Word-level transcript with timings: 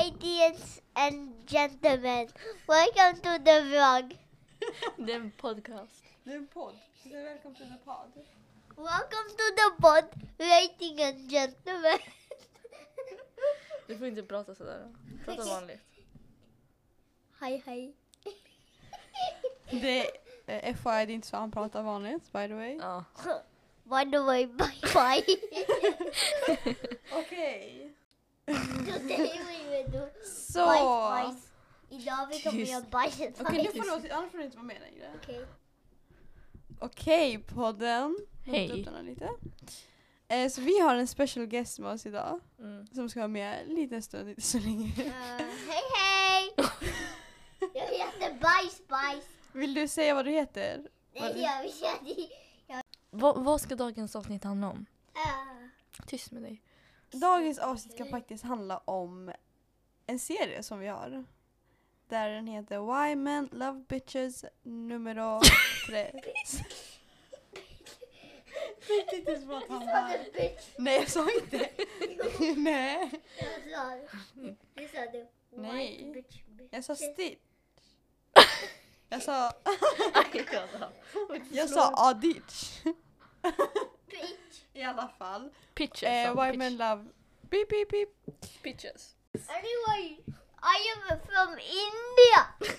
Ladies 0.00 0.80
and 0.96 1.46
gentlemen, 1.46 2.28
welcome 2.66 3.20
to 3.22 3.38
the 3.44 3.60
vlog. 3.68 4.16
Det 5.06 5.12
är 5.12 5.16
en 5.16 5.30
podcast. 5.30 6.04
Det 6.24 6.32
är 6.32 6.36
en 6.36 6.46
podd. 6.46 6.74
Det 7.04 7.14
är 7.14 7.24
välkommen 7.24 7.56
till 7.56 7.66
en 7.66 7.78
podd. 7.84 8.12
Welcome 8.76 9.30
to 9.30 9.46
the 9.56 9.82
pod, 9.82 10.04
ladies 10.38 11.00
and 11.08 11.30
gentlemen. 11.30 11.98
Du 13.86 13.98
får 13.98 14.06
inte 14.06 14.22
prata 14.22 14.54
sådär. 14.54 14.94
Prata 15.24 15.44
vanligt. 15.44 15.80
Hej 17.40 17.62
hej. 17.66 17.94
Det 19.70 20.06
är 20.46 20.74
FYI, 20.74 21.06
det 21.06 21.12
är 21.12 21.14
inte 21.14 21.28
så 21.28 21.36
han 21.36 21.50
pratar 21.50 21.82
vanligt 21.82 22.32
by 22.32 22.48
the 22.48 22.54
way. 22.54 22.76
Ja. 22.76 23.04
By 23.84 24.10
the 24.10 24.18
way, 24.18 24.46
bye 24.46 24.80
bye. 24.94 25.36
Okej. 27.12 27.94
Så. 30.24 30.64
bajs 30.66 30.82
bajs. 30.82 31.46
Idag 31.90 32.26
vi 32.30 32.40
kommer 32.42 32.58
Tyst. 32.58 32.72
göra 32.72 32.84
bajset 32.90 33.40
Okej, 33.40 33.70
nu 33.74 33.82
får 33.82 34.00
du, 34.02 34.10
annars 34.10 34.30
får 34.30 34.38
du 34.38 34.44
inte 34.44 34.56
vara 34.56 34.66
med 34.66 34.80
längre. 34.80 35.12
Okej. 35.22 35.46
Okej, 36.80 37.38
podden. 37.38 38.18
Jag 38.44 38.52
Hej. 38.52 38.86
lite. 39.02 39.28
Eh, 40.28 40.48
så 40.48 40.60
vi 40.60 40.80
har 40.80 40.94
en 40.94 41.06
special 41.06 41.46
guest 41.46 41.78
med 41.78 41.90
oss 41.90 42.06
idag. 42.06 42.40
Mm. 42.58 42.86
Som 42.86 43.08
ska 43.08 43.20
vara 43.20 43.28
med 43.28 43.60
en 43.62 43.74
liten 43.74 44.02
stund, 44.02 44.28
inte 44.28 44.40
så 44.40 44.58
länge. 44.58 44.86
Eh, 44.86 45.12
hej 45.68 45.82
hej! 45.96 46.54
Jag 47.74 47.86
heter 47.86 48.40
Bajs 48.40 48.88
Bajs. 48.88 49.24
Vill 49.52 49.74
du 49.74 49.88
säga 49.88 50.14
vad 50.14 50.24
du 50.24 50.30
heter? 50.30 50.88
Vad- 51.14 51.22
Nej, 51.22 51.42
jag 51.42 51.62
vet 52.04 52.84
Vad, 53.10 53.44
vad 53.44 53.60
ska 53.60 53.74
dagens 53.76 54.16
avsnitt 54.16 54.44
handla 54.44 54.68
om? 54.70 54.86
Uh, 55.16 56.06
Tyst 56.06 56.30
med 56.30 56.42
dig. 56.42 56.62
Dagens 57.10 57.58
avsnitt 57.58 57.94
ska 57.94 58.04
faktiskt 58.04 58.44
handla 58.44 58.78
om 58.78 59.32
en 60.06 60.18
serie 60.18 60.62
som 60.62 60.78
vi 60.78 60.86
har. 60.86 61.24
Där 62.08 62.30
den 62.30 62.46
heter 62.46 62.78
Why 62.78 63.16
Men 63.16 63.48
Love 63.52 63.84
Bitches 63.88 64.44
nummer 64.62 65.40
tre. 65.86 66.10
Jag 68.88 69.10
tyckte 69.10 69.16
inte 69.16 69.32
att 69.32 69.68
han 69.68 69.86
var... 69.86 70.16
Nej 70.78 70.96
jag 70.96 71.08
sa 71.08 71.26
inte. 71.42 71.56
Nej. 72.56 73.10
Jag 73.40 73.70
sa 73.72 73.90
det. 74.34 74.56
Du 74.74 74.88
sa 74.88 75.00
det. 75.00 75.26
Nej. 75.50 76.24
Jag 76.70 76.84
sa 76.84 76.96
Stitch. 76.96 77.38
Jag 79.12 79.22
sa, 79.22 79.52
jag 80.14 81.42
jag 81.50 81.70
sa 81.70 81.92
Aditch. 81.96 82.82
I 84.72 84.82
alla 84.82 85.08
fall. 85.18 85.50
Pitches. 85.74 86.02
Eh, 86.02 86.26
sa 86.26 86.34
why 86.34 86.50
pitch. 86.50 86.58
Men 86.58 86.76
Love... 86.76 87.04
Beep 87.50 87.68
beep 87.68 87.88
beep. 87.90 88.08
Pitches. 88.62 89.16
Anyway, 89.34 90.18
I 90.62 90.76
am 90.92 91.18
from 91.18 91.58
India. 91.58 92.70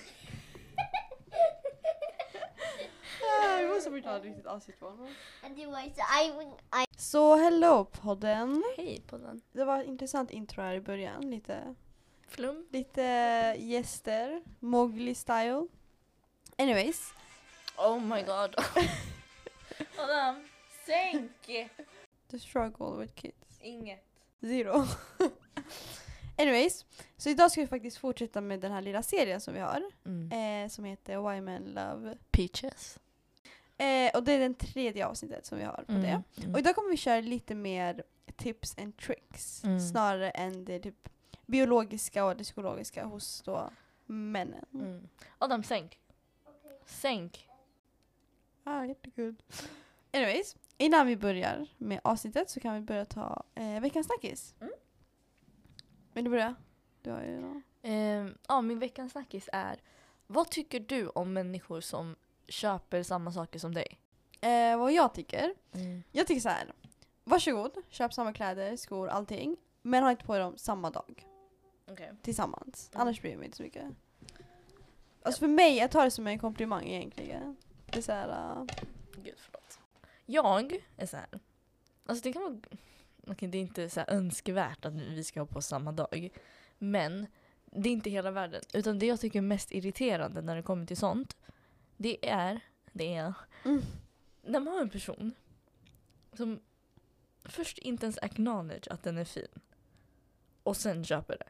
Ah, 3.24 3.58
vi 3.58 3.68
måste 3.68 3.92
förklara 3.92 4.20
riktigt 4.20 4.46
avsnitt 4.46 4.80
på 4.80 4.86
honom. 4.90 5.08
Anyways, 5.44 5.98
I, 5.98 6.28
I 6.82 6.86
Så 6.98 7.36
hello 7.36 7.86
podden. 7.86 8.64
Hej 8.78 9.02
på 9.08 9.18
den. 9.18 9.42
Det 9.52 9.64
var 9.64 9.80
ett 9.80 9.88
intressant 9.88 10.32
intro 10.32 10.62
här 10.62 10.74
i 10.74 10.82
början. 10.82 11.32
Lite, 11.32 11.76
Flum. 12.28 12.68
lite 12.70 13.02
gäster. 13.58 14.42
Mowgli 14.60 15.16
style. 15.16 15.68
Anyways. 16.58 17.14
Oh 17.78 18.00
my 18.00 18.22
god. 18.22 18.56
Adam, 19.98 20.44
sänk! 20.86 21.70
The 22.28 22.40
struggle 22.40 22.98
with 22.98 23.14
kids. 23.14 23.60
Inget. 23.62 24.04
Zero. 24.42 24.86
Anyways. 26.38 26.86
Så 27.18 27.30
idag 27.30 27.52
ska 27.52 27.62
vi 27.62 27.68
faktiskt 27.68 27.98
fortsätta 27.98 28.42
med 28.42 28.60
den 28.60 28.72
här 28.72 28.82
lilla 28.82 29.04
serien 29.04 29.42
som 29.42 29.54
vi 29.54 29.60
har. 29.60 29.84
Mm. 30.06 30.64
Eh, 30.64 30.70
som 30.70 30.86
heter 30.86 31.30
Why 31.32 31.42
Men 31.42 31.64
Love. 31.64 32.18
Peaches. 32.32 33.00
Eh, 33.78 34.16
och 34.16 34.24
det 34.24 34.32
är 34.32 34.40
den 34.40 34.56
tredje 34.56 35.08
avsnittet 35.08 35.46
som 35.46 35.58
vi 35.58 35.64
har 35.64 35.84
på 35.88 35.92
det. 35.92 36.24
Mm. 36.38 36.54
Och 36.54 36.60
idag 36.60 36.76
kommer 36.76 36.90
vi 36.90 36.98
köra 36.98 37.22
lite 37.22 37.56
mer 37.56 38.04
tips 38.36 38.78
and 38.78 38.98
tricks. 38.98 39.64
Mm. 39.64 39.80
Snarare 39.80 40.30
än 40.30 40.66
det 40.66 40.80
typ 40.80 41.10
biologiska 41.46 42.26
och 42.26 42.38
det 42.38 42.44
psykologiska 42.44 43.06
hos 43.06 43.42
då 43.42 43.70
männen. 44.06 44.66
Mm. 44.74 45.10
Adam, 45.38 45.64
sänk. 45.64 46.00
Sänk. 46.86 47.48
Ah, 48.64 48.86
jättekul. 48.86 49.36
Anyways, 50.14 50.56
innan 50.82 51.08
vi 51.08 51.18
börjar 51.18 51.68
med 51.78 52.00
avsnittet 52.04 52.50
så 52.50 52.60
kan 52.60 52.74
vi 52.74 52.82
börja 52.82 53.06
ta 53.06 53.44
eh, 53.56 53.80
veckans 53.80 54.08
snackis. 54.08 54.56
Mm. 54.62 54.74
Vill 56.14 56.24
du 56.24 56.30
börja? 56.30 56.56
Du 57.02 57.12
har 57.12 57.22
ju 57.22 57.40
någon. 57.40 57.64
Ehm, 57.82 58.38
ja, 58.48 58.62
min 58.62 58.80
veckans 58.80 59.12
snackis 59.12 59.50
är 59.54 59.82
Vad 60.28 60.50
tycker 60.50 60.80
du 60.80 61.08
om 61.08 61.34
människor 61.34 61.82
som 61.82 62.16
köper 62.48 63.04
samma 63.04 63.32
saker 63.32 63.60
som 63.60 63.74
dig? 63.74 64.00
Eh, 64.42 64.78
vad 64.78 64.94
jag 64.94 65.14
tycker? 65.14 65.54
Mm. 65.72 66.04
Jag 66.12 66.28
tycker 66.28 66.42
så 66.42 66.50
här. 66.50 66.74
Varsågod, 67.24 67.72
köp 67.90 68.14
samma 68.14 68.34
kläder, 68.34 68.76
skor, 68.76 69.08
allting. 69.08 69.58
Men 69.82 70.04
ha 70.04 70.12
inte 70.12 70.26
på 70.26 70.38
dem 70.38 70.58
samma 70.58 70.90
dag. 70.90 71.28
Okej. 71.92 72.12
Tillsammans. 72.22 72.90
Mm. 72.94 73.02
Annars 73.02 73.22
bryr 73.22 73.32
jag 73.32 73.38
mig 73.38 73.46
inte 73.46 73.58
så 73.58 73.64
mycket. 73.64 73.86
Alltså 75.24 75.40
för 75.40 75.48
mig, 75.48 75.78
jag 75.78 75.92
tar 75.92 76.06
det 76.06 76.12
som 76.12 76.28
en 76.28 76.40
komplimang 76.40 76.88
egentligen. 76.88 77.56
Det 77.86 77.98
är 77.98 78.02
så 78.02 78.12
här, 78.12 78.60
uh. 78.62 78.66
Jag 80.32 80.80
är 80.98 81.06
så 81.06 81.18
här. 81.18 81.28
Alltså 82.06 82.24
det 82.24 82.34
kan 82.34 82.42
vara... 82.42 82.56
Okej, 83.28 83.50
det 83.50 83.58
är 83.58 83.62
inte 83.62 83.90
så 83.90 84.02
önskvärt 84.08 84.86
att 84.86 84.94
vi 84.94 85.24
ska 85.24 85.40
ha 85.40 85.46
på 85.46 85.62
samma 85.62 85.92
dag. 85.92 86.30
Men 86.78 87.28
det 87.66 87.90
är 87.90 87.94
inte 87.94 88.10
hela 88.10 88.32
världen. 88.32 88.62
Utan 88.74 89.00
det 89.00 89.06
jag 89.06 89.20
tycker 89.20 89.40
är 89.40 89.44
mest 89.44 89.72
irriterande 89.72 90.42
när 90.42 90.56
det 90.56 90.64
kommer 90.64 90.86
till 90.86 90.98
sånt. 90.98 91.38
Det 91.98 92.30
är... 92.30 92.60
Det 92.92 93.16
är... 93.16 93.34
Mm. 93.66 93.82
När 94.42 94.60
man 94.60 94.74
har 94.74 94.82
en 94.82 94.90
person 94.90 95.32
som 96.34 96.60
först 97.44 97.78
inte 97.78 98.06
ens 98.06 98.18
acknowledge 98.18 98.88
att 98.92 99.04
den 99.04 99.18
är 99.18 99.26
fin. 99.26 99.48
Och 100.64 100.78
sen 100.78 101.06
köper 101.06 101.38
det. 101.38 101.48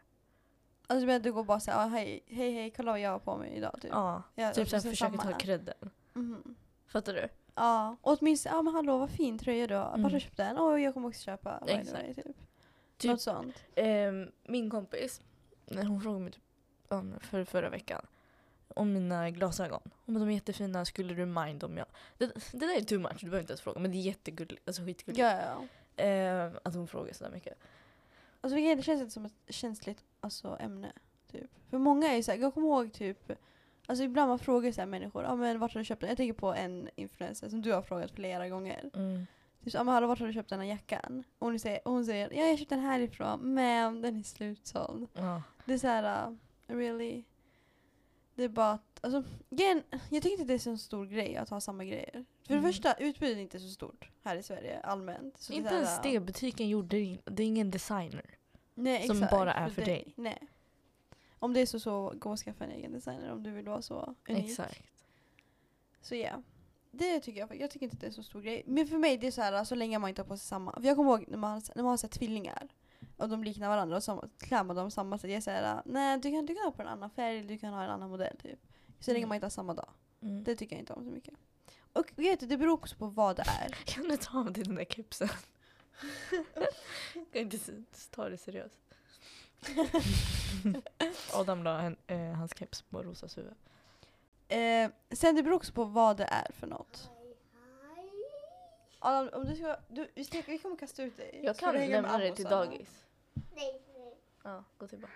Alltså 0.88 1.06
men 1.06 1.22
du 1.22 1.34
går 1.34 1.44
bara 1.44 1.60
såhär, 1.60 1.86
ah, 1.86 1.88
hej, 1.88 2.24
hej 2.28 2.52
hej 2.54 2.72
kolla 2.72 2.92
vad 2.92 3.00
jag 3.00 3.10
har 3.12 3.20
på 3.20 3.38
mig 3.38 3.52
idag 3.52 3.80
typ. 3.82 3.92
Ja, 3.92 4.24
Jag- 4.36 4.54
typ 4.54 4.70
såhär 4.70 4.82
försöker 4.84 5.18
ta 5.18 5.38
credden. 5.38 5.90
Mhm. 6.14 6.56
Fattar 6.88 7.14
du? 7.14 7.28
Ja, 7.56 7.96
och 8.02 8.18
åtminstone, 8.22 8.56
ja 8.56 8.62
men 8.62 8.74
hallå 8.74 8.98
vad 8.98 9.10
fin 9.10 9.38
tröja 9.38 9.68
du 9.68 9.76
har. 9.76 9.94
Mm. 9.94 10.12
du 10.12 10.20
köpt 10.20 10.38
den? 10.38 10.58
Åh 10.58 10.82
jag 10.82 10.94
kommer 10.94 11.08
också 11.08 11.22
köpa. 11.22 11.60
by 11.66 11.72
the 11.72 11.78
Exakt. 11.78 12.04
way, 12.04 12.14
Typ. 12.14 12.26
Typ- 12.98 13.12
Något 13.12 13.22
sånt. 13.22 13.56
Ehm, 13.76 14.32
min 14.44 14.70
kompis, 14.70 15.22
när 15.66 15.84
hon 15.84 16.02
frågade 16.02 16.24
mig 16.24 16.32
typ, 16.32 16.44
ja, 16.90 17.02
men 17.02 17.20
för 17.20 17.44
förra 17.44 17.70
veckan 17.70 18.06
om 18.68 18.94
mina 18.94 19.30
glasögon. 19.30 19.82
Hon 20.06 20.16
bara, 20.16 20.20
de 20.20 20.30
är 20.30 20.34
jättefina, 20.34 20.86
skulle 20.86 21.14
du 21.14 21.26
mind 21.26 21.64
om 21.64 21.78
jag... 21.78 21.86
Det, 22.18 22.26
det 22.52 22.58
där 22.58 22.78
är 22.78 22.82
too 22.82 23.00
much, 23.00 23.18
du 23.20 23.26
behöver 23.26 23.40
inte 23.40 23.52
ens 23.52 23.62
fråga. 23.62 23.80
Men 23.80 23.92
det 23.92 23.98
är 23.98 24.02
jättegulligt, 24.02 24.68
alltså 24.68 24.84
skitgulligt. 24.84 25.20
Ja, 25.20 25.40
ja. 25.42 26.04
Ehm, 26.04 26.54
att 26.64 26.76
hon 26.76 26.88
frågar 26.88 27.14
sådär 27.14 27.32
mycket. 27.32 27.58
Alltså 28.42 28.56
vilket 28.56 28.78
det 28.78 28.84
känns 28.84 29.02
inte 29.02 29.14
som 29.14 29.26
ett 29.26 29.34
känsligt 29.50 30.04
alltså, 30.20 30.58
ämne. 30.60 30.92
Typ. 31.32 31.50
För 31.70 31.78
många 31.78 32.08
är 32.12 32.16
ju 32.16 32.24
såhär, 32.24 32.40
jag 32.40 32.54
kommer 32.54 32.68
ihåg 32.68 32.94
typ 32.94 33.32
Alltså 33.92 34.04
ibland 34.04 34.30
man 34.30 34.40
frågar 34.40 34.72
så 34.72 34.82
här 34.82 34.86
människor, 34.88 35.24
ja 35.24 35.36
men 35.36 35.60
vart 35.60 35.74
har 35.74 35.80
du 35.80 35.86
köpt 35.86 36.02
den? 36.02 36.08
Jag 36.10 36.18
tänker 36.18 36.34
på 36.34 36.54
en 36.54 36.90
influencer 36.96 37.50
som 37.50 37.62
du 37.62 37.72
har 37.74 37.82
frågat 37.82 38.12
flera 38.12 38.50
gånger. 38.50 38.90
Mm. 38.94 39.28
Typ 39.64 39.74
men 39.74 39.88
hallå 39.88 40.08
vart 40.08 40.20
har 40.20 40.28
du 40.28 40.34
köpt 40.34 40.50
den 40.50 40.60
här 40.60 40.68
jackan? 40.68 41.24
Och 41.40 41.48
hon 41.48 41.60
säger, 41.60 41.88
och 41.88 41.94
hon 41.94 42.06
säger 42.06 42.34
ja 42.34 42.42
jag 42.42 42.50
har 42.50 42.58
köpt 42.58 42.70
den 42.70 42.80
härifrån 42.80 43.54
men 43.54 44.02
den 44.02 44.20
är 44.20 44.24
slutsåld. 44.24 45.08
Ja. 45.14 45.44
Det 45.66 45.74
är 45.74 45.78
såhär, 45.78 46.30
uh, 46.30 46.38
really? 46.68 47.24
Det 48.36 48.44
är 48.44 48.50
bara 48.50 48.72
att, 48.72 49.00
alltså 49.02 49.24
igen, 49.50 49.84
jag 49.92 50.24
tycker 50.24 50.32
inte 50.32 50.44
det 50.44 50.54
är 50.54 50.58
så 50.58 50.78
stor 50.78 51.06
grej 51.06 51.38
att 51.38 51.50
ha 51.50 51.62
samma 51.62 51.86
grejer. 51.86 52.26
För 52.48 52.54
Mm. 52.54 52.64
det 52.64 52.70
första, 52.70 52.94
utbudet 52.94 53.38
är 53.38 53.42
inte 53.42 53.60
så 53.60 53.70
stort 53.70 54.10
här 54.24 54.36
i 54.36 54.44
Sverige 54.44 54.80
allmänt. 54.80 55.50
Inte 55.52 55.70
det 55.70 55.76
ens 55.76 56.02
det, 56.02 56.20
butiken 56.20 56.70
gjorde 56.70 56.98
det, 56.98 57.18
det 57.26 57.44
är 57.44 57.48
ingen 57.48 57.72
designer. 57.72 58.26
nej, 58.74 59.08
som 59.08 59.18
exakt, 59.18 59.32
bara 59.32 59.54
är 59.54 59.70
för 59.70 59.86
dig. 59.86 60.14
Nej. 60.16 60.48
Om 61.42 61.54
det 61.54 61.60
är 61.62 61.66
så, 61.66 61.80
så 61.80 62.14
gå 62.16 62.32
och 62.32 62.40
skaffa 62.40 62.64
en 62.64 62.72
egen 62.72 62.94
designer 62.94 63.32
om 63.32 63.44
du 63.44 63.52
vill 63.52 63.66
vara 63.66 63.82
så 63.82 64.16
unik. 64.30 64.46
Exakt. 64.46 64.84
Så 66.02 66.16
ja. 66.16 66.42
Det 66.92 67.20
tycker 67.20 67.40
jag, 67.40 67.62
jag 67.62 67.72
tycker 67.72 67.86
inte 67.86 67.96
att 67.96 68.02
det 68.02 68.08
är 68.08 68.12
så 68.12 68.24
stor 68.24 68.42
grej. 68.42 68.64
Men 68.66 68.88
för 68.88 68.98
mig 68.98 69.18
det 69.18 69.28
är 69.28 69.32
så 69.32 69.42
här 69.42 69.64
så 69.64 69.76
länge 69.76 70.00
man 70.00 70.10
inte 70.10 70.22
har 70.22 70.28
på 70.28 70.38
sig 70.38 70.48
samma. 70.48 70.72
För 70.72 70.84
jag 70.84 70.96
kommer 70.96 71.12
ihåg 71.12 71.26
när 71.28 71.38
man, 71.38 71.62
när 71.76 71.84
man 71.84 71.90
har 71.90 71.98
sett 71.98 72.12
tvillingar. 72.12 72.68
Och 73.18 73.30
de 73.30 73.44
liknar 73.44 73.68
varandra 73.68 73.98
och 73.98 74.04
så 74.04 74.30
klär 74.38 74.64
man 74.64 74.76
dem 74.76 74.92
samma 74.92 75.18
sätt. 75.18 75.32
Jag 75.32 75.44
säger 75.44 75.82
nej 75.86 76.20
du 76.20 76.32
kan, 76.32 76.46
du 76.46 76.56
kan 76.56 76.64
ha 76.64 76.72
på 76.72 76.82
en 76.82 76.88
annan 76.88 77.10
färg, 77.10 77.42
du 77.44 77.58
kan 77.58 77.74
ha 77.74 77.84
en 77.84 77.90
annan 77.90 78.10
modell 78.10 78.38
typ. 78.38 78.60
Så 79.00 79.12
länge 79.12 79.20
Mm. 79.20 79.30
man 79.30 79.36
inte 79.36 79.46
har 79.46 79.50
samma 79.52 79.74
dag. 79.74 79.90
Mm. 80.22 80.44
Det 80.44 80.56
tycker 80.56 80.76
jag 80.76 80.82
inte 80.82 80.94
om 80.94 81.06
så 81.06 81.12
mycket. 81.12 81.34
Och 81.94 82.12
vet 82.16 82.40
du, 82.40 82.46
det 82.46 82.58
beror 82.58 82.74
också 82.74 82.96
på 82.96 83.08
vad 83.08 83.36
det 83.36 83.44
är. 83.62 83.70
Kan 83.86 84.04
du 84.08 84.18
ta 84.18 84.40
av 84.40 84.54
dig 84.54 84.64
den 84.64 84.76
där 84.76 84.86
kepsen? 84.86 85.30
kan 87.34 87.42
inte 87.42 87.58
ta 88.10 88.30
det 88.30 88.38
seriöst. 88.38 88.80
Adam 91.34 91.64
la 91.64 91.82
en, 91.82 91.98
eh, 92.08 92.20
hans 92.34 92.52
keps 92.58 92.82
på 92.82 93.04
Rosas 93.04 93.38
huvud. 93.38 93.54
Eh, 94.48 94.92
sen 95.12 95.36
det 95.36 95.44
beror 95.44 95.56
också 95.56 95.74
på 95.74 95.84
vad 95.84 96.18
det 96.18 96.24
är 96.26 96.52
för 96.52 96.68
något. 96.68 97.10
Adam, 99.00 99.30
om 99.42 99.46
du 99.46 99.56
ska, 99.56 99.78
du, 99.90 100.08
vi, 100.16 100.24
ska, 100.26 100.42
vi 100.48 100.58
kommer 100.58 100.76
kasta 100.76 101.04
ut 101.04 101.18
dig. 101.18 101.42
Jag 101.44 101.56
Ska 101.56 101.66
kan 101.66 101.74
du 101.74 101.80
hänga 101.80 102.02
med 102.02 102.12
lämna 102.12 102.18
dig 102.18 102.36
till 102.36 102.46
abbosarna? 102.48 102.66
dagis. 102.72 103.04
Nej, 103.34 103.82
nej. 103.98 104.16
Ja, 104.44 104.64
gå 104.78 104.88
tillbaka. 104.88 105.14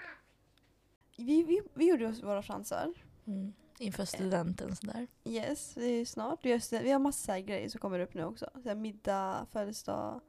vi, 1.18 1.44
vi, 1.44 1.62
vi 1.74 1.90
gjorde 1.90 2.08
oss 2.08 2.24
våra 2.24 2.42
fransar. 2.42 2.94
Mm. 3.28 3.54
Inför 3.78 4.06
studenten 4.06 4.76
sådär. 4.76 5.08
Yes, 5.24 5.74
det 5.74 5.86
är 5.86 6.06
snart. 6.06 6.40
Vi 6.46 6.52
har, 6.52 6.60
stu- 6.60 6.84
vi 6.84 6.92
har 6.92 7.00
massa 7.00 7.26
så 7.26 7.32
här 7.32 7.40
grejer 7.40 7.70
som 7.70 7.80
kommer 7.82 8.00
upp 8.00 8.14
nu 8.14 8.24
också. 8.26 8.50
Så 8.64 8.68
här 8.70 8.76
middag, 8.76 9.48
födelsedag, 9.52 10.22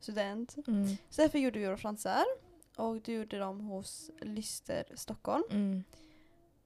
student. 0.00 0.56
Mm. 0.66 0.86
Så 1.10 1.22
därför 1.22 1.38
gjorde 1.38 1.58
vi 1.58 1.66
våra 1.66 1.76
fransar. 1.76 2.24
Och 2.80 3.00
du 3.02 3.12
gjorde 3.12 3.38
dem 3.38 3.60
hos 3.60 4.10
Lyster 4.20 4.84
Stockholm. 4.94 5.44
Mm. 5.50 5.84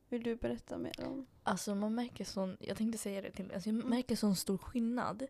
Vill 0.09 0.23
du 0.23 0.37
berätta 0.37 0.79
mer 0.79 0.93
om? 1.07 1.27
Alltså 1.43 1.75
man 1.75 1.95
märker 1.95 2.25
sån, 2.25 2.57
jag 2.61 2.77
tänkte 2.77 2.99
säga 2.99 3.23
det 3.23 3.31
till 3.31 3.53
alltså 3.55 3.69
jag 3.69 3.75
Mm. 3.77 3.89
märker 3.89 4.17
sån 4.17 4.37
stor 4.37 4.59
skillnad 4.59 5.27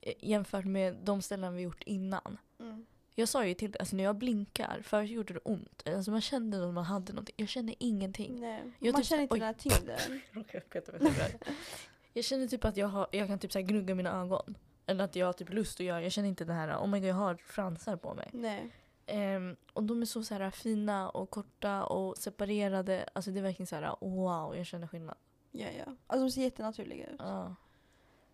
eh, 0.00 0.12
jämfört 0.20 0.64
med 0.64 0.96
de 1.04 1.22
ställen 1.22 1.54
vi 1.54 1.62
gjort 1.62 1.82
innan. 1.82 2.38
Mm. 2.60 2.86
Jag 3.14 3.28
sa 3.28 3.46
ju 3.46 3.54
till 3.54 3.70
dig, 3.70 3.78
alltså 3.80 3.96
när 3.96 4.04
jag 4.04 4.16
blinkar, 4.16 4.80
förut 4.84 5.10
gjorde 5.10 5.34
det 5.34 5.40
ont. 5.44 5.82
Alltså 5.88 6.10
man 6.10 6.20
kände 6.20 6.68
att 6.68 6.74
man 6.74 6.84
hade 6.84 7.12
någonting. 7.12 7.34
Jag 7.38 7.48
känner 7.48 7.74
ingenting. 7.78 8.40
Nej. 8.40 8.62
Jag 8.78 8.92
Man 8.92 9.02
typ- 9.02 9.08
känner 9.08 9.22
inte 9.22 9.34
oj. 9.34 9.40
den 9.40 9.46
här 9.46 9.54
tyngden. 9.54 10.20
Jag 12.12 12.24
känner 12.24 12.46
typ 12.46 12.64
att 12.64 12.76
jag, 12.76 12.88
har, 12.88 13.06
jag 13.12 13.28
kan 13.28 13.38
typ 13.38 13.52
så 13.52 13.60
gnugga 13.60 13.94
mina 13.94 14.20
ögon. 14.20 14.54
Eller 14.86 15.04
att 15.04 15.16
jag 15.16 15.26
har 15.26 15.32
typ 15.32 15.50
lust 15.52 15.80
att 15.80 15.86
göra, 15.86 16.02
jag 16.02 16.12
känner 16.12 16.28
inte 16.28 16.44
det 16.44 16.52
här, 16.52 16.76
oh 16.76 16.86
my 16.86 17.00
god 17.00 17.08
jag 17.08 17.14
har 17.14 17.34
fransar 17.34 17.96
på 17.96 18.14
mig. 18.14 18.30
Nej. 18.32 18.70
Ehm, 19.06 19.56
och 19.72 19.84
de 19.84 20.02
är 20.02 20.06
så, 20.06 20.22
så 20.22 20.34
här 20.34 20.50
fina 20.50 21.10
och 21.10 21.30
korta 21.30 21.84
och 21.84 22.18
separerade. 22.18 23.08
Alltså 23.12 23.30
det 23.30 23.38
är 23.38 23.42
verkligen 23.42 23.66
så 23.66 23.76
här, 23.76 23.96
wow 24.00 24.56
jag 24.56 24.66
känner 24.66 24.86
skillnad. 24.86 25.16
Ja, 25.50 25.66
ja. 25.78 25.84
Alltså 26.06 26.24
de 26.26 26.30
ser 26.30 26.42
jättenaturliga 26.42 27.06
ut. 27.06 27.20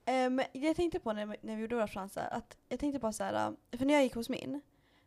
Eh, 0.04 0.30
Men 0.30 0.42
jag 0.52 0.76
tänkte 0.76 1.00
på 1.00 1.12
när, 1.12 1.26
vi- 1.26 1.36
när 1.42 1.56
vi 1.56 1.62
gjorde 1.62 1.74
våra 1.74 1.86
fransar, 1.86 2.28
att 2.32 2.56
jag 2.68 2.80
tänkte 2.80 3.00
på 3.00 3.12
så 3.12 3.24
här, 3.24 3.52
för 3.78 3.84
när 3.84 3.94
jag 3.94 4.02
gick 4.02 4.14
hos 4.14 4.28
min, 4.28 4.60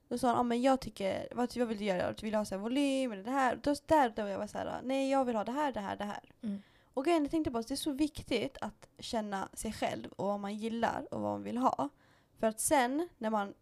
då 0.08 0.18
sa 0.18 0.28
han, 0.28 0.38
ah, 0.38 0.44
men 0.44 0.62
jag 0.62 0.80
tycker, 0.82 1.28
vad, 1.32 1.58
vad 1.58 1.68
vill 1.68 1.78
du 1.78 1.86
göra? 1.86 2.14
Du 2.14 2.26
vill 2.26 2.36
ha 2.36 2.46
så 2.46 2.56
här 2.56 2.62
volym 2.62 3.12
eller 3.12 3.24
det 3.24 3.32
här? 3.32 3.56
Då, 3.64 3.76
där 3.86 4.10
då 4.16 4.28
jag 4.28 4.38
var 4.40 4.48
så 4.48 4.58
här, 4.58 4.82
nej 4.84 5.10
jag 5.12 5.26
vill 5.26 5.36
ha 5.36 5.44
det 5.44 5.52
här, 5.52 5.72
det 5.72 5.80
här, 5.80 5.96
det 5.96 6.04
här. 6.04 6.32
Mm. 6.42 6.62
Och 6.94 7.06
grejen 7.06 7.24
jag 7.24 7.32
tänkte 7.32 7.52
på 7.52 7.58
att 7.58 7.68
det 7.68 7.74
är 7.74 7.76
så 7.76 7.92
viktigt 7.92 8.58
att 8.62 8.88
känna 9.00 9.50
sig 9.54 9.74
själv 9.74 10.12
och 10.16 10.26
vad 10.28 10.40
man 10.40 10.56
gillar 10.56 11.08
och 11.14 11.22
vad 11.22 11.32
man 11.32 11.44
vill 11.44 11.58
ha. 11.58 11.90
För 12.40 12.48
att 12.48 12.60
sen 12.60 13.10
när 13.18 13.30
man 13.30 13.54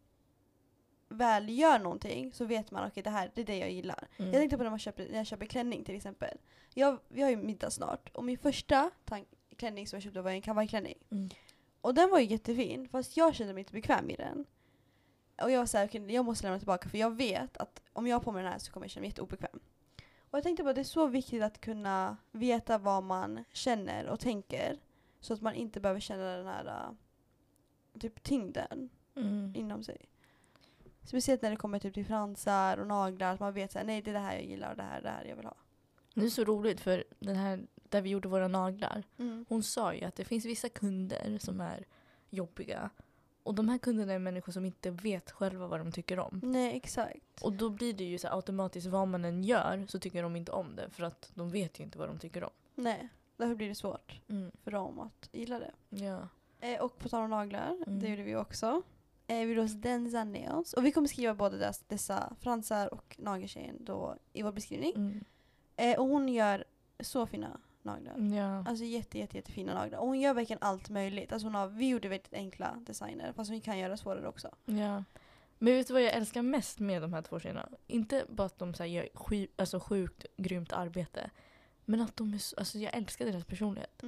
väl 1.11 1.49
gör 1.49 1.79
någonting 1.79 2.33
så 2.33 2.45
vet 2.45 2.71
man 2.71 2.83
att 2.83 2.95
det 2.95 3.09
här 3.09 3.31
det 3.35 3.41
är 3.41 3.45
det 3.45 3.57
jag 3.57 3.71
gillar. 3.71 4.07
Mm. 4.17 4.31
Jag 4.33 4.41
tänkte 4.41 4.57
på 4.57 4.63
när, 4.63 4.69
man 4.69 4.79
köper, 4.79 5.07
när 5.09 5.17
jag 5.17 5.27
köper 5.27 5.45
klänning 5.45 5.83
till 5.83 5.95
exempel. 5.95 6.37
Jag, 6.73 6.99
vi 7.07 7.21
har 7.21 7.29
ju 7.29 7.35
middag 7.35 7.69
snart 7.69 8.09
och 8.13 8.23
min 8.23 8.37
första 8.37 8.91
klänning 9.57 9.87
som 9.87 9.97
jag 9.97 10.03
köpte 10.03 10.21
var 10.21 10.31
en 10.31 10.41
kavajklänning. 10.41 10.97
Mm. 11.11 11.29
Och 11.81 11.93
den 11.93 12.09
var 12.09 12.19
ju 12.19 12.25
jättefin 12.25 12.89
fast 12.89 13.17
jag 13.17 13.35
kände 13.35 13.53
mig 13.53 13.61
inte 13.61 13.73
bekväm 13.73 14.09
i 14.09 14.15
den. 14.15 14.45
Och 15.41 15.51
jag 15.51 15.59
var 15.59 15.65
såhär, 15.65 15.87
okej 15.87 16.13
jag 16.13 16.25
måste 16.25 16.43
lämna 16.43 16.59
tillbaka 16.59 16.89
för 16.89 16.97
jag 16.97 17.15
vet 17.15 17.57
att 17.57 17.81
om 17.93 18.07
jag 18.07 18.15
har 18.15 18.23
på 18.23 18.31
mig 18.31 18.43
den 18.43 18.51
här 18.51 18.59
så 18.59 18.71
kommer 18.71 18.85
jag 18.85 18.91
känna 18.91 19.01
mig 19.01 19.09
jätteobekväm. 19.09 19.59
Och 20.19 20.37
jag 20.37 20.43
tänkte 20.43 20.63
på 20.63 20.69
att 20.69 20.75
det 20.75 20.81
är 20.81 20.83
så 20.83 21.07
viktigt 21.07 21.43
att 21.43 21.61
kunna 21.61 22.17
veta 22.31 22.77
vad 22.77 23.03
man 23.03 23.43
känner 23.51 24.07
och 24.07 24.19
tänker. 24.19 24.79
Så 25.19 25.33
att 25.33 25.41
man 25.41 25.53
inte 25.53 25.79
behöver 25.79 25.99
känna 25.99 26.37
den 26.37 26.45
här 26.45 26.65
äh, 26.65 27.99
typ 27.99 28.23
tyngden 28.23 28.89
Mm. 29.15 29.53
inom 29.55 29.83
sig. 29.83 29.97
Speciellt 31.11 31.41
när 31.41 31.49
det 31.49 31.55
kommer 31.55 31.79
typ 31.79 31.93
till 31.93 32.05
fransar 32.05 32.77
och 32.77 32.87
naglar. 32.87 33.33
Att 33.33 33.39
man 33.39 33.53
vet 33.53 33.71
såhär, 33.71 33.85
nej 33.85 34.01
det 34.01 34.09
är 34.09 34.13
det 34.13 34.19
här 34.19 34.33
jag 34.33 34.43
gillar 34.45 34.71
och 34.71 34.77
det 34.77 34.83
här 34.83 34.97
är 34.97 35.01
det 35.01 35.09
här 35.09 35.25
jag 35.25 35.35
vill 35.35 35.45
ha. 35.45 35.55
Det 36.13 36.25
är 36.25 36.29
så 36.29 36.43
roligt 36.43 36.79
för 36.81 37.03
den 37.19 37.35
här 37.35 37.63
där 37.73 38.01
vi 38.01 38.09
gjorde 38.09 38.27
våra 38.27 38.47
naglar. 38.47 39.03
Mm. 39.17 39.45
Hon 39.49 39.63
sa 39.63 39.93
ju 39.93 40.03
att 40.03 40.15
det 40.15 40.25
finns 40.25 40.45
vissa 40.45 40.69
kunder 40.69 41.37
som 41.39 41.61
är 41.61 41.85
jobbiga. 42.29 42.89
Och 43.43 43.55
de 43.55 43.69
här 43.69 43.77
kunderna 43.77 44.13
är 44.13 44.19
människor 44.19 44.51
som 44.51 44.65
inte 44.65 44.91
vet 44.91 45.31
själva 45.31 45.67
vad 45.67 45.79
de 45.79 45.91
tycker 45.91 46.19
om. 46.19 46.39
Nej 46.43 46.75
exakt. 46.77 47.41
Och 47.41 47.53
då 47.53 47.69
blir 47.69 47.93
det 47.93 48.03
ju 48.03 48.17
så 48.17 48.27
automatiskt 48.27 48.87
vad 48.87 49.07
man 49.07 49.25
än 49.25 49.43
gör 49.43 49.85
så 49.87 49.99
tycker 49.99 50.23
de 50.23 50.35
inte 50.35 50.51
om 50.51 50.75
det. 50.75 50.89
För 50.89 51.03
att 51.03 51.31
de 51.33 51.49
vet 51.49 51.79
ju 51.79 51.83
inte 51.83 51.97
vad 51.97 52.09
de 52.09 52.19
tycker 52.19 52.43
om. 52.43 52.51
Nej, 52.75 53.07
därför 53.37 53.55
blir 53.55 53.69
det 53.69 53.75
svårt 53.75 54.19
Mm. 54.29 54.51
för 54.63 54.71
dem 54.71 54.99
att 54.99 55.29
gilla 55.31 55.59
det. 55.59 55.71
Ja. 55.89 56.27
Eh, 56.59 56.81
och 56.81 56.97
på 56.97 57.09
tal 57.09 57.23
om 57.23 57.29
naglar, 57.29 57.77
Mm. 57.87 57.99
det 57.99 58.07
gjorde 58.09 58.23
vi 58.23 58.35
också. 58.35 58.81
Eh, 59.31 59.45
vi 59.45 59.54
gjorde 59.54 59.62
hos 59.62 59.74
Denza 59.74 60.24
Nails. 60.24 60.74
Och 60.74 60.86
vi 60.86 60.92
kommer 60.92 61.07
skriva 61.07 61.33
både 61.33 61.57
dess, 61.57 61.83
dessa 61.88 62.33
fransar 62.39 62.94
och 62.94 63.16
nageltjejen 63.19 63.86
då 63.86 64.16
i 64.33 64.42
vår 64.42 64.51
beskrivning. 64.51 64.94
Mm. 64.95 65.24
Eh, 65.75 66.00
och 66.00 66.07
hon 66.07 66.30
gör 66.30 66.66
så 67.00 67.25
fina 67.25 67.60
naglar. 67.81 68.18
Ja. 68.36 68.69
Alltså 68.69 68.86
jätte, 68.86 69.18
jätte, 69.18 69.38
jättefina 69.38 69.74
naglar. 69.74 70.00
Och 70.00 70.07
hon 70.07 70.19
gör 70.19 70.33
verkligen 70.33 70.62
allt 70.62 70.89
möjligt. 70.89 71.31
Alltså 71.31 71.45
hon 71.45 71.56
har, 71.56 71.68
vi 71.68 71.89
gjorde 71.89 72.10
väldigt 72.10 72.33
enkla 72.33 72.75
designer 72.86 73.33
fast 73.33 73.51
hon 73.51 73.62
kan 73.62 73.80
göra 73.80 73.98
svårare 73.98 74.28
också. 74.28 74.50
ja. 74.66 75.04
Men 75.63 75.74
vet 75.74 75.88
du 75.88 75.94
vad 75.94 76.01
jag 76.04 76.13
älskar 76.13 76.42
mest 76.42 76.80
med 76.80 77.01
de 77.01 77.13
här 77.13 77.22
två 77.22 77.39
tjejerna? 77.39 77.69
Inte 77.88 78.25
bara 78.30 78.45
att 78.45 78.60
de 78.60 78.74
så 78.74 78.83
här, 78.83 78.89
gör 78.89 79.10
sky, 79.13 79.48
alltså, 79.56 79.80
sjukt 79.80 80.25
grymt 80.38 80.74
arbete. 80.74 81.30
Men 81.86 82.01
att 82.01 82.18
de 82.18 82.33
är 82.33 82.38
så, 82.38 82.56
alltså 82.57 82.78
jag 82.78 82.94
älskar 82.95 83.25
deras 83.25 83.45
personlighet. 83.45 84.04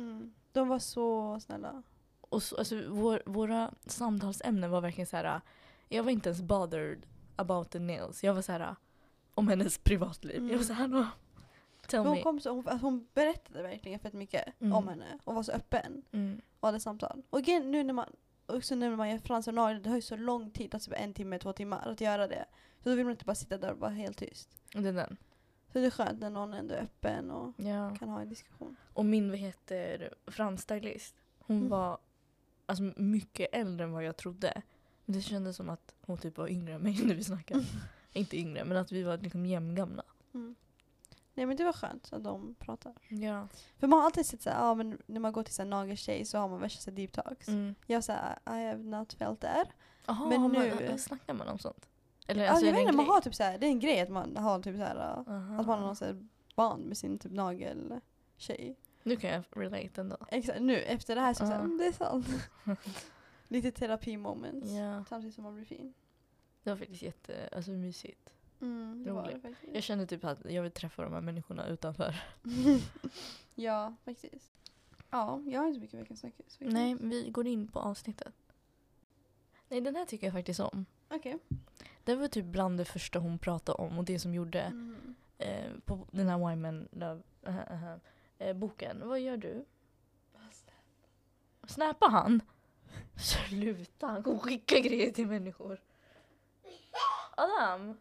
De 0.52 0.68
var 0.68 0.80
så 0.80 1.40
snälla. 1.40 1.84
Och 2.34 2.44
så, 2.44 2.58
alltså, 2.58 2.84
vår, 2.90 3.24
våra 3.26 3.72
samtalsämnen 3.86 4.72
var 4.72 4.82
verkligen 4.82 5.08
så 5.08 5.18
här. 5.18 5.42
Jag 5.90 6.04
var 6.04 6.12
inte 6.12 6.30
ens 6.30 6.42
bothered 6.42 7.06
about 7.36 7.70
the 7.70 7.80
nails. 7.80 8.24
Jag 8.24 8.34
var 8.34 8.42
så 8.42 8.52
här 8.52 8.76
om 9.34 9.48
hennes 9.48 9.78
privatliv. 9.78 10.38
Mm. 10.38 10.50
Jag 10.50 10.58
var 10.58 10.64
så 10.66 10.74
här, 10.74 10.88
"Nå, 10.88 11.08
tell 11.88 12.00
Hon, 12.00 12.12
me. 12.12 12.22
kom 12.24 12.40
så, 12.40 12.50
hon, 12.50 12.68
alltså 12.68 12.86
hon 12.86 13.08
berättade 13.14 13.64
verkligen 13.64 14.00
fett 14.00 14.14
mycket 14.14 14.62
Mm. 14.62 14.74
om 14.74 14.88
henne 14.88 15.20
och 15.24 15.36
var 15.36 15.44
så 15.44 15.52
öppen 15.52 16.04
Mm. 16.12 16.42
och 16.60 16.68
hade 16.68 16.80
samtal. 16.80 17.22
Och 17.30 17.40
igen, 17.40 17.72
nu 17.72 17.84
när 17.84 17.94
man, 17.94 18.10
också 18.46 18.76
nu 18.76 18.90
när 18.90 18.96
man 18.98 19.10
gör 19.10 19.52
naglar, 19.52 19.80
det 19.80 19.90
har 19.90 19.96
ju 19.96 20.02
så 20.02 20.16
lång 20.18 20.52
tid, 20.52 20.74
alltså 20.74 20.96
en 20.96 21.14
timme, 21.14 21.40
två 21.40 21.54
timmar 21.54 21.88
att 21.88 22.02
göra 22.02 22.28
det. 22.28 22.46
Så 22.84 22.90
då 22.90 22.96
vill 22.96 23.06
man 23.06 23.12
inte 23.12 23.26
bara 23.26 23.36
sitta 23.36 23.58
där 23.58 23.72
och 23.72 23.80
vara 23.80 23.92
helt 23.92 24.18
tyst. 24.18 24.50
Och 24.76 24.82
det 24.82 24.90
är 24.90 24.94
den. 24.94 25.18
Så 25.74 25.80
det 25.80 25.86
är 25.86 25.92
skönt 25.92 26.20
när 26.22 26.30
någon 26.30 26.54
ändå 26.54 26.74
är 26.76 26.82
öppen 26.82 27.32
och 27.32 27.54
Ja. 27.58 27.96
kan 28.00 28.10
ha 28.10 28.22
en 28.22 28.30
diskussion. 28.30 28.76
Och 28.94 29.06
min 29.06 29.30
vad 29.30 29.40
heter 29.40 30.14
fransstylist. 30.28 31.16
Hon 31.40 31.58
Mm. 31.58 31.70
var 31.70 31.98
alltså, 32.66 32.84
mycket 32.98 33.50
äldre 33.56 33.84
än 33.84 33.92
vad 33.92 34.04
jag 34.04 34.18
trodde. 34.18 34.62
Men 35.06 35.16
det 35.16 35.22
kändes 35.22 35.56
som 35.56 35.70
att 35.70 35.94
hon 36.02 36.18
typ 36.18 36.38
var 36.38 36.48
yngre 36.48 36.74
än 36.74 36.82
mig 36.82 37.00
när 37.06 37.16
vi 37.16 37.24
snackade. 37.24 37.66
Inte 38.14 38.38
yngre, 38.38 38.66
men 38.66 38.78
att 38.78 38.92
vi 38.92 39.04
var 39.04 39.18
liksom 39.18 39.46
jämngamla. 39.46 40.04
Mm. 40.34 40.56
Nej 41.34 41.46
men 41.46 41.58
det 41.58 41.64
var 41.64 41.74
skönt 41.74 42.14
att 42.14 42.24
de 42.24 42.56
pratar. 42.60 42.94
Ja. 43.08 43.48
För 43.80 43.88
man 43.88 44.00
har 44.00 44.06
alltid 44.06 44.26
sett 44.26 44.42
såhär, 44.42 44.58
ja 44.58 44.76
men 44.76 44.98
när 45.06 45.20
man 45.20 45.34
går 45.34 45.44
till 45.44 45.54
såhär 45.54 45.70
nageltjej 45.70 46.26
så 46.26 46.38
har 46.38 46.50
man 46.50 46.60
värsta 46.60 46.92
deep 46.92 47.12
talks. 47.12 47.48
Mm. 47.48 47.76
Jag 47.88 48.04
såhär, 48.04 48.40
I 48.46 48.68
have 48.68 48.84
not 48.84 49.14
felt 49.14 49.40
there. 49.40 49.66
Aha, 50.06 50.30
Men 50.30 50.52
nu- 50.52 50.76
nu... 50.80 50.98
snackar 50.98 51.34
man 51.34 51.48
om 51.48 51.60
sånt? 51.60 51.90
Eller 52.28 52.44
Ja, 52.44 52.50
alltså, 52.50 52.66
jag 52.66 52.72
vet 52.74 52.80
en 52.82 52.88
inte, 52.88 52.98
man 52.98 53.06
har 53.06 53.22
typ 53.22 53.36
såhär, 53.36 53.58
det 53.58 53.66
är 53.66 53.70
en 53.70 53.80
grej 53.80 54.02
att 54.02 54.10
man 54.10 54.38
har 54.38 54.60
typ 54.60 54.76
såhär, 54.76 54.96
Aha. 54.96 55.22
att 55.22 55.50
man 55.50 55.66
har 55.66 55.78
någon 55.80 55.96
såhär 55.96 56.28
band 56.56 56.86
med 56.86 56.98
sin 56.98 57.20
typ 57.20 57.32
nageltjej. 57.32 58.76
Nu 59.04 59.16
kan 59.16 59.30
jag 59.30 59.44
relate 59.50 60.02
ändå. 60.02 60.18
Exakt, 60.32 60.62
nu 60.62 60.82
efter 60.82 61.16
det 61.16 61.22
här 61.22 61.34
så 61.34 61.44
är 61.44 61.48
såhär, 61.48 61.60
mm, 61.60 61.78
det 61.78 61.86
är 61.86 61.92
sant. 61.92 62.28
Lite 63.48 63.72
terapi 63.72 64.18
moments. 64.18 64.72
Ja. 64.72 65.06
Samtidigt 65.10 65.36
som 65.36 65.44
man 65.44 65.56
blir 65.56 65.66
fin. 65.66 65.94
Det 66.64 66.70
var 66.70 66.78
faktiskt 66.78 67.02
jätte, 67.02 67.50
alltså, 67.52 67.72
mysigt. 67.72 68.34
Mm, 68.62 69.06
Roligt. 69.08 69.46
Jag 69.74 69.84
känner 69.84 70.06
typ 70.06 70.24
att 70.26 70.46
jag 70.52 70.62
vill 70.64 70.72
träffa 70.72 71.04
de 71.04 71.14
här 71.14 71.22
människorna 71.22 71.68
utanför. 71.68 72.16
ja, 73.56 73.96
faktiskt. 74.06 74.52
Ja, 75.10 75.42
jag 75.46 75.60
har 75.60 75.68
inte 75.68 75.76
så 75.76 75.82
mycket 75.82 76.00
veckans 76.00 76.20
snackis. 76.20 76.58
Nej, 76.60 76.96
vi 77.02 77.30
går 77.30 77.48
in 77.48 77.68
på 77.68 77.80
avsnittet. 77.80 78.34
Nej, 79.70 79.82
den 79.82 79.96
här 79.96 80.06
tycker 80.06 80.28
jag 80.28 80.34
faktiskt 80.34 80.60
om. 80.60 80.86
Okej. 81.10 81.38
Det 82.04 82.16
var 82.16 82.28
typ 82.28 82.46
bland 82.46 82.78
det 82.78 82.86
första 82.86 83.20
hon 83.20 83.40
pratade 83.40 83.78
om 83.84 83.98
och 83.98 84.04
det 84.06 84.20
som 84.20 84.34
gjorde 84.34 84.62
Mm. 84.62 85.16
eh, 85.38 85.72
på 85.86 86.08
den 86.12 86.28
här 86.28 86.50
Wyman 86.50 86.88
Love 86.92 87.22
äh, 87.44 87.58
äh, 87.58 87.96
äh, 88.50 88.54
boken. 88.54 89.08
Vad 89.08 89.20
gör 89.20 89.38
du? 89.38 89.66
Snappar 91.68 92.10
han? 92.10 92.42
Sluta, 93.50 94.08
han 94.08 94.24
kommer 94.24 94.40
skicka 94.40 94.80
grejer 94.80 95.12
till 95.12 95.28
människor. 95.28 95.82
Adam! 97.36 97.98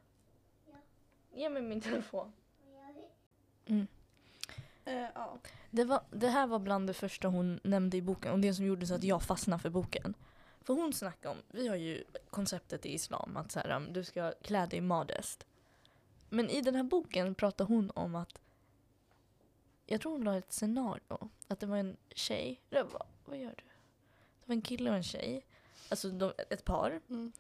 Ge 1.35 1.49
mig 1.49 1.63
min 1.63 1.81
telefon. 1.81 2.33
Eh, 4.85 5.07
ja. 5.15 5.39
Det, 5.71 5.85
var, 5.85 6.01
det 6.11 6.29
här 6.29 6.47
var 6.47 6.59
bland 6.59 6.87
det 6.87 6.95
första 6.95 7.29
hon 7.29 7.61
nämnde 7.65 7.97
i 7.97 8.03
boken 8.03 8.33
och 8.33 8.39
det 8.39 8.55
som 8.55 8.65
gjorde 8.65 8.87
så 8.87 8.95
att 8.95 9.05
jag 9.05 9.23
fastnade 9.23 9.63
för 9.63 9.71
boken. 9.71 10.15
För 10.61 10.75
hon 10.75 10.93
snackade 10.93 11.35
om, 11.35 11.43
vi 11.49 11.69
har 11.69 11.77
ju 11.77 12.05
konceptet 12.31 12.87
i 12.87 12.95
islam 12.95 13.37
att 13.37 13.53
så 13.53 13.61
här, 13.61 13.77
um, 13.77 13.93
du 13.93 14.05
ska 14.05 14.33
klä 14.43 14.67
dig 14.67 14.81
modest. 14.81 15.47
Men 16.29 16.51
i 16.51 16.61
den 16.61 16.75
här 16.75 16.83
boken 16.83 17.35
pratar 17.35 17.65
hon 17.65 17.91
om 17.95 18.15
att, 18.15 18.41
jag 19.93 20.01
tror 20.01 20.13
hon 20.13 20.25
la 20.25 20.37
ett 20.37 20.53
scenario, 20.53 21.29
att 21.49 21.61
det 21.61 21.67
var 21.67 21.77
en 21.77 21.97
tjej, 22.15 22.61
det 22.69 22.83
var, 22.83 23.07
vad 23.25 23.39
gör 23.39 23.55
du? 23.57 23.65
Det 23.65 24.47
var 24.47 24.55
en 24.55 24.63
kille 24.63 24.91
och 24.91 24.97
en 24.97 25.03
tjej, 25.03 25.45
alltså 25.89 26.11
de, 26.11 26.33
ett 26.51 26.65
par. 26.65 27.01
Mm. 27.09 27.33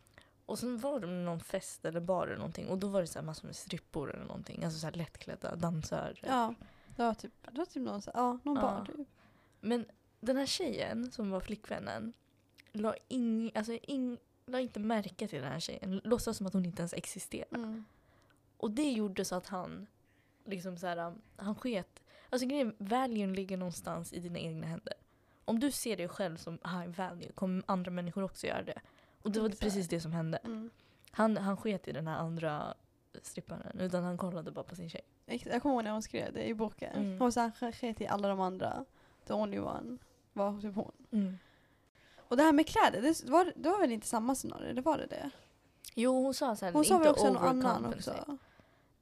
Och 0.47 0.59
sen 0.59 0.78
var 0.78 1.00
de 1.00 1.25
någon 1.25 1.40
fest 1.40 1.85
eller 1.85 2.00
bar 2.00 2.26
eller 2.26 2.37
någonting 2.37 2.68
och 2.68 2.78
då 2.78 2.88
var 2.88 3.00
det 3.00 3.06
så 3.06 3.23
massor 3.23 3.47
med 3.47 3.56
strippor 3.56 4.14
eller 4.14 4.25
någonting, 4.25 4.64
alltså 4.64 4.78
så 4.80 4.87
här 4.87 4.94
lättklädda 4.94 5.56
dansörer. 5.56 6.21
ja. 6.23 6.54
Det 6.97 7.02
var 7.02 7.14
typ, 7.14 7.32
det 7.42 7.59
var 7.59 7.64
typ 7.66 7.82
någon, 7.82 8.02
så- 8.02 8.11
ja, 8.14 8.38
någon 8.42 8.56
Ja. 8.56 8.62
bar 8.62 8.85
typ. 8.97 9.09
Men 9.61 9.87
den 10.21 10.37
här 10.37 10.47
tjejen 10.47 11.11
som 11.12 11.30
var 11.30 11.40
flickvännen 11.40 12.12
la, 12.73 12.94
ing, 13.09 13.50
alltså 13.54 13.73
ing, 13.73 14.18
la 14.47 14.61
inte 14.61 14.80
märke 14.80 15.28
till 15.28 15.42
den 15.42 15.52
här 15.52 15.61
tjejen. 15.61 16.00
Låtsas 16.04 16.37
som 16.37 16.47
att 16.47 16.52
hon 16.52 16.64
inte 16.64 16.82
ens 16.82 16.92
existerade. 16.92 17.56
Mm. 17.56 17.85
Och 18.56 18.71
det 18.71 18.90
gjorde 18.92 19.25
så 19.25 19.35
att 19.35 19.47
han 19.47 19.87
liksom 20.44 20.78
så 20.78 20.87
här, 20.87 21.14
han 21.37 21.54
sket. 21.54 22.01
Alltså 22.33 22.47
grejen, 22.47 22.75
valuen 22.79 23.33
ligger 23.33 23.57
någonstans 23.57 24.12
i 24.12 24.19
dina 24.21 24.39
egna 24.39 24.67
händer. 24.67 24.95
Om 25.45 25.61
du 25.61 25.71
ser 25.71 25.97
dig 25.97 26.09
själv 26.09 26.37
som 26.37 26.59
high 26.65 26.89
value 26.97 27.33
kommer 27.33 27.62
andra 27.67 27.91
människor 27.91 28.23
också 28.23 28.47
göra 28.47 28.62
det. 28.62 28.81
Och 29.23 29.31
det 29.31 29.41
var 29.41 29.49
precis 29.49 29.89
det 29.89 30.01
som 30.01 30.12
hände. 30.12 30.39
Mm. 30.45 30.71
Han, 31.11 31.37
han 31.37 31.57
sket 31.57 31.89
i 31.89 31.93
den 31.93 32.07
här 32.07 32.17
andra 32.17 32.75
stripparen 33.23 33.81
utan 33.81 34.05
han 34.05 34.19
kollade 34.19 34.51
bara 34.51 34.65
på 34.65 34.77
sin 34.77 34.91
tjej. 34.91 35.01
Jag 35.27 35.62
kommer 35.62 35.75
ihåg 35.75 35.85
när 35.85 35.91
hon 35.91 36.03
skrev 36.03 36.33
det 36.33 36.45
i 36.45 36.55
boken. 36.55 36.95
Mm. 36.95 37.19
Hon 37.19 37.33
sa 37.33 37.51
han 37.61 37.73
sket 37.73 38.01
i 38.01 38.07
alla 38.07 38.29
de 38.29 38.41
andra. 38.41 38.85
The 39.27 39.33
only 39.33 39.59
one 39.59 39.99
var 40.33 40.61
typ 40.61 40.75
hon. 40.75 40.93
Mm. 41.11 41.39
Och 42.19 42.37
det 42.37 42.43
här 42.43 42.53
med 42.53 42.67
kläder, 42.67 43.03
det 43.03 43.31
var, 43.31 43.53
det 43.57 43.69
var 43.69 43.79
väl 43.79 43.93
inte 43.93 44.07
samma 44.07 44.35
scenario? 44.35 44.75
Det 44.75 44.81
var 44.81 44.99
det 44.99 45.07
det? 45.07 45.31
Jo 45.95 46.23
hon 46.23 46.35
sa 46.35 46.57
så 46.57 46.65
här, 46.65 46.73
Hon 46.73 46.85
sa 46.85 46.95
inte 46.95 47.09
väl 47.09 47.12
också 47.12 47.27
en 47.27 47.37
annan 47.37 47.87
också? 47.87 48.39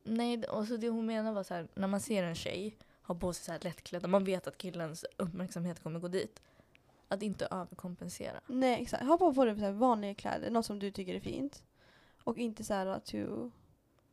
Nej, 0.02 0.44
och 0.44 0.66
så 0.66 0.76
det 0.76 0.88
hon 0.88 1.06
menar 1.06 1.32
var 1.32 1.42
så 1.42 1.54
här, 1.54 1.68
när 1.74 1.88
man 1.88 2.00
ser 2.00 2.22
en 2.22 2.34
tjej 2.34 2.76
ha 3.10 3.14
på 3.14 3.32
sig 3.32 3.44
så 3.44 3.52
här 3.52 3.60
lättklädda, 3.62 4.08
man 4.08 4.24
vet 4.24 4.46
att 4.46 4.58
killens 4.58 5.04
uppmärksamhet 5.16 5.82
kommer 5.82 6.00
gå 6.00 6.08
dit. 6.08 6.42
Att 7.08 7.22
inte 7.22 7.48
överkompensera. 7.50 8.40
Nej 8.46 8.82
exakt, 8.82 9.04
ha 9.04 9.18
på, 9.18 9.44
dig 9.44 9.54
så 9.54 9.60
här 9.60 9.72
vanliga 9.72 10.14
kläder, 10.14 10.50
något 10.50 10.66
som 10.66 10.78
du 10.78 10.90
tycker 10.90 11.14
är 11.14 11.20
fint. 11.20 11.62
Och 12.24 12.38
inte 12.38 12.64
så 12.64 12.74
här 12.74 13.00
too 13.00 13.50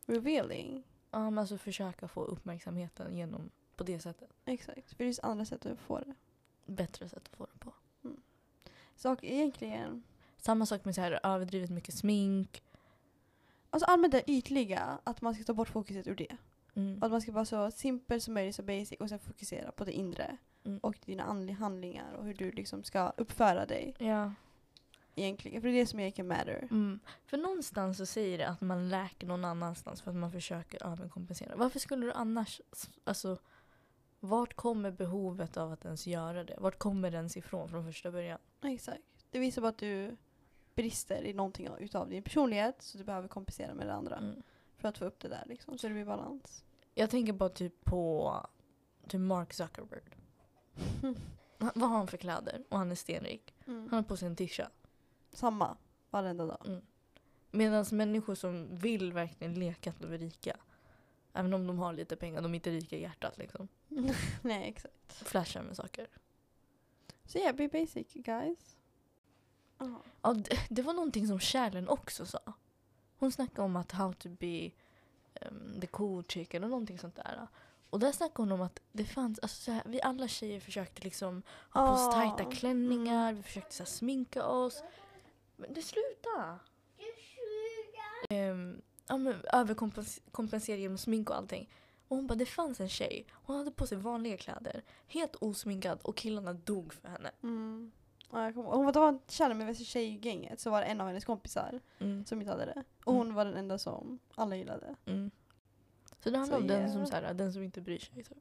revealing. 0.05 0.83
Ja, 1.11 1.29
men 1.29 1.37
alltså 1.37 1.57
försöka 1.57 2.07
få 2.07 2.23
uppmärksamheten 2.23 3.17
genom 3.17 3.49
på 3.75 3.83
det 3.83 3.99
sättet. 3.99 4.29
Exakt, 4.45 4.89
för 4.89 4.97
det 4.97 5.03
finns 5.03 5.19
andra 5.19 5.45
sätt 5.45 5.65
att 5.65 5.79
få 5.79 5.99
det. 5.99 6.15
Bättre 6.65 7.09
sätt 7.09 7.29
att 7.31 7.37
få 7.37 7.47
det 7.53 7.59
på. 7.59 7.73
Så 8.95 9.11
och 9.11 9.23
egentligen, 9.23 10.03
Samma 10.37 10.65
sak 10.65 10.85
med 10.85 10.95
så 10.95 11.01
här 11.01 11.19
överdrivet 11.23 11.69
mycket 11.69 11.95
smink. 11.95 12.63
alltså 13.69 13.85
allmänt 13.85 14.11
det 14.11 14.31
ytliga, 14.31 14.99
att 15.03 15.21
man 15.21 15.35
ska 15.35 15.43
ta 15.43 15.53
bort 15.53 15.69
fokuset 15.69 16.07
ur 16.07 16.15
det. 16.15 16.37
Mm. 16.77 17.03
Att 17.03 17.11
man 17.11 17.21
ska 17.21 17.31
vara 17.31 17.45
så 17.45 17.71
simpel 17.71 18.21
som 18.21 18.33
möjligt, 18.33 18.55
så 18.55 18.63
basic 18.63 18.99
och 18.99 19.09
sen 19.09 19.19
fokusera 19.19 19.71
på 19.71 19.85
det 19.85 19.91
inre. 19.91 20.37
Mm. 20.63 20.79
Och 20.79 20.99
dina 21.05 21.23
handlingar 21.59 22.13
och 22.13 22.25
hur 22.25 22.33
du 22.33 22.51
liksom 22.51 22.83
ska 22.83 23.13
uppföra 23.17 23.65
dig 23.65 23.95
Ja. 23.99 24.33
egentligen. 25.15 25.61
För 25.61 25.67
det 25.69 25.73
är 25.75 25.79
det 25.79 25.85
som 25.87 25.99
egentligen 25.99 26.27
matter. 26.27 26.67
Mm. 26.71 26.99
För 27.25 27.37
någonstans 27.37 27.97
så 27.97 28.05
säger 28.05 28.37
det 28.37 28.47
att 28.47 28.61
man 28.61 28.89
läker 28.89 29.27
någon 29.27 29.45
annanstans 29.45 30.01
för 30.01 30.11
att 30.11 30.17
man 30.17 30.31
försöker 30.31 30.85
överkompensera. 30.87 31.55
Varför 31.55 31.79
skulle 31.79 32.05
du 32.05 32.11
annars, 32.11 32.61
alltså 33.03 33.37
vart 34.19 34.53
kommer 34.53 34.91
behovet 34.91 35.57
av 35.57 35.71
att 35.71 35.85
ens 35.85 36.07
göra 36.07 36.43
det? 36.43 36.55
Vart 36.59 36.79
kommer 36.79 37.11
det 37.11 37.17
ens 37.17 37.37
ifrån 37.37 37.69
från 37.69 37.85
första 37.85 38.11
början? 38.11 38.39
Exakt. 38.63 39.01
Det 39.31 39.39
visar 39.39 39.61
bara 39.61 39.69
att 39.69 39.77
du 39.77 40.17
brister 40.75 41.23
i 41.23 41.33
någonting 41.33 41.69
utav 41.79 42.09
din 42.09 42.23
personlighet 42.23 42.81
så 42.81 42.97
du 42.97 43.03
behöver 43.03 43.27
kompensera 43.27 43.73
med 43.73 43.87
det 43.87 43.93
andra. 43.93 44.15
Mm. 44.17 44.43
För 44.77 44.87
att 44.87 44.97
få 44.97 45.05
upp 45.05 45.19
det 45.19 45.27
där 45.27 45.43
liksom, 45.45 45.77
så 45.77 45.87
det 45.87 45.93
blir 45.93 46.05
balans. 46.05 46.63
Jag 46.97 47.09
tänker 47.09 47.33
bara 47.33 47.49
typ 47.49 47.85
på 47.85 48.33
typ 49.07 49.21
Mark 49.21 49.53
Zuckerberg. 49.53 50.01
Han- 51.01 51.15
Vad 51.75 51.89
har 51.89 51.97
han 51.97 52.07
för 52.07 52.17
kläder? 52.17 52.63
Och 52.69 52.77
han 52.77 52.91
är 52.91 52.95
stenrik. 52.95 53.53
Han 53.65 53.89
har 53.91 54.03
på 54.03 54.17
sig 54.17 54.27
en 54.27 54.35
tisha. 54.35 54.69
Samma, 55.33 55.77
varenda 56.09 56.45
dag. 56.45 56.81
Medan 57.51 57.85
människor 57.91 58.35
som 58.35 58.75
vill 58.75 59.13
verkligen 59.13 59.53
leka 59.53 59.89
att 59.89 59.99
de 59.99 60.13
är 60.13 60.17
rika. 60.17 60.57
Även 61.33 61.53
om 61.53 61.67
de 61.67 61.79
har 61.79 61.93
lite 61.93 62.15
pengar, 62.15 62.41
de 62.41 62.51
är 62.51 62.55
inte 62.55 62.69
rika 62.71 62.95
i 62.97 63.01
hjärtat 63.01 63.37
liksom. 63.37 63.67
Nej 64.41 64.69
exakt. 64.69 65.13
Flashar 65.13 65.61
med 65.63 65.75
saker. 65.75 66.07
Så 67.25 67.37
yeah, 67.37 67.55
be 67.55 67.67
basic 67.67 68.13
guys. 68.13 68.77
Ja. 69.77 70.01
Ja, 70.21 70.33
det, 70.33 70.57
det 70.69 70.81
var 70.81 70.93
någonting 70.93 71.27
som 71.27 71.39
Kärlen 71.39 71.87
också 71.89 72.25
sa. 72.25 72.39
Hon 73.17 73.31
snackade 73.31 73.61
om 73.61 73.75
att 73.75 73.91
how 73.91 74.13
to 74.13 74.29
be 74.29 74.71
um, 75.41 75.81
the 75.81 75.87
cool 75.87 76.23
eller 76.49 76.67
någonting 76.67 76.99
sånt 76.99 77.15
där. 77.15 77.47
Och 77.89 77.99
där 77.99 78.11
snackade 78.11 78.41
hon 78.41 78.51
om 78.51 78.61
att 78.61 78.79
det 78.91 79.05
fanns, 79.05 79.39
alltså 79.39 79.61
så 79.61 79.71
här, 79.71 79.83
vi 79.85 80.01
alla 80.01 80.27
tjejer 80.27 80.59
försökte 80.59 81.03
liksom 81.03 81.43
ha 81.69 81.87
på 81.87 81.93
oss 81.93 82.13
tajta 82.13 82.51
klänningar, 82.51 83.33
vi 83.33 83.43
försökte 83.43 83.75
så 83.75 83.83
här, 83.83 83.87
sminka 83.87 84.45
oss. 84.45 84.83
Men 85.55 85.73
det 85.73 85.81
sluta! 85.81 86.59
Um, 88.29 88.81
ja, 89.07 89.17
men 89.17 89.35
överkompensera 89.53 90.77
genom 90.77 90.97
smink 90.97 91.29
och 91.29 91.35
allting. 91.35 91.69
Och 92.07 92.15
hon 92.15 92.27
bara, 92.27 92.35
det 92.35 92.45
fanns 92.45 92.79
en 92.79 92.89
tjej, 92.89 93.25
hon 93.31 93.57
hade 93.57 93.71
på 93.71 93.87
sig 93.87 93.97
vanliga 93.97 94.37
kläder, 94.37 94.83
helt 95.07 95.35
osminkad 95.35 95.99
och 96.01 96.17
killarna 96.17 96.53
dog 96.53 96.93
för 96.93 97.07
henne. 97.07 97.31
Mm. 97.43 97.91
Ja, 98.31 98.43
jag 98.43 98.53
kommer 98.53 98.69
ihåg. 98.69 98.75
Hon 98.77 98.85
var, 98.85 99.19
kär 99.27 99.53
med 99.53 99.77
tjejgänget 99.77 100.59
så 100.59 100.69
var 100.69 100.81
det 100.81 100.85
en 100.87 101.01
av 101.01 101.07
hennes 101.07 101.25
kompisar 101.25 101.79
Mm. 101.99 102.25
som 102.25 102.39
inte 102.41 102.51
hade 102.51 102.65
det. 102.65 102.83
Och 103.03 103.13
Mm. 103.13 103.27
hon 103.27 103.35
var 103.35 103.45
den 103.45 103.55
enda 103.57 103.77
som 103.77 104.19
alla 104.35 104.55
gillade. 104.55 104.95
Mm. 105.05 105.31
Så 106.23 106.29
det 106.29 106.37
handlar 106.37 106.57
Så 106.57 106.61
om 106.61 106.67
den 106.67 106.91
som, 106.91 107.05
så 107.05 107.15
här, 107.15 107.33
den 107.33 107.53
som 107.53 107.63
inte 107.63 107.81
bryr 107.81 107.99
sig. 107.99 108.23
Typ. 108.23 108.37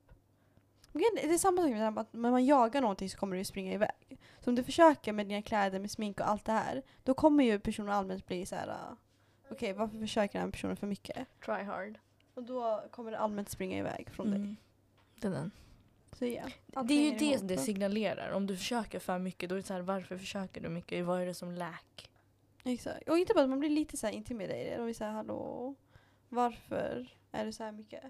Men 0.93 1.03
Det 1.15 1.35
är 1.35 1.39
samma 1.39 1.63
sak 1.63 1.71
med 1.71 1.81
det 1.81 1.85
här 1.85 1.91
med 1.91 2.01
att 2.01 2.13
när 2.13 2.31
man 2.31 2.45
jagar 2.47 2.81
någonting 2.81 3.11
så 3.11 3.19
kommer 3.19 3.37
det 3.37 3.39
ju 3.39 3.45
springa 3.45 3.73
iväg. 3.73 4.19
Så 4.41 4.51
om 4.51 4.55
du 4.55 4.63
försöker 4.65 5.13
med 5.13 5.27
dina 5.29 5.43
kläder, 5.43 5.79
med 5.79 5.91
smink 5.91 6.21
och 6.21 6.29
allt 6.29 6.45
det 6.45 6.53
här, 6.53 6.83
då 7.05 7.15
kommer 7.15 7.45
ju 7.45 7.59
personen 7.61 7.93
allmänt 7.93 8.27
bli 8.27 8.47
så 8.47 8.55
här. 8.57 8.69
uh, 8.69 8.97
okej 9.51 9.73
varför 9.73 9.99
försöker 9.99 10.39
den 10.39 10.47
här 10.47 10.53
personen 10.53 10.77
för 10.77 10.87
mycket? 10.87 11.29
Try 11.45 11.63
hard. 11.63 11.99
Och 12.35 12.43
då 12.43 12.85
kommer 12.91 13.11
det 13.11 13.19
allmänt 13.19 13.49
springa 13.51 13.79
iväg 13.79 14.11
från 14.11 14.27
dig. 14.31 14.37
Mm. 14.41 14.57
Det 15.21 15.27
är 15.27 15.33
den. 15.33 15.51
Så 16.19 16.27
ja. 16.27 16.83
Det 16.83 16.95
är 16.95 17.13
ju 17.13 17.19
det 17.19 17.49
det 17.49 17.59
signalerar. 17.59 18.31
Om 18.31 18.47
du 18.47 18.57
försöker 18.57 18.99
för 18.99 19.19
mycket, 19.19 19.49
då 19.49 19.55
är 19.55 19.57
det 19.57 19.67
så 19.67 19.75
här, 19.75 19.81
varför 19.81 20.19
försöker 20.19 20.61
du 20.61 20.69
mycket? 20.69 21.05
Vad 21.05 21.21
är 21.21 21.27
det 21.27 21.35
som 21.35 21.53
läk? 21.53 22.11
Exakt. 22.65 23.09
Och 23.09 23.19
inte 23.19 23.35
bara 23.35 23.45
att 23.45 23.51
man 23.51 23.61
blir 23.61 23.71
lite 23.71 23.97
så 23.97 24.07
här 24.07 24.15
intimidated 24.15 24.81
och 24.81 24.89
vi 24.89 24.95
säger 24.95 25.13
hallå, 25.13 25.75
varför 26.29 27.09
är 27.33 27.45
det 27.45 27.53
så 27.53 27.65
här 27.65 27.73
mycket? 27.73 28.05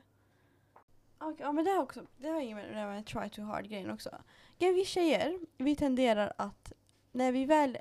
Okej, 1.18 1.36
ja 1.40 1.52
men 1.52 1.64
det 1.64 1.70
har 1.70 1.82
också, 1.82 2.06
det 2.16 2.28
har 2.28 2.40
inget 2.40 2.56
med 2.56 2.86
med 2.86 3.06
try 3.06 3.28
too 3.30 3.44
hard 3.44 3.68
grejen 3.68 3.90
också. 3.90 4.10
Vi 4.58 4.84
tjejer, 4.84 5.38
vi 5.58 5.76
tenderar 5.76 6.32
att 6.38 6.72
när 7.12 7.32
vi 7.32 7.44
väl, 7.44 7.78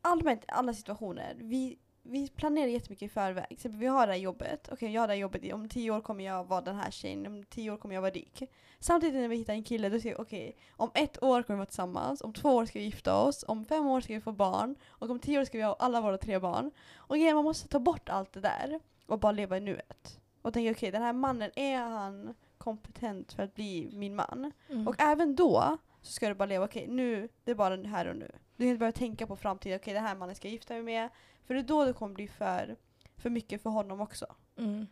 allmänt 0.00 0.44
alla 0.48 0.74
situationer, 0.74 1.34
vi, 1.38 1.78
vi 2.02 2.28
planerar 2.28 2.66
jättemycket 2.66 3.06
i 3.06 3.08
förväg. 3.08 3.48
Till 3.48 3.56
exempel 3.56 3.80
vi 3.80 3.86
har 3.86 4.06
det 4.06 4.12
här 4.12 4.20
jobbet, 4.20 4.68
okej 4.72 4.92
jag 4.92 5.02
har 5.02 5.08
det 5.08 5.14
här 5.14 5.20
jobbet, 5.20 5.52
om 5.52 5.68
tio 5.68 5.90
år 5.90 6.00
kommer 6.00 6.24
jag 6.24 6.44
vara 6.44 6.60
den 6.60 6.76
här 6.76 6.90
tjejen, 6.90 7.26
om 7.26 7.44
tio 7.44 7.70
år 7.70 7.76
kommer 7.76 7.94
jag 7.94 8.02
vara 8.02 8.12
rik. 8.12 8.42
Samtidigt 8.82 9.20
när 9.20 9.28
vi 9.28 9.36
hittar 9.36 9.52
en 9.52 9.64
kille, 9.64 9.88
då 9.88 10.00
säger 10.00 10.16
vi 10.16 10.22
okej, 10.22 10.56
om 10.70 10.90
ett 10.94 11.22
år 11.22 11.42
kommer 11.42 11.56
vi 11.56 11.58
vara 11.58 11.66
tillsammans, 11.66 12.20
om 12.20 12.32
två 12.32 12.48
år 12.48 12.66
ska 12.66 12.78
vi 12.78 12.84
gifta 12.84 13.16
oss, 13.16 13.44
om 13.48 13.64
fem 13.64 13.86
år 13.86 14.00
ska 14.00 14.14
vi 14.14 14.20
få 14.20 14.32
barn, 14.32 14.76
och 14.88 15.10
om 15.10 15.18
tio 15.18 15.40
år 15.40 15.44
ska 15.44 15.58
vi 15.58 15.64
ha 15.64 15.76
alla 15.78 16.00
våra 16.00 16.18
tre 16.18 16.38
barn. 16.38 16.70
Och 16.94 17.16
grejen, 17.16 17.34
man 17.34 17.44
måste 17.44 17.68
ta 17.68 17.78
bort 17.78 18.08
allt 18.08 18.32
det 18.32 18.40
där 18.40 18.80
och 19.06 19.18
bara 19.18 19.32
leva 19.32 19.56
i 19.56 19.60
nuet. 19.60 20.20
Och 20.42 20.52
tänka 20.52 20.70
okej, 20.70 20.90
den 20.90 21.02
här 21.02 21.12
mannen, 21.12 21.50
är 21.56 21.78
han 21.78 22.34
kompetent 22.58 23.32
för 23.32 23.42
att 23.42 23.54
bli 23.54 23.90
min 23.92 24.14
man? 24.14 24.52
Mm. 24.68 24.88
Och 24.88 24.94
även 24.98 25.36
då 25.36 25.78
så 26.00 26.12
ska 26.12 26.28
du 26.28 26.34
bara 26.34 26.46
leva, 26.46 26.64
okej 26.64 26.86
nu, 26.88 27.28
det 27.44 27.50
är 27.50 27.54
bara 27.54 27.76
här 27.76 28.06
och 28.06 28.16
nu. 28.16 28.30
Du 28.56 28.64
kan 28.64 28.68
inte 28.68 28.78
börja 28.78 28.92
tänka 28.92 29.26
på 29.26 29.36
framtiden, 29.36 29.78
okej 29.82 29.94
den 29.94 30.04
här 30.04 30.16
mannen 30.16 30.34
ska 30.34 30.48
jag 30.48 30.52
gifta 30.52 30.74
mig 30.74 30.82
med. 30.82 31.08
För 31.46 31.54
det 31.54 31.60
är 31.60 31.64
då 31.64 31.84
det 31.84 31.92
kommer 31.92 32.14
bli 32.14 32.28
för, 32.28 32.76
för 33.16 33.30
mycket 33.30 33.62
för 33.62 33.70
honom 33.70 34.00
också. 34.00 34.26
Mm. 34.58 34.86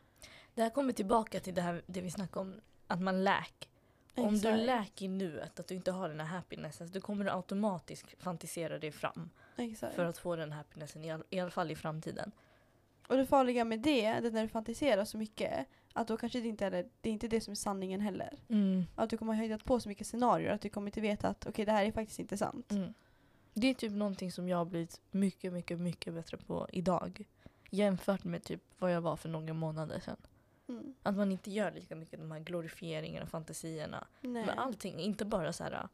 Det 0.55 0.63
här 0.63 0.71
kommer 0.71 0.93
tillbaka 0.93 1.41
till 1.41 1.55
det, 1.55 1.63
här, 1.63 1.83
det 1.87 2.01
vi 2.01 2.11
snackade 2.11 2.41
om, 2.41 2.61
att 2.87 3.01
man 3.01 3.25
läk. 3.25 3.70
Om 4.15 4.39
du 4.39 4.57
läker 4.57 5.09
nuet, 5.09 5.61
att 5.61 5.67
du 5.67 5.75
inte 5.75 5.91
har 5.91 6.09
den 6.09 6.21
här 6.21 6.27
happinessen, 6.27 6.91
då 6.93 7.01
kommer 7.01 7.25
du 7.25 7.31
automatiskt 7.31 8.23
fantisera 8.23 8.79
dig 8.79 8.93
fram 8.93 9.31
Exakt. 9.57 9.95
för 9.95 10.05
att 10.05 10.19
få 10.19 10.37
den 10.37 10.53
happinessen, 10.53 11.05
i, 11.05 11.11
all, 11.11 11.25
i 11.31 11.41
alla 11.41 11.51
fall 11.51 11.71
i 11.71 11.75
framtiden. 11.75 12.33
Och 13.07 13.17
det 13.17 13.27
farliga 13.27 13.65
med 13.65 13.81
det, 13.81 14.21
det 14.21 14.29
är 14.29 14.33
när 14.33 14.43
du 14.43 14.49
fantiserar 14.49 15.05
så 15.05 15.19
mycket, 15.19 15.67
att 15.93 16.09
då 16.09 16.17
kanske 16.17 16.41
det 16.41 16.49
inte 16.49 16.67
är 16.67 16.71
det, 16.71 16.89
det 17.01 17.09
är 17.09 17.13
inte 17.13 17.29
det 17.29 17.41
som 17.41 17.53
är 17.53 17.57
sanningen 17.57 18.01
heller. 18.01 18.39
Mm. 18.49 18.85
Att 18.95 19.11
du 19.11 19.17
kommer 19.17 19.35
ha 19.35 19.43
hittat 19.43 19.65
på 19.65 19.81
så 19.81 19.89
mycket 19.89 20.07
scenarier 20.07 20.51
att 20.51 20.61
du 20.61 20.69
kommer 20.69 20.89
inte 20.89 21.01
veta 21.01 21.29
att 21.29 21.47
okej 21.47 21.65
det 21.65 21.73
här 21.73 21.85
är 21.85 21.93
faktiskt 21.93 22.21
inte 22.21 22.37
sant. 22.37 22.73
Mm. 22.73 22.95
Det 23.55 23.67
är 23.67 23.75
typ 23.75 23.93
någonting 23.93 24.33
som 24.33 24.49
jag 24.49 24.57
har 24.57 24.65
blivit 24.65 25.01
mycket, 25.11 25.53
mycket, 25.53 25.79
mycket 25.79 26.15
bättre 26.15 26.37
på 26.37 26.67
idag. 26.73 27.25
Jämfört 27.71 28.25
med 28.25 28.45
typ 28.45 28.63
vad 28.79 28.93
jag 28.93 29.01
var 29.01 29.17
för 29.17 29.29
några 29.29 29.55
månader 29.55 30.01
sedan. 30.01 30.17
Mm. 30.71 30.95
Att 31.03 31.17
man 31.17 31.33
inte 31.33 31.51
gör 31.51 31.73
lika 31.73 31.97
mycket 31.97 32.21
de 32.21 32.31
här 32.31 32.41
glorifieringarna, 32.41 33.27
fantasierna. 33.27 34.07
Nej. 34.21 34.47
Men 34.47 34.59
allting, 34.59 34.99
inte 34.99 35.25
bara 35.25 35.53
så 35.53 35.65
här 35.65 35.89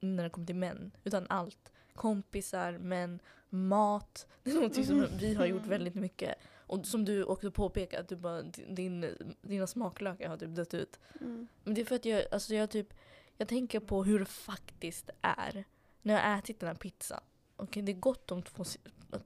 när 0.00 0.24
det 0.24 0.30
kommer 0.30 0.46
till 0.46 0.56
män, 0.56 0.90
utan 1.04 1.26
allt. 1.28 1.72
Kompisar, 1.94 2.78
män, 2.78 3.20
mat. 3.48 4.26
Det 4.42 4.50
är 4.50 4.54
någonting 4.54 4.84
som 4.84 5.06
vi 5.20 5.34
har 5.34 5.46
gjort 5.46 5.66
väldigt 5.66 5.94
mycket. 5.94 6.34
Och 6.66 6.86
som 6.86 7.04
du 7.04 7.24
också 7.24 7.50
påpekar, 7.50 8.00
att 8.00 8.08
du 8.08 8.16
bara, 8.16 8.42
din, 8.68 9.16
dina 9.42 9.66
smaklökar 9.66 10.28
har 10.28 10.36
typ 10.36 10.54
dött 10.54 10.74
ut. 10.74 11.00
Mm. 11.20 11.48
Men 11.64 11.74
det 11.74 11.80
är 11.80 11.84
för 11.84 11.96
att 11.96 12.04
jag, 12.04 12.24
alltså 12.32 12.54
jag 12.54 12.70
typ, 12.70 12.94
jag 13.36 13.48
tänker 13.48 13.80
på 13.80 14.04
hur 14.04 14.18
det 14.18 14.26
faktiskt 14.26 15.10
är. 15.20 15.64
När 16.02 16.14
jag 16.14 16.20
har 16.20 16.38
ätit 16.38 16.60
den 16.60 16.66
här 16.66 16.74
pizzan. 16.74 17.20
Okej, 17.56 17.82
det 17.82 17.92
är 17.92 17.96
gott 17.96 18.26
de 18.26 18.42
två 18.42 18.64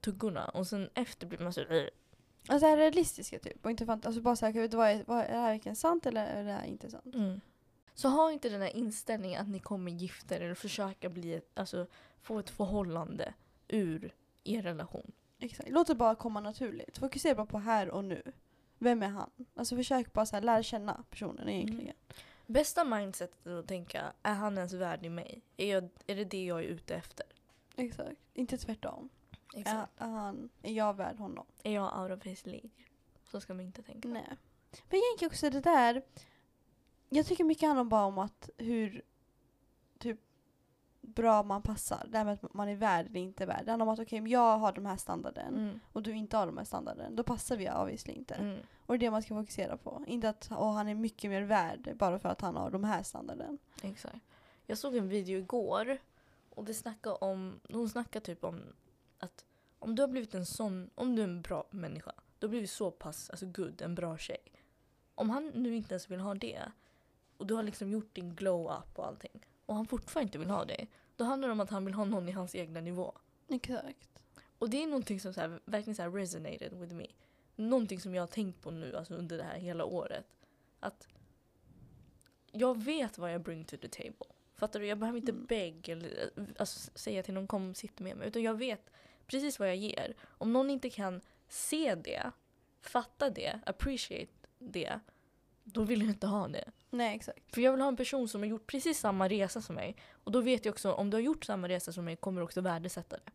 tuggorna 0.01 0.45
och 0.45 0.67
sen 0.67 0.89
efter 0.93 1.27
blir 1.27 1.39
man 1.39 1.53
så. 1.53 1.61
Alltså 2.47 2.67
här 2.67 2.77
realistiska 2.77 3.39
typ. 3.39 3.65
Och 3.65 3.71
inte 3.71 3.85
fant- 3.85 4.05
alltså 4.05 4.21
bara 4.21 4.35
såhär, 4.35 4.77
vad 4.77 4.89
är, 4.89 5.03
vad, 5.07 5.19
är 5.19 5.27
det 5.27 5.33
här 5.39 5.51
verkligen 5.51 5.75
sant 5.75 6.05
eller 6.05 6.25
är 6.25 6.43
det 6.43 6.51
här 6.51 6.65
inte 6.65 6.89
sant? 6.89 7.15
mm. 7.15 7.41
Så 7.93 8.09
ha 8.09 8.31
inte 8.31 8.49
den 8.49 8.61
här 8.61 8.75
inställningen 8.75 9.41
att 9.41 9.49
ni 9.49 9.59
kommer 9.59 9.91
gifta 9.91 10.35
er 10.35 10.41
eller 10.41 10.55
försöka 10.55 11.09
bli 11.09 11.33
ett, 11.33 11.49
alltså, 11.53 11.87
få 12.21 12.39
ett 12.39 12.49
förhållande 12.49 13.33
ur 13.67 14.13
er 14.43 14.61
relation. 14.61 15.11
Exakt. 15.39 15.69
Låt 15.69 15.87
det 15.87 15.95
bara 15.95 16.15
komma 16.15 16.39
naturligt. 16.39 16.97
Fokusera 16.97 17.35
bara 17.35 17.45
på 17.45 17.59
här 17.59 17.89
och 17.89 18.03
nu. 18.03 18.21
Vem 18.77 19.03
är 19.03 19.07
han? 19.07 19.29
Alltså 19.55 19.75
försök 19.75 20.13
bara 20.13 20.25
så 20.25 20.35
här, 20.35 20.43
lära 20.43 20.63
känna 20.63 21.03
personen 21.09 21.49
egentligen. 21.49 21.95
Bästa 22.45 22.83
mindsetet 22.83 23.47
att 23.47 23.67
tänka, 23.67 24.13
är 24.23 24.33
han 24.33 24.57
ens 24.57 24.73
värdig 24.73 25.11
mig? 25.11 25.41
Är, 25.57 25.73
jag, 25.73 25.89
är 26.07 26.15
det 26.15 26.25
det 26.25 26.45
jag 26.45 26.59
är 26.59 26.63
ute 26.63 26.95
efter? 26.95 27.25
Exakt. 27.75 28.19
Inte 28.33 28.57
tvärtom. 28.57 29.09
Exakt. 29.53 30.01
är, 30.01 30.07
han, 30.07 30.49
är 30.61 30.73
jag 30.73 30.95
värd 30.95 31.17
honom? 31.17 31.45
Är 31.63 31.71
jag 31.71 32.01
out 32.01 32.17
of 32.19 32.25
his 32.25 32.45
league? 32.45 32.69
Så 33.23 33.41
ska 33.41 33.53
man 33.53 33.65
inte 33.65 33.81
tänka. 33.81 34.07
Nej. 34.07 34.37
Men 34.89 34.99
egentligen 34.99 35.31
också 35.31 35.49
det 35.49 35.61
där. 35.61 36.01
Jag 37.09 37.25
tycker 37.25 37.43
mycket 37.43 37.67
handlar 37.67 37.83
bara 37.83 38.05
om 38.05 38.17
att 38.17 38.49
hur 38.57 39.01
typ 39.99 40.19
bra 41.01 41.43
man 41.43 41.61
passar. 41.61 42.07
Det 42.09 42.17
här 42.17 42.25
med 42.25 42.33
att 42.33 42.53
man 42.53 42.69
är 42.69 42.75
värd 42.75 43.05
eller 43.05 43.19
inte 43.19 43.45
värd. 43.45 43.65
Det 43.65 43.71
handlar 43.71 43.85
om 43.85 43.93
att 43.93 43.99
okej, 43.99 44.19
om 44.19 44.27
jag 44.27 44.57
har 44.57 44.71
de 44.71 44.85
här 44.85 44.97
standarden 44.97 45.55
Mm. 45.55 45.79
och 45.93 46.03
du 46.03 46.15
inte 46.15 46.37
har 46.37 46.45
de 46.45 46.57
här 46.57 46.65
standarden. 46.65 47.15
Då 47.15 47.23
passar 47.23 47.57
vi 47.57 47.71
obviously 47.71 48.13
inte. 48.13 48.35
Mm. 48.35 48.59
Och 48.85 48.99
det 48.99 49.05
är 49.05 49.07
det 49.07 49.11
man 49.11 49.21
ska 49.21 49.35
fokusera 49.35 49.77
på. 49.77 50.03
Inte 50.07 50.29
att 50.29 50.49
åh, 50.51 50.73
han 50.73 50.87
är 50.87 50.95
mycket 50.95 51.29
mer 51.29 51.41
värd 51.41 51.95
bara 51.97 52.19
för 52.19 52.29
att 52.29 52.41
han 52.41 52.55
har 52.55 52.71
de 52.71 52.83
här 52.83 53.03
standarden. 53.03 53.57
Exakt. 53.81 54.15
Jag 54.67 54.77
såg 54.77 54.95
en 54.95 55.09
video 55.09 55.39
igår 55.39 55.97
och 56.49 56.65
det 56.65 56.73
snackade 56.73 57.15
om, 57.15 57.59
hon 57.71 57.89
snackade 57.89 58.25
typ 58.25 58.43
om 58.43 58.61
att 59.21 59.45
om 59.79 59.95
du 59.95 60.01
har 60.01 60.07
blivit 60.07 60.33
en 60.35 60.45
sån, 60.45 60.89
om 60.95 61.15
du 61.15 61.21
är 61.21 61.27
en 61.27 61.41
bra 61.41 61.67
människa, 61.69 62.13
du 62.39 62.47
har 62.47 62.49
blivit 62.49 62.71
så 62.71 62.91
pass 62.91 63.29
alltså 63.29 63.45
good, 63.45 63.81
en 63.81 63.95
bra 63.95 64.17
tjej. 64.17 64.51
Om 65.15 65.29
han 65.29 65.47
nu 65.47 65.75
inte 65.75 65.93
ens 65.93 66.09
vill 66.09 66.19
ha 66.19 66.33
det 66.33 66.71
och 67.37 67.47
du 67.47 67.53
har 67.53 67.63
liksom 67.63 67.91
gjort 67.91 68.15
din 68.15 68.35
glow 68.35 68.71
up 68.71 68.99
och 68.99 69.07
allting 69.07 69.45
och 69.65 69.75
han 69.75 69.87
fortfarande 69.87 70.27
inte 70.27 70.37
vill 70.37 70.49
ha 70.49 70.65
det, 70.65 70.87
då 71.15 71.23
handlar 71.23 71.47
det 71.47 71.51
om 71.51 71.59
att 71.59 71.69
han 71.69 71.85
vill 71.85 71.93
ha 71.93 72.05
någon 72.05 72.29
i 72.29 72.31
hans 72.31 72.55
egna 72.55 72.81
nivå. 72.81 73.13
Exakt. 73.47 74.09
Och 74.59 74.69
det 74.69 74.83
är 74.83 74.87
någonting 74.87 75.19
som 75.19 75.33
så 75.33 75.41
här, 75.41 75.59
verkligen 75.65 75.95
så 75.95 76.01
här 76.01 76.11
resonated 76.11 76.73
with 76.73 76.93
me. 76.93 77.07
Någonting 77.55 77.99
som 77.99 78.15
jag 78.15 78.21
har 78.21 78.27
tänkt 78.27 78.61
på 78.61 78.71
nu 78.71 78.95
alltså 78.95 79.13
under 79.13 79.37
det 79.37 79.43
här 79.43 79.57
hela 79.57 79.85
året. 79.85 80.25
Att 80.79 81.07
jag 82.51 82.83
vet 82.83 83.17
vad 83.17 83.33
jag 83.33 83.41
bring 83.41 83.65
to 83.65 83.77
the 83.77 83.87
table. 83.87 84.27
Fattar 84.55 84.79
du? 84.79 84.85
Jag 84.85 84.97
behöver 84.97 85.19
inte 85.19 85.31
Mm. 85.31 85.45
beg 85.45 85.89
eller 85.89 86.31
alltså, 86.57 86.91
säga 86.95 87.23
till 87.23 87.33
någon 87.33 87.47
kom 87.47 87.75
sitt 87.75 87.99
med 87.99 88.17
mig. 88.17 88.27
Utan 88.27 88.41
jag 88.43 88.53
vet 88.53 88.91
precis 89.31 89.59
vad 89.59 89.67
jag 89.69 89.75
ger. 89.75 90.13
Om 90.37 90.53
någon 90.53 90.69
inte 90.69 90.89
kan 90.89 91.21
se 91.47 91.95
det, 91.95 92.31
fatta 92.81 93.29
det, 93.29 93.59
appreciate 93.65 94.31
det. 94.59 94.99
Då 95.63 95.83
vill 95.83 96.01
jag 96.01 96.09
inte 96.09 96.27
ha 96.27 96.47
det. 96.47 96.71
Nej 96.89 97.15
exakt. 97.15 97.53
För 97.53 97.61
jag 97.61 97.71
vill 97.71 97.81
ha 97.81 97.87
en 97.87 97.97
person 97.97 98.27
som 98.27 98.41
har 98.41 98.47
gjort 98.47 98.67
precis 98.67 98.99
samma 98.99 99.27
resa 99.29 99.61
som 99.61 99.75
mig. 99.75 99.95
Och 100.23 100.31
då 100.31 100.41
vet 100.41 100.65
jag 100.65 100.71
också 100.73 100.93
om 100.93 101.09
du 101.09 101.17
har 101.17 101.21
gjort 101.21 101.45
samma 101.45 101.67
resa 101.69 101.91
som 101.93 102.05
mig 102.05 102.15
kommer 102.15 102.41
du 102.41 102.45
också 102.45 102.61
värdesätta 102.61 103.15
det. 103.25 103.31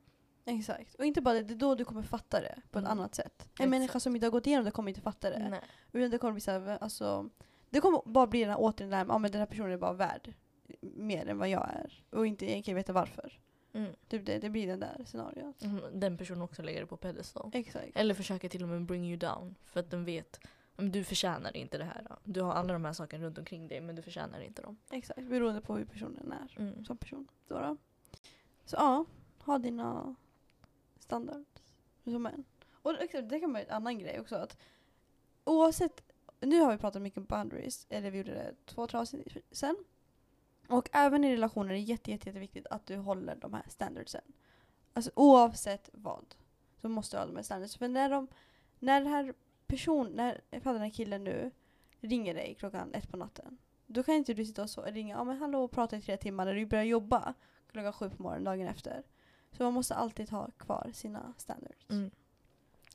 Exakt. 0.53 0.95
Och 0.95 1.05
inte 1.05 1.21
bara 1.21 1.35
det, 1.35 1.43
det 1.43 1.55
är 1.55 1.57
då 1.57 1.75
du 1.75 1.85
kommer 1.85 2.03
fatta 2.03 2.41
det 2.41 2.55
på 2.71 2.79
ett 2.79 2.85
Mm. 2.85 2.99
annat 2.99 3.15
sätt. 3.15 3.43
En 3.43 3.49
Exakt. 3.53 3.71
människa 3.71 4.01
som 4.01 4.15
inte 4.17 4.27
har 4.27 4.31
gått 4.31 4.47
igenom 4.47 4.65
det 4.65 4.71
kommer 4.71 4.89
inte 4.89 5.01
fatta 5.01 5.31
det. 5.31 5.49
Nej. 5.49 5.61
Utan 5.93 6.11
det 6.11 6.19
kommer 6.19 6.33
bli 6.33 6.41
så 6.41 6.51
här, 6.51 6.79
alltså, 6.81 7.31
det 7.71 7.81
kommer 7.81 8.03
bara 8.07 8.27
bli 8.27 8.41
den 8.41 8.49
här 8.51 8.57
återigen 8.61 9.07
ja 9.09 9.19
men 9.19 9.31
den 9.33 9.39
här 9.39 9.47
personen 9.47 9.73
är 9.73 9.77
bara 9.77 9.93
värd 9.93 10.35
mer 10.81 11.27
än 11.29 11.39
vad 11.39 11.49
jag 11.49 11.69
är. 11.75 12.05
Och 12.11 12.27
inte 12.27 12.47
egentligen 12.47 12.77
veta 12.77 12.93
varför. 12.93 13.41
Mm. 13.77 13.93
Typ 14.09 14.27
det, 14.27 14.39
det 14.39 14.51
blir 14.51 14.67
den 14.67 14.81
där 14.81 15.03
scenariot. 15.07 15.63
Mm, 15.63 16.01
Den 16.01 16.17
personen 16.19 16.43
också 16.43 16.63
lägger 16.63 16.81
det 16.81 16.87
på 16.87 16.97
pedestal. 16.97 17.51
Exakt. 17.55 17.97
Eller 17.97 18.15
försöker 18.15 18.49
till 18.49 18.63
och 18.63 18.69
med 18.69 18.83
bring 18.85 19.05
you 19.07 19.17
down. 19.17 19.55
För 19.65 19.81
att 19.81 19.91
den 19.91 20.05
vet 20.05 20.41
att 20.77 20.93
du 20.93 21.05
förtjänar 21.05 21.57
inte 21.57 21.79
det 21.79 21.85
här. 21.85 22.07
då. 22.09 22.17
Du 22.25 22.41
har 22.41 22.53
alla 22.53 22.73
de 22.73 22.85
här 22.85 22.93
sakerna 22.93 23.25
runt 23.25 23.39
omkring 23.39 23.69
dig 23.69 23.81
men 23.81 23.97
du 23.97 24.03
förtjänar 24.03 24.41
inte 24.41 24.63
dem. 24.63 24.77
Exakt. 24.91 25.23
Beroende 25.23 25.61
på 25.61 25.77
hur 25.77 25.85
personen 25.85 26.33
är 26.33 26.57
Mm. 26.61 26.85
som 26.85 26.97
person. 26.97 27.29
Så, 27.49 27.55
då. 27.61 27.77
så 28.65 28.77
ja, 28.77 29.05
ha 29.39 29.59
dina 29.59 30.15
standards 30.99 31.49
som 32.05 32.23
män. 32.23 32.45
Och 32.73 32.93
det, 32.93 33.21
det 33.21 33.41
kan 33.41 33.53
vara 33.53 33.63
en 33.63 33.71
annan 33.71 33.99
grej 33.99 34.21
också. 34.21 34.37
Att 34.37 34.57
oavsett, 35.45 36.03
nu 36.41 36.61
har 36.61 36.73
vi 36.73 36.79
pratat 36.79 37.03
mycket 37.03 37.19
om 37.19 37.25
boundaries, 37.25 37.87
eller 37.91 38.11
vi 38.11 38.19
gjorde 38.19 38.35
det 38.35 38.55
två 38.67 38.89
avsnitt 38.93 39.37
sen. 39.51 39.77
Och 40.69 40.89
även 40.93 41.25
i 41.25 41.33
relationer 41.33 41.71
är 41.71 41.75
det 41.75 41.81
jätte, 41.81 42.11
jätte, 42.11 42.29
jätteviktigt 42.29 42.67
att 42.67 42.87
du 42.87 42.97
håller 42.97 43.37
de 43.37 43.55
här 43.55 43.65
standardsen. 43.69 44.23
Alltså 44.93 45.11
oavsett 45.15 45.91
vad. 45.93 46.35
Så 46.81 46.89
måste 46.89 47.17
du 47.17 47.21
ha 47.21 47.27
de 47.27 47.37
här 47.37 47.43
standardsen. 47.43 47.79
För 47.79 47.89
när 47.89 48.11
de, 48.11 48.29
när 48.79 49.01
den 49.01 49.13
här 49.13 49.35
personen, 49.67 50.13
när, 50.13 50.41
den 50.51 50.81
här 50.81 50.91
killen 50.91 51.25
nu 51.25 51.51
ringer 52.01 52.35
dig 52.35 52.57
klockan 52.59 52.95
ett 52.95 53.11
på 53.11 53.17
natten. 53.17 53.59
Då 53.87 54.03
kan 54.03 54.15
inte 54.15 54.35
du 54.35 54.45
sitta 54.45 54.63
och 54.63 54.71
så, 54.71 54.83
ringa, 54.83 55.17
ja 55.17 55.25
men 55.25 55.37
hallå 55.37 55.65
och 55.65 55.71
prata 55.71 55.97
i 55.97 56.03
tre 56.03 56.17
timmar 56.17 56.45
när 56.45 56.55
du 56.55 56.67
börjar 56.67 56.85
jobba 56.85 57.35
klockan 57.73 57.93
sju 57.93 58.11
på 58.11 58.23
morgonen 58.23 58.45
dagen 58.45 58.67
efter. 58.67 59.03
Så 59.53 59.63
man 59.63 59.73
måste 59.73 59.95
alltid 59.95 60.31
ha 60.31 60.51
kvar 60.51 60.91
sina 60.95 61.35
standards. 61.37 61.91
Mm. 61.91 62.11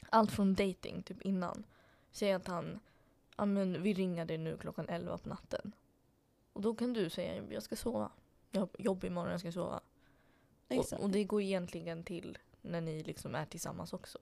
Allt 0.10 0.32
från 0.32 0.54
dating 0.54 1.04
typ 1.04 1.22
innan. 1.22 1.64
Säg 2.12 2.32
att 2.32 2.48
han, 2.48 2.80
ja 3.38 3.46
men 3.46 3.84
vi 3.84 3.94
ringer 3.94 4.26
dig 4.26 4.38
nu 4.38 4.58
klockan 4.58 4.90
11 4.90 5.18
på 5.18 5.30
natten. 5.30 5.72
Och 6.54 6.62
då 6.62 6.76
kan 6.76 6.94
du 6.94 7.10
säga 7.10 7.44
jag 7.50 7.64
ska 7.64 7.76
sova. 7.76 8.12
Jag 8.52 8.62
har 8.62 8.70
jobb 8.80 9.04
imorgon, 9.04 9.32
jag 9.32 9.40
ska 9.40 9.52
sova. 9.52 9.82
Och, 10.68 11.04
och 11.04 11.10
det 11.10 11.24
går 11.24 11.42
egentligen 11.42 12.04
till 12.04 12.38
när 12.62 12.82
ni 12.82 13.04
liksom 13.04 13.36
är 13.36 13.46
tillsammans 13.46 13.94
också. 13.94 14.18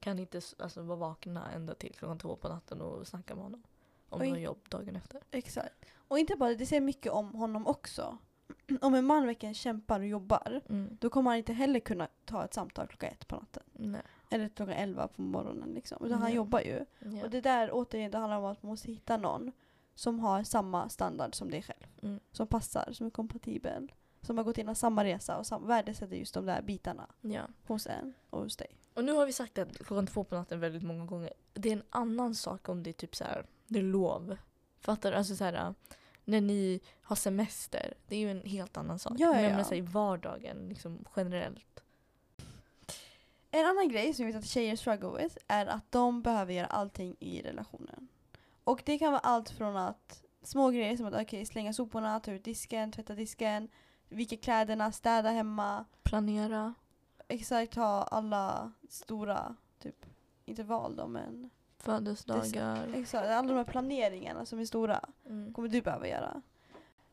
Kan 0.00 0.18
inte 0.18 0.40
alltså, 0.58 0.82
vara 0.82 0.98
vakna 0.98 1.50
ända 1.52 1.74
till 1.74 1.94
klockan 1.94 2.18
två 2.18 2.36
på 2.36 2.48
natten 2.48 2.80
och 2.80 3.06
snacka 3.06 3.34
med 3.34 3.44
honom. 3.44 3.62
Om 4.08 4.20
du 4.20 4.30
har 4.30 4.36
jobb 4.36 4.68
dagen 4.68 4.96
efter. 4.96 5.20
Exakt. 5.30 5.84
Och 6.08 6.18
inte 6.18 6.36
bara 6.36 6.50
det, 6.50 6.56
det 6.56 6.66
säger 6.66 6.80
mycket 6.80 7.12
om 7.12 7.34
honom 7.34 7.66
också. 7.66 8.18
Om 8.80 8.94
en 8.94 9.04
man 9.04 9.26
verkligen 9.26 9.54
kämpar 9.54 10.00
och 10.00 10.06
jobbar, 10.06 10.60
Mm. 10.68 10.96
då 11.00 11.10
kommer 11.10 11.30
han 11.30 11.38
inte 11.38 11.52
heller 11.52 11.80
kunna 11.80 12.08
ta 12.24 12.44
ett 12.44 12.54
samtal 12.54 12.86
klockan 12.86 13.10
ett 13.10 13.28
på 13.28 13.36
natten. 13.36 13.62
Nej. 13.72 14.02
Eller 14.30 14.48
klockan 14.48 14.74
elva 14.74 15.08
på 15.08 15.22
morgonen 15.22 15.68
liksom. 15.74 16.06
Utan 16.06 16.18
han 16.18 16.28
Nej. 16.28 16.34
jobbar 16.36 16.60
ju. 16.60 16.84
Ja. 16.98 17.24
Och 17.24 17.30
det 17.30 17.40
där 17.40 17.70
återigen, 17.72 18.10
det 18.10 18.18
handlar 18.18 18.38
om 18.38 18.44
att 18.44 18.62
man 18.62 18.70
måste 18.70 18.88
hitta 18.88 19.16
någon 19.16 19.52
som 20.00 20.20
har 20.20 20.42
samma 20.42 20.88
standard 20.88 21.34
som 21.34 21.50
dig 21.50 21.62
själv. 21.62 21.86
Mm. 22.02 22.20
Som 22.32 22.46
passar, 22.46 22.92
som 22.92 23.06
är 23.06 23.10
kompatibel. 23.10 23.92
Som 24.22 24.36
har 24.36 24.44
gått 24.44 24.58
igenom 24.58 24.74
samma 24.74 25.04
resa 25.04 25.38
och 25.38 25.46
sam- 25.46 25.66
värdesätter 25.66 26.16
just 26.16 26.34
de 26.34 26.46
där 26.46 26.62
bitarna 26.62 27.06
ja. 27.20 27.42
hos 27.66 27.86
en 27.86 28.14
och 28.30 28.42
hos 28.42 28.56
dig. 28.56 28.78
Och 28.94 29.04
nu 29.04 29.12
har 29.12 29.26
vi 29.26 29.32
sagt 29.32 29.54
det 29.54 29.66
klockan 29.84 30.06
två 30.06 30.24
på 30.24 30.34
natten 30.34 30.60
väldigt 30.60 30.82
många 30.82 31.04
gånger. 31.04 31.32
Det 31.52 31.68
är 31.68 31.72
en 31.72 31.82
annan 31.90 32.34
sak 32.34 32.68
om 32.68 32.82
det 32.82 32.90
är 32.90 32.92
typ 32.92 33.16
så 33.16 33.24
här, 33.24 33.46
det 33.66 33.78
är 33.78 33.82
lov. 33.82 34.36
Fattar 34.80 35.10
du? 35.10 35.16
Alltså 35.16 35.36
så 35.36 35.44
här, 35.44 35.74
när 36.24 36.40
ni 36.40 36.80
har 37.02 37.16
semester. 37.16 37.94
Det 38.06 38.16
är 38.16 38.20
ju 38.20 38.30
en 38.30 38.42
helt 38.42 38.76
annan 38.76 38.98
sak. 38.98 39.12
Ja, 39.18 39.26
ja, 39.26 39.32
Men 39.32 39.58
ja. 39.58 39.64
här, 39.64 39.74
i 39.74 39.80
vardagen, 39.80 40.68
liksom 40.68 41.04
generellt. 41.16 41.82
En 43.50 43.66
annan 43.66 43.88
grej 43.88 44.14
som 44.14 44.26
jag 44.26 44.32
vet 44.32 44.42
att 44.42 44.48
tjejer 44.48 44.76
struggle 44.76 45.22
with 45.22 45.36
är 45.46 45.66
att 45.66 45.92
de 45.92 46.22
behöver 46.22 46.52
göra 46.52 46.66
allting 46.66 47.16
i 47.20 47.42
relationen. 47.42 48.08
Och 48.64 48.82
det 48.86 48.98
kan 48.98 49.12
vara 49.12 49.20
allt 49.20 49.50
från 49.50 49.76
att 49.76 50.24
små 50.42 50.70
grejer 50.70 50.96
som 50.96 51.06
att 51.06 51.22
okej, 51.22 51.46
slänga 51.46 51.72
soporna, 51.72 52.20
ta 52.20 52.32
ut 52.32 52.44
disken, 52.44 52.92
tvätta 52.92 53.14
disken, 53.14 53.68
vika 54.08 54.36
kläderna, 54.36 54.92
städa 54.92 55.30
hemma. 55.30 55.84
Planera. 56.02 56.74
Exakt, 57.28 57.74
ha 57.74 58.02
alla 58.02 58.72
stora, 58.88 59.56
typ, 59.78 60.06
inte 60.44 60.62
val 60.62 60.96
då 60.96 61.06
men 61.06 61.50
Födelsedagar. 61.78 62.94
exakt, 62.94 63.28
alla 63.28 63.48
de 63.48 63.56
här 63.56 63.64
planeringarna 63.64 64.46
som 64.46 64.58
är 64.58 64.64
stora 64.64 65.00
Mm. 65.26 65.54
kommer 65.54 65.68
du 65.68 65.82
behöva 65.82 66.08
göra. 66.08 66.42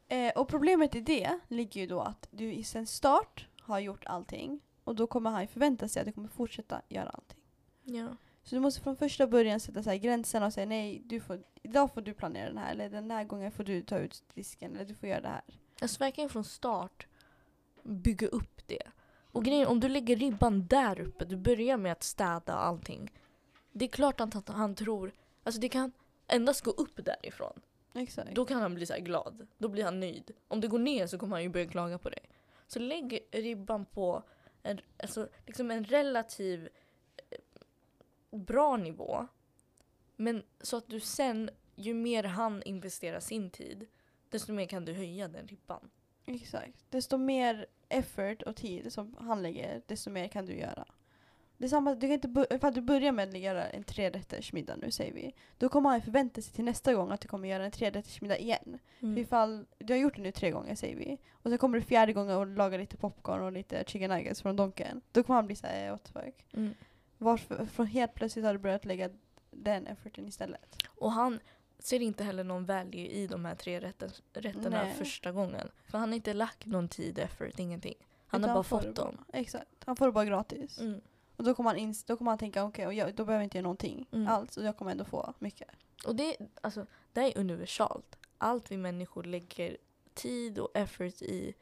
Eh, 0.07 0.31
och 0.35 0.47
problemet 0.47 0.95
i 0.95 1.01
det 1.01 1.39
ligger 1.47 1.81
ju 1.81 1.87
då 1.87 2.01
att 2.01 2.27
du 2.31 2.53
i 2.53 2.63
sen 2.63 2.87
start 2.87 3.47
har 3.61 3.79
gjort 3.79 4.05
allting 4.05 4.59
och 4.83 4.95
då 4.95 5.07
kommer 5.07 5.29
han 5.29 5.47
förvänta 5.47 5.87
sig 5.87 5.99
att 5.99 6.05
du 6.05 6.11
kommer 6.11 6.27
fortsätta 6.27 6.81
göra 6.89 7.09
allting. 7.09 7.39
Ja. 7.83 8.07
Så 8.47 8.55
du 8.55 8.61
måste 8.61 8.81
från 8.81 8.95
första 8.95 9.27
början 9.27 9.59
sätta 9.59 9.83
så 9.83 9.89
här 9.89 9.97
gränserna 9.97 10.45
och 10.45 10.53
säga 10.53 10.65
nej, 10.65 11.01
du 11.05 11.19
får, 11.19 11.43
idag 11.63 11.93
får 11.93 12.01
du 12.01 12.13
planera 12.13 12.47
den 12.47 12.57
här 12.57 12.71
eller 12.71 12.89
den 12.89 13.11
här 13.11 13.23
gången 13.23 13.51
får 13.51 13.63
du 13.63 13.81
ta 13.81 13.97
ut 13.97 14.23
disken 14.33 14.75
eller 14.75 14.85
du 14.85 14.95
får 14.95 15.09
göra 15.09 15.21
det 15.21 15.27
här. 15.27 15.41
Alltså 15.81 15.99
verkligen 15.99 16.29
från 16.29 16.43
start 16.43 17.07
bygga 17.83 18.27
upp 18.27 18.67
det. 18.67 18.81
Och 19.31 19.45
grejen 19.45 19.67
om 19.67 19.79
du 19.79 19.89
lägger 19.89 20.15
ribban 20.15 20.67
där 20.67 20.99
uppe, 20.99 21.25
du 21.25 21.37
börjar 21.37 21.77
med 21.77 21.91
att 21.91 22.03
städa 22.03 22.53
allting. 22.53 23.11
Det 23.71 23.85
är 23.85 23.89
klart 23.89 24.21
att 24.21 24.47
han, 24.49 24.75
tror, 24.75 25.11
alltså 25.43 25.61
det 25.61 25.69
kan 25.69 25.91
endast 26.27 26.61
gå 26.61 26.71
upp 26.71 27.05
därifrån. 27.05 27.61
Exakt. 27.93 28.35
Då 28.35 28.45
kan 28.45 28.61
han 28.61 28.75
bli 28.75 28.85
så 28.85 28.95
glad. 28.99 29.47
Då 29.57 29.67
blir 29.67 29.83
han 29.83 29.99
nöjd. 29.99 30.31
Om 30.47 30.61
det 30.61 30.67
går 30.67 30.79
ner 30.79 31.07
så 31.07 31.17
kommer 31.17 31.35
han 31.35 31.43
ju 31.43 31.49
börja 31.49 31.67
klaga 31.67 31.97
på 31.97 32.09
dig. 32.09 32.29
Så 32.67 32.79
lägg 32.79 33.19
ribban 33.31 33.85
på 33.85 34.23
en, 34.63 34.79
alltså, 34.97 35.29
liksom 35.45 35.71
en 35.71 35.83
relativ 35.83 36.69
bra 38.31 38.77
nivå. 38.77 39.27
Men 40.15 40.43
så 40.61 40.77
att 40.77 40.87
du 40.89 40.99
sen, 40.99 41.49
ju 41.75 41.93
mer 41.93 42.23
han 42.23 42.63
investerar 42.63 43.19
sin 43.19 43.49
tid, 43.49 43.87
desto 44.29 44.53
mer 44.53 44.65
kan 44.65 44.85
du 44.85 44.93
höja 44.93 45.27
den 45.27 45.47
ribban. 45.47 45.89
Exakt. 46.25 46.85
Desto 46.89 47.17
mer 47.17 47.65
effort 47.89 48.41
och 48.41 48.55
tid 48.55 48.93
som 48.93 49.15
han 49.19 49.41
lägger, 49.43 49.81
desto 49.85 50.09
mer 50.09 50.27
kan 50.27 50.45
du 50.45 50.53
göra. 50.53 50.85
Det 51.57 51.65
är 51.65 51.69
samma, 51.69 51.95
du 51.95 52.01
kan 52.01 52.11
inte 52.11 52.45
att 52.61 52.75
du 52.75 52.81
börjar 52.81 53.11
med 53.11 53.29
att 53.29 53.37
göra 53.39 53.67
en 53.69 53.83
trerätters 53.83 54.53
middag 54.53 54.75
nu 54.75 54.91
säger 54.91 55.13
vi. 55.13 55.35
Då 55.57 55.69
kommer 55.69 55.89
han 55.89 56.01
förvänta 56.01 56.41
sig 56.41 56.53
till 56.53 56.65
nästa 56.65 56.93
gång 56.93 57.11
att 57.11 57.21
du 57.21 57.27
kommer 57.27 57.49
göra 57.49 57.65
en 57.65 57.71
trerätters 57.71 58.21
middag 58.21 58.37
igen. 58.37 58.79
För 58.99 59.05
Mm. 59.05 59.17
ifall, 59.17 59.65
du 59.77 59.93
har 59.93 59.99
gjort 59.99 60.15
det 60.15 60.21
nu 60.21 60.31
tre 60.31 60.51
gånger 60.51 60.75
säger 60.75 60.95
vi. 60.95 61.17
Och 61.31 61.49
sen 61.49 61.57
kommer 61.57 61.77
du 61.79 61.85
fjärde 61.85 62.13
gången 62.13 62.37
och 62.37 62.47
lagar 62.47 62.79
lite 62.79 62.97
popcorn 62.97 63.41
och 63.41 63.51
lite 63.51 63.83
chicken 63.87 64.09
nuggets 64.09 64.41
från 64.41 64.55
Donken. 64.55 65.01
Då 65.11 65.23
kommer 65.23 65.35
han 65.35 65.45
bli 65.45 65.55
såhär, 65.55 65.91
what 65.91 66.03
the 66.03 66.11
fuck. 66.11 66.45
Mm. 66.53 66.73
Varför, 67.17 67.65
från 67.65 67.87
helt 67.87 68.13
plötsligt 68.13 68.45
har 68.45 68.53
du 68.53 68.59
börjat 68.59 68.85
lägga 68.85 69.09
den 69.51 69.87
efforten 69.87 70.27
istället. 70.27 70.75
Och 70.97 71.11
han 71.11 71.39
ser 71.79 71.99
inte 72.01 72.23
heller 72.23 72.43
någon 72.43 72.65
value 72.65 73.07
i 73.07 73.27
de 73.27 73.45
här 73.45 73.55
tre 73.55 73.79
rätten, 73.79 74.09
rätterna 74.33 74.83
Nej. 74.83 74.93
första 74.93 75.31
gången. 75.31 75.69
För 75.89 75.97
han 75.97 76.09
har 76.09 76.15
inte 76.15 76.33
lagt 76.33 76.65
någon 76.65 76.87
tid, 76.87 77.19
effort, 77.19 77.59
ingenting. 77.59 77.95
Han 78.27 78.41
Utan 78.41 78.49
har 78.49 78.55
bara 78.55 78.79
det 78.79 78.85
fått 78.87 78.95
dem. 78.95 79.17
Exakt. 79.33 79.83
Han 79.85 79.95
får 79.95 80.05
det 80.05 80.11
bara 80.11 80.25
gratis. 80.25 80.79
Mm. 80.79 81.01
Och 81.35 81.43
då 81.43 81.53
kommer 81.55 81.69
han, 81.69 81.79
ins- 81.79 82.03
då 82.07 82.17
kommer 82.17 82.31
han 82.31 82.37
tänka 82.37 82.63
okej, 82.63 82.97
jag, 82.97 83.15
då 83.15 83.25
behöver 83.25 83.33
jag 83.41 83.45
inte 83.45 83.57
göra 83.57 83.63
någonting 83.63 84.07
Mm. 84.11 84.27
alls 84.27 84.57
och 84.57 84.63
jag 84.63 84.77
kommer 84.77 84.91
ändå 84.91 85.05
få 85.05 85.33
mycket. 85.39 85.67
Och 86.05 86.15
det, 86.15 86.37
alltså, 86.61 86.85
det 87.13 87.21
är 87.21 87.37
universalt. 87.37 88.17
Allt 88.37 88.71
vi 88.71 88.77
människor 88.77 89.23
lägger 89.23 89.77
tid 90.13 90.59
och 90.59 90.69
effort 90.77 91.21
i, 91.21 91.53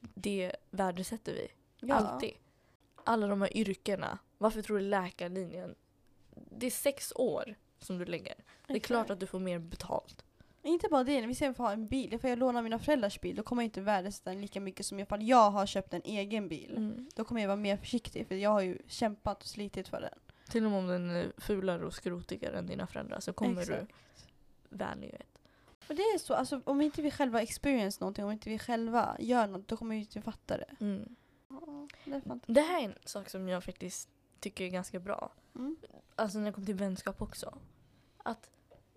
det 0.00 0.56
värdesätter 0.70 1.32
vi. 1.32 1.92
Alltid. 1.92 2.32
Alla 3.06 3.26
de 3.26 3.42
här 3.42 3.56
yrkena. 3.56 4.18
Varför 4.38 4.62
tror 4.62 4.78
du 4.78 4.84
läkarlinjen? 4.84 5.74
Det 6.34 6.66
är 6.66 6.70
sex 6.70 7.12
år 7.16 7.54
som 7.78 7.98
du 7.98 8.04
lägger. 8.04 8.34
Det 8.66 8.74
är 8.74 8.78
klart 8.78 9.10
att 9.10 9.20
du 9.20 9.26
får 9.26 9.38
mer 9.38 9.58
betalt. 9.58 10.24
Inte 10.62 10.88
bara 10.88 11.04
det, 11.04 11.26
vi 11.26 11.34
sen 11.34 11.54
får 11.54 11.64
ha 11.64 11.72
en 11.72 11.86
bil. 11.86 12.18
För 12.18 12.28
jag 12.28 12.38
lånar 12.38 12.62
mina 12.62 12.78
föräldrars 12.78 13.20
bil, 13.20 13.36
då 13.36 13.42
kommer 13.42 13.62
jag 13.62 13.66
inte 13.66 13.80
värdesätta 13.80 14.30
den 14.30 14.40
lika 14.40 14.60
mycket 14.60 14.86
som 14.86 15.00
ifall 15.00 15.22
jag 15.22 15.50
har 15.50 15.66
köpt 15.66 15.94
en 15.94 16.02
egen 16.04 16.48
bil. 16.48 16.76
Mm. 16.76 17.08
Då 17.14 17.24
kommer 17.24 17.40
jag 17.40 17.48
vara 17.48 17.56
mer 17.56 17.76
försiktig 17.76 18.26
för 18.26 18.34
jag 18.34 18.50
har 18.50 18.60
ju 18.60 18.78
kämpat 18.86 19.42
och 19.42 19.48
slitit 19.48 19.88
för 19.88 20.00
den. 20.00 20.18
Till 20.50 20.64
och 20.64 20.70
med 20.70 20.78
om 20.78 20.86
den 20.86 21.10
är 21.10 21.32
fulare 21.38 21.86
och 21.86 21.94
skrotigare 21.94 22.58
än 22.58 22.66
dina 22.66 22.86
föräldrar 22.86 23.20
så 23.20 23.32
kommer 23.32 23.62
Exakt. 23.62 23.88
du 24.70 25.06
it. 25.06 25.38
Och 25.88 25.94
det 25.94 26.02
är 26.02 26.18
så, 26.18 26.34
alltså, 26.34 26.60
om 26.64 26.80
inte 26.80 27.02
vi 27.02 27.10
själva 27.10 27.42
experience 27.42 27.98
någonting, 28.00 28.24
om 28.24 28.32
inte 28.32 28.50
vi 28.50 28.58
själva 28.58 29.16
gör 29.18 29.46
något, 29.46 29.68
då 29.68 29.76
kommer 29.76 29.94
vi 29.94 30.00
inte 30.00 30.22
fatta 30.22 30.56
det. 30.56 30.76
Mm. 30.80 31.16
Det. 32.06 32.40
Det 32.46 32.60
här 32.60 32.80
är 32.80 32.84
en 32.84 32.94
sak 33.04 33.28
som 33.28 33.48
jag 33.48 33.64
faktiskt 33.64 34.08
tycker 34.40 34.64
är 34.64 34.68
ganska 34.68 35.00
bra. 35.00 35.32
Mm. 35.54 35.76
Alltså 36.16 36.38
när 36.38 36.46
det 36.46 36.52
kommer 36.52 36.66
till 36.66 36.74
vänskap 36.74 37.22
också. 37.22 37.58
Att 38.16 38.50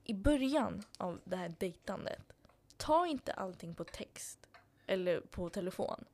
i 0.04 0.13
början 0.13 0.84
av 0.98 1.19
det 1.24 1.36
här 1.36 1.54
dejtandet, 1.60 2.22
ta 2.78 3.08
inte 3.08 3.34
allting 3.34 3.76
på 3.76 3.84
text 3.84 4.48
eller 4.88 5.22
på 5.22 5.50
telefon. 5.50 6.06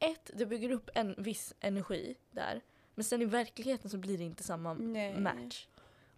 Ett, 0.00 0.30
det 0.34 0.46
bygger 0.46 0.70
upp 0.70 0.90
en 0.94 1.14
viss 1.18 1.54
energi 1.60 2.16
där. 2.30 2.60
Men 2.94 3.04
sen 3.04 3.22
i 3.22 3.24
verkligheten 3.24 3.90
så 3.90 3.98
blir 3.98 4.18
det 4.18 4.24
inte 4.24 4.42
samma 4.42 4.74
Nej. 4.74 5.20
match. 5.20 5.66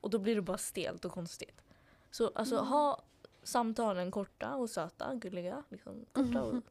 Och 0.01 0.11
då 0.11 0.19
blir 0.19 0.35
det 0.35 0.43
bara 0.43 0.59
stelt 0.59 1.05
och 1.05 1.13
konstigt. 1.13 1.63
Så 2.11 2.31
alltså 2.35 2.55
Mm. 2.55 2.67
ha 2.67 3.03
samtalen 3.43 4.11
korta 4.11 4.55
och 4.55 4.71
söta, 4.71 5.15
gulliga. 5.15 5.65
Liksom, 5.69 6.07
korta 6.13 6.43
och 6.43 6.53
Mhm. 6.55 6.63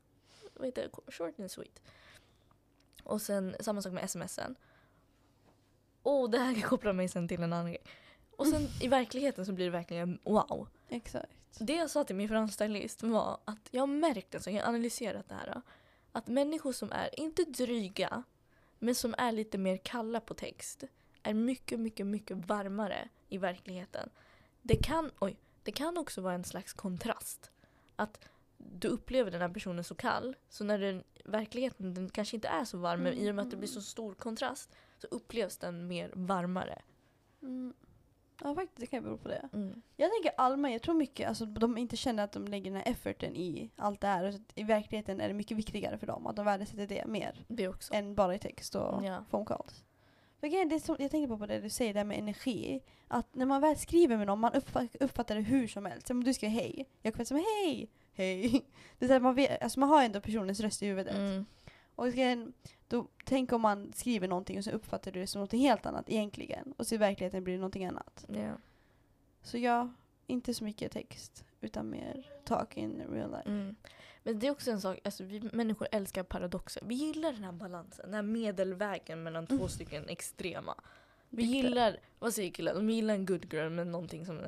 vad 0.53 0.65
heter 0.65 0.89
det? 1.05 1.11
short 1.11 1.39
and 1.39 1.51
sweet. 1.51 1.81
Och 3.05 3.21
sen 3.21 3.55
samma 3.59 3.81
sak 3.81 3.93
med 3.93 4.09
smsen. 4.09 4.55
Och 6.03 6.29
det 6.29 6.37
här 6.37 6.61
kopplar 6.61 6.93
mig 6.93 7.07
sen 7.07 7.27
till 7.27 7.43
en 7.43 7.53
annan 7.53 7.71
grej. 7.71 7.83
Och 8.37 8.47
sen 8.47 8.67
i 8.81 8.87
verkligheten 8.87 9.45
så 9.45 9.53
blir 9.53 9.65
det 9.65 9.71
verkligen 9.71 10.19
wow. 10.23 10.67
Exakt. 10.89 11.31
Det 11.59 11.75
jag 11.75 11.89
sa 11.89 12.03
till 12.03 12.15
min 12.15 12.29
fransstylist 12.29 13.03
var 13.03 13.39
att 13.45 13.69
jag 13.71 13.81
har 13.81 13.87
märkt, 13.87 14.35
alltså, 14.35 14.49
jag 14.49 14.61
har 14.61 14.69
analyserat 14.69 15.29
det 15.29 15.35
här. 15.35 15.61
Att 16.11 16.27
människor 16.27 16.73
som 16.73 16.91
är, 16.91 17.19
inte 17.19 17.43
dryga, 17.43 18.23
men 18.79 18.95
som 18.95 19.15
är 19.17 19.31
lite 19.31 19.57
mer 19.57 19.77
kalla 19.77 20.19
på 20.19 20.33
text 20.33 20.83
är 21.23 21.33
mycket, 21.33 21.79
mycket, 21.79 22.05
mycket 22.05 22.37
varmare 22.37 23.09
i 23.29 23.37
verkligheten. 23.37 24.09
Det 24.61 24.75
kan, 24.75 25.11
oj, 25.19 25.37
det 25.63 25.71
kan 25.71 25.97
också 25.97 26.21
vara 26.21 26.33
en 26.33 26.43
slags 26.43 26.73
kontrast. 26.73 27.51
Att 27.95 28.19
du 28.57 28.87
upplever 28.87 29.31
den 29.31 29.41
här 29.41 29.49
personen 29.49 29.83
så 29.83 29.95
kall, 29.95 30.35
så 30.49 30.63
när 30.63 30.79
den, 30.79 31.03
verkligheten 31.25 31.93
den 31.93 32.09
kanske 32.09 32.37
inte 32.37 32.47
är 32.47 32.65
så 32.65 32.77
varm, 32.77 33.03
men 33.03 33.13
i 33.13 33.31
och 33.31 33.35
med 33.35 33.43
att 33.45 33.51
det 33.51 33.57
blir 33.57 33.67
så 33.67 33.81
stor 33.81 34.13
kontrast 34.13 34.75
så 34.97 35.07
upplevs 35.07 35.57
den 35.57 35.87
mer 35.87 36.11
varmare. 36.13 36.81
Mm. 37.41 37.73
Ja 38.43 38.55
faktiskt, 38.55 38.79
det 38.79 38.85
kan 38.87 39.03
bero 39.03 39.17
på 39.17 39.27
det. 39.27 39.49
Mm. 39.53 39.81
Jag 39.95 40.11
tänker 40.11 40.31
allmänt, 40.37 40.73
jag 40.73 40.81
tror 40.81 40.95
mycket, 40.95 41.27
alltså 41.29 41.45
de 41.45 41.77
inte 41.77 41.97
känner 41.97 42.23
att 42.23 42.31
de 42.31 42.47
lägger 42.47 42.71
den 42.71 42.81
här 42.81 42.91
efforten 42.91 43.35
i 43.35 43.69
allt 43.75 44.01
det 44.01 44.07
här. 44.07 44.39
I 44.55 44.63
verkligheten 44.63 45.21
är 45.21 45.27
det 45.27 45.33
mycket 45.33 45.57
viktigare 45.57 45.97
för 45.97 46.07
dem 46.07 46.27
att 46.27 46.35
de 46.35 46.45
värdesätter 46.45 46.87
det 46.87 47.05
mer 47.05 47.45
Det 47.47 47.67
också. 47.67 47.93
än 47.93 48.15
bara 48.15 48.35
i 48.35 48.39
text 48.39 48.75
och 48.75 49.05
Ja. 49.05 49.25
phone 49.31 49.45
calls. 49.45 49.83
Det 50.39 50.79
som, 50.79 50.95
jag 50.99 51.11
tänker 51.11 51.37
på, 51.37 51.45
det 51.45 51.59
du 51.59 51.69
säger 51.69 51.93
där 51.93 52.03
med 52.03 52.19
energi. 52.19 52.81
Att 53.07 53.35
när 53.35 53.45
man 53.45 53.61
väl 53.61 53.77
skriver 53.77 54.17
med 54.17 54.27
någon, 54.27 54.39
man 54.39 54.53
uppfa- 54.53 54.97
uppfattar 54.99 55.35
det 55.35 55.41
hur 55.41 55.67
som 55.67 55.85
helst. 55.85 56.09
Om 56.09 56.23
du 56.23 56.33
skriver 56.33 56.53
hej, 56.53 56.85
jag 57.01 57.13
kommer 57.13 57.25
säga 57.25 57.43
hej, 57.63 57.89
hej. 58.15 58.65
Det 58.99 59.05
är 59.05 59.07
så 59.07 59.13
här, 59.13 59.19
man, 59.19 59.35
vet, 59.35 59.61
alltså 59.61 59.79
man 59.79 59.89
har 59.89 60.03
ändå 60.03 60.21
personens 60.21 60.59
röst 60.59 60.83
i 60.83 60.87
huvudet. 60.87 61.15
Mm. 61.15 61.45
Och 61.95 62.07
grejen, 62.07 62.53
då, 62.87 63.07
tänk 63.25 63.51
om 63.51 63.61
man 63.61 63.93
skriver 63.93 64.27
någonting 64.27 64.57
och 64.57 64.63
så 64.63 64.71
uppfattar 64.71 65.11
du 65.11 65.19
det 65.19 65.27
som 65.27 65.41
något 65.41 65.51
helt 65.51 65.85
annat 65.85 66.09
egentligen. 66.09 66.73
Och 66.77 66.87
så 66.87 66.95
i 66.95 66.97
verkligheten 66.97 67.43
blir 67.43 67.53
det 67.53 67.59
någonting 67.59 67.85
annat. 67.85 68.25
Ja. 68.27 68.51
Så 69.41 69.57
ja, 69.57 69.89
inte 70.27 70.53
så 70.53 70.63
mycket 70.63 70.91
text 70.91 71.45
utan 71.61 71.89
mer 71.89 72.29
talk 72.45 72.77
in 72.77 73.01
real 73.11 73.31
life. 73.31 73.49
Mm. 73.49 73.75
Men 74.23 74.39
det 74.39 74.47
är 74.47 74.51
också 74.51 74.71
en 74.71 74.81
sak, 74.81 74.99
alltså 75.03 75.23
vi 75.23 75.49
människor 75.53 75.87
älskar 75.91 76.23
paradoxer. 76.23 76.83
Vi 76.85 76.95
gillar 76.95 77.33
den 77.33 77.43
här 77.43 77.51
balansen, 77.51 78.05
den 78.05 78.13
här 78.13 78.21
medelvägen 78.21 79.23
mellan 79.23 79.47
två 79.47 79.55
Mm. 79.55 79.69
stycken 79.69 80.09
extrema. 80.09 80.75
Vi 81.29 81.43
gillar, 81.43 81.97
vad 82.19 82.33
säger 82.33 82.51
killar? 82.51 82.73
De 82.73 82.89
gillar 82.89 83.13
en 83.13 83.25
good 83.25 83.53
girl 83.53 83.69
med 83.69 83.87
någonting 83.87 84.25
som... 84.25 84.39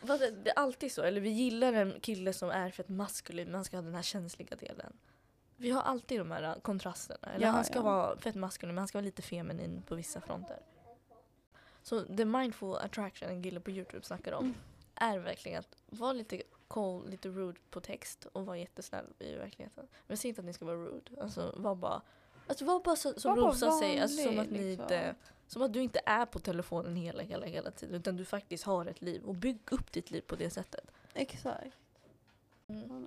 Vad 0.00 0.20
det, 0.20 0.50
är 0.50 0.58
alltid 0.58 0.92
så, 0.92 1.02
eller 1.02 1.20
vi 1.20 1.28
gillar 1.30 1.72
en 1.72 2.00
kille 2.00 2.32
som 2.32 2.50
är 2.50 2.70
fett 2.70 2.88
maskulin 2.88 3.46
men 3.46 3.54
han 3.54 3.64
ska 3.64 3.76
ha 3.76 3.82
den 3.82 3.94
här 3.94 4.02
känsliga 4.02 4.56
delen. 4.56 4.92
Vi 5.56 5.70
har 5.70 5.82
alltid 5.82 6.20
de 6.20 6.30
här 6.30 6.60
kontrasterna. 6.60 7.32
Eller 7.34 7.46
Ja, 7.46 7.52
han 7.52 7.64
ska 7.64 7.74
ja. 7.74 7.82
vara 7.82 8.16
fett 8.16 8.34
maskulin 8.34 8.74
men 8.74 8.78
han 8.80 8.88
ska 8.88 8.98
vara 8.98 9.04
lite 9.04 9.22
feminin 9.22 9.82
på 9.88 9.94
vissa 9.94 10.20
fronter. 10.20 10.58
Så 11.82 12.04
the 12.16 12.24
mindful 12.24 12.76
attraction 12.76 13.28
en 13.28 13.42
kille 13.42 13.60
på 13.60 13.70
Youtube 13.70 14.04
snackar 14.06 14.32
om 14.32 14.44
Mm. 14.44 14.54
är 14.94 15.18
verkligen 15.18 15.58
att 15.60 15.76
vara 15.86 16.12
lite 16.12 16.42
cold, 16.68 17.10
lite 17.10 17.28
rude 17.28 17.60
på 17.70 17.80
text 17.80 18.24
och 18.32 18.46
vara 18.46 18.58
jättesnäll 18.58 19.06
i 19.18 19.34
verkligheten. 19.34 19.84
Men 19.90 20.04
jag 20.06 20.18
säger 20.18 20.30
inte 20.30 20.40
att 20.40 20.46
ni 20.46 20.52
ska 20.52 20.64
vara 20.64 20.76
rude. 20.76 21.22
Alltså 21.22 21.54
var 21.56 21.74
bara, 21.74 22.02
alltså, 22.46 22.64
var 22.64 22.80
bara 22.80 22.96
så, 22.96 23.20
som 23.20 23.36
Var 23.36 23.48
Rosa 23.48 23.70
säger, 23.70 24.02
alltså, 24.02 24.22
som 24.22 24.38
att 24.38 24.50
ni 24.50 24.58
liksom. 24.64 24.82
inte 24.82 25.14
som 25.46 25.62
att 25.62 25.72
du 25.72 25.82
inte 25.82 26.00
är 26.06 26.26
på 26.26 26.38
telefonen 26.38 26.96
hela, 26.96 27.22
hela, 27.22 27.46
hela 27.46 27.70
tiden 27.70 27.94
utan 27.94 28.16
du 28.16 28.24
faktiskt 28.24 28.64
har 28.64 28.86
ett 28.86 29.02
liv 29.02 29.22
och 29.24 29.34
bygg 29.34 29.58
upp 29.70 29.92
ditt 29.92 30.10
liv 30.10 30.20
på 30.20 30.36
det 30.36 30.50
sättet. 30.50 30.90
Exakt. 31.14 31.76
Mm. 32.68 33.06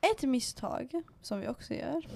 Ett 0.00 0.22
misstag 0.22 1.02
som 1.22 1.40
vi 1.40 1.48
också 1.48 1.74
gör, 1.74 2.06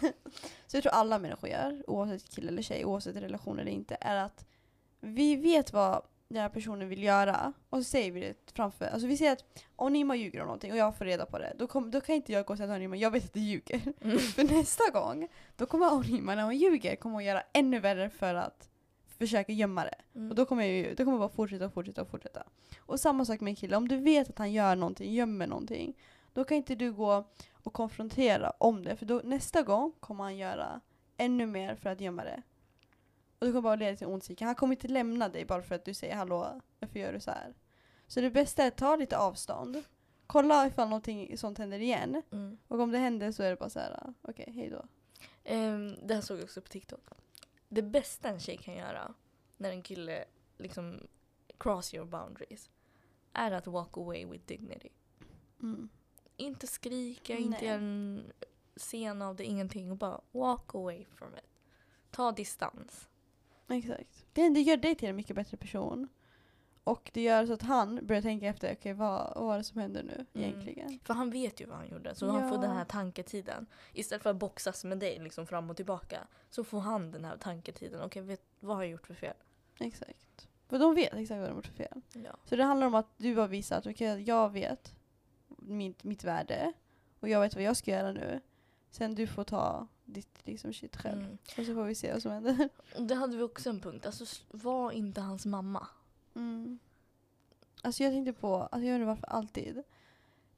så 0.66 0.76
jag 0.76 0.82
tror 0.82 0.92
alla 0.92 1.18
människor 1.18 1.50
gör, 1.50 1.90
oavsett 1.90 2.34
kille 2.34 2.48
eller 2.48 2.62
tjej, 2.62 2.84
oavsett 2.84 3.16
relation 3.16 3.58
eller 3.58 3.72
inte, 3.72 3.96
är 4.00 4.16
att 4.16 4.46
vi 5.00 5.36
vet 5.36 5.72
vad 5.72 6.02
den 6.28 6.42
här 6.42 6.48
personen 6.48 6.88
vill 6.88 7.02
göra 7.02 7.52
och 7.70 7.78
så 7.78 7.84
säger 7.84 8.12
vi 8.12 8.20
det 8.20 8.52
framför. 8.52 8.84
Alltså 8.84 9.06
vi 9.06 9.16
säger 9.16 9.32
att 9.32 9.44
om 9.76 9.92
Nima 9.92 10.16
ljuger 10.16 10.40
om 10.40 10.46
någonting 10.46 10.72
och 10.72 10.78
jag 10.78 10.96
får 10.96 11.04
reda 11.04 11.26
på 11.26 11.38
det, 11.38 11.52
då, 11.58 11.66
kom, 11.66 11.90
då 11.90 12.00
kan 12.00 12.14
inte 12.14 12.32
jag 12.32 12.46
gå 12.46 12.52
och 12.52 12.58
säga 12.58 12.74
till 12.74 12.78
Nima, 12.78 12.96
jag 12.96 13.10
vet 13.10 13.24
att 13.24 13.32
du 13.32 13.40
ljuger. 13.40 13.80
Mm. 14.00 14.18
För 14.34 14.44
nästa 14.44 14.90
gång, 14.90 15.28
då 15.56 15.66
kommer 15.66 15.94
Onima 15.94 16.34
när 16.34 16.42
hon 16.42 16.56
ljuger, 16.56 16.96
kommer 16.96 17.14
hon 17.14 17.24
göra 17.24 17.42
ännu 17.52 17.80
värre 17.80 18.10
för 18.10 18.34
att 18.34 18.68
försöka 19.18 19.52
gömma 19.52 19.84
det. 19.84 19.94
Mm. 20.14 20.30
Och 20.30 20.34
då 20.36 20.44
kommer 20.44 20.62
jag 20.62 20.72
ju, 20.72 20.94
då 20.94 20.96
kommer 20.96 21.12
jag 21.12 21.20
bara 21.20 21.36
fortsätta 21.36 21.66
och 21.66 21.72
fortsätta 21.72 22.02
och 22.02 22.08
fortsätta. 22.08 22.42
Och 22.78 23.00
samma 23.00 23.24
sak 23.24 23.40
med 23.40 23.50
en 23.50 23.56
kille, 23.56 23.76
om 23.76 23.88
du 23.88 23.96
vet 23.96 24.30
att 24.30 24.38
han 24.38 24.52
gör 24.52 24.76
någonting, 24.76 25.12
gömmer 25.12 25.46
någonting, 25.46 25.94
då 26.32 26.44
kan 26.44 26.56
inte 26.56 26.74
du 26.74 26.92
gå 26.92 27.24
och 27.52 27.72
konfrontera 27.72 28.52
om 28.58 28.84
det, 28.84 28.96
för 28.96 29.06
då, 29.06 29.20
nästa 29.24 29.62
gång 29.62 29.92
kommer 30.00 30.24
han 30.24 30.36
göra 30.36 30.80
ännu 31.16 31.46
mer 31.46 31.74
för 31.74 31.90
att 31.90 32.00
gömma 32.00 32.24
det. 32.24 32.42
Och 33.44 33.48
det 33.48 33.52
kommer 33.52 33.62
bara 33.62 33.76
leda 33.76 33.96
till 33.96 34.06
ond 34.06 34.22
psyke. 34.22 34.44
Han 34.44 34.54
kommer 34.54 34.74
inte 34.74 34.88
lämna 34.88 35.28
dig 35.28 35.44
bara 35.44 35.62
för 35.62 35.74
att 35.74 35.84
du 35.84 35.94
säger 35.94 36.14
hallå, 36.14 36.60
varför 36.80 36.98
gör 36.98 37.12
du 37.12 37.20
så 37.20 37.30
här? 37.30 37.54
Så 38.06 38.20
det 38.20 38.30
bästa 38.30 38.62
är 38.62 38.68
att 38.68 38.76
ta 38.76 38.96
lite 38.96 39.18
avstånd, 39.18 39.82
kolla 40.26 40.66
ifall 40.66 40.88
någonting 40.88 41.38
sånt 41.38 41.58
händer 41.58 41.78
igen, 41.78 42.22
Mm. 42.32 42.58
och 42.68 42.80
om 42.80 42.90
det 42.92 42.98
händer 42.98 43.32
så 43.32 43.42
är 43.42 43.50
det 43.50 43.56
bara 43.56 43.70
så 43.70 43.78
här, 43.78 44.14
okej, 44.22 44.52
hej 44.56 44.70
då. 44.70 44.84
Ehm, 45.44 45.96
det 46.06 46.14
här 46.14 46.20
såg 46.20 46.36
jag 46.38 46.44
också 46.44 46.60
på 46.60 46.68
TikTok. 46.68 47.00
Det 47.68 47.82
bästa 47.82 48.28
en 48.28 48.40
tjej 48.40 48.56
kan 48.56 48.74
göra 48.74 49.14
när 49.56 49.70
en 49.70 49.82
kille 49.82 50.24
liksom 50.58 51.06
cross 51.58 51.94
your 51.94 52.06
boundaries 52.06 52.70
är 53.32 53.50
att 53.50 53.66
walk 53.66 53.96
away 53.96 54.26
with 54.26 54.44
dignity. 54.46 54.88
Mm. 55.62 55.88
Inte 56.36 56.66
skrika, 56.66 57.36
inte 57.36 57.58
Nej. 57.58 57.66
göra 57.66 57.76
en 57.78 58.32
scen 58.76 59.22
av 59.22 59.36
det, 59.36 59.44
ingenting. 59.44 59.90
Och 59.90 59.96
bara 59.96 60.20
walk 60.32 60.74
away 60.74 61.04
from 61.04 61.34
it. 61.34 61.44
Ta 62.10 62.32
distans. 62.32 63.08
Exakt. 63.68 64.24
Det, 64.32 64.48
det 64.48 64.60
gör 64.60 64.76
dig 64.76 64.94
till 64.94 65.08
en 65.08 65.16
mycket 65.16 65.36
bättre 65.36 65.56
person. 65.56 66.08
Och 66.84 67.10
det 67.14 67.22
gör 67.22 67.46
så 67.46 67.52
att 67.52 67.62
han 67.62 68.06
börjar 68.06 68.22
tänka 68.22 68.46
efter, 68.46 68.72
okej 68.72 68.92
vad, 68.92 69.32
vad 69.36 69.44
var 69.44 69.56
det 69.58 69.64
som 69.64 69.80
hände 69.80 70.02
nu 70.02 70.26
Mm. 70.34 70.48
egentligen? 70.48 70.98
För 71.04 71.14
han 71.14 71.30
vet 71.30 71.60
ju 71.60 71.66
vad 71.66 71.76
han 71.76 71.88
gjorde. 71.88 72.14
Så 72.14 72.26
han 72.30 72.48
får 72.48 72.58
Ja. 72.58 72.62
den 72.62 72.76
här 72.76 72.84
tanketiden. 72.84 73.66
Istället 73.92 74.22
för 74.22 74.30
att 74.30 74.36
boxas 74.36 74.84
med 74.84 74.98
dig 74.98 75.18
liksom 75.18 75.46
fram 75.46 75.70
och 75.70 75.76
tillbaka. 75.76 76.26
Så 76.50 76.64
får 76.64 76.80
han 76.80 77.10
den 77.10 77.24
här 77.24 77.36
tanketiden. 77.36 78.00
Okej, 78.02 78.22
vet, 78.22 78.42
vad 78.60 78.76
har 78.76 78.82
jag 78.82 78.90
gjort 78.92 79.06
för 79.06 79.14
fel? 79.14 79.34
Exakt. 79.80 80.48
För 80.68 80.78
de 80.78 80.94
vet 80.94 81.14
exakt 81.14 81.38
vad 81.40 81.48
de 81.48 81.52
har 81.52 81.56
gjort 81.56 81.66
för 81.66 81.74
fel. 81.74 82.00
Ja. 82.12 82.36
Så 82.44 82.56
det 82.56 82.64
handlar 82.64 82.86
om 82.86 82.94
att 82.94 83.08
du 83.16 83.34
har 83.36 83.48
visat 83.48 83.86
okej, 83.86 84.22
jag 84.22 84.52
vet 84.52 84.94
mitt, 85.58 86.04
mitt 86.04 86.24
värde 86.24 86.72
och 87.20 87.28
jag 87.28 87.40
vet 87.40 87.54
vad 87.54 87.64
jag 87.64 87.76
ska 87.76 87.90
göra 87.90 88.12
nu. 88.12 88.40
Sen 88.90 89.14
du 89.14 89.26
får 89.26 89.44
ta 89.44 89.86
ditt 90.14 90.46
liksom 90.46 90.72
shit 90.72 90.96
själv. 90.96 91.22
Mm. 91.22 91.38
Och 91.58 91.66
så 91.66 91.74
får 91.74 91.84
vi 91.84 91.94
se 91.94 92.12
vad 92.12 92.22
som 92.22 92.30
händer. 92.32 92.68
Det 92.98 93.14
hade 93.14 93.36
vi 93.36 93.42
också 93.42 93.70
en 93.70 93.80
punkt. 93.80 94.06
Alltså, 94.06 94.24
var 94.50 94.92
inte 94.92 95.20
hans 95.20 95.46
mamma. 95.46 95.86
Mm. 96.34 96.78
Alltså 97.82 98.02
jag 98.02 98.12
tänkte 98.12 98.32
på, 98.32 98.56
alltså 98.56 98.86
jag 98.86 98.94
undrar 98.94 99.06
varför 99.06 99.26
alltid. 99.26 99.82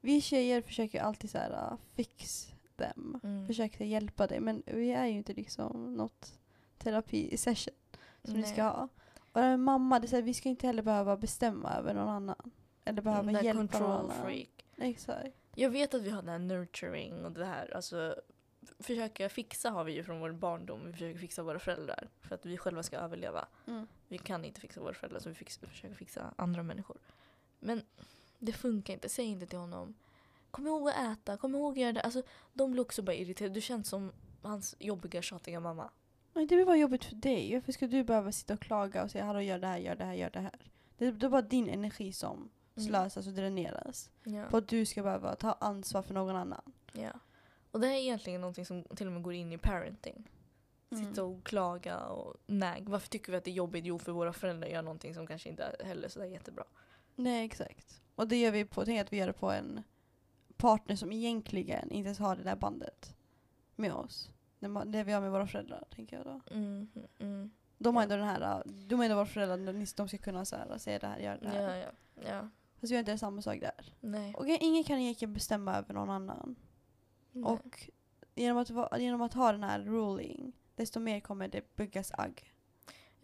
Vi 0.01 0.21
tjejer 0.21 0.61
försöker 0.61 1.01
alltid 1.01 1.29
så 1.29 1.37
här 1.37 1.51
uh, 1.51 1.77
fix 1.95 2.51
them. 2.77 3.19
Mm. 3.23 3.47
Försöker 3.47 3.85
hjälpa 3.85 4.27
dig 4.27 4.39
men 4.39 4.63
vi 4.65 4.91
är 4.91 5.05
ju 5.05 5.17
inte 5.17 5.33
liksom 5.33 5.95
något 5.95 6.33
terapi-session 6.77 7.73
som 8.23 8.33
vi 8.33 8.41
Nej. 8.41 8.51
ska 8.51 8.63
ha. 8.63 8.89
Och 9.31 9.41
det 9.41 9.47
med 9.47 9.59
mamma, 9.59 9.99
det 9.99 10.07
är 10.07 10.11
här, 10.11 10.21
vi 10.21 10.33
ska 10.33 10.49
inte 10.49 10.67
heller 10.67 10.83
behöva 10.83 11.17
bestämma 11.17 11.73
över 11.73 11.93
någon 11.93 12.09
annan. 12.09 12.51
Eller 12.85 13.01
behöva 13.01 13.23
Den 13.23 13.33
där 13.33 13.41
hjälpa 13.41 13.79
någon 13.79 13.91
annan. 13.91 14.25
freak. 14.25 14.65
Exakt. 14.77 15.35
Jag 15.55 15.69
vet 15.69 15.93
att 15.93 16.01
vi 16.01 16.09
har 16.09 16.21
den 16.21 16.29
här 16.29 16.39
nurturing 16.39 17.25
och 17.25 17.31
det 17.31 17.45
här, 17.45 17.75
alltså 17.75 18.15
försöka 18.79 19.29
fixa 19.29 19.69
har 19.69 19.83
vi 19.83 19.93
ju 19.93 20.03
från 20.03 20.19
vår 20.19 20.31
barndom. 20.31 20.85
Vi 20.85 20.91
försöker 20.91 21.19
fixa 21.19 21.43
våra 21.43 21.59
föräldrar 21.59 22.09
för 22.21 22.35
att 22.35 22.45
vi 22.45 22.57
själva 22.57 22.83
ska 22.83 22.97
överleva. 22.97 23.47
Mm. 23.67 23.87
Vi 24.07 24.17
kan 24.17 24.45
inte 24.45 24.61
fixa 24.61 24.81
våra 24.81 24.93
föräldrar 24.93 25.19
så 25.19 25.29
vi 25.29 25.35
fix, 25.35 25.57
försöker 25.57 25.95
fixa 25.95 26.33
andra 26.35 26.63
människor. 26.63 26.97
Men 27.59 27.81
det 28.39 28.53
funkar 28.53 28.93
inte. 28.93 29.09
Säg 29.09 29.25
inte 29.25 29.45
till 29.45 29.59
honom 29.59 29.95
Kom 30.51 30.67
ihåg 30.67 30.89
att 30.89 30.95
äta, 30.95 31.37
kom 31.37 31.55
ihåg 31.55 31.73
att 31.73 31.77
göra 31.79 31.93
det. 31.93 32.01
Alltså, 32.01 32.23
de 32.53 32.71
blir 32.71 32.81
också 32.81 33.01
bara 33.01 33.15
irriterade. 33.15 33.53
Du 33.53 33.61
känns 33.61 33.89
som 33.89 34.11
hans 34.41 34.75
jobbiga, 34.79 35.21
tjatiga 35.21 35.59
mamma. 35.59 35.89
Men 36.33 36.47
det 36.47 36.55
blir 36.55 36.65
bara 36.65 36.77
jobbigt 36.77 37.05
för 37.05 37.15
dig. 37.15 37.53
Varför 37.53 37.71
ska 37.71 37.87
du 37.87 38.03
behöva 38.03 38.31
sitta 38.31 38.53
och 38.53 38.59
klaga 38.59 39.03
och 39.03 39.11
säga 39.11 39.25
hallå 39.25 39.41
gör 39.41 39.59
det 39.59 39.67
här, 39.67 39.77
gör 39.77 39.95
det 39.95 40.05
här, 40.05 40.13
gör 40.13 40.29
det 40.29 40.39
här. 40.39 40.71
Det, 40.97 41.11
det 41.11 41.25
är 41.25 41.29
bara 41.29 41.41
din 41.41 41.69
energi 41.69 42.13
som 42.13 42.49
Mm. 42.77 42.89
slösas 42.89 43.27
och 43.27 43.33
dräneras. 43.33 44.09
Ja. 44.23 44.45
På 44.49 44.57
att 44.57 44.67
du 44.67 44.85
ska 44.85 45.03
behöva 45.03 45.35
ta 45.35 45.51
ansvar 45.51 46.01
för 46.01 46.13
någon 46.13 46.35
annan. 46.35 46.61
ja. 46.91 47.11
Och 47.77 47.81
det 47.81 47.87
här 47.87 47.93
är 47.93 47.99
egentligen 47.99 48.41
någonting 48.41 48.65
som 48.65 48.83
till 48.83 49.07
och 49.07 49.13
med 49.13 49.23
går 49.23 49.33
in 49.33 49.51
i 49.51 49.57
parenting. 49.57 50.29
Mm. 50.89 51.05
Sitta 51.05 51.23
och 51.23 51.43
klaga 51.43 51.99
och 51.99 52.35
näg. 52.45 52.89
Varför 52.89 53.09
tycker 53.09 53.31
vi 53.31 53.37
att 53.37 53.43
det 53.43 53.51
är 53.51 53.53
jobbigt? 53.53 53.85
Jo, 53.85 53.99
för 53.99 54.11
våra 54.11 54.33
föräldrar 54.33 54.67
gör 54.67 54.81
någonting 54.81 55.13
som 55.13 55.27
kanske 55.27 55.49
inte 55.49 55.63
är 55.63 55.85
heller 55.85 56.07
sådär 56.09 56.25
jättebra. 56.25 56.63
Nej 57.15 57.45
exakt. 57.45 58.01
Och 58.15 58.27
det 58.27 58.37
gör 58.37 58.51
vi 58.51 58.65
på, 58.65 58.85
tänk 58.85 59.01
att 59.01 59.13
vi 59.13 59.17
gör 59.17 59.27
det 59.27 59.33
på 59.33 59.51
en 59.51 59.83
partner 60.55 60.95
som 60.95 61.11
egentligen 61.11 61.91
inte 61.91 62.07
ens 62.07 62.19
har 62.19 62.35
det 62.35 62.43
där 62.43 62.55
bandet 62.55 63.15
med 63.75 63.93
oss. 63.93 64.29
Det, 64.85 65.03
vi 65.03 65.11
har 65.11 65.21
med 65.21 65.31
våra 65.31 65.47
föräldrar 65.47 65.83
tänker 65.95 66.17
jag 66.17 66.25
då. 66.25 66.41
Mm, 66.55 66.89
mm. 67.19 67.51
De 67.77 67.95
har 67.95 68.03
ändå 68.03 68.15
den 68.15 68.25
här, 68.25 68.63
de 68.65 68.95
har 68.95 69.05
ändå 69.05 69.15
våra 69.15 69.25
föräldrar, 69.25 69.73
de 69.73 69.85
de 69.95 70.07
ska 70.07 70.17
kunna 70.17 70.45
så 70.45 70.55
här, 70.55 70.77
säga 70.77 70.99
det 70.99 71.07
här, 71.07 71.19
göra 71.19 71.37
det 71.37 71.49
här. 71.49 71.75
Ja, 71.75 71.85
ja, 72.15 72.21
ja. 72.31 72.49
Fast 72.79 72.91
vi 72.91 72.95
har 72.95 72.99
inte 72.99 73.17
samma 73.17 73.41
sak 73.41 73.59
där. 73.61 73.93
Nej. 73.99 74.33
Och 74.35 74.47
ingen 74.47 74.83
kan 74.83 74.99
egentligen 74.99 75.33
bestämma 75.33 75.75
över 75.75 75.93
någon 75.93 76.09
annan. 76.09 76.55
Nej. 77.41 77.51
Och 77.51 77.89
genom 78.35 78.57
att, 78.57 78.99
genom 79.01 79.21
att 79.21 79.33
ha 79.33 79.51
den 79.51 79.63
här 79.63 79.79
ruling, 79.79 80.53
desto 80.75 80.99
mer 80.99 81.19
kommer 81.19 81.47
det 81.47 81.75
byggas 81.75 82.11
agg. 82.17 82.53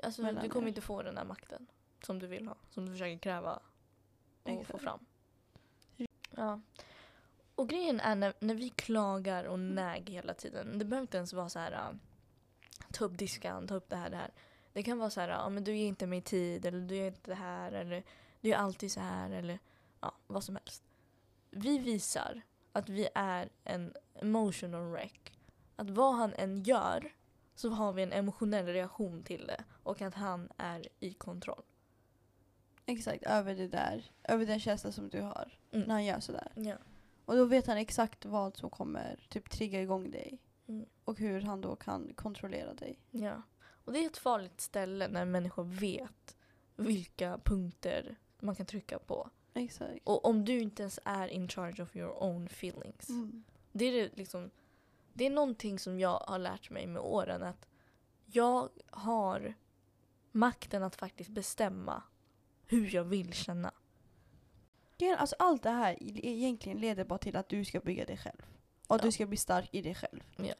Alltså, 0.03 0.21
du 0.23 0.49
kommer 0.49 0.65
er. 0.65 0.69
inte 0.69 0.81
få 0.81 1.03
den 1.03 1.17
här 1.17 1.25
makten 1.25 1.67
som 2.05 2.19
du 2.19 2.27
vill 2.27 2.47
ha. 2.47 2.55
Som 2.69 2.85
du 2.85 2.91
försöker 2.91 3.17
kräva 3.19 3.59
och 4.43 4.65
få 4.65 4.77
fram. 4.77 5.05
Ja. 6.35 6.61
Och 7.55 7.69
grejen 7.69 7.99
är 7.99 8.15
när, 8.15 8.33
när 8.39 8.55
vi 8.55 8.69
klagar 8.69 9.43
och 9.43 9.53
Mm. 9.55 9.75
näg 9.75 10.09
hela 10.09 10.33
tiden. 10.33 10.79
Det 10.79 10.85
behöver 10.85 11.01
inte 11.01 11.17
ens 11.17 11.33
vara 11.33 11.49
så 11.49 11.59
här. 11.59 11.71
äh, 11.71 11.95
Ta 12.91 13.05
upp 13.05 13.17
diskan, 13.17 13.67
ta 13.67 13.75
upp 13.75 13.89
det 13.89 13.95
här, 13.95 14.09
det 14.09 14.15
här. 14.17 14.31
Det 14.73 14.83
kan 14.83 14.97
vara 14.99 15.09
så 15.09 15.21
här, 15.21 15.29
ja 15.29 15.49
men 15.49 15.63
du 15.63 15.75
ger 15.77 15.87
inte 15.87 16.07
mig 16.07 16.21
tid 16.21 16.65
eller 16.65 16.79
du 16.81 16.95
gör 16.95 17.07
inte 17.07 17.31
det 17.31 17.35
här 17.35 17.71
eller 17.71 18.03
du 18.41 18.49
är 18.53 18.57
alltid 18.57 18.91
så 18.91 18.99
här 18.99 19.29
eller 19.29 19.59
ja, 20.01 20.13
vad 20.27 20.43
som 20.43 20.55
helst. 20.55 20.83
Vi 21.49 21.77
visar 21.77 22.41
att 22.73 22.89
vi 22.89 23.07
är 23.15 23.49
en 23.63 23.93
emotional 24.15 24.91
wreck. 24.91 25.33
Att 25.75 25.89
vad 25.89 26.15
han 26.15 26.33
än 26.33 26.63
gör 26.63 27.13
så 27.55 27.69
har 27.69 27.93
vi 27.93 28.03
en 28.03 28.13
emotionell 28.13 28.65
reaktion 28.65 29.23
till 29.23 29.47
det 29.47 29.63
och 29.83 30.01
att 30.01 30.13
han 30.13 30.49
är 30.57 30.87
i 30.99 31.13
kontroll. 31.13 31.63
Exakt, 32.85 33.23
över 33.23 33.55
det 33.55 33.67
där. 33.67 34.11
Över 34.23 34.45
den 34.45 34.59
känslan 34.59 34.93
som 34.93 35.09
du 35.09 35.21
har 35.21 35.59
Mm. 35.71 35.87
när 35.87 35.93
han 35.93 36.05
gör 36.05 36.19
sådär. 36.19 36.51
Ja. 36.55 36.75
Och 37.25 37.35
då 37.35 37.45
vet 37.45 37.67
han 37.67 37.77
exakt 37.77 38.25
vad 38.25 38.57
som 38.57 38.69
kommer 38.69 39.27
typ 39.29 39.49
trigga 39.49 39.81
igång 39.81 40.11
dig. 40.11 40.39
Mm. 40.67 40.85
Och 41.03 41.19
hur 41.19 41.41
han 41.41 41.61
då 41.61 41.75
kan 41.75 42.13
kontrollera 42.15 42.73
dig. 42.73 42.99
Ja. 43.11 43.41
Och 43.85 43.93
det 43.93 43.99
är 43.99 44.05
ett 44.05 44.17
farligt 44.17 44.61
ställe 44.61 45.07
när 45.07 45.25
människor 45.25 45.63
vet 45.63 46.37
vilka 46.75 47.39
punkter 47.43 48.15
man 48.39 48.55
kan 48.55 48.65
trycka 48.65 48.99
på. 48.99 49.29
Exakt. 49.53 49.99
Och 50.03 50.25
om 50.25 50.45
du 50.45 50.59
inte 50.59 50.83
ens 50.83 50.99
är 51.05 51.27
in 51.27 51.47
charge 51.47 51.83
of 51.83 51.95
your 51.95 52.23
own 52.23 52.45
feelings. 52.45 53.09
Mm. 53.09 53.43
Det 53.71 53.85
är 53.85 54.09
liksom 54.13 54.51
det 55.13 55.25
är 55.25 55.29
någonting 55.29 55.79
som 55.79 55.99
jag 55.99 56.19
har 56.19 56.39
lärt 56.39 56.69
mig 56.69 56.87
med 56.87 57.01
åren 57.01 57.43
att 57.43 57.67
jag 58.25 58.69
har 58.89 59.53
makten 60.31 60.83
att 60.83 60.95
faktiskt 60.95 61.29
bestämma 61.29 62.03
hur 62.65 62.95
jag 62.95 63.03
vill 63.03 63.33
känna. 63.33 63.71
Alltså 65.17 65.35
allt 65.39 65.63
det 65.63 65.69
här 65.69 65.97
egentligen 66.01 66.77
leder 66.77 67.05
bara 67.05 67.19
till 67.19 67.35
att 67.35 67.49
du 67.49 67.65
ska 67.65 67.79
bygga 67.79 68.05
dig 68.05 68.17
själv. 68.17 68.41
Och 68.87 68.95
Ja. 68.95 69.01
du 69.03 69.11
ska 69.11 69.25
bli 69.25 69.37
stark 69.37 69.69
i 69.71 69.81
dig 69.81 69.95
själv. 69.95 70.23
Ja. 70.35 70.53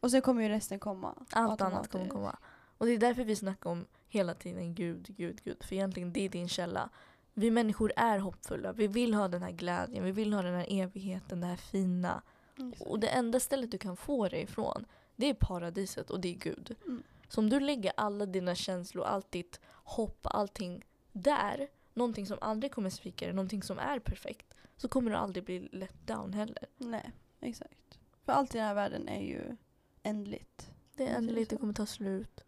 Och 0.00 0.10
sen 0.10 0.22
kommer 0.22 0.42
ju 0.42 0.48
resten 0.48 0.78
komma. 0.78 1.14
Allt 1.30 1.60
annat 1.60 1.88
kommer 1.88 2.08
komma. 2.08 2.38
Och 2.78 2.86
det 2.86 2.92
är 2.92 2.98
därför 2.98 3.24
vi 3.24 3.36
snackar 3.36 3.70
om 3.70 3.86
hela 4.08 4.34
tiden 4.34 4.74
Gud, 4.74 5.06
Gud, 5.16 5.40
Gud. 5.44 5.64
För 5.64 5.74
egentligen 5.74 6.12
det 6.12 6.20
är 6.20 6.28
din 6.28 6.48
källa. 6.48 6.90
Vi 7.34 7.50
människor 7.50 7.92
är 7.96 8.18
hoppfulla. 8.18 8.72
Vi 8.72 8.86
vill 8.86 9.14
ha 9.14 9.28
den 9.28 9.42
här 9.42 9.50
glädjen. 9.50 10.04
Vi 10.04 10.12
vill 10.12 10.32
ha 10.32 10.42
den 10.42 10.54
här 10.54 10.66
evigheten, 10.68 11.40
det 11.40 11.46
här 11.46 11.56
fina. 11.56 12.22
Exakt. 12.58 12.90
Och 12.90 13.00
det 13.00 13.08
enda 13.08 13.40
stället 13.40 13.70
du 13.70 13.78
kan 13.78 13.96
få 13.96 14.28
det 14.28 14.40
ifrån, 14.40 14.86
det 15.16 15.26
är 15.26 15.34
paradiset 15.34 16.10
och 16.10 16.20
det 16.20 16.28
är 16.28 16.34
Gud. 16.34 16.76
Mm. 16.84 17.02
Så 17.28 17.40
om 17.40 17.50
du 17.50 17.60
lägger 17.60 17.92
alla 17.96 18.26
dina 18.26 18.54
känslor, 18.54 19.04
allt 19.04 19.30
ditt 19.30 19.60
hopp, 19.66 20.20
allting 20.22 20.84
där, 21.12 21.68
någonting 21.94 22.26
som 22.26 22.38
aldrig 22.40 22.72
kommer 22.72 22.90
svika 22.90 23.24
dig, 23.24 23.34
någonting 23.34 23.62
som 23.62 23.78
är 23.78 23.98
perfekt, 23.98 24.54
så 24.76 24.88
kommer 24.88 25.10
du 25.10 25.16
aldrig 25.16 25.44
bli 25.44 25.68
let 25.72 26.06
down 26.06 26.32
heller. 26.32 26.66
Nej, 26.76 27.12
exakt. 27.40 27.98
För 28.24 28.32
allt 28.32 28.54
i 28.54 28.58
den 28.58 28.66
här 28.66 28.74
världen 28.74 29.08
är 29.08 29.22
ju 29.22 29.56
ändligt. 30.02 30.70
Det 30.96 31.08
är 31.08 31.16
ändligt, 31.16 31.50
det 31.50 31.56
kommer 31.56 31.72
ta 31.72 31.86
slut. 31.86 32.44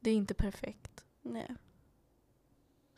Det 0.00 0.10
är 0.10 0.14
inte 0.14 0.34
perfekt. 0.34 1.04
Nej. 1.22 1.56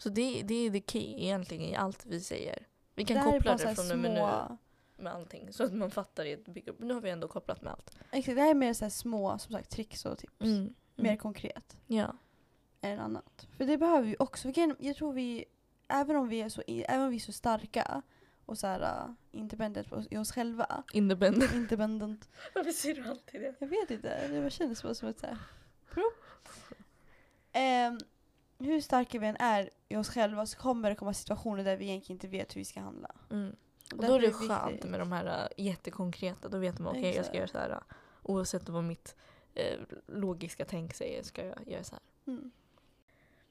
Så 0.05 0.11
det, 0.11 0.43
det 0.43 0.55
är 0.55 0.71
the 0.71 0.83
key 0.93 1.15
egentligen 1.25 1.65
i 1.65 1.75
allt 1.77 2.07
vi 2.07 2.21
säger. 2.21 2.67
Vi 2.95 3.05
kan 3.05 3.17
det 3.17 3.23
koppla 3.23 3.57
det 3.57 3.75
från 3.75 3.85
små... 3.87 3.97
nu 3.97 4.59
med 4.97 5.13
allting 5.13 5.53
så 5.53 5.65
att 5.65 5.73
man 5.73 5.91
fattar 5.91 6.25
i 6.25 6.33
ett 6.33 6.45
big 6.49 6.69
up. 6.69 6.79
Nu 6.79 6.95
har 6.95 7.01
vi 7.01 7.11
ändå 7.11 7.29
kopplat 7.29 7.63
med 7.63 7.73
allt. 7.73 7.91
Exakt, 8.11 8.37
det 8.37 8.43
här 8.43 8.51
är 8.51 8.55
mer 8.55 8.73
så 8.73 8.91
små 8.91 9.39
som 9.39 9.53
sagt, 9.53 9.71
tricks 9.71 10.05
och 10.05 10.19
tips. 10.19 10.41
Mm. 10.41 10.75
Mer 10.97 11.05
Mm. 11.11 11.19
konkret 11.19 11.77
Ja. 11.87 12.17
än 12.81 12.99
annat. 13.01 13.47
För 13.57 13.65
det 13.65 13.79
behöver 13.79 14.03
vi 14.07 14.17
också. 14.19 14.53
Jag 14.79 14.97
tror 14.97 15.13
vi, 15.13 15.45
även 15.89 16.17
om 16.17 16.29
vi 16.29 16.41
är 16.43 16.49
så, 16.49 16.63
även 16.67 17.01
om 17.05 17.11
vi 17.11 17.17
är 17.17 17.21
så 17.21 17.33
starka 17.33 18.03
och 18.47 18.59
så 18.59 18.67
här, 18.67 18.81
uh, 19.07 19.13
independent 19.33 19.89
i 20.11 20.17
oss 20.17 20.33
själva. 20.33 20.83
Independent. 20.93 21.53
Independent. 21.55 22.29
Varför 22.55 22.71
säger 22.71 22.95
du 23.03 23.09
alltid 23.11 23.41
det? 23.41 23.55
Jag 23.59 23.69
vet 23.69 23.91
inte, 23.91 24.29
det 24.29 24.41
var- 24.41 24.51
kändes 24.51 24.83
bara 24.83 24.95
som 24.95 25.09
ett 25.09 25.19
så 25.21 25.27
här, 25.27 25.39
prov. 25.91 26.13
Hur 28.59 28.81
starka 28.81 29.19
vi 29.19 29.27
än 29.27 29.37
är 29.37 29.71
i 29.89 29.97
oss 29.97 30.09
själva 30.09 30.47
så 30.47 30.59
kommer 30.59 30.91
det 30.91 30.97
komma 30.97 31.15
situationer 31.15 31.65
där 31.65 31.77
vi 31.77 31.85
egentligen 31.85 32.17
inte 32.17 32.29
vet 32.29 32.57
hur 32.57 32.61
vi 32.61 32.65
ska 32.65 32.81
handla. 32.81 33.11
Mm. 33.31 33.57
Och 33.93 34.05
då 34.05 34.15
är 34.15 34.21
det 34.21 34.27
viktigt. 34.27 34.49
skönt 34.49 34.85
med 34.85 35.01
de 35.01 35.13
här 35.13 35.49
äh, 35.57 35.65
jättekonkreta. 35.65 36.49
Då 36.49 36.59
vet 36.59 36.79
man 36.79 36.97
okej 36.97 37.15
jag 37.17 37.27
ska 37.27 37.37
göra 37.37 37.49
så 37.49 37.59
här. 37.59 37.71
äh, 37.71 37.79
Oavsett 38.23 38.69
vad 38.69 38.85
mitt 38.85 39.17
eh, 39.55 39.79
logiska 40.07 40.65
tänk 40.65 40.95
säger 40.95 41.23
ska 41.23 41.47
jag 41.47 41.69
göra 41.69 41.85
så 41.85 41.95
här. 41.95 42.03
Mm. 42.27 42.51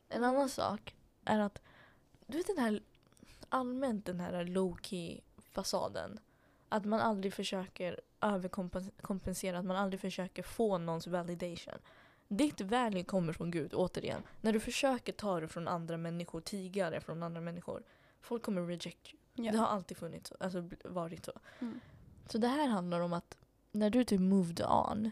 En 0.10 0.24
annan 0.24 0.50
sak 0.50 0.96
är 1.26 1.40
att 1.40 1.62
du 2.28 2.38
vet 2.38 2.48
den 2.48 2.58
här 2.58 2.82
allmänt 3.50 4.06
den 4.06 4.20
här 4.20 4.46
low 4.46 4.78
key 4.82 5.20
fasaden. 5.52 6.20
Att 6.70 6.86
man 6.86 7.00
aldrig 7.00 7.34
försöker 7.34 8.02
överkompensera, 8.22 9.60
att 9.60 9.66
man 9.66 9.78
aldrig 9.78 10.00
försöker 10.00 10.44
få 10.44 10.78
någons 10.78 11.08
validation. 11.08 11.80
Ditt 12.28 12.62
value 12.62 13.04
kommer 13.04 13.34
från 13.34 13.52
Gud, 13.52 13.74
återigen. 13.74 14.22
När 14.42 14.54
du 14.54 14.60
försöker 14.60 15.14
ta 15.14 15.40
det 15.40 15.48
från 15.48 15.68
andra 15.68 15.98
människor, 15.98 16.42
tiga 16.42 16.90
det 16.90 17.02
från 17.02 17.24
andra 17.24 17.42
människor, 17.42 17.84
folk 18.22 18.44
kommer 18.44 18.68
reject 18.68 19.14
you. 19.14 19.46
Ja. 19.46 19.52
Det 19.52 19.58
har 19.58 19.68
alltid 19.68 19.98
funnits 19.98 20.30
så, 20.30 20.36
alltså 20.40 20.70
varit 20.84 21.26
så. 21.26 21.32
Mm. 21.60 21.80
Så 22.30 22.38
det 22.38 22.48
här 22.48 22.68
handlar 22.68 23.00
om 23.00 23.14
att 23.14 23.38
när 23.72 23.90
du 23.90 24.04
typ 24.04 24.22
moved 24.22 24.62
on, 24.66 25.12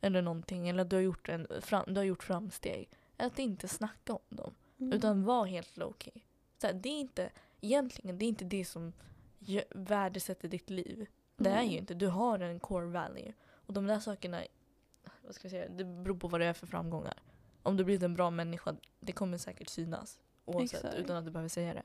eller 0.00 0.22
någonting, 0.22 0.68
eller 0.68 0.84
du 0.84 0.96
har 0.96 1.02
gjort, 1.02 1.28
en, 1.28 1.46
fram, 1.60 1.84
du 1.86 1.96
har 1.96 2.04
gjort 2.04 2.22
framsteg, 2.22 2.88
att 3.16 3.38
inte 3.38 3.68
snacka 3.68 4.12
om 4.12 4.36
dem. 4.36 4.54
Mm. 4.78 4.92
Utan 4.92 5.24
var 5.24 5.46
helt 5.46 5.76
low 5.76 5.94
key. 5.98 6.22
Så 6.58 6.66
här, 6.66 6.74
det 6.74 6.88
är 6.88 7.00
inte, 7.00 7.30
egentligen 7.60 8.18
det 8.18 8.24
är 8.24 8.28
inte 8.28 8.44
det 8.44 8.64
som 8.64 8.92
värdesätter 9.70 10.48
ditt 10.48 10.70
liv. 10.70 11.06
Det 11.36 11.50
är 11.50 11.62
ju 11.62 11.68
Nej. 11.68 11.78
inte, 11.78 11.94
du 11.94 12.06
har 12.06 12.38
en 12.38 12.60
core 12.60 12.86
value. 12.86 13.32
Och 13.66 13.72
de 13.72 13.86
där 13.86 14.00
sakerna, 14.00 14.42
vad 15.22 15.34
ska 15.34 15.44
jag 15.44 15.50
säga, 15.50 15.68
det 15.68 15.84
beror 15.84 16.16
på 16.16 16.28
vad 16.28 16.40
det 16.40 16.46
är 16.46 16.52
för 16.52 16.66
framgångar. 16.66 17.14
Om 17.62 17.76
du 17.76 17.84
blir 17.84 18.04
en 18.04 18.14
bra 18.14 18.30
människa, 18.30 18.76
det 19.00 19.12
kommer 19.12 19.38
säkert 19.38 19.68
synas. 19.68 20.20
Oavsett, 20.44 20.84
Exakt. 20.84 20.94
utan 20.98 21.16
att 21.16 21.24
du 21.24 21.30
behöver 21.30 21.48
säga 21.48 21.74
det. 21.74 21.82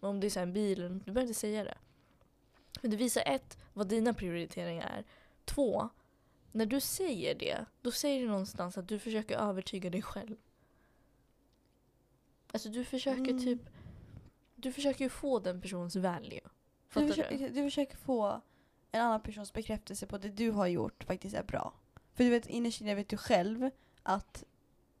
Men 0.00 0.10
om 0.10 0.20
det 0.20 0.26
är 0.26 0.30
så 0.30 0.40
en 0.40 0.52
bil, 0.52 0.80
du 0.80 1.12
behöver 1.12 1.20
inte 1.22 1.34
säga 1.34 1.64
det. 1.64 1.78
Men 2.82 2.90
det 2.90 2.96
visar 2.96 3.22
ett, 3.26 3.58
vad 3.72 3.88
dina 3.88 4.14
prioriteringar 4.14 4.88
är. 4.98 5.04
Två, 5.44 5.88
när 6.52 6.66
du 6.66 6.80
säger 6.80 7.34
det, 7.34 7.64
då 7.82 7.90
säger 7.90 8.20
det 8.22 8.28
någonstans 8.28 8.78
att 8.78 8.88
du 8.88 8.98
försöker 8.98 9.36
övertyga 9.38 9.90
dig 9.90 10.02
själv. 10.02 10.36
Alltså 12.52 12.68
du 12.68 12.84
försöker 12.84 13.20
Mm. 13.30 13.38
typ, 13.44 13.60
du 14.54 14.72
försöker 14.72 15.04
ju 15.04 15.08
få 15.08 15.38
den 15.38 15.60
personens 15.60 15.96
value. 15.96 16.40
Du, 16.40 16.50
Fattar 16.88 17.06
du? 17.06 17.12
försöker, 17.12 17.48
du 17.48 17.62
försöker 17.62 17.96
få 17.96 18.40
en 18.92 19.00
annan 19.00 19.20
persons 19.20 19.52
bekräftelse 19.52 20.06
på 20.06 20.16
att 20.16 20.22
det 20.22 20.28
du 20.28 20.50
har 20.50 20.66
gjort 20.66 21.04
faktiskt 21.04 21.36
är 21.36 21.44
bra. 21.44 21.74
För 22.16 22.24
du 22.24 22.30
vet 22.30 22.46
innerst 22.46 22.80
inne 22.80 22.94
vet 22.94 23.08
du 23.08 23.16
själv 23.16 23.70
att 24.02 24.44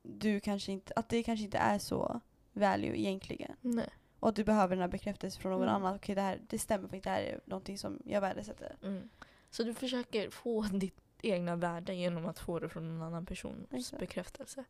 du 0.02 0.40
kanske 0.40 0.72
inte, 0.72 0.92
att 0.96 1.08
det 1.08 1.22
kanske 1.22 1.44
inte 1.44 1.58
är 1.58 1.78
så 1.78 2.20
value 2.52 3.00
egentligen. 3.00 3.52
Nej. 3.60 3.88
Och 4.20 4.28
att 4.28 4.36
du 4.36 4.44
behöver 4.44 4.76
den 4.76 4.80
här 4.82 4.88
bekräftelsen 4.88 5.42
från 5.42 5.52
någon 5.52 5.62
Mm. 5.62 5.74
annan. 5.74 5.94
Okej 5.96 6.14
det 6.14 6.20
här, 6.20 6.40
det 6.48 6.58
stämmer 6.58 6.84
faktiskt, 6.88 7.04
det 7.04 7.10
här 7.10 7.20
är 7.22 7.40
någonting 7.44 7.78
som 7.78 7.98
jag 8.04 8.20
värdesätter. 8.20 8.76
Mm. 8.82 9.08
Så 9.50 9.62
du 9.62 9.74
försöker 9.74 10.30
få 10.30 10.62
ditt 10.62 11.00
egna 11.22 11.56
värde 11.56 11.94
genom 11.94 12.26
att 12.26 12.38
få 12.38 12.58
det 12.58 12.68
från 12.68 12.84
en 12.90 13.02
annan 13.02 13.26
persons 13.26 13.66
Exakt. 13.72 14.00
bekräftelse. 14.00 14.64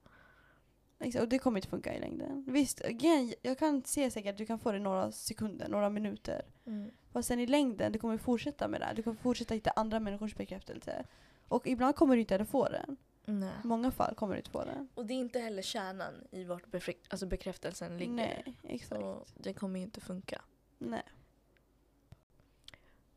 Exakt, 0.99 1.23
och 1.23 1.29
det 1.29 1.39
kommer 1.39 1.59
inte 1.59 1.69
funka 1.69 1.95
i 1.95 2.01
längden. 2.01 2.45
Visst, 2.49 2.85
again, 2.85 3.35
jag 3.43 3.59
kan 3.59 3.83
se 3.85 4.11
säkert 4.11 4.31
att 4.31 4.39
du 4.39 4.47
kan 4.47 4.59
få 4.59 4.73
det 4.73 4.79
några 4.79 5.13
sekunder, 5.13 5.69
några 5.69 5.91
minuter. 5.91 6.43
Mm. 6.67 6.91
Fast 7.13 7.29
sen 7.29 7.41
i 7.41 7.47
längden, 7.47 7.93
du 7.93 7.99
kommer 7.99 8.19
fortsätta 8.19 8.69
med 8.69 8.81
det 8.81 8.85
här. 8.85 8.95
Du 8.95 9.03
kommer 9.03 9.17
fortsätta 9.17 9.55
hitta 9.55 9.71
andra 9.71 10.01
människors 10.01 10.35
bekräftelse. 10.37 11.05
Och 11.49 11.67
ibland 11.67 11.97
kommer 11.97 12.15
du 12.15 12.21
inte 12.21 12.37
att 12.37 12.49
få 12.49 12.69
den. 12.69 12.97
Nej. 13.25 13.53
I 13.65 13.67
många 13.67 13.91
fall 13.91 14.15
kommer 14.15 14.35
du 14.35 14.39
inte 14.39 14.51
få 14.51 14.65
den. 14.65 14.89
Och 14.95 15.07
det 15.07 15.15
är 15.15 15.19
inte 15.19 15.39
heller 15.39 15.63
kärnan 15.63 16.15
i 16.31 16.45
vart 16.45 16.63
alltså 17.09 17.27
bekräftelsen 17.27 17.99
ligger. 17.99 18.13
Nej, 18.13 18.57
exakt. 18.63 19.01
Så 19.01 19.27
det 19.35 19.53
kommer 19.53 19.79
ju 19.79 19.85
inte 19.85 20.01
funka. 20.01 20.43
Nej. 20.79 21.03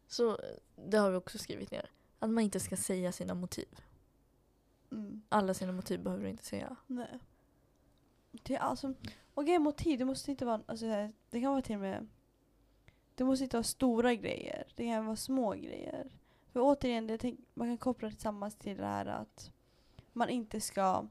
Så 0.07 0.39
det 0.75 0.97
har 0.97 1.11
vi 1.11 1.17
också 1.17 1.37
skrivit 1.37 1.71
ner. 1.71 1.89
Att 2.19 2.29
man 2.29 2.43
inte 2.43 2.59
ska 2.59 2.77
säga 2.77 3.11
sina 3.11 3.33
motiv. 3.33 3.79
Mm. 4.91 5.21
Alla 5.29 5.53
sina 5.53 5.71
motiv 5.71 6.03
behöver 6.03 6.23
du 6.23 6.29
inte 6.29 6.45
säga. 6.45 6.75
Nej. 6.87 7.19
Det 8.31 8.55
är 8.55 8.59
alltså, 8.59 8.93
och 9.33 9.45
grejen 9.45 9.61
motiv, 9.61 9.99
det 9.99 10.05
måste 10.05 10.31
inte 10.31 10.45
vara, 10.45 10.61
alltså 10.65 10.85
det 11.29 11.41
kan 11.41 11.51
vara 11.51 11.61
till 11.61 11.75
och 11.75 11.81
med, 11.81 12.07
det 13.15 13.23
måste 13.23 13.43
inte 13.43 13.57
vara 13.57 13.63
stora 13.63 14.15
grejer. 14.15 14.67
Det 14.75 14.85
kan 14.85 15.05
vara 15.05 15.15
små 15.15 15.51
grejer. 15.51 16.18
För 16.53 16.59
återigen, 16.59 17.07
det, 17.07 17.17
tänk, 17.17 17.39
man 17.53 17.67
kan 17.67 17.77
koppla 17.77 18.07
det 18.07 18.13
tillsammans 18.13 18.55
till 18.55 18.77
det 18.77 18.85
här 18.85 19.05
att 19.05 19.51
man 20.13 20.29
inte 20.29 20.61
ska, 20.61 21.07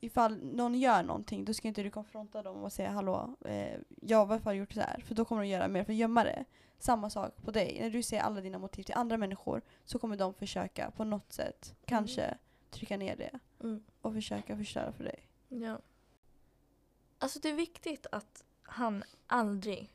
ifall 0.00 0.44
någon 0.44 0.74
gör 0.74 1.02
någonting, 1.02 1.44
då 1.44 1.54
ska 1.54 1.68
inte 1.68 1.82
du 1.82 1.90
konfronta 1.90 2.42
dem 2.42 2.56
och 2.56 2.72
säga 2.72 2.90
hallå, 2.90 3.36
eh, 3.44 3.80
jag 4.00 4.18
har 4.18 4.26
i 4.26 4.30
alla 4.30 4.40
fall 4.40 4.56
gjort 4.56 4.72
så 4.72 4.80
här. 4.80 5.00
För 5.06 5.14
då 5.14 5.24
kommer 5.24 5.42
de 5.42 5.48
göra 5.48 5.68
mer 5.68 5.84
för 5.84 5.92
att 5.92 5.98
gömma 5.98 6.24
det. 6.24 6.44
Samma 6.78 7.10
sak 7.10 7.36
på 7.44 7.50
dig. 7.50 7.78
När 7.80 7.90
du 7.90 8.02
ser 8.02 8.20
alla 8.20 8.40
dina 8.40 8.58
motiv 8.58 8.82
till 8.82 8.94
andra 8.94 9.16
människor 9.16 9.62
så 9.84 9.98
kommer 9.98 10.16
de 10.16 10.34
försöka 10.34 10.90
på 10.90 11.04
något 11.04 11.32
sätt, 11.32 11.74
kanske, 11.84 12.38
trycka 12.70 12.96
ner 12.96 13.16
det 13.16 13.38
Mm. 13.60 13.84
och 14.00 14.14
försöka 14.14 14.56
förstöra 14.56 14.92
för 14.92 15.04
dig. 15.04 15.28
Ja. 15.48 15.78
Alltså 17.18 17.38
det 17.40 17.48
är 17.48 17.54
viktigt 17.54 18.06
att 18.12 18.44
han 18.62 19.04
aldrig, 19.26 19.90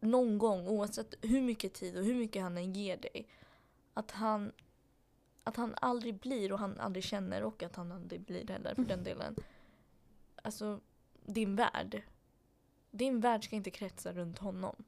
någon 0.00 0.38
gång, 0.38 0.68
oavsett 0.68 1.14
hur 1.22 1.42
mycket 1.42 1.74
tid 1.74 1.96
och 1.98 2.04
hur 2.04 2.14
mycket 2.14 2.42
han 2.42 2.56
än 2.58 2.72
ger 2.72 2.96
dig, 2.96 3.28
att 3.98 4.10
han, 4.10 4.52
att 5.44 5.56
han 5.56 5.74
aldrig 5.80 6.14
blir 6.14 6.52
och 6.52 6.58
han 6.58 6.80
aldrig 6.80 7.04
känner 7.04 7.42
och 7.42 7.62
att 7.62 7.76
han 7.76 7.92
aldrig 7.92 8.20
blir 8.20 8.46
heller 8.48 8.74
för 8.74 8.82
den 8.84 9.04
delen. 9.08 9.36
Alltså 10.42 10.80
din 11.26 11.56
värld. 11.56 12.02
Din 12.90 13.20
värld 13.20 13.44
ska 13.44 13.56
inte 13.56 13.70
kretsa 13.70 14.12
runt 14.12 14.38
honom. 14.38 14.84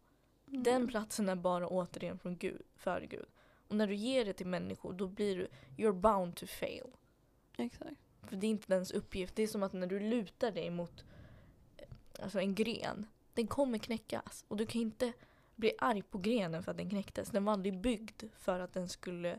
Den 0.46 0.76
Mm. 0.76 0.88
platsen 0.88 1.28
är 1.28 1.34
bara 1.36 1.68
återigen 1.68 2.18
från 2.18 2.36
Gud, 2.36 2.62
för 2.76 3.00
Gud. 3.00 3.26
Och 3.68 3.76
när 3.76 3.86
du 3.86 3.94
ger 3.94 4.24
det 4.24 4.32
till 4.32 4.46
människor 4.46 4.92
då 4.92 5.06
blir 5.08 5.36
du, 5.36 5.48
you're 5.76 6.00
bound 6.00 6.36
to 6.36 6.46
fail. 6.46 6.86
Exakt. 7.56 7.96
För 8.22 8.36
det 8.36 8.46
är 8.46 8.50
inte 8.50 8.74
dens 8.74 8.90
uppgift. 8.90 9.36
Det 9.36 9.42
är 9.42 9.46
som 9.46 9.62
att 9.62 9.72
när 9.72 9.86
du 9.86 10.00
lutar 10.00 10.50
dig 10.50 10.70
mot 10.70 11.04
eh, 11.76 11.88
alltså 12.22 12.40
en 12.40 12.54
gren, 12.54 13.06
den 13.34 13.46
kommer 13.46 13.78
knäckas. 13.78 14.44
Och 14.48 14.56
du 14.56 14.66
kan 14.66 14.80
inte 14.80 15.12
bli 15.60 15.72
arg 15.78 16.02
på 16.02 16.18
grenen 16.18 16.62
för 16.62 16.70
att 16.70 16.76
den 16.76 16.90
knäcktes. 16.90 17.28
Den 17.30 17.44
var 17.44 17.52
aldrig 17.52 17.80
byggd 17.80 18.22
för 18.38 18.60
att 18.60 18.72
den 18.72 18.88
skulle 18.88 19.38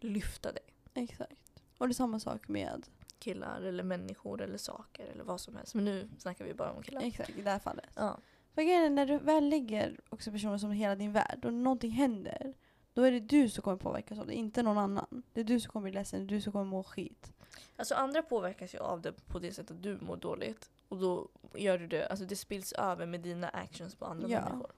lyfta 0.00 0.52
dig. 0.52 0.62
Exakt. 0.94 1.32
Och 1.78 1.88
det 1.88 1.92
är 1.92 1.94
samma 1.94 2.20
sak 2.20 2.48
med, 2.48 2.86
Killar 3.18 3.62
eller 3.62 3.82
människor 3.82 4.42
eller 4.42 4.58
saker 4.58 5.06
eller 5.06 5.24
vad 5.24 5.40
som 5.40 5.56
helst. 5.56 5.74
Men 5.74 5.84
nu 5.84 6.08
snackar 6.18 6.44
vi 6.44 6.54
bara 6.54 6.72
om 6.72 6.82
killar. 6.82 7.02
exakt 7.02 7.30
i 7.30 7.42
det 7.42 7.50
här 7.50 7.58
fallet. 7.58 7.90
Ja. 7.94 8.18
För 8.54 8.62
grejen 8.62 8.82
är, 8.84 8.90
när 8.90 9.06
du 9.06 9.18
väl 9.18 9.48
lägger 9.48 10.00
också 10.08 10.30
personer 10.32 10.58
som 10.58 10.70
hela 10.70 10.94
din 10.96 11.12
värld 11.12 11.44
och 11.44 11.52
någonting 11.52 11.90
händer, 11.90 12.54
då 12.94 13.02
är 13.02 13.12
det 13.12 13.20
du 13.20 13.48
som 13.48 13.62
kommer 13.62 13.76
påverkas 13.76 14.18
av 14.18 14.26
det, 14.26 14.34
inte 14.34 14.62
någon 14.62 14.78
annan. 14.78 15.22
Det 15.32 15.40
är 15.40 15.44
du 15.44 15.60
som 15.60 15.72
kommer 15.72 15.84
bli 15.84 15.92
ledsen, 15.92 16.20
det 16.20 16.24
är 16.24 16.36
du 16.36 16.40
som 16.40 16.52
kommer 16.52 16.64
må 16.64 16.82
skit. 16.82 17.32
Alltså 17.76 17.94
andra 17.94 18.22
påverkas 18.22 18.74
ju 18.74 18.78
av 18.78 19.00
det 19.00 19.12
på 19.12 19.38
det 19.38 19.52
sättet 19.52 19.70
att 19.76 19.82
du 19.82 19.98
mår 20.00 20.16
dåligt. 20.16 20.70
Och 20.88 20.98
då 20.98 21.28
gör 21.54 21.78
du 21.78 21.86
det, 21.86 22.06
alltså 22.08 22.24
det 22.26 22.36
spills 22.36 22.72
över 22.72 23.06
med 23.06 23.20
dina 23.20 23.48
actions 23.48 23.94
på 23.94 24.04
andra 24.04 24.28
Ja. 24.28 24.40
människor. 24.40 24.70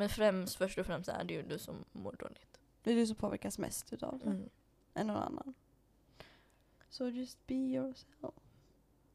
Men 0.00 0.08
främst, 0.08 0.56
först 0.56 0.78
och 0.78 0.86
främst 0.86 1.08
är 1.08 1.24
det 1.24 1.34
ju 1.34 1.42
du 1.42 1.58
som 1.58 1.84
mår 1.92 2.12
dåligt. 2.18 2.60
Det 2.82 2.90
är 2.92 2.94
du 2.96 3.06
som 3.06 3.16
påverkas 3.16 3.58
mest 3.58 3.92
utav 3.92 4.18
det, 4.18 4.26
Mm. 4.30 4.48
än 4.94 5.06
någon 5.06 5.16
annan. 5.16 5.54
Så 6.88 7.08
just 7.08 7.46
be 7.46 7.54
yourself. 7.54 8.34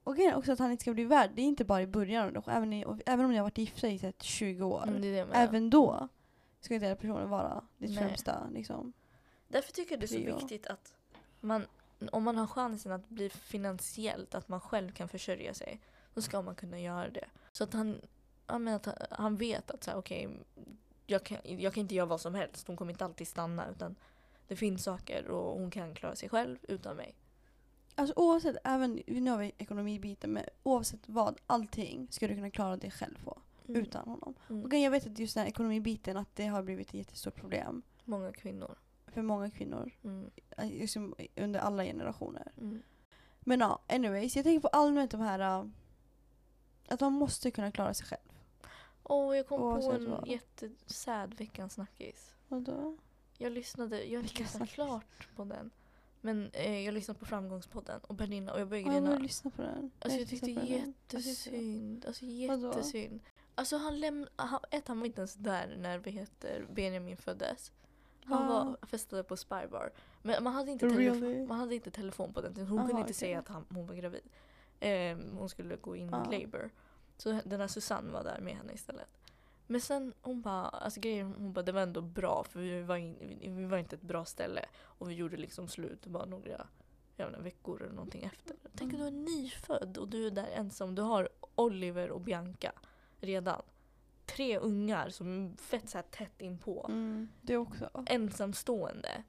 Och 0.04 0.16
grejen 0.16 0.32
är 0.34 0.38
också 0.38 0.52
att 0.52 0.60
han 0.60 0.72
inte 0.72 0.82
ska 0.82 0.94
bli 0.94 1.04
värd, 1.04 1.32
det 1.36 1.42
är 1.42 1.46
inte 1.46 1.66
bara 1.66 1.82
i 1.82 1.88
början, 1.88 2.44
även, 2.48 2.74
i, 2.74 2.86
och 2.86 3.02
även 3.06 3.26
om 3.26 3.32
ni 3.32 3.38
har 3.38 3.44
varit 3.44 3.58
gifta 3.58 3.88
i 3.88 4.00
så 4.00 4.06
här 4.06 4.14
20 4.20 4.64
år. 4.64 4.84
Mm, 4.84 5.02
det 5.02 5.12
det. 5.12 5.28
Även 5.34 5.70
då 5.70 6.08
ska 6.60 6.74
inte 6.74 6.88
den 6.88 6.98
personen 6.98 7.30
vara 7.30 7.64
ditt 7.78 7.90
Nej. 7.90 7.98
främsta 8.00 8.48
liksom. 8.54 8.94
Därför 9.48 9.72
tycker 9.74 9.92
jag 9.92 10.00
det 10.00 10.06
är 10.06 10.08
så 10.08 10.16
prio. 10.16 10.36
viktigt 10.36 10.68
att 10.68 10.94
man, 11.40 11.66
om 12.12 12.24
man 12.24 12.38
har 12.38 12.48
chansen 12.48 12.92
att 12.92 13.10
bli 13.10 13.30
finansiellt, 13.30 14.36
att 14.36 14.48
man 14.48 14.62
själv 14.62 14.92
kan 14.92 15.10
försörja 15.10 15.54
sig, 15.54 15.80
då 16.14 16.22
ska 16.22 16.42
man 16.42 16.56
kunna 16.56 16.80
göra 16.80 17.10
det. 17.10 17.28
Så 17.52 17.64
att 17.64 17.74
han, 17.74 18.02
ja, 18.48 18.58
men 18.60 18.74
att 18.74 18.88
han- 19.12 19.36
vet 19.36 19.72
att 19.72 19.84
så 19.84 19.92
här, 19.92 19.98
okej, 19.98 20.30
jag, 21.06 21.24
kan, 21.24 21.38
jag 21.44 21.74
kan 21.74 21.82
inte 21.82 21.96
göra 21.96 22.06
vad 22.06 22.22
som 22.22 22.36
helst, 22.36 22.68
hon 22.68 22.78
kommer 22.78 22.92
inte 22.92 23.06
alltid 23.06 23.28
stanna 23.28 23.70
utan 23.70 23.96
det 24.48 24.56
finns 24.56 24.84
saker 24.84 25.28
och 25.28 25.60
hon 25.60 25.72
kan 25.72 25.96
klara 25.96 26.16
sig 26.16 26.30
själv 26.30 26.58
utan 26.68 26.96
mig. 26.96 27.16
Alltså 27.96 28.14
oavsett, 28.16 28.58
även, 28.64 29.02
nu 29.08 29.32
har 29.32 29.38
vi 29.38 29.52
ekonomibiten, 29.58 30.32
men 30.32 30.44
oavsett 30.64 31.10
vad, 31.10 31.38
allting 31.48 32.08
ska 32.12 32.28
du 32.28 32.36
kunna 32.36 32.50
klara 32.50 32.78
dig 32.78 32.92
själv 32.92 33.24
på. 33.24 33.42
Mm. 33.68 33.82
Utan 33.82 34.08
honom. 34.08 34.36
Mm. 34.50 34.64
Och 34.64 34.74
jag 34.74 34.92
vet 34.92 35.06
att 35.08 35.20
just 35.20 35.34
den 35.34 35.42
här 35.42 35.50
ekonomibiten, 35.50 36.18
att 36.18 36.36
det 36.36 36.46
har 36.46 36.64
blivit 36.64 36.88
ett 36.88 36.94
jättestort 36.94 37.36
problem 37.36 37.82
Många 38.04 38.32
kvinnor. 38.34 38.76
för 39.08 39.22
många 39.22 39.50
kvinnor. 39.50 39.92
Mm. 40.04 40.32
eh, 40.58 40.68
Liksom 40.70 41.16
under 41.36 41.60
alla 41.60 41.84
generationer. 41.84 42.52
Mm. 42.58 42.82
Men 43.40 43.60
ja, 43.60 43.80
anyways, 43.88 44.36
jag 44.36 44.46
tänker 44.46 44.60
på 44.60 44.68
allmänt 44.68 45.12
de 45.12 45.22
här 45.22 45.40
äh, 45.40 45.66
att 46.88 47.00
man 47.02 47.14
måste 47.14 47.52
kunna 47.52 47.72
klara 47.72 47.94
sig 47.94 48.08
själv. 48.08 48.25
Åh, 49.06 49.38
jag 49.38 49.48
kom 49.48 49.60
på 49.60 49.66
Oavsett 49.66 49.92
en 50.08 50.20
jättesad 50.26 51.34
veckans 51.34 51.74
snackis. 51.74 52.36
Vadå? 52.48 52.98
Jag 53.38 53.52
lyssnade, 53.52 54.04
jag 54.04 54.20
har 54.20 54.24
inte 54.24 54.40
lyssnat 54.40 54.52
snackis? 54.58 54.74
klart 54.76 55.28
på 55.36 55.44
den. 55.44 55.72
Men 56.22 56.50
eh, 56.54 56.80
jag 56.80 56.94
lyssnade 56.94 57.20
på 57.20 57.26
Framgångspodden 57.26 58.00
och 58.04 58.16
Bernina 58.16 58.54
och 58.54 58.60
jag 58.60 58.68
började 58.68 58.90
Ja, 58.90 58.94
grina. 59.00 59.12
vill 59.14 59.22
lyssna 59.22 59.52
på 59.52 59.62
den. 59.62 59.92
Alltså 60.00 60.20
jag 60.20 60.28
tyckte 60.30 60.54
på. 60.54 60.60
Alltså, 60.60 60.74
jättesynd. 60.74 62.06
Alltså 62.06 62.26
Vadå? 62.26 62.68
jättesynd. 62.68 63.20
Alltså 63.56 63.78
han 63.78 64.00
lämnade, 64.00 64.32
han, 64.36 64.60
ett 64.72 64.88
han 64.88 65.00
var 65.00 65.06
inte 65.06 65.22
ens 65.22 65.34
där 65.36 65.76
när 65.80 65.98
vad 65.98 66.08
heter, 66.14 66.66
Benjamin 66.74 67.18
föddes. 67.18 67.72
Han 68.24 68.48
Va? 68.48 68.76
var 68.82 68.88
festade 68.88 69.24
på 69.24 69.38
Spybar. 69.38 69.92
Men 70.24 70.44
man 70.44 70.54
hade 70.54 70.72
inte, 70.72 70.86
Really? 70.88 71.20
telefon, 71.22 71.48
man 71.48 71.60
hade 71.60 71.76
inte 71.76 71.92
telefon 71.92 72.34
på 72.34 72.42
den 72.42 72.54
tiden. 72.54 72.68
Hon 72.70 72.80
Aha, 72.80 72.88
kunde 72.88 73.00
inte 73.02 73.06
okej. 73.12 73.16
säga 73.16 73.40
att 73.40 73.48
han, 73.48 73.66
hon 73.70 73.88
var 73.88 73.96
gravid. 73.96 74.22
Eh, 74.80 75.18
hon 75.38 75.50
skulle 75.50 75.76
gå 75.76 75.96
in 75.96 76.08
i 76.08 76.40
labor. 76.40 76.70
Så 77.18 77.42
den 77.46 77.62
här 77.62 77.68
Susanne 77.68 78.12
var 78.12 78.24
där 78.24 78.40
med 78.40 78.56
henne 78.56 78.74
istället. 78.74 79.08
Men 79.68 79.82
sen 79.82 80.14
hon 80.22 80.42
bara, 80.42 80.70
alltså 80.70 81.00
grejen, 81.00 81.34
hon 81.38 81.54
bara 81.54 81.64
det 81.64 81.72
var 81.72 81.82
ändå 81.82 82.02
bra 82.02 82.44
för 82.44 82.60
vi 82.60 82.82
var, 82.82 82.98
in, 82.98 83.56
vi, 83.58 83.66
var 83.66 83.78
inte 83.78 83.96
ett 83.96 84.02
bra 84.02 84.26
ställe. 84.26 84.66
Och 84.78 85.10
vi 85.10 85.14
gjorde 85.14 85.38
liksom 85.38 85.68
slut 85.68 86.06
bara 86.06 86.26
några 86.26 86.68
jag 87.16 87.30
inte, 87.30 87.42
veckor 87.42 87.82
eller 87.82 87.94
någonting 87.94 88.24
efter. 88.24 88.56
Tänk 88.76 88.94
att 88.94 89.00
du 89.00 89.08
är 89.08 89.12
nyfödd 89.12 89.98
och 89.98 90.08
du 90.08 90.28
är 90.28 90.32
där 90.32 90.50
ensam. 90.54 90.96
Du 90.96 91.02
har 91.02 91.30
Oliver 91.56 92.12
och 92.12 92.22
Bianca 92.22 92.72
redan. 93.20 93.62
Tre 94.26 94.58
ungar 94.58 95.10
som 95.10 95.46
är 95.46 95.58
fett 95.58 95.90
så 95.90 95.98
här 95.98 96.06
tätt 96.12 96.42
inpå. 96.42 96.86
Mm, 96.90 97.30
det 97.42 97.58
också. 97.58 97.90
Ensamstående. 98.06 99.24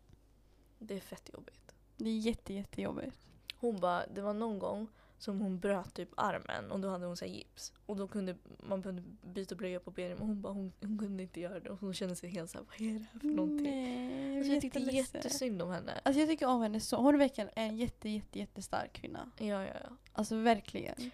Det 0.79 0.95
är 0.95 1.01
fett 1.01 1.31
jobbigt. 1.33 1.75
Det 1.97 2.09
är 2.09 2.19
jätte, 2.19 2.55
jättejobbigt. 2.55 3.27
Hon 3.57 3.81
bara, 3.81 4.07
det 4.07 4.21
var 4.21 4.35
någon 4.35 4.59
gång 4.59 4.89
som 5.19 5.41
hon 5.41 5.59
bröt 5.59 5.95
typ 5.95 6.09
armen 6.17 6.71
och 6.71 6.81
då 6.81 6.89
hade 6.89 7.07
hon 7.07 7.17
så 7.17 7.25
gips. 7.25 7.73
Och 7.87 7.97
då 7.97 8.09
kunde 8.09 8.37
man 8.59 8.83
kunde 8.83 9.03
byta 9.23 9.55
blöja 9.55 9.81
på 9.81 9.91
Benjamin 9.91 10.23
och 10.23 10.27
hon 10.27 10.41
bara, 10.41 10.53
hon, 10.53 10.73
hon 10.81 10.99
kunde 10.99 11.23
inte 11.23 11.41
göra 11.41 11.61
det. 11.61 11.71
Och 11.71 11.81
hon 11.81 11.95
kände 11.95 12.17
sig 12.17 12.31
helt 12.31 12.51
såhär, 12.51 12.65
vad 12.65 12.89
är 12.89 12.93
det 12.93 13.07
här 13.13 13.21
för 13.21 13.27
någonting? 13.27 13.71
Nej, 13.71 14.39
Alltså 14.39 14.53
jag 14.53 14.63
tyckte 14.63 14.81
jättesynd 14.81 15.63
om 15.63 15.71
henne. 15.71 16.01
Alltså 16.05 16.21
jag 16.21 16.29
tycker 16.29 16.47
om 16.47 16.63
henne 16.63 16.81
så. 16.81 16.97
Hon 16.97 17.15
är 17.15 17.19
verkligen 17.19 17.51
en 17.55 17.77
jätte, 17.77 18.09
jätte, 18.09 18.39
jättestark 18.39 18.93
kvinna. 18.93 19.31
Ja, 19.39 19.47
ja, 19.47 19.75
ja. 19.83 19.97
Alltså 20.13 20.37
verkligen. 20.37 21.11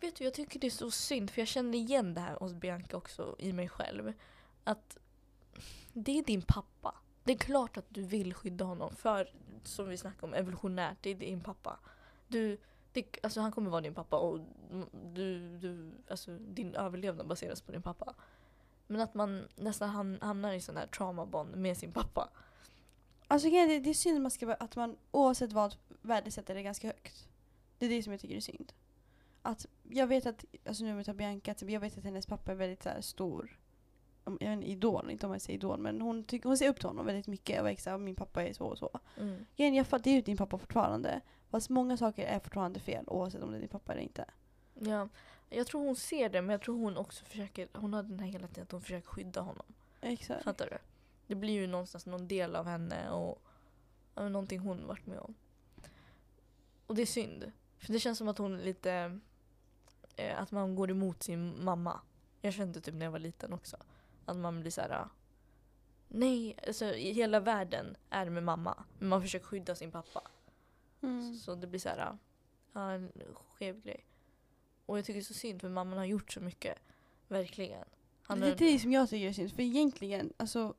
Vet 0.00 0.16
du, 0.16 0.24
jag 0.24 0.34
tycker 0.34 0.60
det 0.60 0.66
är 0.66 0.70
så 0.70 0.90
synd 0.90 1.30
för 1.30 1.40
jag 1.40 1.48
känner 1.48 1.78
igen 1.78 2.14
det 2.14 2.20
här 2.20 2.34
hos 2.34 2.54
Bianca 2.54 2.96
också 2.96 3.36
i 3.38 3.52
mig 3.52 3.68
själv. 3.68 4.12
Att 4.64 4.98
det 5.92 6.18
är 6.18 6.22
din 6.22 6.42
pappa. 6.42 6.94
Det 7.24 7.32
är 7.32 7.36
klart 7.36 7.76
att 7.76 7.86
du 7.88 8.02
vill 8.02 8.34
skydda 8.34 8.64
honom 8.64 8.96
för, 8.96 9.30
som 9.62 9.88
vi 9.88 9.96
snackade 9.96 10.26
om, 10.26 10.34
evolutionärt, 10.34 10.98
det 11.00 11.10
är 11.10 11.14
din 11.14 11.40
pappa. 11.40 11.78
Du, 12.28 12.58
det, 12.96 13.18
alltså 13.22 13.40
han 13.40 13.52
kommer 13.52 13.70
vara 13.70 13.80
din 13.80 13.94
pappa 13.94 14.18
och 14.18 14.40
du, 15.14 15.58
du, 15.58 15.90
alltså 16.08 16.38
din 16.38 16.74
överlevnad 16.74 17.26
baseras 17.26 17.60
på 17.60 17.72
din 17.72 17.82
pappa. 17.82 18.14
Men 18.86 19.00
att 19.00 19.14
man 19.14 19.48
nästan 19.56 19.90
ham- 19.90 20.24
hamnar 20.24 20.52
i 20.52 20.60
sån 20.60 20.76
här 20.76 20.86
traumabond 20.86 21.56
med 21.56 21.76
sin 21.76 21.92
pappa. 21.92 22.28
Alltså 23.26 23.50
det, 23.50 23.78
det 23.78 23.90
är 23.90 23.94
synd 23.94 24.16
att 24.16 24.22
man, 24.22 24.30
ska, 24.30 24.54
att 24.54 24.76
man 24.76 24.96
oavsett 25.10 25.52
vad 25.52 25.76
värdesätter 26.02 26.54
det 26.54 26.62
ganska 26.62 26.86
högt. 26.86 27.28
Det 27.78 27.86
är 27.86 27.90
det 27.90 28.02
som 28.02 28.12
jag 28.12 28.20
tycker 28.20 28.36
är 28.36 28.40
synd. 28.40 28.72
Att 29.42 29.66
jag 29.82 30.06
vet 30.06 30.26
att, 30.26 30.44
alltså 30.66 30.84
nu 30.84 30.90
om 30.90 30.98
vi 30.98 31.04
tar 31.04 31.14
Bianca, 31.14 31.54
jag 31.58 31.80
vet 31.80 31.98
att 31.98 32.04
hennes 32.04 32.26
pappa 32.26 32.52
är 32.52 32.56
väldigt 32.56 32.82
så 32.82 32.88
här, 32.88 33.00
stor 33.00 33.58
jag 34.40 34.48
vet 34.48 34.56
inte, 34.56 34.70
idol, 34.70 35.10
inte 35.10 35.26
om 35.26 35.32
jag 35.32 35.42
säger 35.42 35.58
idol, 35.58 35.78
men 35.78 36.00
hon, 36.00 36.24
tycker, 36.24 36.48
hon 36.48 36.58
ser 36.58 36.68
upp 36.68 36.80
till 36.80 36.88
honom 36.88 37.06
väldigt 37.06 37.26
mycket 37.26 37.62
och 37.62 37.70
extra, 37.70 37.98
min 37.98 38.14
pappa 38.14 38.42
är 38.42 38.52
så 38.52 38.64
och 38.64 38.78
så. 38.78 39.00
Mm. 39.16 39.46
Grejen, 39.56 39.74
jag 39.74 39.86
fattar, 39.86 40.04
det 40.04 40.10
är 40.10 40.14
ju 40.14 40.20
din 40.20 40.36
pappa 40.36 40.58
fortfarande. 40.58 41.20
Fast 41.50 41.70
många 41.70 41.96
saker 41.96 42.26
är 42.26 42.38
fortfarande 42.38 42.80
fel 42.80 43.04
oavsett 43.06 43.42
om 43.42 43.50
det 43.50 43.56
är 43.56 43.60
din 43.60 43.68
pappa 43.68 43.92
eller 43.92 44.02
inte. 44.02 44.24
Ja, 44.74 45.08
jag 45.50 45.66
tror 45.66 45.84
hon 45.84 45.96
ser 45.96 46.28
det 46.28 46.42
men 46.42 46.50
jag 46.50 46.62
tror 46.62 46.78
hon 46.78 46.96
också 46.96 47.24
försöker, 47.24 47.68
hon 47.72 47.94
har 47.94 48.02
den 48.02 48.20
här 48.20 48.26
hela 48.26 48.48
tiden 48.48 48.62
att 48.62 48.72
hon 48.72 48.80
försöker 48.80 49.08
skydda 49.08 49.40
honom. 49.40 49.66
Exakt. 50.00 50.44
Fattar 50.44 50.68
du? 50.70 50.78
Det 51.26 51.34
blir 51.34 51.54
ju 51.54 51.66
någonstans 51.66 52.06
någon 52.06 52.28
del 52.28 52.56
av 52.56 52.66
henne 52.66 53.10
och 53.10 53.42
men 54.22 54.32
någonting 54.32 54.58
hon 54.58 54.86
varit 54.86 55.06
med 55.06 55.18
om. 55.18 55.34
Och 56.86 56.94
det 56.94 57.02
är 57.02 57.06
synd. 57.06 57.52
För 57.78 57.92
det 57.92 58.00
känns 58.00 58.18
som 58.18 58.28
att 58.28 58.38
hon 58.38 58.60
är 58.60 58.64
lite, 58.64 59.18
eh, 60.16 60.40
att 60.40 60.50
man 60.50 60.74
går 60.74 60.90
emot 60.90 61.22
sin 61.22 61.64
mamma. 61.64 62.00
Jag 62.40 62.54
kände 62.54 62.80
typ 62.80 62.94
när 62.94 63.06
jag 63.06 63.12
var 63.12 63.18
liten 63.18 63.52
också. 63.52 63.76
Att 64.26 64.36
man 64.36 64.60
blir 64.60 64.70
så 64.70 64.80
här. 64.80 64.90
ah, 64.90 65.08
Nej, 66.08 66.56
alltså 66.66 66.84
hela 66.92 67.40
världen 67.40 67.96
är 68.10 68.30
med 68.30 68.42
mamma. 68.42 68.84
Men 68.98 69.08
man 69.08 69.22
försöker 69.22 69.46
skydda 69.46 69.74
sin 69.74 69.90
pappa. 69.90 70.22
Mm. 71.02 71.34
Så 71.34 71.54
det 71.54 71.66
blir 71.66 71.80
så 71.80 71.88
här, 71.88 71.98
ah, 71.98 72.18
ja, 72.72 72.90
en 72.92 73.12
skev 73.34 73.80
grej. 73.82 74.06
Och 74.86 74.98
jag 74.98 75.04
tycker 75.04 75.20
det 75.20 75.22
är 75.22 75.24
så 75.24 75.34
synd 75.34 75.60
för 75.60 75.68
mamman 75.68 75.98
har 75.98 76.04
gjort 76.04 76.32
så 76.32 76.40
mycket. 76.40 76.78
Verkligen. 77.28 77.84
Han 78.22 78.40
det 78.40 78.48
är 78.48 78.56
det 78.56 78.78
som 78.78 78.92
jag 78.92 79.08
tycker 79.10 79.28
är 79.28 79.32
synd. 79.32 79.52
För 79.52 79.62
egentligen, 79.62 80.32
alltså, 80.36 80.74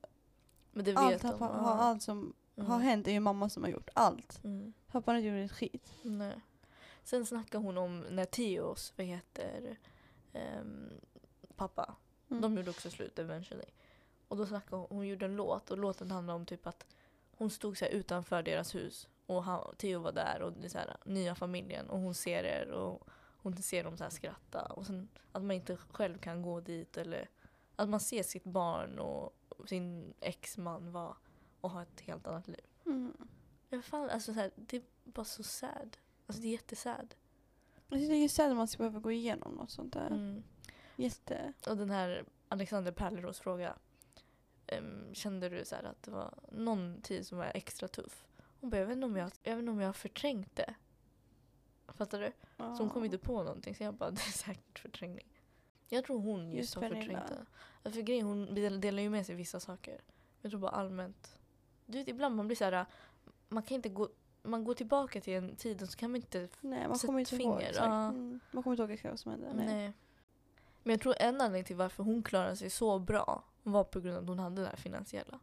men 0.72 0.86
det 0.86 0.96
allt, 0.96 1.14
vet 1.14 1.22
de. 1.22 1.32
pappa, 1.40 1.58
ja. 1.58 1.74
allt 1.74 2.02
som 2.04 2.34
Mm. 2.60 2.70
har 2.72 2.80
hänt 2.80 3.08
är 3.08 3.12
ju 3.12 3.20
mamma 3.20 3.50
som 3.50 3.64
har 3.64 3.70
gjort 3.70 3.90
allt. 3.94 4.44
Mm. 4.44 4.74
Pappan 4.92 5.16
har 5.16 5.22
inte 5.22 5.28
gjort 5.42 5.52
ett 5.52 5.58
skit. 5.58 5.94
Nej. 6.02 6.42
Sen 7.04 7.26
snackar 7.26 7.60
hon 7.60 7.78
om 7.78 8.00
när 8.00 8.26
Theos, 8.26 8.94
vad 8.98 9.06
heter, 9.08 9.78
ehm, 10.34 10.90
pappa, 11.56 11.96
Mm. 12.30 12.42
de 12.42 12.58
gjorde 12.58 12.70
också 12.70 12.90
slut 12.90 13.20
eventually. 13.20 13.66
Och 14.28 14.38
då 14.38 14.46
snackade 14.46 14.76
hon, 14.76 14.88
hon 14.90 15.08
gjorde 15.08 15.26
en 15.26 15.36
låt 15.36 15.72
och 15.72 15.78
låten 15.78 16.12
handlar 16.12 16.34
om 16.34 16.46
typ 16.46 16.68
att 16.68 16.86
hon 17.38 17.50
stod 17.50 17.78
så 17.78 17.86
utanför 17.86 18.44
deras 18.44 18.76
hus 18.76 19.08
och 19.26 19.44
han, 19.44 19.76
Theo 19.78 20.00
var 20.00 20.12
där 20.12 20.42
och 20.42 20.54
det 20.54 20.70
så 20.70 20.78
här, 20.78 20.98
nya 21.06 21.36
familjen 21.36 21.90
och 21.90 22.00
hon 22.00 22.14
ser 22.14 22.44
er 22.44 22.72
och 22.72 23.08
hon 23.42 23.58
ser 23.58 23.84
dem 23.84 23.98
så 23.98 24.04
här 24.04 24.12
skratta 24.12 24.62
och 24.62 24.86
sen 24.86 25.08
att 25.32 25.44
man 25.44 25.56
inte 25.56 25.78
själv 25.78 26.18
kan 26.18 26.42
gå 26.42 26.60
dit 26.60 26.98
eller 26.98 27.30
att 27.76 27.90
man 27.90 28.00
ser 28.00 28.24
sitt 28.24 28.44
barn 28.44 29.00
och 29.00 29.34
sin 29.66 30.14
exman 30.20 30.92
vara 30.92 31.16
och 31.62 31.70
ha 31.70 31.82
ett 31.82 32.02
helt 32.02 32.28
annat 32.28 32.48
liv. 32.48 32.66
Mm. 32.86 33.14
Fan, 33.84 34.10
alltså 34.10 34.34
så 34.34 34.40
här, 34.40 34.52
det 34.56 34.78
är 34.78 34.84
bara 35.04 35.26
så 35.26 35.44
sad. 35.44 35.98
Alltså 36.28 36.42
det 36.42 36.48
är 36.48 36.52
jättesad. 36.52 37.16
Tycker 37.90 38.10
det 38.10 38.16
är 38.16 38.30
sad 38.30 38.52
att 38.52 38.58
man 38.58 38.68
ska 38.68 38.78
behöva 38.78 39.00
gå 39.00 39.12
igenom 39.12 39.54
något 39.54 39.72
sånt 39.72 39.94
där. 39.94 40.08
Mm. 40.08 40.44
Jätte... 40.98 41.54
Och 41.68 41.78
den 41.78 41.90
här 41.90 42.26
Alexander 42.48 42.92
Pärleros 42.92 43.40
fråga. 43.40 43.76
ehm, 44.68 45.14
kände 45.14 45.50
du 45.50 45.66
så 45.66 45.76
här 45.76 45.84
att 45.84 46.04
det 46.04 46.12
var 46.12 46.34
någon 46.52 47.02
tid 47.02 47.28
som 47.28 47.38
var 47.38 47.52
extra 47.54 47.88
tuff? 47.88 48.28
Hon 48.60 48.70
bara, 48.70 48.78
jag 48.78 48.86
vet 48.88 48.96
inte 48.96 49.06
om 49.06 49.16
jag, 49.16 49.32
jag, 49.44 49.56
vet 49.56 49.60
inte 49.60 49.72
om 49.72 49.80
jag 49.80 49.88
har 49.88 49.94
förträngt 49.94 50.56
det. 50.56 50.76
Fattar 51.88 52.22
du? 52.22 52.32
Så 52.58 52.84
hon 52.84 52.90
kom 52.90 53.06
inte 53.06 53.18
på 53.18 53.44
någonting 53.44 53.76
så 53.76 53.84
jag 53.84 53.94
bara, 53.94 54.12
det 54.12 54.22
är 54.22 54.32
säkert 54.32 54.80
förträngning. 54.80 55.28
Jag 55.90 56.06
tror 56.06 56.20
hon 56.20 56.52
just, 56.52 56.58
Just 56.58 56.76
har 56.76 56.82
förträngt 56.82 57.28
det. 57.84 57.92
För 57.92 58.02
grejen, 58.02 58.26
hon 58.26 58.56
del- 58.56 58.82
delar 58.82 59.04
ju 59.04 59.10
med 59.10 59.26
sig 59.26 59.36
vissa 59.36 59.60
saker. 59.60 60.02
Jag 60.42 60.52
tror 60.52 60.62
bara 60.62 60.72
allmänt. 60.72 61.40
Du 61.86 61.98
vet 61.98 62.08
ibland 62.08 62.36
man 62.36 62.48
blir 62.48 62.58
så 62.58 62.64
här, 62.64 62.86
man 63.50 63.64
kan 63.64 63.76
inte 63.76 63.90
gå, 63.90 64.10
man 64.44 64.64
går 64.64 64.74
tillbaka 64.74 65.22
till 65.22 65.34
en 65.34 65.56
tid 65.56 65.82
och 65.82 65.90
så 65.90 65.98
kan 65.98 66.12
man 66.12 66.16
inte 66.16 66.50
Nej, 66.62 66.88
man 66.88 67.00
Sätt 67.00 67.08
kommer 67.08 67.20
inte 67.20 67.38
finger. 67.38 67.80
Mm. 67.80 68.40
Man 68.52 68.64
kommer 68.64 68.74
inte 68.74 68.84
ihåg 68.84 68.92
exakt 68.92 69.12
vad 69.12 69.20
som 69.20 69.32
hände. 69.32 69.54
Nej. 69.54 69.66
Nej. 69.66 69.94
Men 70.88 70.94
jag 70.94 71.02
tror 71.02 71.16
en 71.20 71.42
anledning 71.42 71.64
till 71.64 71.76
varför 71.76 72.04
hon 72.04 72.24
klarade 72.24 72.56
sig 72.56 72.70
så 72.70 73.00
bra 73.00 73.44
var 73.64 73.84
på 73.84 74.00
grund 74.00 74.18
av 74.18 74.24
att 74.24 74.30
hon 74.30 74.40
hade 74.40 74.62
det 74.62 74.68
här 74.68 74.76
finansiella. 74.76 75.40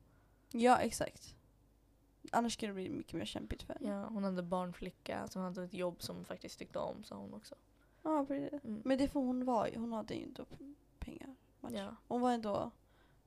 Ja, 0.53 0.79
exakt. 0.79 1.35
Annars 2.33 2.53
skulle 2.53 2.71
det 2.71 2.75
bli 2.75 2.89
mycket 2.91 3.13
mer 3.13 3.25
kämpigt 3.25 3.63
för 3.63 3.75
henne. 3.75 3.89
Ja, 3.89 4.05
hon 4.07 4.25
hade 4.25 4.43
barnflicka, 4.43 5.29
så 5.29 5.39
hon 5.39 5.45
hade 5.45 5.65
ett 5.65 5.75
jobb 5.75 6.03
som 6.03 6.17
hon 6.17 6.25
faktiskt 6.25 6.59
tyckte 6.59 6.79
om, 6.79 7.05
sa 7.05 7.15
hon 7.17 7.35
också. 7.35 7.55
Ja, 8.03 8.25
precis. 8.29 8.65
Mm. 8.65 8.83
Men 8.85 8.99
det 8.99 9.09
får 9.09 9.21
hon 9.21 9.45
var 9.45 9.67
ju. 9.67 9.79
Hon 9.79 9.93
hade 9.93 10.15
ju 10.15 10.23
inte 10.23 10.45
pengar. 10.99 11.35
Ja. 11.71 11.97
Hon 12.09 12.21
var 12.21 12.33
ändå 12.33 12.71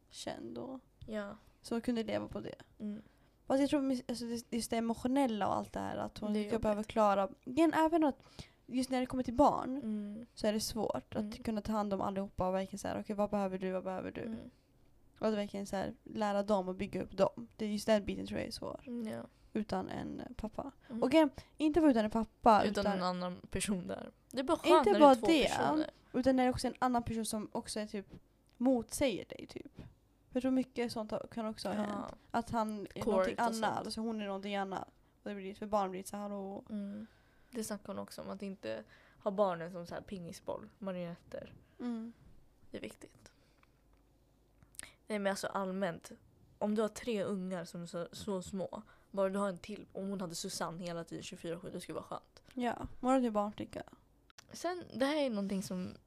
känd 0.10 0.58
och 0.58 0.80
Ja. 1.08 1.38
så 1.62 1.76
hon 1.76 1.82
kunde 1.82 2.04
leva 2.04 2.28
på 2.28 2.40
det. 2.40 2.56
Mm. 2.80 3.02
Fast 3.46 3.62
jag 3.62 3.70
tror 3.70 3.82
mis- 3.82 4.04
alltså, 4.08 4.26
det- 4.26 4.52
just 4.56 4.70
det 4.70 4.78
emotionella 4.78 5.48
och 5.48 5.56
allt 5.56 5.74
det 5.74 5.80
här 5.80 5.98
att 5.98 6.18
hon 6.18 6.30
ska 6.50 6.60
behöva 6.60 6.80
jobbigt. 6.80 6.88
klara. 6.88 7.30
Igen, 7.46 7.74
även 7.74 8.04
att 8.04 8.24
just 8.68 8.90
när 8.90 9.00
det 9.00 9.06
kommer 9.06 9.24
till 9.24 9.34
barn 9.34 9.78
Mm. 9.78 10.26
så 10.34 10.48
är 10.48 10.54
det 10.54 10.60
svårt 10.60 11.16
Mm. 11.16 11.30
att 11.30 11.44
kunna 11.44 11.62
ta 11.62 11.72
hand 11.72 11.94
om 11.94 12.02
allihopa 12.02 12.48
och 12.48 12.54
verkligen 12.56 12.80
säga 12.80 13.00
okej 13.00 13.16
vad 13.16 13.30
behöver 13.30 13.58
du, 13.58 13.72
vad 13.72 13.84
behöver 13.84 14.12
du? 14.12 14.22
Mm. 14.22 14.50
Och 15.20 15.28
att 15.28 15.34
verkligen 15.34 15.66
så 15.66 15.76
här, 15.76 15.94
lära 16.04 16.44
dem 16.44 16.68
och 16.68 16.76
bygga 16.76 17.04
upp 17.04 17.18
dem. 17.18 17.48
Det 17.56 17.66
är 17.66 17.70
just 17.70 17.86
den 17.86 18.06
biten 18.06 18.28
tror 18.28 18.40
jag 18.40 18.48
är 18.48 18.52
svår. 18.52 18.80
Mm, 18.88 19.08
Ja. 19.14 19.22
Utan 19.54 19.90
en 19.90 20.20
eh, 20.20 20.26
pappa. 20.36 20.72
Mm. 20.90 21.04
Och 21.04 21.14
igen, 21.14 21.30
inte 21.58 21.82
bara 21.82 21.92
utan 21.92 22.06
en 22.06 22.12
pappa 22.12 22.64
Utan 22.64 22.82
utan, 22.86 22.98
en 22.98 23.04
annan 23.04 23.36
person 23.52 23.88
där. 23.88 24.12
Det 24.32 24.40
är 24.40 24.44
bara 24.44 24.54
Inte 24.58 24.70
skönt 24.70 24.84
det 24.94 25.00
bara 25.00 25.16
två 25.16 25.28
det. 25.28 25.48
personer. 25.50 25.90
utan 26.14 26.36
när 26.36 26.44
det 26.44 26.48
är 26.48 26.54
också 26.54 26.68
en 26.68 26.74
annan 26.80 27.04
person 27.04 27.26
som 27.26 27.50
också 27.52 27.80
är 27.80 27.88
typ 27.88 28.06
motsäger 28.58 29.26
dig 29.26 29.48
typ. 29.50 29.82
För 30.32 30.42
tror 30.42 30.52
mycket 30.52 30.92
sånt 30.92 31.14
kan 31.32 31.46
också 31.46 31.68
ha 31.70 31.76
hänt. 31.76 31.90
Ja. 32.10 32.16
Att 32.32 32.50
han 32.50 32.80
är 32.96 33.02
Court 33.02 33.06
någonting 33.06 33.36
annat, 33.38 33.86
alltså 33.86 34.02
hon 34.02 34.22
är 34.22 34.26
någonting 34.26 34.56
annat. 34.56 34.90
Och 35.24 35.30
det 35.30 35.36
blir 35.36 35.54
för 35.56 35.66
barn 35.66 35.92
blir 35.92 36.02
det 36.02 36.08
så 36.08 36.16
här 36.18 36.24
hallå. 36.24 36.64
Mm. 36.70 37.08
Det 37.52 37.64
snackar 37.64 37.88
hon 37.88 38.00
också 38.00 38.22
om, 38.22 38.30
att 38.30 38.42
inte 38.42 38.84
ha 39.24 39.32
barnen 39.32 39.72
som 39.72 39.86
så 39.88 39.94
här 39.94 40.02
pingisboll, 40.02 40.70
marionetter. 40.80 41.54
Mm. 41.80 42.14
Det 42.72 42.78
är 42.78 42.82
viktigt. 42.82 43.32
Nej 45.08 45.20
men 45.20 45.30
alltså 45.30 45.48
allmänt. 45.48 46.12
Om 46.58 46.76
du 46.76 46.82
har 46.82 46.90
tre 46.90 47.24
ungar 47.24 47.66
som 47.66 47.82
är 47.82 47.86
så, 47.86 48.08
så 48.12 48.42
små. 48.42 48.82
Bara 49.12 49.30
du 49.30 49.40
har 49.40 49.50
en 49.50 49.58
till. 49.58 49.86
Om 49.92 50.10
hon 50.10 50.22
hade 50.22 50.36
Susanne 50.36 50.84
hela 50.84 51.04
tiden 51.04 51.24
24-7 51.24 51.72
det 51.72 51.82
skulle 51.82 51.96
vara 51.96 52.06
skönt. 52.06 52.44
Ja, 52.54 52.88
morgon 53.00 53.22
till 53.22 53.32
barnflicka. 53.32 53.84
Sen, 54.52 54.84
det 54.94 55.06
här 55.06 55.16
är 55.16 55.30
någonting 55.30 55.64
som 55.64 55.98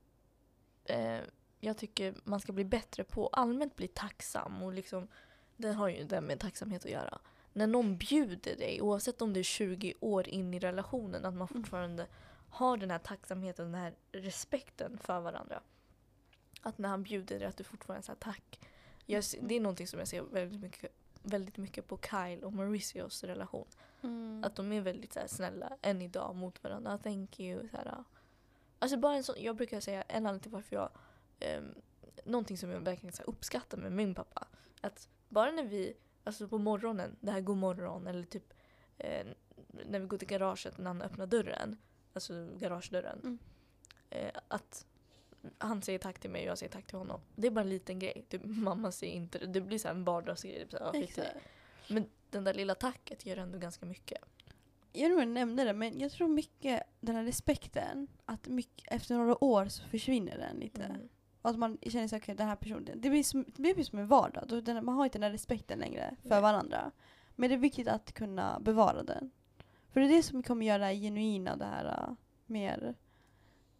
eh, 0.84 1.20
jag 1.60 1.76
tycker 1.76 2.14
man 2.24 2.40
ska 2.40 2.52
bli 2.52 2.64
bättre 2.64 3.04
på. 3.04 3.28
Allmänt 3.28 3.76
bli 3.76 3.88
tacksam 3.88 4.62
och 4.62 4.72
liksom, 4.72 5.08
det 5.56 5.72
har 5.72 5.88
ju 5.88 6.04
det 6.04 6.20
med 6.20 6.40
tacksamhet 6.40 6.84
att 6.84 6.90
göra. 6.90 7.18
När 7.52 7.66
någon 7.66 7.96
bjuder 7.96 8.56
dig, 8.56 8.80
oavsett 8.82 9.22
om 9.22 9.32
det 9.32 9.40
är 9.40 9.44
20 9.44 9.94
år 10.00 10.28
in 10.28 10.54
i 10.54 10.58
relationen, 10.58 11.24
att 11.24 11.34
man 11.34 11.48
Mm. 11.50 11.62
fortfarande 11.62 12.06
har 12.50 12.76
den 12.76 12.90
här 12.90 12.98
tacksamheten, 12.98 13.64
den 13.72 13.80
här 13.80 13.94
respekten 14.12 14.98
för 14.98 15.20
varandra. 15.20 15.62
Att 16.62 16.78
när 16.78 16.88
han 16.88 17.02
bjuder 17.02 17.38
dig 17.38 17.48
att 17.48 17.56
du 17.56 17.64
fortfarande 17.64 18.06
säger 18.06 18.18
tack. 18.18 18.60
Jag, 19.06 19.24
det 19.40 19.54
är 19.54 19.60
någonting 19.60 19.86
som 19.86 19.98
jag 19.98 20.08
ser 20.08 20.22
väldigt 20.22 20.60
mycket, 20.60 20.92
väldigt 21.22 21.56
mycket 21.56 21.86
på 21.86 21.98
Kyle 21.98 22.44
och 22.44 22.52
Mauricios 22.52 23.24
relation. 23.24 23.66
Mm. 24.02 24.44
Att 24.44 24.56
de 24.56 24.72
är 24.72 24.80
väldigt 24.80 25.12
så 25.12 25.20
här, 25.20 25.26
snälla 25.26 25.76
än 25.82 26.02
idag 26.02 26.36
mot 26.36 26.64
varandra. 26.64 26.98
Thank 26.98 27.40
you. 27.40 27.68
Så 27.68 27.76
här, 27.76 28.04
alltså 28.78 28.96
bara 28.96 29.14
en 29.14 29.24
sån, 29.24 29.34
jag 29.38 29.56
brukar 29.56 29.80
säga 29.80 30.02
en 30.02 30.16
anledning 30.26 30.40
till 30.42 30.50
varför 30.50 30.76
jag... 30.76 30.90
Um, 31.58 31.74
någonting 32.24 32.58
som 32.58 32.70
jag 32.70 32.80
verkligen 32.80 33.12
så 33.12 33.22
här, 33.22 33.28
uppskattar 33.28 33.78
med 33.78 33.92
min 33.92 34.14
pappa. 34.14 34.46
Att 34.80 35.08
bara 35.28 35.50
när 35.50 35.64
vi, 35.64 35.94
alltså 36.24 36.48
på 36.48 36.58
morgonen, 36.58 37.16
det 37.20 37.30
här 37.30 37.40
god 37.40 37.56
morgon 37.56 38.06
eller 38.06 38.24
typ 38.24 38.54
eh, 38.98 39.26
när 39.86 39.98
vi 40.00 40.06
går 40.06 40.18
till 40.18 40.28
garaget 40.28 40.78
när 40.78 40.86
han 40.86 41.02
öppnar 41.02 41.26
dörren. 41.26 41.76
Alltså 42.12 42.48
garagedörren. 42.58 43.20
Mm. 43.22 43.38
Eh, 44.10 44.40
att 44.48 44.86
han 45.58 45.82
säger 45.82 45.98
tack 45.98 46.18
till 46.18 46.30
mig 46.30 46.42
och 46.42 46.50
jag 46.50 46.58
säger 46.58 46.72
tack 46.72 46.86
till 46.86 46.98
honom. 46.98 47.20
Det 47.36 47.46
är 47.46 47.50
bara 47.50 47.60
en 47.60 47.68
liten 47.68 47.98
grej. 47.98 48.24
Typ, 48.28 48.42
mamma 48.44 48.92
säger 48.92 49.14
inte 49.14 49.38
det. 49.38 49.46
Det 49.46 49.60
blir 49.60 49.78
så 49.78 49.88
en 49.88 50.04
vardagsgrej. 50.04 50.66
Typ. 50.66 51.42
Men 51.88 52.06
den 52.30 52.44
där 52.44 52.54
lilla 52.54 52.74
tacket 52.74 53.26
gör 53.26 53.36
ändå 53.36 53.58
ganska 53.58 53.86
mycket. 53.86 54.18
Jag 54.92 55.12
om 55.12 55.18
jag 55.18 55.28
nämnde 55.28 55.64
det, 55.64 55.72
men 55.72 56.00
jag 56.00 56.12
tror 56.12 56.28
mycket 56.28 56.82
den 57.00 57.16
här 57.16 57.24
respekten, 57.24 58.08
att 58.24 58.48
mycket, 58.48 58.92
efter 58.92 59.14
några 59.14 59.44
år 59.44 59.66
så 59.66 59.82
försvinner 59.82 60.38
den 60.38 60.56
lite. 60.56 60.84
Mm. 60.84 61.08
Att 61.42 61.58
man 61.58 61.78
känner 61.82 62.08
sig 62.08 62.18
okej 62.18 62.34
den 62.34 62.48
här 62.48 62.56
personen, 62.56 63.00
det 63.00 63.10
blir 63.10 63.22
som, 63.22 63.44
det 63.56 63.74
blir 63.74 63.84
som 63.84 63.98
en 63.98 64.06
vardag. 64.06 64.82
Man 64.82 64.94
har 64.94 65.04
inte 65.04 65.18
den 65.18 65.22
här 65.22 65.30
respekten 65.30 65.78
längre 65.78 66.16
för 66.22 66.28
Nej. 66.28 66.40
varandra. 66.40 66.90
Men 67.36 67.48
det 67.48 67.54
är 67.54 67.58
viktigt 67.58 67.88
att 67.88 68.12
kunna 68.12 68.60
bevara 68.60 69.02
den. 69.02 69.30
För 69.92 70.00
det 70.00 70.06
är 70.06 70.16
det 70.16 70.22
som 70.22 70.42
kommer 70.42 70.66
göra 70.66 70.78
det 70.78 70.84
här 70.84 70.94
genuina, 70.94 71.56
det 71.56 71.64
här 71.64 72.16
mer 72.46 72.94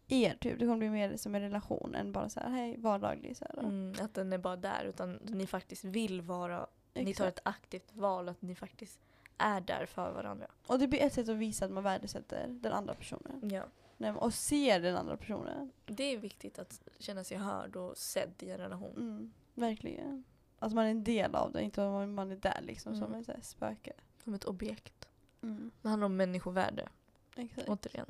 er 0.07 0.37
typ. 0.39 0.59
Det 0.59 0.65
kommer 0.65 0.77
bli 0.77 0.89
mer 0.89 1.17
som 1.17 1.35
en 1.35 1.41
relation 1.41 1.95
än 1.95 2.11
bara 2.11 2.29
så 2.29 2.39
här, 2.39 2.49
hej, 2.49 2.77
vardaglig. 2.77 3.37
Så 3.37 3.45
här. 3.45 3.63
Mm, 3.63 3.93
att 4.01 4.13
den 4.13 4.33
är 4.33 4.37
bara 4.37 4.55
där 4.55 4.85
utan 4.85 5.19
ni 5.23 5.47
faktiskt 5.47 5.83
vill 5.83 6.21
vara, 6.21 6.67
ni 6.93 7.03
tar 7.03 7.09
Exakt. 7.09 7.37
ett 7.37 7.47
aktivt 7.47 7.93
val 7.93 8.29
att 8.29 8.41
ni 8.41 8.55
faktiskt 8.55 8.99
är 9.37 9.61
där 9.61 9.85
för 9.85 10.11
varandra. 10.11 10.47
Och 10.67 10.79
det 10.79 10.87
blir 10.87 11.01
ett 11.01 11.13
sätt 11.13 11.29
att 11.29 11.35
visa 11.35 11.65
att 11.65 11.71
man 11.71 11.83
värdesätter 11.83 12.47
den 12.47 12.73
andra 12.73 12.93
personen. 12.93 13.49
Ja. 13.49 13.63
Nej, 14.01 14.11
Och 14.11 14.33
ser 14.33 14.79
den 14.79 14.95
andra 14.95 15.17
personen. 15.17 15.71
Det 15.85 16.03
är 16.03 16.17
viktigt 16.17 16.59
att 16.59 16.81
känna 16.99 17.23
sig 17.23 17.37
hörd 17.37 17.75
och 17.75 17.97
sedd 17.97 18.33
i 18.39 18.49
en 18.49 18.57
relation. 18.57 18.95
Mm, 18.97 19.33
verkligen. 19.53 20.23
Att 20.59 20.73
man 20.73 20.85
är 20.85 20.91
en 20.91 21.03
del 21.03 21.35
av 21.35 21.51
det, 21.51 21.61
inte 21.63 21.87
att 21.87 22.09
man- 22.09 22.31
är 22.31 22.35
där 22.35 22.61
liksom 22.61 22.95
som 22.95 23.03
Mm. 23.07 23.19
ett 23.19 23.25
så 23.25 23.31
här 23.31 23.41
spöke. 23.41 23.93
Som 24.23 24.33
ett 24.33 24.45
objekt. 24.45 25.07
Mm, 25.41 25.71
Det 25.81 25.89
handlar 25.89 26.05
om 26.05 26.15
människovärde, 26.17 26.89
exakt. 27.35 27.69
återigen. 27.69 28.05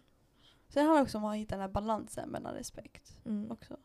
Sen 0.67 0.85
handlar 0.85 0.97
det 0.99 1.03
också 1.03 1.17
om 1.17 1.25
att 1.25 1.35
hitta 1.37 1.55
den 1.55 1.61
här 1.61 1.67
balansen 1.69 2.29
mellan 2.29 2.53
respekt 2.53 3.17
Mm. 3.25 3.51
också. 3.51 3.77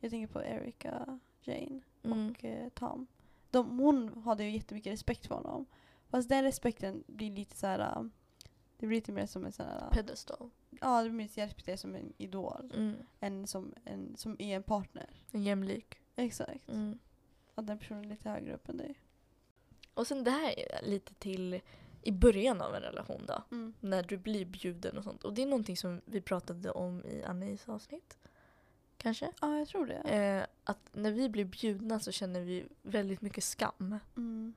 Jag 0.00 0.10
tänker 0.10 0.32
på 0.32 0.42
Erica, 0.42 1.20
Jane 1.42 1.80
Mm. 2.02 2.30
och 2.30 2.44
eh, 2.44 2.68
Tom. 2.68 3.06
De, 3.50 3.78
hon 3.78 4.22
hade 4.22 4.44
ju 4.44 4.50
jättemycket 4.50 4.92
respekt 4.92 5.26
för 5.26 5.34
honom. 5.34 5.66
Fast 6.08 6.28
den 6.28 6.42
respekten 6.44 7.04
blir 7.06 7.30
lite 7.30 7.56
så 7.56 7.66
här. 7.66 7.78
äh, 7.78 8.02
Det 8.78 8.86
blir 8.86 8.96
lite 8.98 9.12
mer 9.12 9.26
som 9.26 9.44
en 9.46 9.52
sån 9.52 9.66
här... 9.66 9.90
Pedestal. 9.90 10.50
Ja, 10.80 11.02
det 11.02 11.10
blir 11.10 11.18
mer 11.18 11.46
respekterar 11.46 11.76
som 11.76 11.94
en 11.94 12.12
idol. 12.18 12.72
Mm. 12.74 12.96
Än 13.20 13.46
som 13.46 13.74
en, 13.84 14.16
som 14.16 14.36
är 14.38 14.56
en 14.56 14.62
partner. 14.62 15.10
En 15.30 15.42
jämlik. 15.42 15.98
Exakt. 16.16 16.68
Mm. 16.68 16.98
Att 17.54 17.66
den 17.66 17.78
personen 17.78 18.04
är 18.04 18.08
lite 18.08 18.30
högre 18.30 18.54
upp 18.54 18.68
än 18.68 18.76
dig. 18.76 18.94
Och 19.94 20.06
sen 20.06 20.24
det 20.24 20.30
här 20.30 20.58
är 20.58 20.86
lite 20.86 21.14
till 21.14 21.60
i 22.02 22.12
början 22.12 22.60
av 22.60 22.74
en 22.74 22.82
relation 22.82 23.22
då. 23.26 23.42
Mm. 23.50 23.74
När 23.80 24.02
du 24.02 24.16
blir 24.16 24.44
bjuden 24.44 24.98
och 24.98 25.04
sånt. 25.04 25.24
Och 25.24 25.34
det 25.34 25.42
är 25.42 25.46
någonting 25.46 25.76
som 25.76 26.00
vi 26.04 26.20
pratade 26.20 26.70
om 26.70 27.04
i 27.04 27.22
Annis 27.22 27.68
avsnitt. 27.68 28.18
Kanske? 28.96 29.32
Ja, 29.40 29.58
jag 29.58 29.68
tror 29.68 29.86
det. 29.86 29.94
Eh, 29.94 30.46
att 30.64 30.90
när 30.92 31.10
vi 31.10 31.28
blir 31.28 31.44
bjudna 31.44 32.00
så 32.00 32.12
känner 32.12 32.40
vi 32.40 32.66
väldigt 32.82 33.22
mycket 33.22 33.44
skam. 33.44 33.98
Mm. 34.16 34.54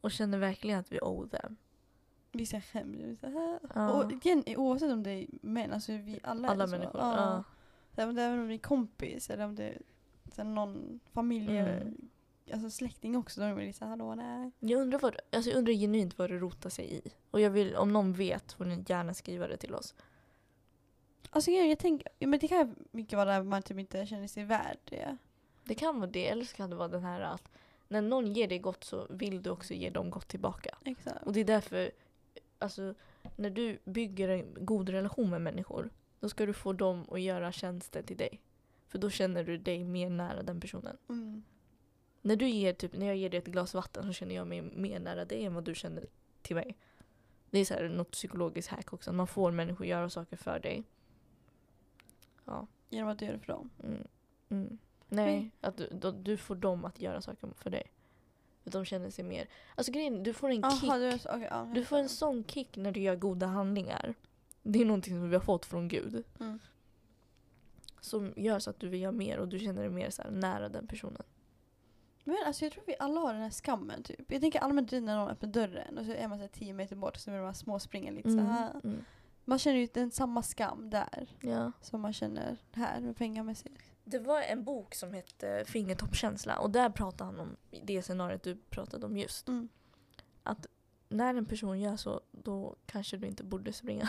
Och 0.00 0.12
känner 0.12 0.38
verkligen 0.38 0.80
att 0.80 0.92
vi 0.92 0.98
owe 1.00 1.28
them. 1.28 1.56
Vissa 2.32 2.60
skäms. 2.60 2.96
Vissa, 3.02 3.26
äh. 3.26 3.56
Ja. 3.74 3.90
Och 3.92 4.12
igen, 4.12 4.44
oavsett 4.46 4.92
om 4.92 5.02
det 5.02 5.10
är 5.10 5.26
män, 5.42 5.72
alltså 5.72 5.92
vi 5.92 6.20
alla, 6.22 6.48
Alla 6.48 6.64
är 6.64 6.68
så. 6.68 6.70
människor. 6.70 7.00
Ja. 7.00 7.44
Ja. 7.96 8.02
Även 8.02 8.40
om 8.40 8.48
det 8.48 8.54
är 8.54 8.58
kompis 8.58 9.30
eller 9.30 9.44
om 9.44 9.54
det 9.54 9.64
är 9.64 9.78
så 10.34 10.44
någon 10.44 11.00
familj, 11.12 11.58
Mm. 11.58 12.08
alltså 12.52 12.70
släkting 12.70 13.16
också. 13.16 13.40
Då 13.40 13.46
är 13.46 13.54
man 13.54 13.72
såhär, 13.72 13.90
hallå 13.90 14.14
nej. 14.14 14.50
Jag 14.60 14.80
undrar, 14.80 14.98
vad, 14.98 15.16
alltså 15.32 15.50
jag 15.50 15.58
undrar 15.58 15.72
genuint 15.72 16.18
vad 16.18 16.30
det 16.30 16.38
rotar 16.38 16.70
sig 16.70 16.94
i. 16.94 17.02
Och 17.30 17.40
jag 17.40 17.50
vill, 17.50 17.76
om 17.76 17.92
någon 17.92 18.12
vet 18.12 18.52
får 18.52 18.64
ni 18.64 18.84
gärna 18.88 19.14
skriva 19.14 19.46
det 19.48 19.56
till 19.56 19.74
oss. 19.74 19.94
Alltså 21.30 21.50
jag, 21.50 21.66
jag 21.68 21.78
tänker, 21.78 22.08
men 22.26 22.38
det 22.38 22.48
kan 22.48 22.74
mycket 22.90 23.16
vara 23.16 23.32
där 23.32 23.42
man 23.42 23.62
typ 23.62 23.78
inte 23.78 24.06
känner 24.06 24.26
sig 24.28 24.44
värd 24.44 24.78
det. 24.84 25.16
Det 25.64 25.74
kan 25.74 26.00
vara 26.00 26.10
det, 26.10 26.28
eller 26.28 26.44
så 26.44 26.56
kan 26.56 26.70
det 26.70 26.76
vara 26.76 26.88
den 26.88 27.02
här 27.04 27.20
att 27.20 27.48
när 27.88 28.02
någon 28.02 28.32
ger 28.32 28.48
dig 28.48 28.58
gott 28.58 28.84
så 28.84 29.06
vill 29.10 29.42
du 29.42 29.50
också 29.50 29.74
ge 29.74 29.90
dem 29.90 30.10
gott 30.10 30.28
tillbaka. 30.28 30.78
Exakt. 30.84 31.26
Och 31.26 31.32
det 31.32 31.40
är 31.40 31.44
därför, 31.44 31.90
alltså 32.62 32.94
när 33.36 33.50
du 33.50 33.78
bygger 33.84 34.28
en 34.28 34.66
god 34.66 34.88
relation 34.88 35.30
med 35.30 35.40
människor, 35.40 35.90
då 36.20 36.28
ska 36.28 36.46
du 36.46 36.52
få 36.52 36.72
dem 36.72 37.06
att 37.10 37.20
göra 37.20 37.52
tjänster 37.52 38.02
till 38.02 38.16
dig. 38.16 38.40
För 38.88 38.98
då 38.98 39.10
känner 39.10 39.44
du 39.44 39.58
dig 39.58 39.84
mer 39.84 40.10
nära 40.10 40.42
den 40.42 40.60
personen. 40.60 40.96
Mm. 41.08 41.42
När, 42.22 42.36
du 42.36 42.48
ger, 42.48 42.72
typ, 42.72 42.96
när 42.96 43.06
jag 43.06 43.16
ger 43.16 43.30
dig 43.30 43.38
ett 43.38 43.46
glas 43.46 43.74
vatten 43.74 44.04
så 44.06 44.12
känner 44.12 44.34
jag 44.34 44.46
mig 44.46 44.62
mer 44.62 45.00
nära 45.00 45.24
dig 45.24 45.44
än 45.44 45.54
vad 45.54 45.64
du 45.64 45.74
känner 45.74 46.06
till 46.42 46.56
mig. 46.56 46.76
Det 47.50 47.58
är 47.58 47.64
så 47.64 47.74
här 47.74 47.88
något 47.88 48.10
psykologiskt 48.10 48.70
hack 48.70 48.92
också. 48.92 49.10
att 49.10 49.16
Man 49.16 49.26
får 49.26 49.50
människor 49.50 49.86
göra 49.86 50.10
saker 50.10 50.36
för 50.36 50.58
dig. 50.58 50.84
Ja. 52.44 52.66
Genom 52.88 53.10
att 53.10 53.18
du 53.18 53.24
gör 53.24 53.32
det 53.32 53.38
för 53.38 53.46
dem. 53.46 53.70
Mm. 53.84 54.08
Mm. 54.48 54.78
Nej, 55.08 55.50
att 55.60 55.76
du, 55.76 55.88
då, 55.92 56.10
du 56.10 56.36
får 56.36 56.54
dem 56.54 56.84
att 56.84 57.00
göra 57.00 57.20
saker 57.20 57.48
för 57.56 57.70
dig. 57.70 57.92
För 58.62 58.70
de 58.70 58.84
känner 58.84 59.10
sig 59.10 59.24
mer... 59.24 59.48
Alltså 59.74 59.92
grejen 59.92 60.22
du 60.22 60.32
får 60.32 60.50
en 60.50 60.70
kick. 60.70 60.90
Jaha, 60.90 60.98
du, 60.98 61.14
okej, 61.14 61.48
ja, 61.50 61.68
Du 61.74 61.84
får 61.84 61.96
en 61.98 62.08
sån 62.08 62.44
kick 62.44 62.76
när 62.76 62.92
du 62.92 63.00
gör 63.00 63.16
goda 63.16 63.46
handlingar. 63.46 64.14
Det 64.62 64.80
är 64.80 64.84
någonting 64.84 65.14
som 65.14 65.28
vi 65.28 65.36
har 65.36 65.42
fått 65.42 65.66
från 65.66 65.88
Gud. 65.88 66.24
Mm. 66.40 66.58
Som 68.00 68.32
gör 68.36 68.58
så 68.58 68.70
att 68.70 68.80
du 68.80 68.88
vill 68.88 69.00
göra 69.00 69.12
mer 69.12 69.38
och 69.38 69.48
du 69.48 69.58
känner 69.58 69.80
dig 69.82 69.90
mer 69.90 70.10
så 70.10 70.22
nära 70.30 70.68
den 70.68 70.86
personen. 70.86 71.22
Men 72.24 72.36
alltså 72.46 72.64
jag 72.64 72.72
tror 72.72 72.84
vi 72.86 72.96
alla 72.98 73.20
har 73.20 73.32
den 73.32 73.42
här 73.42 73.50
skammen 73.50 74.02
typ. 74.02 74.32
Jag 74.32 74.40
tänker 74.40 74.58
allmänt 74.60 74.92
när 74.92 75.00
någon 75.16 75.28
öppnar 75.28 75.48
dörren 75.50 75.98
och 75.98 76.04
så 76.06 76.12
är 76.12 76.28
man 76.28 76.38
så 76.38 76.42
här 76.42 76.48
tio 76.48 76.72
meter 76.72 76.96
bort 76.96 77.14
och 77.16 77.20
så 77.20 77.30
vill 77.30 77.40
man 77.40 77.54
små 77.54 77.78
springa 77.78 78.10
lite 78.10 78.30
så 78.30 78.38
här. 78.40 78.80
Mm. 78.84 79.04
Man 79.44 79.58
känner 79.58 79.78
ju 79.78 79.88
den 79.94 80.10
samma 80.10 80.42
skam 80.42 80.90
där 80.90 81.26
Ja. 81.40 81.72
som 81.80 82.00
man 82.00 82.12
känner 82.12 82.56
här 82.72 83.00
med 83.00 83.16
pengamässigt. 83.16 83.91
Det 84.04 84.18
var 84.18 84.42
en 84.42 84.64
bok 84.64 84.94
som 84.94 85.14
hette 85.14 85.64
Fingertoppskänsla 85.66 86.58
och 86.58 86.70
där 86.70 86.90
pratade 86.90 87.24
han 87.24 87.40
om 87.40 87.56
det 87.82 88.02
scenariot 88.02 88.42
du 88.42 88.56
pratade 88.56 89.06
om 89.06 89.16
just. 89.16 89.48
Mm. 89.48 89.68
När 91.08 91.34
en 91.34 91.46
person 91.46 91.80
gör 91.80 91.96
så, 91.96 92.20
då 92.30 92.76
kanske 92.86 93.16
du 93.16 93.26
inte 93.26 93.44
borde 93.44 93.72
springa. 93.72 94.08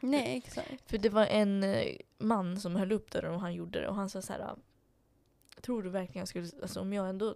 Nej 0.00 0.36
exakt. 0.36 0.90
För 0.90 0.98
det 0.98 1.08
var 1.08 1.26
en 1.26 1.64
eh, 1.64 1.96
man 2.18 2.60
som 2.60 2.76
höll 2.76 2.92
upp 2.92 3.10
dörren 3.10 3.34
och 3.34 3.40
han 3.40 3.54
gjorde 3.54 3.80
det 3.80 3.88
och 3.88 3.94
han 3.94 4.10
sa 4.10 4.22
så 4.22 4.32
här. 4.32 4.56
Tror 5.60 5.82
du 5.82 5.90
verkligen 5.90 6.20
jag 6.20 6.28
skulle, 6.28 6.48
alltså 6.62 6.80
om 6.80 6.92
jag 6.92 7.08
ändå 7.08 7.34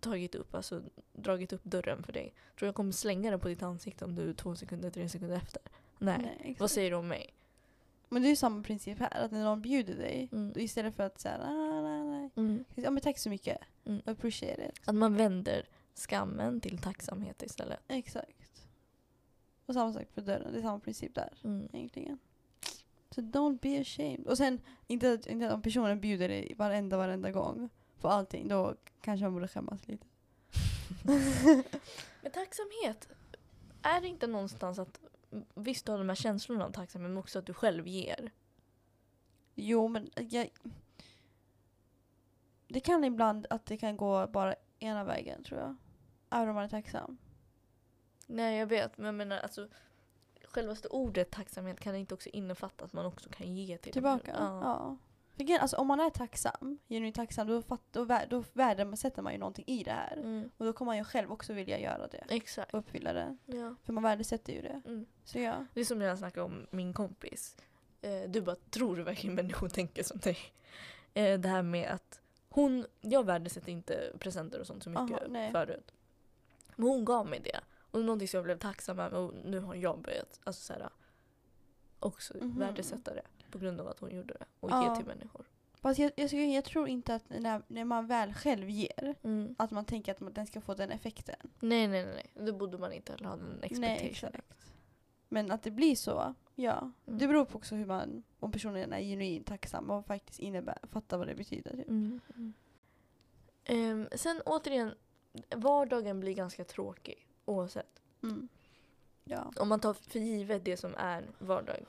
tagit 0.00 0.34
upp, 0.34 0.54
alltså 0.54 0.82
dragit 1.12 1.52
upp 1.52 1.64
dörren 1.64 2.02
för 2.02 2.12
dig. 2.12 2.34
Tror 2.58 2.66
jag 2.66 2.74
kommer 2.74 2.92
slänga 2.92 3.30
den 3.30 3.40
på 3.40 3.48
ditt 3.48 3.62
ansikte 3.62 4.04
om 4.04 4.14
du 4.14 4.34
två 4.34 4.56
sekunder, 4.56 4.90
tre 4.90 5.08
sekunder 5.08 5.36
efter? 5.36 5.62
Nej. 5.98 6.38
Nej. 6.40 6.56
Vad 6.58 6.70
säger 6.70 6.90
du 6.90 6.96
om 6.96 7.08
mig? 7.08 7.34
Men 8.08 8.22
det 8.22 8.28
är 8.28 8.30
ju 8.30 8.36
samma 8.36 8.62
princip 8.62 8.98
här, 8.98 9.24
att 9.24 9.30
när 9.32 9.44
någon 9.44 9.60
bjuder 9.62 9.94
dig, 9.94 10.28
Mm. 10.32 10.52
då 10.52 10.60
istället 10.60 10.94
för 10.96 11.02
att 11.02 11.20
säga 11.20 11.38
nej, 11.38 11.82
nej, 11.82 12.04
nej. 12.04 12.30
Mm. 12.36 12.64
Ja 12.74 12.90
men 12.90 13.00
tack 13.02 13.18
så 13.18 13.30
mycket, 13.30 13.58
Mm. 13.84 14.02
I 14.06 14.10
appreciate 14.10 14.68
it. 14.68 14.88
Att 14.88 14.94
man 14.94 15.14
vänder 15.16 15.68
skammen 15.94 16.60
till 16.60 16.78
tacksamhet 16.78 17.42
istället. 17.42 17.78
Exakt. 17.88 18.66
Och 19.66 19.74
samma 19.74 19.92
sak 19.92 20.06
för 20.14 20.22
dörren, 20.22 20.52
det 20.52 20.58
är 20.58 20.62
samma 20.62 20.80
princip 20.80 21.14
där 21.14 21.32
Mm. 21.44 21.68
egentligen. 21.72 22.18
Så 23.10 23.20
don't 23.20 23.58
be 23.62 23.80
ashamed. 23.80 24.26
Och 24.26 24.36
sen, 24.36 24.60
inte, 24.86 25.18
inte 25.26 25.50
om 25.52 25.62
personen 25.62 26.00
bjuder 26.00 26.28
dig 26.28 26.54
varenda, 26.56 26.96
varenda 26.96 27.30
gång 27.30 27.68
på 28.00 28.08
allting, 28.08 28.48
då 28.48 28.74
kanske 29.00 29.24
man 29.24 29.32
borde 29.34 29.48
skämmas 29.48 29.88
lite. 29.88 30.06
Men 32.22 32.32
tacksamhet, 32.32 33.08
är 33.82 34.00
det 34.00 34.08
inte 34.08 34.26
någonstans 34.26 34.78
att 34.78 35.00
visst 35.54 35.86
du 35.86 35.92
har 35.92 35.98
de 35.98 36.08
här 36.08 36.16
känslorna 36.16 36.64
av 36.64 36.70
tacksamhet 36.70 37.10
men 37.10 37.18
också 37.18 37.38
att 37.38 37.46
du 37.46 37.54
själv 37.54 37.86
ger? 37.86 38.30
Jo 39.54 39.88
men 39.88 40.10
jag... 40.14 40.50
Det 42.68 42.80
kan 42.80 43.04
ibland 43.04 43.46
att 43.50 43.66
det 43.66 43.76
kan 43.76 43.96
gå 43.96 44.26
bara 44.26 44.54
ena 44.78 45.04
vägen 45.04 45.44
tror 45.44 45.60
jag. 45.60 45.76
Även 46.30 46.48
om 46.48 46.54
man 46.54 46.64
är 46.64 46.68
tacksam. 46.68 47.18
Nej 48.26 48.58
jag 48.58 48.66
vet 48.66 48.98
men 48.98 49.06
jag 49.06 49.14
menar 49.14 49.38
alltså 49.38 49.68
självaste 50.44 50.88
ordet 50.88 51.30
tacksamhet 51.30 51.80
kan 51.80 51.96
inte 51.96 52.14
också 52.14 52.28
innefatta 52.28 52.84
att 52.84 52.92
man 52.92 53.06
också 53.06 53.30
kan 53.30 53.56
ge 53.56 53.78
till 53.78 53.92
Tillbaka? 53.92 54.32
personen? 54.32 54.62
Ja. 54.62 54.96
För 55.38 55.58
alltså, 55.58 55.76
om 55.76 55.86
man 55.86 56.00
är 56.00 56.10
tacksam, 56.10 56.78
genuint 56.88 57.16
tacksam, 57.16 57.46
då, 57.46 57.62
fatt, 57.62 57.82
då, 57.90 58.04
då 58.30 58.44
värden, 58.52 58.96
sätter 58.96 59.22
man 59.22 59.32
ju 59.32 59.38
någonting 59.38 59.64
i 59.66 59.82
det 59.82 59.90
här. 59.90 60.16
Mm. 60.16 60.50
Och 60.56 60.66
då 60.66 60.72
kommer 60.72 60.90
man 60.90 60.96
ju 60.96 61.04
själv 61.04 61.32
också 61.32 61.52
vilja 61.52 61.78
göra 61.78 62.06
det. 62.06 62.24
Exakt. 62.28 62.74
Och 62.74 62.80
uppfylla 62.80 63.12
det. 63.12 63.36
Ja. 63.46 63.74
För 63.84 63.92
man 63.92 64.02
värdesätter 64.02 64.52
ju 64.52 64.62
det. 64.62 64.82
Mm. 64.86 65.06
Så 65.24 65.38
ja. 65.38 65.66
Det 65.74 65.80
är 65.80 65.84
som 65.84 65.98
när 65.98 66.06
jag 66.06 66.18
snackade 66.18 66.44
om 66.46 66.66
min 66.70 66.92
kompis. 66.92 67.56
Eh, 68.00 68.22
du 68.28 68.40
bara, 68.40 68.56
tror 68.70 68.96
du 68.96 69.02
verkligen 69.02 69.34
människor 69.34 69.68
tänker 69.68 70.02
som 70.02 70.18
dig? 70.18 70.38
Eh, 71.14 71.38
det 71.40 71.48
här 71.48 71.62
med 71.62 71.90
att 71.90 72.20
hon, 72.48 72.86
jag 73.00 73.26
värdesätter 73.26 73.72
inte 73.72 74.12
presenter 74.18 74.60
och 74.60 74.66
sånt 74.66 74.82
så 74.82 74.90
mycket 74.90 75.22
Aha, 75.22 75.50
förut. 75.52 75.92
Men 76.76 76.88
hon 76.88 77.04
gav 77.04 77.26
mig 77.28 77.40
det. 77.40 77.60
Och 77.90 78.00
någonting 78.00 78.28
som 78.28 78.38
jag 78.38 78.44
blev 78.44 78.58
tacksam 78.58 78.98
över 78.98 79.18
och 79.18 79.34
nu 79.44 79.58
har 79.60 79.74
jag 79.74 79.98
börjat 79.98 80.40
alltså, 80.44 80.62
så 80.62 80.72
här, 80.72 80.88
också 81.98 82.34
Mhm. 82.36 82.58
värdesätta 82.58 83.14
det. 83.14 83.22
På 83.50 83.58
grund 83.58 83.80
av 83.80 83.88
att 83.88 83.98
hon 84.00 84.10
gjorde 84.16 84.34
det. 84.34 84.44
Och 84.60 84.70
Ja. 84.70 84.88
ge 84.90 84.96
till 84.96 85.06
människor. 85.06 85.46
Fast 85.74 85.98
jag, 86.00 86.12
jag, 86.16 86.32
jag 86.32 86.64
tror 86.64 86.88
inte 86.88 87.14
att 87.14 87.30
när, 87.30 87.62
när 87.68 87.84
man 87.84 88.06
väl 88.06 88.34
själv 88.34 88.70
ger, 88.70 89.14
Mm. 89.22 89.54
att 89.58 89.70
man 89.70 89.84
tänker 89.84 90.12
att 90.12 90.20
man, 90.20 90.32
den 90.32 90.46
ska 90.46 90.60
få 90.60 90.74
den 90.74 90.90
effekten. 90.90 91.36
Nej, 91.60 91.88
nej, 91.88 92.04
nej, 92.04 92.14
nej. 92.34 92.46
Då 92.46 92.52
borde 92.52 92.78
man 92.78 92.92
inte 92.92 93.12
heller 93.12 93.24
ha 93.28 93.36
den 93.36 93.46
Nej, 93.46 93.58
expectation. 93.70 94.08
exakt. 94.10 94.54
Men 95.28 95.50
att 95.50 95.62
det 95.62 95.70
blir 95.70 95.96
så, 95.96 96.34
ja. 96.54 96.78
Mm. 97.06 97.18
Det 97.18 97.28
beror 97.28 97.44
på 97.44 97.58
också 97.58 97.74
hur 97.74 97.86
man, 97.86 98.22
om 98.40 98.52
personen 98.52 98.92
är 98.92 99.00
genuint 99.00 99.46
tacksam 99.46 99.90
och 99.90 100.06
faktiskt 100.06 100.38
innebär, 100.38 100.78
fattar 100.82 101.18
vad 101.18 101.26
det 101.26 101.34
betyder. 101.34 101.70
Typ. 101.76 101.88
Mm. 101.88 102.20
Ehm, 103.64 104.08
sen 104.12 104.40
återigen, 104.46 104.94
vardagen 105.56 106.20
blir 106.20 106.34
ganska 106.34 106.64
tråkig 106.64 107.26
oavsett. 107.44 108.02
Mm. 108.22 108.48
Ja. 109.24 109.52
Om 109.56 109.68
man 109.68 109.80
tar 109.80 109.94
för 109.94 110.18
givet 110.18 110.64
det 110.64 110.76
som 110.76 110.94
är 110.94 111.24
vardag. 111.38 111.86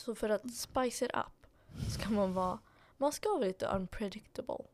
Så 0.00 0.14
för 0.14 0.28
att 0.28 0.54
spice 0.54 1.04
it 1.04 1.10
up 1.14 1.46
ska 1.90 2.10
man 2.10 2.34
vara, 2.34 2.58
man 2.96 3.12
ska 3.12 3.28
vara 3.28 3.40
lite 3.40 3.66
unpredictable. 3.66 4.64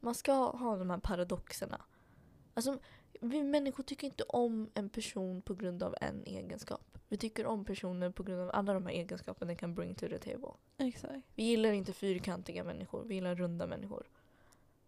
Man 0.00 0.14
ska 0.14 0.32
ha 0.32 0.76
de 0.76 0.90
här 0.90 0.98
paradoxerna. 0.98 1.80
Alltså, 2.54 2.78
vi 3.20 3.42
människor 3.42 3.84
tycker 3.84 4.06
inte 4.06 4.22
om 4.22 4.70
en 4.74 4.88
person 4.88 5.42
på 5.42 5.54
grund 5.54 5.82
av 5.82 5.94
en 6.00 6.24
egenskap. 6.24 6.98
Vi 7.08 7.16
tycker 7.16 7.46
om 7.46 7.64
personer 7.64 8.10
på 8.10 8.22
grund 8.22 8.40
av 8.40 8.50
alla 8.54 8.74
de 8.74 8.86
här 8.86 8.92
egenskaperna 8.92 9.46
den 9.46 9.56
kan 9.56 9.74
bring 9.74 9.94
to 9.94 10.08
the 10.08 10.18
table. 10.18 10.52
Exakt. 10.78 11.26
Vi 11.34 11.42
gillar 11.42 11.72
inte 11.72 11.92
fyrkantiga 11.92 12.64
människor, 12.64 13.04
vi 13.04 13.14
gillar 13.14 13.34
runda 13.34 13.66
människor. 13.66 14.06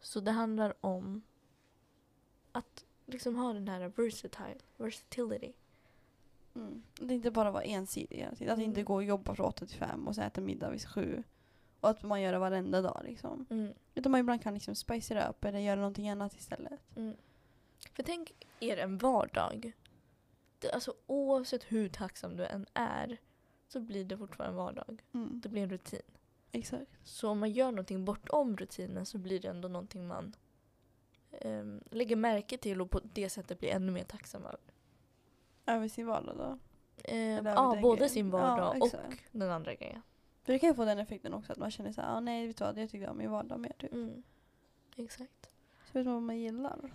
Så 0.01 0.21
det 0.21 0.31
handlar 0.31 0.75
om 0.81 1.23
att 2.53 2.85
liksom 3.07 3.37
ha 3.37 3.53
den 3.53 3.69
här 3.69 3.93
versatile, 3.97 4.59
versatility. 4.77 5.53
Mm. 6.55 6.83
Det 7.01 7.15
inte 7.15 7.31
bara 7.31 7.51
vara 7.51 7.63
ensidig 7.63 8.17
hela 8.17 8.35
tiden. 8.35 8.53
Att 8.53 8.59
Mm. 8.59 8.69
inte 8.71 8.83
gå 8.83 8.95
och 8.95 9.05
jobba 9.05 9.35
från 9.35 9.47
8 9.47 9.67
till 9.67 9.79
5 9.79 10.09
och 10.09 10.15
sen 10.15 10.25
äta 10.25 10.41
middag 10.41 10.71
vid 10.71 10.89
7. 10.89 11.23
Och 11.81 11.91
att 11.91 12.03
man 12.03 12.21
gör 12.23 12.33
det 12.33 12.39
varenda 12.39 12.83
dag 12.83 13.01
liksom. 13.05 13.47
Mm. 13.51 13.73
Utan 13.95 14.13
man 14.13 14.21
ibland 14.21 14.43
kan 14.43 14.55
liksom 14.55 14.75
spice 14.75 15.15
it 15.15 15.25
up 15.31 15.45
eller 15.45 15.59
göra 15.59 15.77
någonting 15.77 16.09
annat 16.09 16.35
istället. 16.35 16.81
Mm. 16.97 17.17
För 17.93 18.03
tänk 18.03 18.33
er 18.61 18.77
en 18.77 18.99
vardag. 18.99 19.73
Det, 20.59 20.71
alltså 20.73 20.95
oavsett 21.07 21.65
hur 21.65 21.89
tacksam 21.89 22.37
du 22.37 22.47
än 22.47 22.67
är 22.75 23.19
så 23.69 23.81
blir 23.81 24.05
det 24.05 24.17
fortfarande 24.19 24.53
en 24.53 24.57
vardag. 24.57 25.03
Mm. 25.15 25.41
Det 25.41 25.49
blir 25.49 25.63
en 25.63 25.71
rutin. 25.71 26.03
Exakt. 26.53 26.91
Så 27.05 27.29
om 27.31 27.39
man 27.39 27.51
gör 27.53 27.71
någonting 27.71 28.05
bortom 28.05 28.57
rutinen 28.57 29.07
så 29.07 29.19
blir 29.19 29.41
det 29.41 29.49
ändå 29.49 29.69
någonting 29.69 30.07
man 30.07 30.37
ehm, 31.31 31.83
lägger 31.91 32.17
märke 32.17 32.59
till 32.59 32.81
och 32.81 32.91
på 32.91 33.01
det 33.15 33.31
sättet 33.31 33.61
blir 33.61 33.71
ännu 33.71 33.93
mer 33.93 34.05
tacksam 34.05 34.43
över. 34.45 34.59
Över 35.67 35.89
sin 35.89 36.07
vardag 36.07 36.37
då. 36.37 36.59
Över 37.05 37.55
ja, 37.55 37.73
den 37.73 37.83
både 37.83 37.97
grejen. 37.97 38.11
sin 38.11 38.31
vardag 38.31 38.77
Ja, 38.77 38.81
och 38.81 38.87
exakt. 38.87 39.25
den 39.33 39.51
andra 39.51 39.75
grejen. 39.75 40.03
För 40.43 40.53
det 40.53 40.59
kan 40.59 40.69
ju 40.69 40.75
få 40.75 40.85
den 40.85 40.99
effekten 40.99 41.35
också 41.35 41.53
att 41.53 41.59
man 41.59 41.71
känner 41.71 41.93
såhär, 41.93 42.17
ah, 42.17 42.21
nej 42.21 42.47
vet 42.47 42.57
du 42.57 42.65
vad, 42.65 42.79
jag 42.79 42.91
tyckte 42.91 43.09
om 43.09 43.19
min 43.19 43.31
vardag 43.31 43.61
mer 43.61 43.73
typ. 43.79 43.93
Mm. 43.93 44.23
Exakt. 44.97 45.51
Så 45.85 45.99
vet 45.99 46.07
man 46.07 46.15
vad 46.15 46.23
man 46.23 46.39
gillar. 46.39 46.91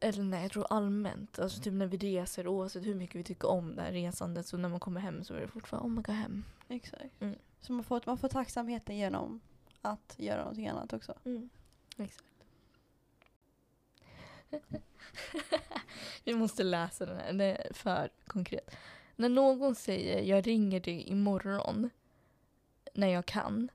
Eller 0.00 0.22
nej, 0.22 0.42
jag 0.42 0.52
tror 0.52 0.66
allmänt. 0.70 1.38
Alltså 1.38 1.62
typ 1.62 1.72
när 1.72 1.86
vi 1.86 1.96
reser, 1.96 2.46
oavsett 2.46 2.86
hur 2.86 2.94
mycket 2.94 3.16
vi 3.16 3.24
tycker 3.24 3.48
om 3.48 3.76
det 3.76 3.82
här 3.82 3.92
resandet, 3.92 4.46
så 4.46 4.56
när 4.56 4.68
man 4.68 4.80
kommer 4.80 5.00
hem 5.00 5.24
så 5.24 5.34
är 5.34 5.40
det 5.40 5.48
fortfarande 5.48 5.88
oh 5.88 5.92
my 5.94 6.02
god 6.02 6.14
hem. 6.14 6.44
Exakt. 6.68 7.20
Mm. 7.20 7.38
Så 7.60 7.72
man 7.72 7.84
får, 7.84 8.02
man 8.06 8.18
får 8.18 8.28
tacksamheten 8.28 8.96
genom 8.96 9.40
att 9.82 10.14
göra 10.18 10.40
någonting 10.40 10.68
annat 10.68 10.92
också. 10.92 11.14
Mm. 11.24 11.48
Exakt. 11.98 12.29
vi 16.24 16.34
måste 16.34 16.62
läsa 16.62 17.06
den 17.06 17.16
här, 17.16 17.26
den 17.26 17.40
är 17.40 17.72
för 17.72 18.10
konkret. 18.26 18.76
När 19.16 19.28
någon 19.28 19.74
säger 19.74 20.22
jag 20.22 20.46
ringer 20.46 20.80
dig 20.80 21.02
imorgon 21.02 21.90
när 22.94 23.08
jag 23.08 23.26
kan, 23.26 23.70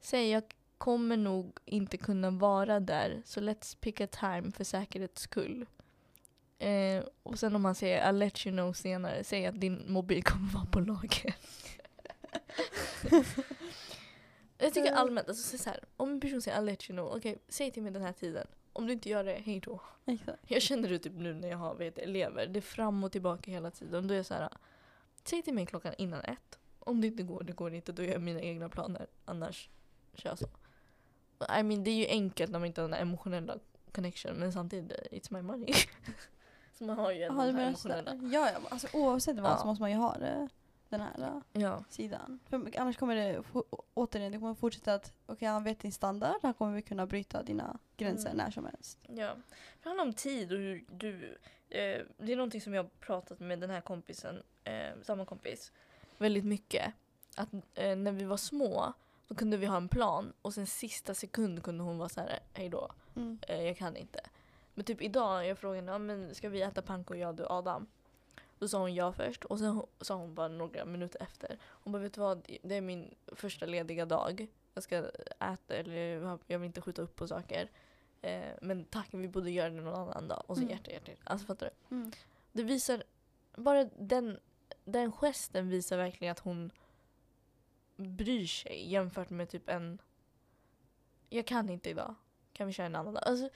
säger 0.00 0.32
jag 0.32 0.42
kommer 0.78 1.16
nog 1.16 1.58
inte 1.64 1.96
kunna 1.96 2.30
vara 2.30 2.80
där 2.80 3.22
så 3.24 3.40
let's 3.40 3.76
pick 3.80 4.00
a 4.00 4.06
time 4.06 4.52
för 4.52 4.64
säkerhets 4.64 5.22
skull. 5.22 5.66
Eh, 6.58 7.04
och 7.22 7.38
sen 7.38 7.56
om 7.56 7.62
man 7.62 7.74
säger 7.74 8.12
I'll 8.12 8.18
let 8.18 8.46
you 8.46 8.56
know 8.56 8.72
senare, 8.72 9.24
säg 9.24 9.46
att 9.46 9.60
din 9.60 9.84
mobil 9.92 10.24
kommer 10.24 10.52
vara 10.52 10.66
på 10.66 10.80
lager. 10.80 11.34
Jag 14.58 14.74
tycker 14.74 14.92
allmänt, 14.92 15.28
alltså 15.28 15.58
så 15.58 15.70
här, 15.70 15.80
om 15.96 16.10
en 16.10 16.20
person 16.20 16.42
säger 16.42 16.58
I'll 16.58 16.64
let 16.64 16.90
you 16.90 16.96
know, 16.96 17.16
okej 17.16 17.38
säg 17.48 17.70
till 17.70 17.82
mig 17.82 17.92
den 17.92 18.02
här 18.02 18.12
tiden. 18.12 18.46
Om 18.72 18.86
du 18.86 18.92
inte 18.92 19.08
gör 19.08 19.24
det, 19.24 19.32
hej 19.44 19.60
då. 19.60 19.80
Exakt. 20.06 20.38
Jag 20.50 20.62
känner 20.62 20.88
det 20.88 20.98
typ 20.98 21.12
nu 21.12 21.34
när 21.34 21.48
jag 21.48 21.58
har 21.58 21.74
vet, 21.74 21.98
elever, 21.98 22.46
det 22.46 22.58
är 22.58 22.60
fram 22.60 23.04
och 23.04 23.12
tillbaka 23.12 23.50
hela 23.50 23.70
tiden. 23.70 24.08
Då 24.08 24.14
är 24.14 24.16
jag 24.16 24.26
så 24.26 24.34
här, 24.34 24.48
säg 25.24 25.42
till 25.42 25.54
mig 25.54 25.66
klockan 25.66 25.94
innan 25.98 26.20
ett. 26.20 26.58
Om 26.78 27.00
det 27.00 27.06
inte 27.06 27.22
går, 27.22 27.42
det 27.42 27.52
går 27.52 27.74
inte, 27.74 27.92
då 27.92 28.02
gör 28.02 28.12
jag 28.12 28.20
mina 28.22 28.40
egna 28.40 28.68
planer. 28.68 29.06
Annars 29.24 29.68
kör 30.14 30.30
jag 30.30 30.38
så. 30.38 30.46
I 31.58 31.62
mean, 31.62 31.84
det 31.84 31.90
är 31.90 31.94
ju 31.94 32.06
enkelt 32.06 32.52
när 32.52 32.58
man 32.58 32.66
inte 32.66 32.80
har 32.80 32.88
den 32.88 32.98
emotionella 33.00 33.58
connection, 33.92 34.34
men 34.36 34.52
samtidigt, 34.52 34.92
it's 35.10 35.32
my 35.32 35.42
money. 35.42 35.74
så 36.78 36.84
man 36.84 36.98
har 36.98 37.12
ju 37.12 37.18
den 37.18 37.40
här 37.40 37.48
emotionella. 37.48 38.14
Ja, 38.14 38.50
ja, 38.50 38.58
alltså 38.70 38.88
oavsett 38.92 39.36
vad 39.36 39.50
Ja. 39.52 39.56
så 39.58 39.66
måste 39.66 39.82
man 39.82 39.90
ju 39.90 39.96
ha 39.96 40.18
det. 40.18 40.48
Den 40.92 41.00
här 41.00 41.42
Ja. 41.52 41.84
sidan. 41.88 42.38
För 42.48 42.78
annars 42.80 42.96
kommer 42.96 43.14
det 43.16 43.42
återigen, 43.94 44.32
det 44.32 44.38
kommer 44.38 44.54
fortsätta 44.54 44.94
att 44.94 45.12
okej 45.26 45.48
han 45.48 45.64
vet 45.64 45.80
din 45.80 45.92
standard, 45.92 46.34
han 46.42 46.54
kommer 46.54 46.72
vi 46.74 46.82
kunna 46.82 47.06
bryta 47.06 47.42
dina 47.42 47.78
gränser 47.96 48.30
Mm. 48.30 48.36
när 48.36 48.50
som 48.50 48.64
helst. 48.64 48.98
Ja. 49.08 49.34
Det 49.82 49.88
handlar 49.88 50.04
om 50.04 50.12
tid 50.12 50.52
och 50.52 50.58
hur 50.58 50.84
du... 50.90 51.38
Eh, 51.68 52.00
det 52.18 52.32
är 52.32 52.36
någonting 52.36 52.60
som 52.60 52.74
jag 52.74 52.82
har 52.82 52.90
pratat 53.00 53.40
med 53.40 53.60
den 53.60 53.70
här 53.70 53.80
kompisen, 53.80 54.42
eh, 54.64 54.90
samma 55.02 55.24
kompis, 55.24 55.72
väldigt 56.18 56.44
mycket. 56.44 56.92
Att 57.36 57.48
eh, 57.74 57.96
när 57.96 58.12
vi 58.12 58.24
var 58.24 58.36
små, 58.36 58.92
då 59.28 59.34
kunde 59.34 59.56
vi 59.56 59.66
ha 59.66 59.76
en 59.76 59.88
plan 59.88 60.32
och 60.42 60.54
sen 60.54 60.66
sista 60.66 61.14
sekund 61.14 61.62
kunde 61.62 61.84
hon 61.84 61.98
vara 61.98 62.08
så 62.08 62.20
här, 62.20 62.38
hej 62.52 62.68
då, 62.68 62.90
Mm. 63.16 63.38
eh, 63.48 63.62
jag 63.62 63.76
kan 63.76 63.96
inte. 63.96 64.20
Men 64.74 64.84
typ 64.84 65.02
idag, 65.02 65.46
jag 65.46 65.58
frågade, 65.58 65.86
ja, 65.92 65.98
men 65.98 66.34
ska 66.34 66.48
vi 66.48 66.62
äta 66.62 66.82
pannkakor 66.82 67.16
jag, 67.16 67.36
du, 67.36 67.46
Adam? 67.48 67.86
Då 68.62 68.68
sa 68.68 68.78
hon 68.78 68.94
ja 68.94 69.12
först 69.12 69.44
och 69.44 69.58
sen 69.58 69.82
sa 70.00 70.14
hon 70.14 70.34
bara 70.34 70.48
några 70.48 70.84
minuter 70.84 71.22
efter. 71.22 71.58
Hon 71.62 71.92
bara, 71.92 72.02
vet 72.02 72.12
du 72.14 72.20
vad, 72.20 72.46
det 72.62 72.74
är 72.74 72.80
min 72.80 73.14
första 73.26 73.66
lediga 73.66 74.06
dag. 74.06 74.46
Jag 74.74 74.82
ska 74.84 74.96
äta, 75.40 75.74
eller 75.74 76.38
jag 76.46 76.58
vill 76.58 76.66
inte 76.66 76.80
skjuta 76.80 77.02
upp 77.02 77.16
på 77.16 77.28
saker. 77.28 77.70
Eh, 78.20 78.42
men 78.62 78.84
tack, 78.84 79.08
vi 79.10 79.28
borde 79.28 79.50
göra 79.50 79.70
det 79.70 79.80
någon 79.80 79.94
annan 80.08 80.28
dag. 80.28 80.42
Och 80.46 80.56
så 80.56 80.62
Mm. 80.62 80.72
hjärta, 80.74 80.90
hjärta. 80.90 81.12
Alltså 81.24 81.46
fattar 81.46 81.70
du? 81.88 81.96
Mm. 81.96 82.12
Det 82.52 82.62
visar, 82.62 83.02
bara 83.56 83.84
den, 83.84 84.38
den 84.84 85.12
gesten 85.12 85.68
visar 85.68 85.96
verkligen 85.96 86.32
att 86.32 86.38
hon 86.40 86.70
bryr 87.96 88.46
sig 88.46 88.90
jämfört 88.90 89.30
med 89.30 89.48
typ 89.48 89.68
en 89.68 89.98
jag 91.28 91.46
kan 91.46 91.70
inte 91.70 91.90
idag. 91.90 92.14
Kan 92.52 92.66
vi 92.66 92.72
köra 92.72 92.86
en 92.86 92.96
annan 92.96 93.14
dag? 93.14 93.22
Alltså, 93.26 93.48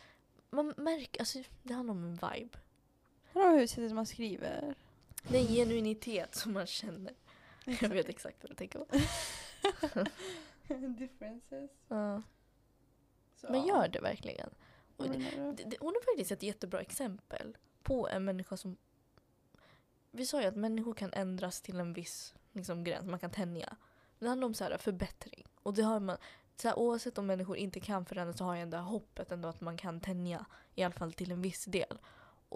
man 0.50 0.74
märker, 0.76 1.20
alltså, 1.20 1.38
det 1.62 1.74
handlar 1.74 1.92
om 1.94 2.04
en 2.04 2.14
vibe. 2.14 2.58
Det 3.32 3.38
har 3.38 3.58
hur 3.58 3.66
sättet 3.66 3.92
man 3.92 4.06
skriver. 4.06 4.74
Det 5.28 5.38
är 5.38 5.40
en 5.40 5.46
genuinitet 5.46 6.34
som 6.34 6.52
man 6.52 6.66
känner. 6.66 7.14
Jag 7.64 7.88
vet 7.88 8.08
exakt 8.08 8.42
vad 8.42 8.50
du 8.50 8.54
tänker 8.54 8.78
på. 8.78 8.86
Differences. 10.98 11.70
Ja. 11.88 12.22
Så, 13.34 13.46
Men 13.50 13.66
gör 13.66 13.88
det 13.88 14.00
verkligen. 14.00 14.50
Och 14.96 15.08
det, 15.10 15.18
det, 15.66 15.76
hon 15.80 15.94
är 15.94 16.04
faktiskt 16.04 16.32
ett 16.32 16.42
jättebra 16.42 16.80
exempel 16.80 17.56
på 17.82 18.08
en 18.08 18.24
människa 18.24 18.56
som... 18.56 18.76
Vi 20.10 20.26
sa 20.26 20.40
ju 20.40 20.46
att 20.46 20.56
människor 20.56 20.94
kan 20.94 21.12
ändras 21.12 21.62
till 21.62 21.80
en 21.80 21.92
viss 21.92 22.34
liksom, 22.52 22.84
gräns, 22.84 23.06
man 23.06 23.18
kan 23.18 23.30
tänja. 23.30 23.76
Det 24.18 24.28
handlar 24.28 24.46
om 24.46 24.54
så 24.54 24.64
här, 24.64 24.78
förbättring. 24.78 25.46
Och 25.62 25.74
det 25.74 25.82
har 25.82 26.00
man, 26.00 26.16
så 26.56 26.68
här, 26.68 26.78
oavsett 26.78 27.18
om 27.18 27.26
människor 27.26 27.56
inte 27.56 27.80
kan 27.80 28.06
förändras 28.06 28.38
så 28.38 28.44
har 28.44 28.54
jag 28.54 28.62
ändå 28.62 28.76
hoppet 28.76 29.32
ändå 29.32 29.48
att 29.48 29.60
man 29.60 29.76
kan 29.76 30.00
tänja. 30.00 30.46
I 30.74 30.82
alla 30.82 30.94
fall 30.94 31.12
till 31.12 31.32
en 31.32 31.42
viss 31.42 31.64
del. 31.64 31.98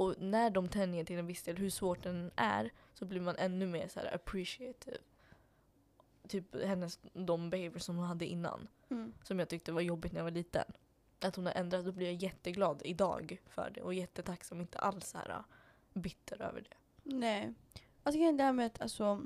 Och 0.01 0.15
när 0.19 0.51
de 0.51 0.69
tänjer 0.69 1.05
till 1.05 1.19
en 1.19 1.27
viss 1.27 1.43
del, 1.43 1.57
hur 1.57 1.71
svårt 1.71 2.03
den 2.03 2.31
är, 2.37 2.71
så 2.95 3.05
blir 3.05 3.21
man 3.21 3.37
ännu 3.39 3.67
mer 3.67 3.89
så 3.89 4.01
här 4.01 4.15
appreciative. 4.15 4.97
Typ 6.29 6.65
hennes, 6.65 6.99
de 7.13 7.51
behavior 7.51 7.79
som 7.79 7.97
hon 7.97 8.07
hade 8.07 8.27
innan 8.27 8.69
Mm. 8.91 9.13
som 9.23 9.39
jag 9.39 9.49
tyckte 9.49 9.73
var 9.73 9.81
jobbigt 9.81 10.13
när 10.13 10.19
jag 10.19 10.25
var 10.25 10.31
liten. 10.31 10.65
Att 11.21 11.37
hon 11.37 11.47
har 11.47 11.53
ändrat, 11.53 11.85
då 11.85 11.93
blir 11.93 12.07
jag 12.07 12.15
jätteglad 12.23 12.83
idag 12.85 13.41
för 13.47 13.71
det 13.75 13.83
och 13.83 13.95
jättetacksam, 13.95 14.61
inte 14.61 14.79
alls 14.79 15.11
så 15.11 15.19
här 15.19 15.29
äh, 15.31 15.41
bitter 16.01 16.43
över 16.43 16.61
det. 16.61 16.77
Nej. 17.03 17.55
Alltså 18.03 18.33
det 18.37 18.43
här 18.43 18.53
med 18.53 18.67
att 18.67 18.81
alltså, 18.81 19.21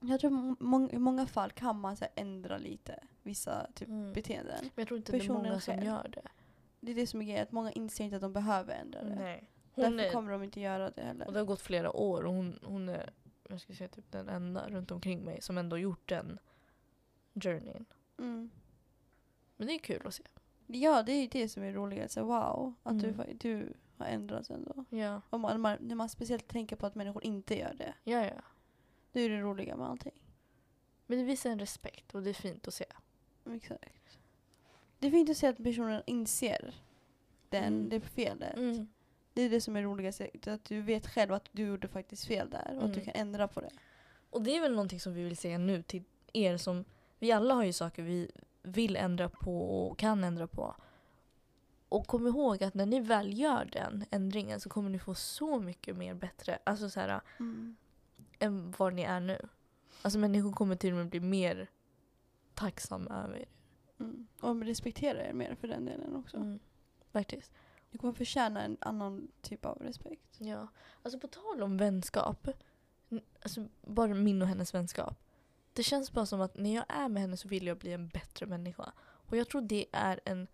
jag 0.00 0.20
tror 0.20 0.30
må- 0.30 0.56
mång- 0.60 0.92
i 0.94 0.98
många 0.98 1.26
fall 1.26 1.50
kan 1.50 1.80
man 1.80 1.96
så 1.96 2.04
här, 2.04 2.12
ändra 2.16 2.58
lite 2.58 3.02
vissa 3.22 3.66
typ, 3.74 3.88
Mm. 3.88 4.12
beteenden. 4.12 4.58
Men 4.62 4.70
jag 4.74 4.88
tror 4.88 4.98
inte 4.98 5.12
det 5.12 5.18
är 5.18 5.20
Personen 5.20 5.42
många 5.42 5.60
som 5.60 5.74
själv. 5.74 5.86
gör 5.86 6.08
det. 6.08 6.28
Det 6.80 6.90
är 6.92 6.96
det 6.96 7.06
som 7.06 7.20
är 7.20 7.24
grejen, 7.24 7.42
att 7.42 7.52
många 7.52 7.72
inser 7.72 8.04
inte 8.04 8.16
att 8.16 8.22
de 8.22 8.32
behöver 8.32 8.74
ändra 8.74 9.02
det. 9.02 9.14
Nej. 9.14 9.50
Hon 9.74 9.84
Därför 9.96 10.08
är, 10.08 10.12
kommer 10.12 10.32
de 10.32 10.42
inte 10.42 10.60
göra 10.60 10.90
det 10.90 11.00
och 11.02 11.06
heller. 11.06 11.32
det 11.32 11.38
har 11.38 11.46
gått 11.46 11.60
flera 11.60 11.92
år 11.96 12.24
och 12.24 12.32
hon, 12.34 12.58
hon 12.62 12.88
är 12.88 13.10
jag 13.48 13.60
ska 13.60 13.74
säga 13.74 13.88
typ 13.88 14.12
den 14.12 14.28
enda 14.28 14.68
runt 14.68 14.90
omkring 14.90 15.24
mig 15.24 15.42
som 15.42 15.58
ändå 15.58 15.78
gjort 15.78 16.08
den 16.08 16.38
journeyn. 17.34 17.84
Mm. 18.18 18.50
Men 19.56 19.66
det 19.66 19.74
är 19.74 19.78
kul 19.78 20.06
att 20.06 20.14
se. 20.14 20.22
Ja, 20.66 21.02
det 21.02 21.12
är 21.12 21.20
ju 21.20 21.26
det 21.26 21.48
som 21.48 21.62
är 21.62 21.72
roligt. 21.72 22.10
Så 22.10 22.24
wow, 22.24 22.74
att 22.82 23.00
du, 23.00 23.08
Mm. 23.08 23.20
fa- 23.20 23.36
du 23.40 23.72
har 23.96 24.06
ändrats 24.06 24.50
ändå. 24.50 24.84
Ja, 24.90 25.20
Och 25.30 25.40
man, 25.40 25.60
man, 25.60 25.76
när 25.80 25.94
man 25.94 26.08
speciellt 26.08 26.48
tänker 26.48 26.76
på 26.76 26.86
att 26.86 26.94
människor 26.94 27.24
inte 27.24 27.58
gör 27.58 27.74
det. 27.74 27.94
ja, 28.04 28.24
ja. 28.24 28.42
Det 29.12 29.20
är 29.20 29.28
det 29.30 29.40
roliga 29.40 29.76
med 29.76 29.86
allting. 29.88 30.22
Men 31.06 31.18
det 31.18 31.24
visar 31.24 31.50
en 31.50 31.58
respekt 31.58 32.14
och 32.14 32.22
det 32.22 32.30
är 32.30 32.34
fint 32.34 32.68
att 32.68 32.74
se. 32.74 32.84
Exakt. 33.50 34.18
Det 34.98 35.06
är 35.06 35.10
fint 35.10 35.30
att 35.30 35.36
se 35.36 35.46
att 35.46 35.56
personen 35.56 36.02
inser 36.06 36.74
den, 37.48 37.64
Mm. 37.74 37.88
det 37.88 38.00
felet. 38.00 38.56
Mm. 38.56 38.88
Det 39.32 39.42
är 39.42 39.50
det 39.50 39.60
som 39.60 39.76
är 39.76 39.82
roligast. 39.82 40.20
Att 40.46 40.64
du 40.64 40.80
vet 40.82 41.06
själv 41.06 41.32
att 41.32 41.48
du 41.52 41.66
gjorde 41.66 41.88
faktiskt 41.88 42.24
fel 42.24 42.50
där 42.50 42.76
och 42.78 42.84
att 42.84 42.94
du 42.94 43.00
Mm. 43.00 43.04
kan 43.12 43.20
ändra 43.20 43.48
på 43.48 43.60
det. 43.60 43.70
Och 44.30 44.42
det 44.42 44.56
är 44.56 44.60
väl 44.60 44.72
någonting 44.72 45.00
som 45.00 45.14
vi 45.14 45.22
vill 45.24 45.36
säga 45.36 45.58
nu 45.58 45.82
till 45.82 46.02
er 46.32 46.56
som, 46.56 46.84
vi 47.18 47.32
alla 47.32 47.54
har 47.54 47.64
ju 47.64 47.72
saker 47.72 48.02
vi 48.02 48.30
vill 48.62 48.96
ändra 48.96 49.28
på 49.28 49.86
och 49.88 49.98
kan 49.98 50.24
ändra 50.24 50.46
på. 50.46 50.74
Och 51.88 52.06
kom 52.06 52.26
ihåg 52.26 52.64
att 52.64 52.74
när 52.74 52.86
ni 52.86 53.00
väl 53.00 53.38
gör 53.38 53.64
den 53.64 54.04
ändringen 54.10 54.60
så 54.60 54.68
kommer 54.68 54.90
ni 54.90 54.98
få 54.98 55.14
så 55.14 55.60
mycket 55.60 55.96
mer 55.96 56.14
bättre, 56.14 56.58
alltså 56.64 56.90
så 56.90 57.00
här, 57.00 57.20
än 58.38 58.74
vad 58.78 58.94
ni 58.94 59.02
är 59.02 59.20
nu. 59.20 59.48
Alltså 60.02 60.18
människor 60.18 60.52
kommer 60.52 60.76
till 60.76 60.90
och 60.92 60.96
med 60.98 61.08
bli 61.08 61.20
mer 61.20 61.70
tacksamma 62.54 63.22
över 63.24 63.36
er. 63.36 63.48
Mm. 64.00 64.26
Och 64.40 64.60
respektera 64.64 65.26
er 65.28 65.32
mer 65.32 65.54
för 65.54 65.68
den 65.68 65.84
delen 65.84 66.16
också. 66.16 66.36
Mm. 66.36 66.58
Faktiskt. 67.12 67.52
Du 67.90 67.98
kommer 67.98 68.12
förtjäna 68.12 68.62
en 68.62 68.76
annan 68.80 69.28
typ 69.40 69.64
av 69.64 69.78
respekt. 69.78 70.36
Ja. 70.38 70.68
Alltså 71.02 71.20
på 71.20 71.28
tal 71.28 71.62
om 71.62 71.76
vänskap, 71.76 72.48
alltså 73.42 73.68
bara 73.82 74.14
min 74.14 74.42
och 74.42 74.48
hennes 74.48 74.74
vänskap. 74.74 75.22
Det 75.72 75.82
känns 75.82 76.12
bara 76.12 76.26
som 76.26 76.40
att 76.40 76.56
när 76.56 76.74
jag 76.74 76.84
är 76.88 77.08
med 77.08 77.22
henne 77.22 77.36
så 77.36 77.48
vill 77.48 77.66
jag 77.66 77.78
bli 77.78 77.92
en 77.92 78.08
bättre 78.08 78.46
människa. 78.46 78.92
Och 79.00 79.36
jag 79.36 79.48
tror 79.48 79.62
det 79.62 79.86
är 79.92 80.20
en 80.24 80.46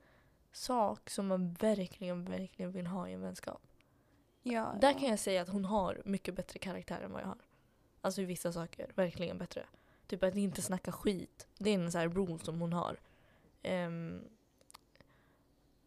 sak 0.53 1.11
som 1.11 1.26
man 1.26 1.55
verkligen, 1.55 2.24
verkligen 2.24 2.72
vill 2.72 2.87
ha 2.87 3.09
i 3.09 3.12
en 3.12 3.20
vänskap. 3.20 3.62
Ja, 4.43 4.74
Där 4.80 4.93
ja. 4.93 4.99
kan 4.99 5.09
jag 5.09 5.18
säga 5.18 5.43
att 5.43 5.49
hon 5.49 5.64
har 5.64 6.03
mycket 6.05 6.34
bättre 6.34 6.59
karaktär 6.59 7.01
än 7.01 7.12
vad 7.12 7.22
jag 7.22 7.26
har. 7.26 7.39
Alltså 8.01 8.22
i 8.22 8.24
vissa 8.24 8.53
saker, 8.53 8.93
verkligen 8.95 9.39
bättre. 9.39 9.66
Typ 10.07 10.22
att 10.22 10.34
inte 10.34 10.62
snacka 10.62 10.93
skit. 10.93 11.47
Det 11.59 11.70
är 11.70 11.74
en 11.74 11.93
sån 11.93 12.01
här 12.01 12.09
rule 12.09 12.39
som 12.39 12.61
hon 12.61 12.72
har. 12.72 13.01
Ehm, 13.62 14.24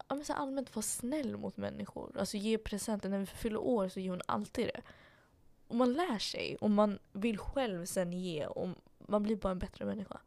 ja, 0.09 0.15
men 0.15 0.25
så 0.25 0.33
allmänt 0.33 0.75
vara 0.75 0.83
snäll 0.83 1.37
mot 1.37 1.57
människor. 1.57 2.15
Alltså 2.19 2.37
ge 2.37 2.57
presenter. 2.57 3.09
När 3.09 3.19
vi 3.19 3.25
fyller 3.25 3.59
år 3.59 3.89
så 3.89 3.99
ger 3.99 4.09
hon 4.09 4.21
alltid 4.25 4.67
det. 4.67 4.81
Och 5.67 5.75
man 5.75 5.93
lär 5.93 6.19
sig 6.19 6.55
och 6.61 6.69
man 6.69 6.99
vill 7.11 7.37
själv 7.37 7.85
sen 7.85 8.13
ge 8.13 8.45
och 8.47 8.69
man 9.07 9.23
blir 9.23 9.35
bara 9.35 9.51
en 9.51 9.59
bättre 9.59 9.85
människa. 9.85 10.19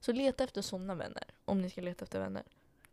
Så 0.00 0.12
leta 0.12 0.44
efter 0.44 0.62
sådana 0.62 0.94
vänner 0.94 1.24
om 1.44 1.62
ni 1.62 1.70
ska 1.70 1.80
leta 1.80 2.04
efter 2.04 2.20
vänner. 2.20 2.42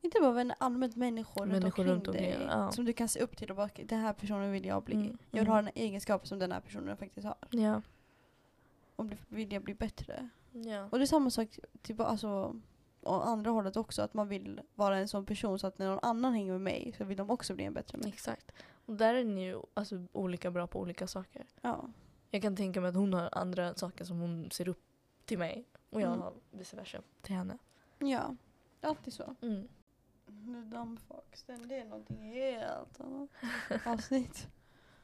Inte 0.02 0.20
bara 0.22 0.32
vänner, 0.32 0.56
allmänt 0.60 0.96
människor, 0.96 1.46
Människor 1.46 1.84
runt 1.84 1.92
runt 1.94 2.08
omkring 2.08 2.24
dig. 2.26 2.34
omkring, 2.34 2.50
ja. 2.50 2.72
Som 2.72 2.86
du 2.86 2.94
kan 2.94 3.08
se 3.08 3.20
upp 3.20 3.38
till 3.38 3.50
och 3.50 3.56
bara, 3.56 3.70
den 3.86 4.00
här 4.00 4.14
personen 4.14 4.52
vill 4.52 4.66
jag 4.66 4.84
bli. 4.84 4.96
Mm, 4.96 5.08
Jag 5.32 5.40
vill 5.40 5.48
mm. 5.48 5.52
ha 5.54 5.62
den 5.62 5.72
egenskapen 5.76 6.28
som 6.28 6.40
den 6.40 6.52
här 6.52 6.60
personen 6.62 6.98
faktiskt 6.98 7.28
har. 7.28 7.36
Ja. 7.50 7.82
Och 8.96 9.06
bli- 9.06 9.18
vill 9.28 9.54
jag 9.54 9.64
bli 9.64 9.74
bättre. 9.74 10.30
ja. 10.52 10.88
Och 10.92 10.98
det 11.00 11.04
är 11.04 11.08
samma 11.08 11.30
sak 11.30 11.60
typ, 11.82 12.00
alltså, 12.00 12.56
å 13.02 13.22
andra 13.22 13.52
hållet 13.52 13.76
också. 13.78 14.02
Att 14.02 14.14
man 14.14 14.28
vill 14.28 14.62
vara 14.76 14.97
en 14.97 15.08
sån 15.08 15.26
person 15.26 15.60
så 15.60 15.68
att 15.68 15.78
när 15.80 15.88
någon 15.89 16.00
annan 16.02 16.34
hänger 16.34 16.52
med 16.52 16.62
mig 16.62 16.93
så 16.97 17.04
vill 17.04 17.18
de 17.18 17.30
också 17.30 17.56
bli 17.56 17.64
en 17.66 17.74
bättre 17.74 17.97
människa. 17.97 18.14
Exakt. 18.16 18.52
Och 18.86 18.95
där 18.95 19.14
är 19.14 19.24
ni 19.24 19.43
ju 19.45 19.62
alltså, 19.74 20.06
olika 20.12 20.52
bra 20.52 20.68
på 20.68 20.80
olika 20.80 21.08
saker. 21.08 21.45
Ja. 21.62 21.89
Jag 22.32 22.41
kan 22.41 22.56
tänka 22.56 22.82
mig 22.82 22.89
att 22.89 22.95
hon 22.95 23.14
har 23.14 23.30
andra 23.32 23.76
saker 23.76 24.06
som 24.06 24.20
hon 24.20 24.52
ser 24.52 24.68
upp 24.68 24.84
till 25.26 25.38
mig 25.38 25.66
och 25.89 26.02
jag 26.02 26.08
Mm. 26.08 26.22
har 26.22 26.34
vice 26.52 26.76
versa 26.76 27.02
till 27.22 27.36
henne. 27.36 27.58
ja. 28.00 28.36
Alltid 28.82 29.14
så. 29.14 29.36
Mm. 29.41 29.68
The 30.26 30.76
dumb 30.78 31.00
fox, 31.00 31.43
den, 31.43 31.68
det 31.68 31.76
är 31.76 31.86
någonting 31.86 32.18
helt 32.34 33.00
annat 33.02 33.30
avsnitt. 33.86 34.47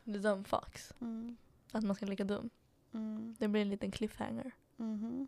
The 0.05 0.11
dumb 0.17 0.47
fox. 0.47 0.93
Mm. 1.01 1.37
Att 1.71 1.83
man 1.83 1.95
ska 1.95 2.05
leka 2.05 2.23
dum. 2.23 2.49
Mm. 2.93 3.35
Det 3.39 3.47
blir 3.47 3.61
en 3.61 3.69
liten 3.69 3.91
cliffhanger. 3.91 4.51
Mhm. 4.75 5.27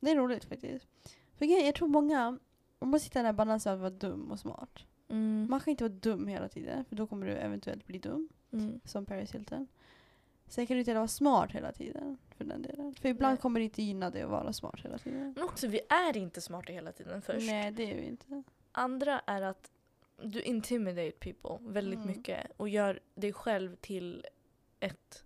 Det 0.00 0.10
är 0.10 0.16
roligt 0.16 0.44
faktiskt. 0.44 0.88
För 1.38 1.64
jag 1.64 1.74
tror 1.74 1.88
många, 1.88 2.38
man 2.80 3.00
sitter 3.00 3.16
i 3.16 3.22
den 3.22 3.26
här 3.26 3.32
balansen 3.32 3.74
att 3.74 3.80
vara 3.80 3.90
dum 3.90 4.30
och 4.30 4.38
smart. 4.40 4.78
Mm. 5.08 5.46
Man 5.50 5.60
kan 5.60 5.70
inte 5.70 5.84
vara 5.84 5.92
dum 5.94 6.26
hela 6.28 6.48
tiden 6.48 6.84
för 6.84 6.96
då 6.96 7.06
kommer 7.06 7.26
du 7.26 7.32
eventuellt 7.32 7.86
bli 7.86 7.98
dum. 7.98 8.28
Mm. 8.52 8.80
Som 8.84 9.06
Paris 9.06 9.34
Hilton. 9.34 9.66
Sen 10.46 10.66
kan 10.66 10.74
du 10.74 10.78
inte 10.78 10.94
vara 10.94 11.08
smart 11.08 11.52
hela 11.52 11.72
tiden. 11.72 12.18
För 12.36 12.44
den 12.44 12.62
delen. 12.62 12.94
För 12.94 13.08
ibland 13.08 13.32
Nej. 13.32 13.40
kommer 13.40 13.60
det 13.60 13.64
inte 13.64 13.82
gynna 13.82 14.10
dig 14.10 14.22
att 14.22 14.30
vara 14.30 14.52
smart 14.52 14.80
hela 14.84 14.98
tiden. 14.98 15.32
Men 15.36 15.44
också, 15.44 15.66
vi 15.66 15.80
är 15.88 16.16
inte 16.16 16.40
smarta 16.40 16.72
hela 16.72 16.92
tiden 16.92 17.22
först. 17.22 17.46
Nej 17.46 17.72
det 17.72 17.90
är 17.90 17.96
vi 17.96 18.06
inte. 18.06 18.42
Andra 18.72 19.20
är 19.26 19.42
att 19.42 19.70
du 20.22 20.42
intimidate 20.42 21.10
people 21.10 21.70
väldigt 21.72 21.98
Mm. 22.00 22.06
mycket 22.16 22.46
och 22.56 22.68
gör 22.68 23.00
dig 23.14 23.32
själv 23.32 23.76
till 23.76 24.26
ett, 24.80 25.24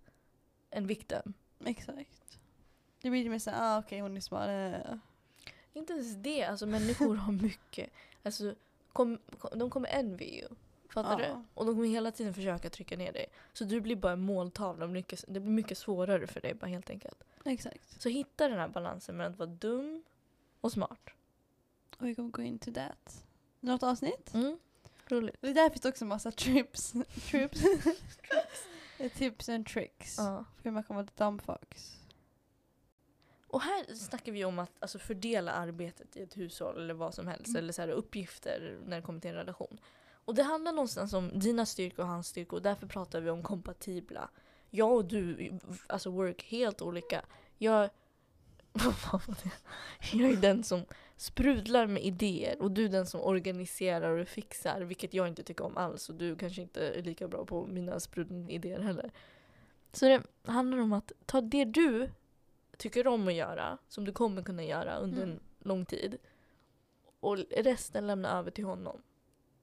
en 0.69 0.87
victim. 0.87 1.33
Exakt. 1.65 2.39
Det 3.01 3.09
blir 3.09 3.29
mer 3.29 3.39
såhär, 3.39 3.75
ah, 3.75 3.79
okej 3.79 3.99
hon 3.99 4.17
är 4.17 4.21
smart. 4.21 4.49
Inte 5.73 5.93
ens 5.93 6.15
det, 6.15 6.43
alltså 6.43 6.65
människor 6.65 7.15
har 7.15 7.31
mycket. 7.33 7.89
Alltså, 8.23 8.55
kom, 8.93 9.17
kom, 9.39 9.59
de 9.59 9.69
kommer 9.69 9.89
envy 9.89 10.25
you. 10.25 10.47
Fattar 10.89 11.19
Ja. 11.21 11.27
du? 11.27 11.43
Och 11.53 11.65
de 11.65 11.75
kommer 11.75 11.87
hela 11.87 12.11
tiden 12.11 12.33
försöka 12.33 12.69
trycka 12.69 12.97
ner 12.97 13.11
dig. 13.13 13.25
Så 13.53 13.63
du 13.63 13.81
blir 13.81 13.95
bara 13.95 14.11
en 14.13 14.19
måltavla. 14.21 14.87
mycket- 14.87 15.25
Det 15.27 15.39
blir 15.39 15.51
mycket 15.51 15.77
svårare 15.77 16.27
för 16.27 16.41
dig 16.41 16.53
bara 16.53 16.67
helt 16.67 16.89
enkelt. 16.89 17.23
Exakt. 17.45 18.01
Så 18.01 18.09
hitta 18.09 18.49
den 18.49 18.59
här 18.59 18.67
balansen 18.67 19.17
mellan 19.17 19.31
att 19.33 19.39
vara 19.39 19.49
dum 19.49 20.03
och 20.61 20.71
smart. 20.71 21.09
Och 21.97 22.07
vi 22.07 22.15
kommer 22.15 22.29
gå 22.29 22.41
into 22.41 22.73
that. 22.73 23.23
Något 23.59 23.83
avsnitt? 23.83 24.33
Mm. 24.33 24.57
Roligt. 25.07 25.35
Det 25.41 25.53
där 25.53 25.69
finns 25.69 25.81
det 25.81 25.89
också 25.89 26.05
massa 26.05 26.31
trips. 26.31 26.93
trips. 27.31 27.61
Tips 29.15 29.49
and 29.49 29.65
tricks. 29.67 30.15
Ja. 30.17 30.45
För 30.57 30.63
hur 30.63 30.71
man 30.71 30.83
kan 30.83 30.95
vara 30.95 31.05
ett 31.05 31.17
dumb 31.17 31.41
fox. 31.41 31.97
Och 33.53 33.61
här 33.61 33.95
snackar 33.95 34.31
vi 34.31 34.45
om 34.45 34.59
att 34.59 34.71
alltså, 34.79 34.99
fördela 34.99 35.51
arbetet 35.51 36.17
i 36.17 36.21
ett 36.21 36.37
hushåll 36.37 36.77
eller 36.77 36.93
vad 36.93 37.13
som 37.13 37.27
helst. 37.27 37.47
Mm. 37.47 37.57
Eller 37.57 37.73
så 37.73 37.81
här, 37.81 37.89
uppgifter 37.89 38.79
när 38.85 38.95
det 38.95 39.01
kommer 39.01 39.19
till 39.19 39.29
en 39.29 39.35
relation. 39.35 39.79
Och 40.25 40.35
det 40.35 40.43
handlar 40.43 40.71
någonstans 40.71 41.13
om 41.13 41.39
dina 41.39 41.65
styrkor 41.65 42.05
och 42.05 42.11
hans 42.11 42.27
styrkor. 42.27 42.57
Och 42.57 42.63
därför 42.63 42.87
pratar 42.87 43.21
vi 43.21 43.29
om 43.29 43.43
kompatibla. 43.43 44.29
Jag 44.69 44.93
och 44.93 45.05
du, 45.05 45.51
alltså 45.87 46.09
work 46.09 46.43
helt 46.43 46.81
olika. 46.81 47.25
Jag, 47.57 47.89
jag 50.13 50.29
är 50.29 50.41
den 50.41 50.63
som 50.63 50.85
sprudlar 51.17 51.87
med 51.87 52.03
idéer 52.03 52.61
och 52.61 52.71
du 52.71 52.85
är 52.85 52.89
den 52.89 53.05
som 53.05 53.21
organiserar 53.21 54.17
och 54.17 54.27
fixar. 54.27 54.81
Vilket 54.81 55.13
jag 55.13 55.27
inte 55.27 55.43
tycker 55.43 55.65
om 55.65 55.77
alls. 55.77 56.09
Och 56.09 56.15
du 56.15 56.35
kanske 56.35 56.61
inte 56.61 56.87
är 56.87 57.03
lika 57.03 57.27
bra 57.27 57.45
på 57.45 57.65
mina 57.65 57.99
sprudlande 57.99 58.53
idéer 58.53 58.79
heller. 58.79 59.11
Så 59.91 60.05
det 60.05 60.23
handlar 60.45 60.77
om 60.77 60.93
att 60.93 61.11
ta 61.25 61.41
det 61.41 61.65
du 61.65 62.09
tycker 62.83 63.07
om 63.07 63.27
att 63.27 63.33
göra, 63.33 63.77
som 63.87 64.05
du 64.05 64.11
kommer 64.11 64.43
kunna 64.43 64.63
göra 64.63 64.97
under 64.97 65.23
Mm. 65.23 65.29
en 65.35 65.39
lång 65.59 65.85
tid. 65.85 66.17
Och 67.19 67.37
resten 67.37 68.07
lämna 68.07 68.29
över 68.39 68.51
till 68.51 68.63
honom. 68.65 69.01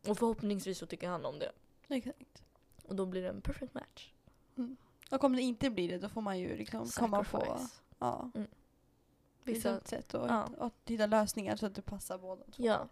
Och 0.08 0.18
förhoppningsvis 0.18 0.78
så 0.78 0.86
tycker 0.86 1.08
han 1.08 1.24
om 1.26 1.38
det. 1.38 1.52
Exakt. 1.88 2.42
Och 2.84 2.96
då 2.96 3.06
blir 3.06 3.22
det 3.22 3.28
en 3.28 3.40
perfect 3.40 3.74
match. 3.74 4.12
Och 5.10 5.24
om 5.24 5.36
det 5.36 5.42
inte 5.42 5.70
blir 5.70 5.88
det 5.88 5.98
då 5.98 6.08
får 6.08 6.20
man 6.20 6.38
ju 6.38 6.56
liksom 6.56 6.86
komma 6.88 7.24
på 7.24 7.58
ja, 7.98 8.30
Vissa, 8.34 8.48
vissa 9.44 9.80
sätt 9.80 10.14
och, 10.14 10.28
ja. 10.28 10.48
och 10.58 10.74
hitta 10.86 11.06
lösningar 11.06 11.56
så 11.56 11.66
att 11.66 11.74
det 11.74 11.82
passar 11.82 12.18
båda 12.18 12.42
två. 12.44 12.64
ja. 12.64 12.88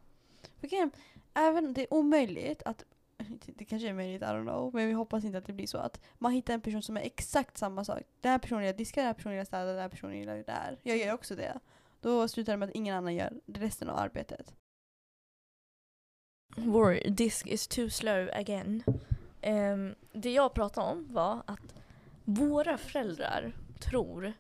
För 0.61 0.91
även 1.35 1.67
om 1.67 1.73
det 1.73 1.83
är 1.83 1.95
omöjligt 1.95 2.63
att 2.63 2.85
det 3.47 3.65
kanske 3.65 3.89
är 3.89 3.95
möjligt, 3.95 4.23
I 4.23 4.25
don't 4.25 4.43
know, 4.43 4.75
men 4.75 4.87
vi 4.87 4.93
hoppas 4.93 5.25
inte 5.25 5.39
att 5.39 5.47
det 5.47 5.53
blir 5.53 5.67
så 5.67 5.79
att 5.79 6.01
man 6.19 6.33
hittar 6.33 6.55
en 6.55 6.61
person 6.61 6.83
som 6.83 6.97
är 6.97 7.01
exakt 7.01 7.59
samma 7.59 7.85
sak. 7.85 8.03
Den 8.21 8.33
här 8.33 8.39
personen 8.39 8.65
gillar 8.65 8.79
diska, 8.79 9.01
den 9.01 9.07
här 9.07 9.15
personen 9.15 9.35
gillar 9.35 9.45
städa, 9.45 9.73
den 9.73 9.83
här 9.83 9.89
personen 9.89 10.19
gillar 10.19 10.37
det 10.37 10.43
där. 10.43 10.79
Jag 10.83 10.97
gör 10.97 11.15
också 11.15 11.37
det. 11.37 11.59
Då 12.01 12.29
slutar 12.29 12.53
det 12.53 12.57
med 12.57 12.69
att 12.69 12.75
ingen 12.75 12.97
annan 12.97 13.15
gör 13.15 13.33
resten 13.47 13.89
av 13.89 13.99
arbetet. 13.99 14.55
Vår 16.57 17.11
disk 17.11 17.47
is 17.47 17.69
too 17.69 17.91
slow 17.91 18.31
again. 18.35 18.83
Um, 19.43 19.95
det 20.13 20.33
jag 20.33 20.55
pratade 20.55 20.87
om 20.87 21.07
var 21.13 21.43
att 21.47 21.75
våra 22.25 22.79
föräldrar 22.79 23.53
tror 23.81 24.33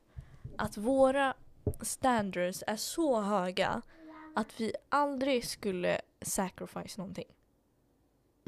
att 0.56 0.76
våra 0.76 1.34
standards 1.80 2.64
är 2.66 2.76
så 2.76 3.20
höga 3.20 3.82
att 4.34 4.60
vi 4.60 4.72
aldrig 4.88 5.44
skulle 5.44 6.00
sacrifice 6.22 7.00
någonting. 7.00 7.37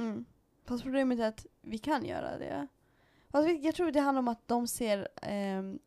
Mm. 0.00 0.24
Fast 0.64 0.82
problemet 0.82 1.18
är 1.20 1.28
att 1.28 1.46
vi 1.62 1.78
kan 1.78 2.04
göra 2.04 2.38
det. 2.38 2.66
Fast 3.28 3.48
vi- 3.48 3.60
jag 3.66 3.74
tror 3.74 3.90
det 3.90 4.00
handlar 4.00 4.18
om 4.18 4.28
att 4.28 4.48
de 4.48 4.66
ser 4.68 5.08
ehm, 5.22 5.78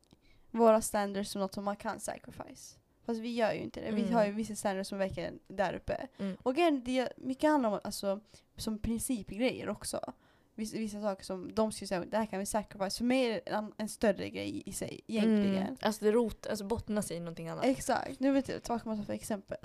våra 0.51 0.81
standards 0.81 1.31
som 1.31 1.41
något 1.41 1.53
som 1.53 1.63
man 1.63 1.75
kan 1.75 1.99
sacrifice. 1.99 2.77
Fast 3.05 3.19
vi 3.19 3.35
gör 3.35 3.53
ju 3.53 3.59
inte 3.59 3.81
det. 3.81 3.91
Vi 3.91 4.01
Mm. 4.01 4.13
har 4.13 4.25
ju 4.25 4.31
vissa 4.31 4.55
standards 4.55 4.89
som 4.89 4.97
verkar 4.97 5.31
där 5.47 5.73
uppe. 5.73 6.07
Mm. 6.17 6.37
Och 6.43 6.57
igen, 6.57 6.81
det 6.85 7.13
mycket 7.17 7.49
handlar 7.49 7.69
om 7.71 7.79
alltså, 7.83 8.19
som 8.55 8.79
principgrejer 8.79 9.69
också. 9.69 10.13
Vissa, 10.55 10.77
vissa 10.77 11.01
saker 11.01 11.23
som 11.23 11.53
de 11.53 11.71
skulle 11.71 11.87
säga, 11.87 12.05
det 12.05 12.17
här 12.17 12.25
kan 12.25 12.39
vi 12.39 12.45
sacrifice. 12.45 12.97
För 12.97 13.05
mig 13.05 13.25
är 13.25 13.29
det 13.31 13.39
en, 13.39 13.73
en 13.77 13.89
större 13.89 14.29
grej 14.29 14.63
i 14.65 14.73
sig 14.73 15.01
egentligen. 15.07 15.57
Mm. 15.63 15.77
Alltså 15.81 16.05
det 16.05 16.11
rot, 16.11 16.47
alltså 16.47 16.65
bottnar 16.65 17.01
sig 17.01 17.17
i 17.17 17.19
någonting 17.19 17.49
annat. 17.49 17.65
Exakt. 17.65 18.19
Nu 18.19 18.31
vet 18.31 18.47
jag 18.49 18.59
vad 18.67 18.79
ska 18.79 18.89
man 18.89 18.97
ta 18.99 19.03
för 19.05 19.13
exempel. 19.13 19.57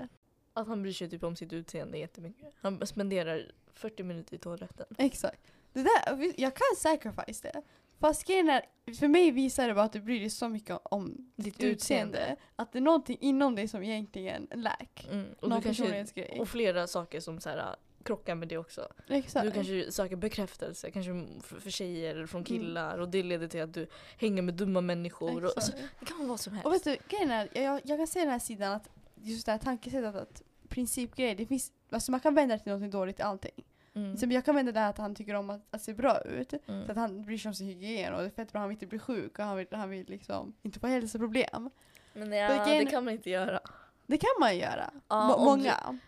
Att 0.53 0.67
han 0.67 0.81
bryr 0.81 0.93
sig 0.93 1.09
typ 1.09 1.23
om 1.23 1.35
sitt 1.35 1.53
utseende 1.53 1.97
jättemycket. 1.97 2.53
Han 2.61 2.87
spenderar 2.87 3.51
40 3.73 4.03
minuter 4.03 4.35
i 4.35 4.37
toaletten. 4.37 4.85
Exakt. 4.97 5.41
Det 5.73 5.83
där, 5.83 6.33
jag 6.37 6.55
kan 6.55 6.75
sacrifice 6.77 7.51
det. 7.51 7.61
Fast 7.99 8.27
grejen 8.27 8.49
är, 8.49 8.65
för 8.99 9.07
mig 9.07 9.31
visar 9.31 9.67
det 9.67 9.73
bara 9.73 9.85
att 9.85 9.93
du 9.93 10.01
bryr 10.01 10.19
dig 10.19 10.29
så 10.29 10.49
mycket 10.49 10.79
om 10.83 11.31
Ditt 11.35 11.57
ditt 11.57 11.63
utseende. 11.63 12.35
Att 12.55 12.71
det 12.71 12.79
är 12.79 12.81
någonting 12.81 13.17
inom 13.21 13.55
dig 13.55 13.67
som 13.67 13.83
egentligen 13.83 14.47
lack. 14.55 15.07
Mm. 15.11 15.25
Och, 15.39 15.49
Någon 15.49 15.61
kanske, 15.61 16.05
och 16.39 16.49
flera 16.49 16.87
saker 16.87 17.19
som 17.19 17.39
så 17.39 17.49
här, 17.49 17.75
krockar 18.03 18.35
med 18.35 18.47
det 18.47 18.57
också. 18.57 18.87
Exakt. 19.07 19.45
Du 19.45 19.51
kanske 19.51 19.91
söker 19.91 20.15
bekräftelse, 20.15 20.91
kanske 20.91 21.25
för, 21.43 21.69
tjejer 21.69 22.15
eller 22.15 22.27
från 22.27 22.39
Mm. 22.41 22.45
killar 22.45 22.97
och 22.97 23.09
det 23.09 23.23
leder 23.23 23.47
till 23.47 23.61
att 23.61 23.73
du 23.73 23.87
hänger 24.17 24.41
med 24.41 24.53
dumma 24.53 24.81
människor. 24.81 25.45
Och, 25.45 25.51
alltså, 25.55 25.71
det 25.99 26.05
kan 26.05 26.17
vara 26.17 26.27
vad 26.27 26.39
som 26.39 26.53
helst. 26.53 26.65
Och 26.65 26.73
vet 26.73 26.83
du, 26.83 26.97
grejen 27.07 27.31
är, 27.31 27.49
jag, 27.53 27.81
jag 27.83 27.97
kan 27.97 28.07
se 28.07 28.19
den 28.19 28.29
här 28.29 28.39
sidan 28.39 28.73
att 28.73 28.89
just 29.15 29.45
det 29.45 29.51
här 29.51 29.59
tankesättet 29.59 30.15
att 30.15 30.41
principgrejer, 30.69 31.35
det 31.35 31.45
finns, 31.45 31.71
alltså 31.89 32.11
man 32.11 32.19
kan 32.19 32.35
vända 32.35 32.57
det 32.57 32.63
till 32.63 32.71
något 32.71 32.91
dåligt 32.91 33.19
i 33.19 33.21
allting. 33.21 33.63
mm. 33.93 34.17
Så 34.17 34.25
jag 34.29 34.45
kan 34.45 34.55
vända 34.55 34.71
det 34.71 34.79
här 34.79 34.89
att 34.89 34.97
han 34.97 35.15
tycker 35.15 35.33
om 35.33 35.49
att, 35.49 35.61
att 35.71 35.81
se 35.81 35.93
bra 35.93 36.21
ut. 36.21 36.53
Mm. 36.67 36.85
Så 36.85 36.91
att 36.91 36.97
han 36.97 37.21
bryr 37.21 37.37
sig 37.37 37.49
om 37.49 37.55
sin 37.55 37.67
hygien 37.67 38.13
och 38.13 38.19
det 38.19 38.25
är 38.25 38.29
fett 38.29 38.51
bra, 38.51 38.59
han 38.59 38.69
vill 38.69 38.75
inte 38.75 38.87
bli 38.87 38.99
sjuk 38.99 39.39
och 39.39 39.45
han 39.45 39.57
vill, 39.57 39.67
han 39.71 39.89
vill 39.89 40.09
liksom 40.09 40.53
inte 40.61 40.79
få 40.79 40.87
hälsoproblem. 40.87 41.69
Men 42.13 42.31
ja, 42.31 42.47
Vilken- 42.47 42.85
det 42.85 42.91
kan 42.91 43.05
man 43.05 43.13
inte 43.13 43.29
göra. 43.29 43.59
Det 44.05 44.17
kan 44.17 44.29
man 44.39 44.57
göra. 44.57 44.91
Ja, 45.07 45.37
många. 45.45 45.99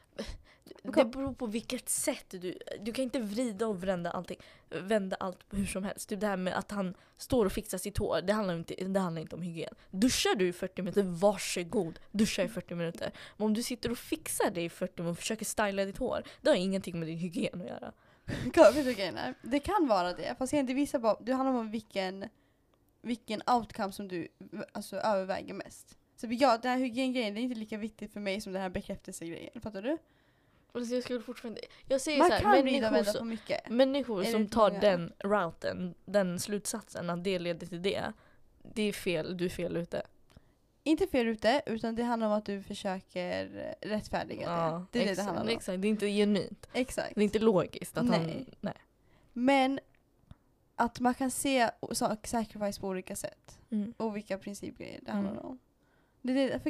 Det 0.83 1.05
beror 1.05 1.33
på 1.33 1.45
vilket 1.45 1.89
sätt 1.89 2.25
du... 2.29 2.57
Du 2.79 2.93
kan 2.93 3.03
inte 3.03 3.19
vrida 3.19 3.67
och 3.67 3.83
vända 3.83 4.11
allting. 4.11 4.37
Vända 4.71 5.15
allt 5.19 5.39
hur 5.49 5.65
som 5.65 5.83
helst. 5.83 6.09
Typ 6.09 6.19
det 6.19 6.27
här 6.27 6.37
med 6.37 6.57
att 6.57 6.71
han 6.71 6.93
står 7.17 7.45
och 7.45 7.51
fixar 7.51 7.77
sitt 7.77 7.97
hår. 7.97 8.21
Det 8.21 8.33
handlar 8.33 8.55
inte, 8.55 8.75
det 8.75 8.99
handlar 8.99 9.21
inte 9.21 9.35
om 9.35 9.41
hygien. 9.41 9.73
Duschar 9.91 10.35
du 10.35 10.47
i 10.47 10.53
40 10.53 10.81
minuter, 10.81 11.03
varsågod. 11.03 11.99
Duscha 12.11 12.43
i 12.43 12.47
40 12.47 12.75
minuter. 12.75 13.11
Men 13.37 13.45
om 13.45 13.53
du 13.53 13.63
sitter 13.63 13.91
och 13.91 13.97
fixar 13.97 14.51
det 14.51 14.61
i 14.61 14.69
40 14.69 15.01
minuter 15.01 15.11
och 15.11 15.17
försöker 15.17 15.45
styla 15.45 15.85
ditt 15.85 15.97
hår. 15.97 16.23
Det 16.41 16.49
har 16.49 16.57
ingenting 16.57 16.99
med 16.99 17.07
din 17.07 17.17
hygien 17.17 17.61
att 17.61 17.67
göra. 17.67 17.91
Vet 18.73 18.85
du 18.85 18.93
grejen 18.93 19.17
är? 19.17 19.33
Det 19.41 19.59
kan 19.59 19.87
vara 19.87 20.13
det, 20.13 20.35
fast 20.37 20.53
jag 20.53 20.59
inte 20.59 20.73
visar 20.73 20.99
bara, 20.99 21.17
det 21.21 21.33
handlar 21.33 21.59
om 21.59 21.71
vilken, 21.71 22.25
vilken 23.01 23.41
outcome 23.47 23.91
som 23.91 24.07
du 24.07 24.27
alltså, 24.71 24.95
överväger 24.95 25.53
mest. 25.53 25.97
Så 26.15 26.27
ja, 26.29 26.57
den 26.61 26.71
här 26.71 26.79
hygiengrejen 26.79 27.37
är 27.37 27.41
inte 27.41 27.59
lika 27.59 27.77
viktig 27.77 28.11
för 28.11 28.19
mig 28.19 28.41
som 28.41 28.53
den 28.53 28.61
här 28.61 28.69
bekräftelsegrejen, 28.69 29.61
fattar 29.61 29.81
du? 29.81 29.97
Alltså 30.73 30.93
jag 30.93 31.03
skulle 31.03 31.21
fortfarande... 31.21 31.61
Jag 31.87 32.01
säger 32.01 32.17
Man 32.19 32.27
så 32.27 32.33
här, 32.33 32.41
kan 32.41 32.61
vrida 32.61 32.87
och 32.89 32.95
vända 32.95 33.13
på 33.13 33.25
mycket. 33.25 33.69
människor 33.69 34.23
som 34.23 34.47
tar 34.47 34.69
många. 34.69 34.81
den 34.81 35.13
routen, 35.19 35.95
den 36.05 36.39
slutsatsen 36.39 37.09
att 37.09 37.23
det 37.23 37.39
leder 37.39 37.67
till 37.67 37.81
det. 37.81 38.13
Det 38.73 38.81
är 38.81 38.93
fel, 38.93 39.37
du 39.37 39.45
är 39.45 39.49
fel 39.49 39.77
ute. 39.77 40.01
Inte 40.83 41.07
fel 41.07 41.27
ute, 41.27 41.61
utan 41.65 41.95
det 41.95 42.03
handlar 42.03 42.27
om 42.27 42.33
att 42.33 42.45
du 42.45 42.63
försöker 42.63 43.47
rättfärdiga 43.81 44.39
det. 44.39 44.85
Det 44.91 44.99
är 44.99 45.03
det 45.03 45.05
det 45.05 45.11
exakt, 45.11 45.25
handlar 45.25 45.43
om. 45.43 45.49
Exakt, 45.49 45.81
det 45.81 45.87
är 45.87 45.89
inte 45.89 46.07
genuint. 46.07 46.69
Exakt. 46.73 47.15
Det 47.15 47.21
är 47.21 47.23
inte 47.23 47.39
logiskt 47.39 47.97
att 47.97 48.09
han... 48.09 48.23
Nej. 48.23 48.45
Nej. 48.61 48.73
Men 49.33 49.79
att 50.75 50.99
man 50.99 51.13
kan 51.13 51.31
se 51.31 51.69
sacrifice 52.23 52.79
på 52.81 52.87
olika 52.87 53.15
sätt. 53.15 53.59
Mm. 53.69 53.93
Och 53.97 54.15
vilka 54.15 54.37
principgrejer 54.37 54.99
det 55.05 55.11
handlar 55.11 55.31
Mm. 55.33 55.45
om. 55.45 55.59
Det 56.21 56.33
är 56.33 56.49
det, 56.49 56.59
för 56.59 56.69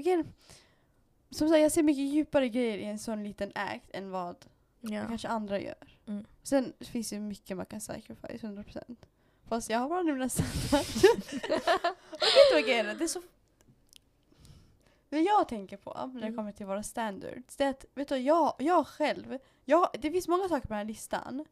som 1.31 1.49
sagt, 1.49 1.59
jag 1.61 1.71
ser 1.71 1.83
mycket 1.83 2.03
djupare 2.13 2.49
grejer 2.49 2.77
i 2.77 2.83
en 2.85 2.99
sån 2.99 3.23
liten 3.23 3.51
act 3.55 3.89
än 3.93 4.11
vad 4.11 4.35
Ja. 4.81 5.05
kanske 5.07 5.27
andra 5.27 5.59
gör. 5.59 5.97
Mm. 6.07 6.25
Sen 6.43 6.73
finns 6.79 7.09
det 7.09 7.19
mycket 7.19 7.57
man 7.57 7.65
kan 7.65 7.81
sacrifice, 7.81 8.47
100%. 8.47 8.95
Fast 9.47 9.69
jag 9.69 9.79
har 9.79 9.89
bara 9.89 10.01
nu 10.03 10.15
nästan 10.17 10.45
Och 12.11 12.21
vet 12.21 12.49
du 12.49 12.53
vad 12.53 12.63
grejen 12.63 12.85
är? 12.89 12.95
Det 12.95 13.03
är 13.03 13.07
så... 13.07 13.21
Det 15.09 15.19
jag 15.19 15.47
tänker 15.47 15.77
på 15.77 15.93
när 16.13 16.21
det 16.21 16.27
Mm. 16.27 16.35
kommer 16.37 16.51
till 16.51 16.65
våra 16.65 16.83
standards, 16.83 17.55
det 17.57 17.63
är 17.63 17.69
att 17.69 17.85
vet 17.95 18.07
du, 18.07 18.17
jag, 18.17 18.55
jag 18.59 18.87
själv, 18.87 19.37
jag, 19.65 19.89
det 20.01 20.11
finns 20.11 20.27
många 20.27 20.49
saker 20.49 20.61
på 20.61 20.73
den 20.73 20.77
här 20.77 20.85
listan 20.85 21.45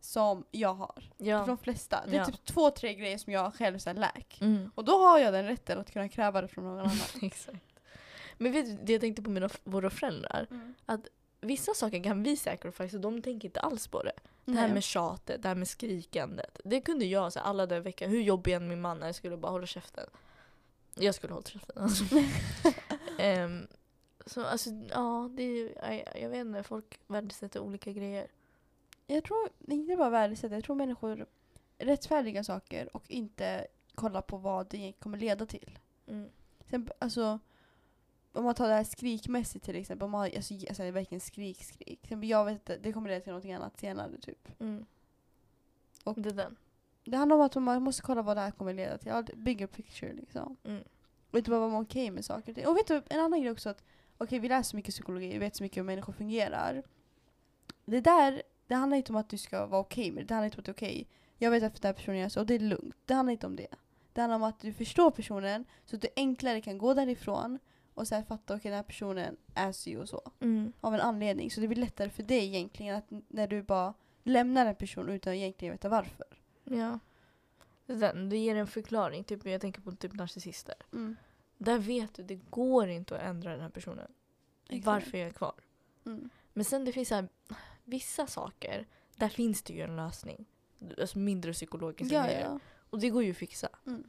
som 0.00 0.44
jag 0.50 0.74
har. 0.74 1.10
Ja. 1.18 1.44
De 1.46 1.58
flesta. 1.58 2.02
Det 2.06 2.16
är 2.16 2.18
Ja. 2.18 2.26
typ 2.26 2.44
två, 2.44 2.70
tre 2.70 2.94
grejer 2.94 3.18
som 3.18 3.32
jag 3.32 3.54
själv 3.54 3.78
så 3.78 3.90
här. 3.90 4.24
Mm. 4.40 4.70
Och 4.74 4.84
då 4.84 4.92
har 4.98 5.18
jag 5.18 5.32
den 5.32 5.44
rätten 5.44 5.78
att 5.80 5.90
kunna 5.92 6.08
kräva 6.08 6.40
det 6.42 6.48
från 6.48 6.64
någon 6.64 6.78
annan. 6.78 6.90
Exakt. 7.22 7.58
Men 8.42 8.52
vet 8.52 8.66
du, 8.66 8.78
det 8.84 8.92
jag 8.92 9.00
tänkte 9.00 9.22
på 9.22 9.30
mina, 9.30 9.48
våra 9.64 9.90
föräldrar. 9.90 10.46
Vissa 11.40 11.74
saker 11.74 12.02
kan 12.02 12.22
vi 12.22 12.36
sacrifice 12.36 12.96
och 12.96 13.02
de 13.02 13.22
tänker 13.22 13.48
inte 13.48 13.60
alls 13.60 13.86
på 13.86 14.02
det. 14.02 14.12
Det 14.44 14.52
här 14.52 14.62
Nej. 14.62 14.74
med 14.74 14.82
tjatet, 14.82 15.42
det 15.42 15.48
här 15.48 15.54
med 15.54 15.68
skrikandet. 15.68 16.60
Det 16.64 16.80
kunde 16.80 17.04
jag 17.04 17.32
så 17.32 17.38
här, 17.38 17.46
alla 17.46 17.66
dagar 17.66 17.80
i 17.80 17.84
veckan. 17.84 18.10
Hur 18.10 18.22
jobbig 18.22 18.52
än 18.52 18.68
min 18.68 18.80
man 18.80 19.02
är, 19.02 19.06
jag 19.06 19.14
skulle 19.14 19.36
bara 19.36 19.52
hålla 19.52 19.66
käften. 19.66 20.06
Jag 20.94 21.14
skulle 21.14 21.32
hålla 21.32 21.46
käften 21.46 21.82
alltså. 21.82 22.04
Ehm, 23.18 23.66
så 24.26 24.44
alltså, 24.44 24.70
ja, 24.70 25.30
det 25.32 25.42
är, 25.42 25.92
jag, 25.92 26.22
jag 26.22 26.28
vet 26.28 26.40
inte, 26.40 26.62
folk 26.62 27.00
värdesätter 27.06 27.60
olika 27.60 27.92
grejer. 27.92 28.26
Jag 29.06 29.24
tror, 29.24 29.48
inte 29.68 29.96
bara 29.96 30.10
värdesätta, 30.10 30.54
jag 30.54 30.64
tror 30.64 30.76
människor 30.76 31.26
rättfärdiga 31.78 32.44
saker 32.44 32.96
och 32.96 33.10
inte 33.10 33.66
kolla 33.94 34.22
på 34.22 34.36
vad 34.36 34.66
det 34.70 34.92
kommer 34.98 35.18
leda 35.18 35.46
till. 35.46 35.78
Mm. 36.06 36.28
Sen, 36.70 36.88
alltså, 36.98 37.38
om 38.32 38.44
man 38.44 38.54
tar 38.54 38.68
det 38.68 38.74
här 38.74 38.84
skrikmässigt 38.84 39.64
till 39.64 39.76
exempel, 39.76 40.04
om 40.04 40.10
man, 40.10 40.20
har- 40.20 40.36
alltså, 40.36 40.54
alltså, 40.54 40.90
verkligen 40.90 41.20
skrik, 41.20 41.64
skrik. 41.64 41.86
Till 42.00 42.06
exempel, 42.06 42.28
jag 42.28 42.44
vet 42.44 42.52
inte, 42.54 42.78
det 42.78 42.92
kommer 42.92 43.08
leda 43.08 43.20
till 43.20 43.30
någonting 43.32 43.52
annat 43.52 43.80
senare 43.80 44.18
typ. 44.20 44.48
Mm. 44.60 44.86
Och- 46.04 46.20
det 46.20 46.28
är 46.30 46.34
den. 46.34 46.56
Det 47.04 47.16
handlar 47.16 47.36
om 47.36 47.42
att 47.42 47.54
man 47.54 47.82
måste 47.82 48.02
kolla 48.02 48.22
vad 48.22 48.36
det 48.36 48.40
här 48.40 48.50
kommer 48.50 48.74
leda 48.74 48.98
till. 48.98 49.08
Ja, 49.08 49.22
Bigger 49.36 49.66
picture 49.66 50.12
liksom. 50.12 50.56
Mm. 50.64 50.82
Och 51.30 51.38
inte 51.38 51.50
bara 51.50 51.68
vara 51.68 51.82
okej 51.82 52.10
med 52.10 52.24
saker 52.24 52.52
och 52.52 52.56
ting. 52.56 52.66
Och 52.66 52.76
vet 52.76 52.86
du, 52.86 53.02
en 53.08 53.20
annan 53.20 53.40
grej 53.40 53.50
också 53.50 53.68
att 53.68 53.84
okej 54.18 54.38
vi 54.38 54.48
läser 54.48 54.62
så 54.70 54.76
mycket 54.76 54.94
psykologi, 54.94 55.28
vi 55.32 55.38
vet 55.38 55.56
så 55.56 55.62
mycket 55.62 55.76
hur 55.78 55.84
människor 55.84 56.12
fungerar. 56.12 56.82
Det 57.84 58.00
där, 58.00 58.42
det 58.66 58.74
handlar 58.74 58.96
inte 58.96 59.12
om 59.12 59.16
att 59.16 59.28
du 59.28 59.38
ska 59.38 59.66
vara 59.66 59.80
okej 59.80 60.10
med 60.10 60.22
det. 60.22 60.26
Det 60.28 60.34
handlar 60.34 60.44
inte 60.44 60.56
om 60.56 60.60
att 60.60 60.64
det 60.64 60.70
är 60.70 60.88
okej. 60.88 61.08
Jag 61.38 61.50
vet 61.50 61.62
att 61.62 61.82
den 61.82 61.88
här 61.88 61.92
personen 61.94 62.18
gör 62.18 62.28
så 62.28 62.40
och 62.40 62.46
det 62.46 62.54
är 62.54 62.58
lugnt. 62.58 62.96
Det 63.04 63.14
handlar 63.14 63.32
inte 63.32 63.46
om 63.46 63.56
det. 63.56 63.66
Det 64.12 64.20
handlar 64.20 64.36
om 64.36 64.42
att 64.42 64.60
du 64.60 64.72
förstår 64.72 65.10
personen 65.10 65.64
så 65.84 65.96
att 65.96 66.02
du 66.02 66.08
enklare 66.16 66.60
kan 66.60 66.78
gå 66.78 66.94
därifrån 66.94 67.58
och 67.94 68.08
så 68.08 68.14
här 68.14 68.22
fatta 68.22 68.54
okej 68.54 68.70
den 68.70 68.76
här 68.76 68.82
personen 68.82 69.36
är 69.54 69.72
si 69.72 69.96
och 69.96 70.08
så. 70.08 70.32
Mm. 70.40 70.72
Av 70.80 70.94
en 70.94 71.00
anledning. 71.00 71.50
Så 71.50 71.60
det 71.60 71.68
blir 71.68 71.78
lättare 71.78 72.10
för 72.10 72.22
dig 72.22 72.46
egentligen 72.46 72.96
att 72.96 73.04
när 73.28 73.46
du 73.46 73.62
bara 73.62 73.94
lämnar 74.22 74.66
en 74.66 74.74
person 74.74 75.08
utan 75.08 75.32
att 75.32 75.36
egentligen 75.36 75.74
veta 75.74 75.88
varför. 75.88 76.26
Ja. 76.64 76.98
Det, 77.86 78.06
är 78.06 78.14
det 78.14 78.36
ger 78.36 78.56
en 78.56 78.66
förklaring. 78.66 79.24
Typ, 79.24 79.46
jag 79.46 79.60
tänker 79.60 79.80
på 79.80 79.92
typ 79.92 80.12
narcissister. 80.12 80.74
Mm. 80.92 81.16
Där 81.58 81.78
vet 81.78 82.14
du, 82.14 82.22
det 82.22 82.40
går 82.50 82.88
inte 82.88 83.16
att 83.16 83.22
ändra 83.22 83.50
den 83.50 83.60
här 83.60 83.68
personen. 83.70 84.12
Exakt. 84.68 84.86
Varför 84.86 85.18
är 85.18 85.22
jag 85.22 85.34
kvar? 85.34 85.54
Mm. 86.06 86.30
Men 86.52 86.64
sen 86.64 86.84
det 86.84 86.92
finns 86.92 87.08
så 87.08 87.14
här, 87.14 87.28
vissa 87.84 88.26
saker, 88.26 88.86
där 89.16 89.28
finns 89.28 89.62
det 89.62 89.72
ju 89.72 89.80
en 89.80 89.96
lösning. 89.96 90.44
Alltså 91.00 91.18
mindre 91.18 91.52
psykologiska 91.52 92.14
Ja, 92.14 92.24
grejer. 92.24 92.40
ja. 92.40 92.58
Och 92.90 92.98
det 92.98 93.10
går 93.10 93.22
ju 93.22 93.30
att 93.30 93.36
fixa. 93.36 93.68
Mm. 93.86 94.04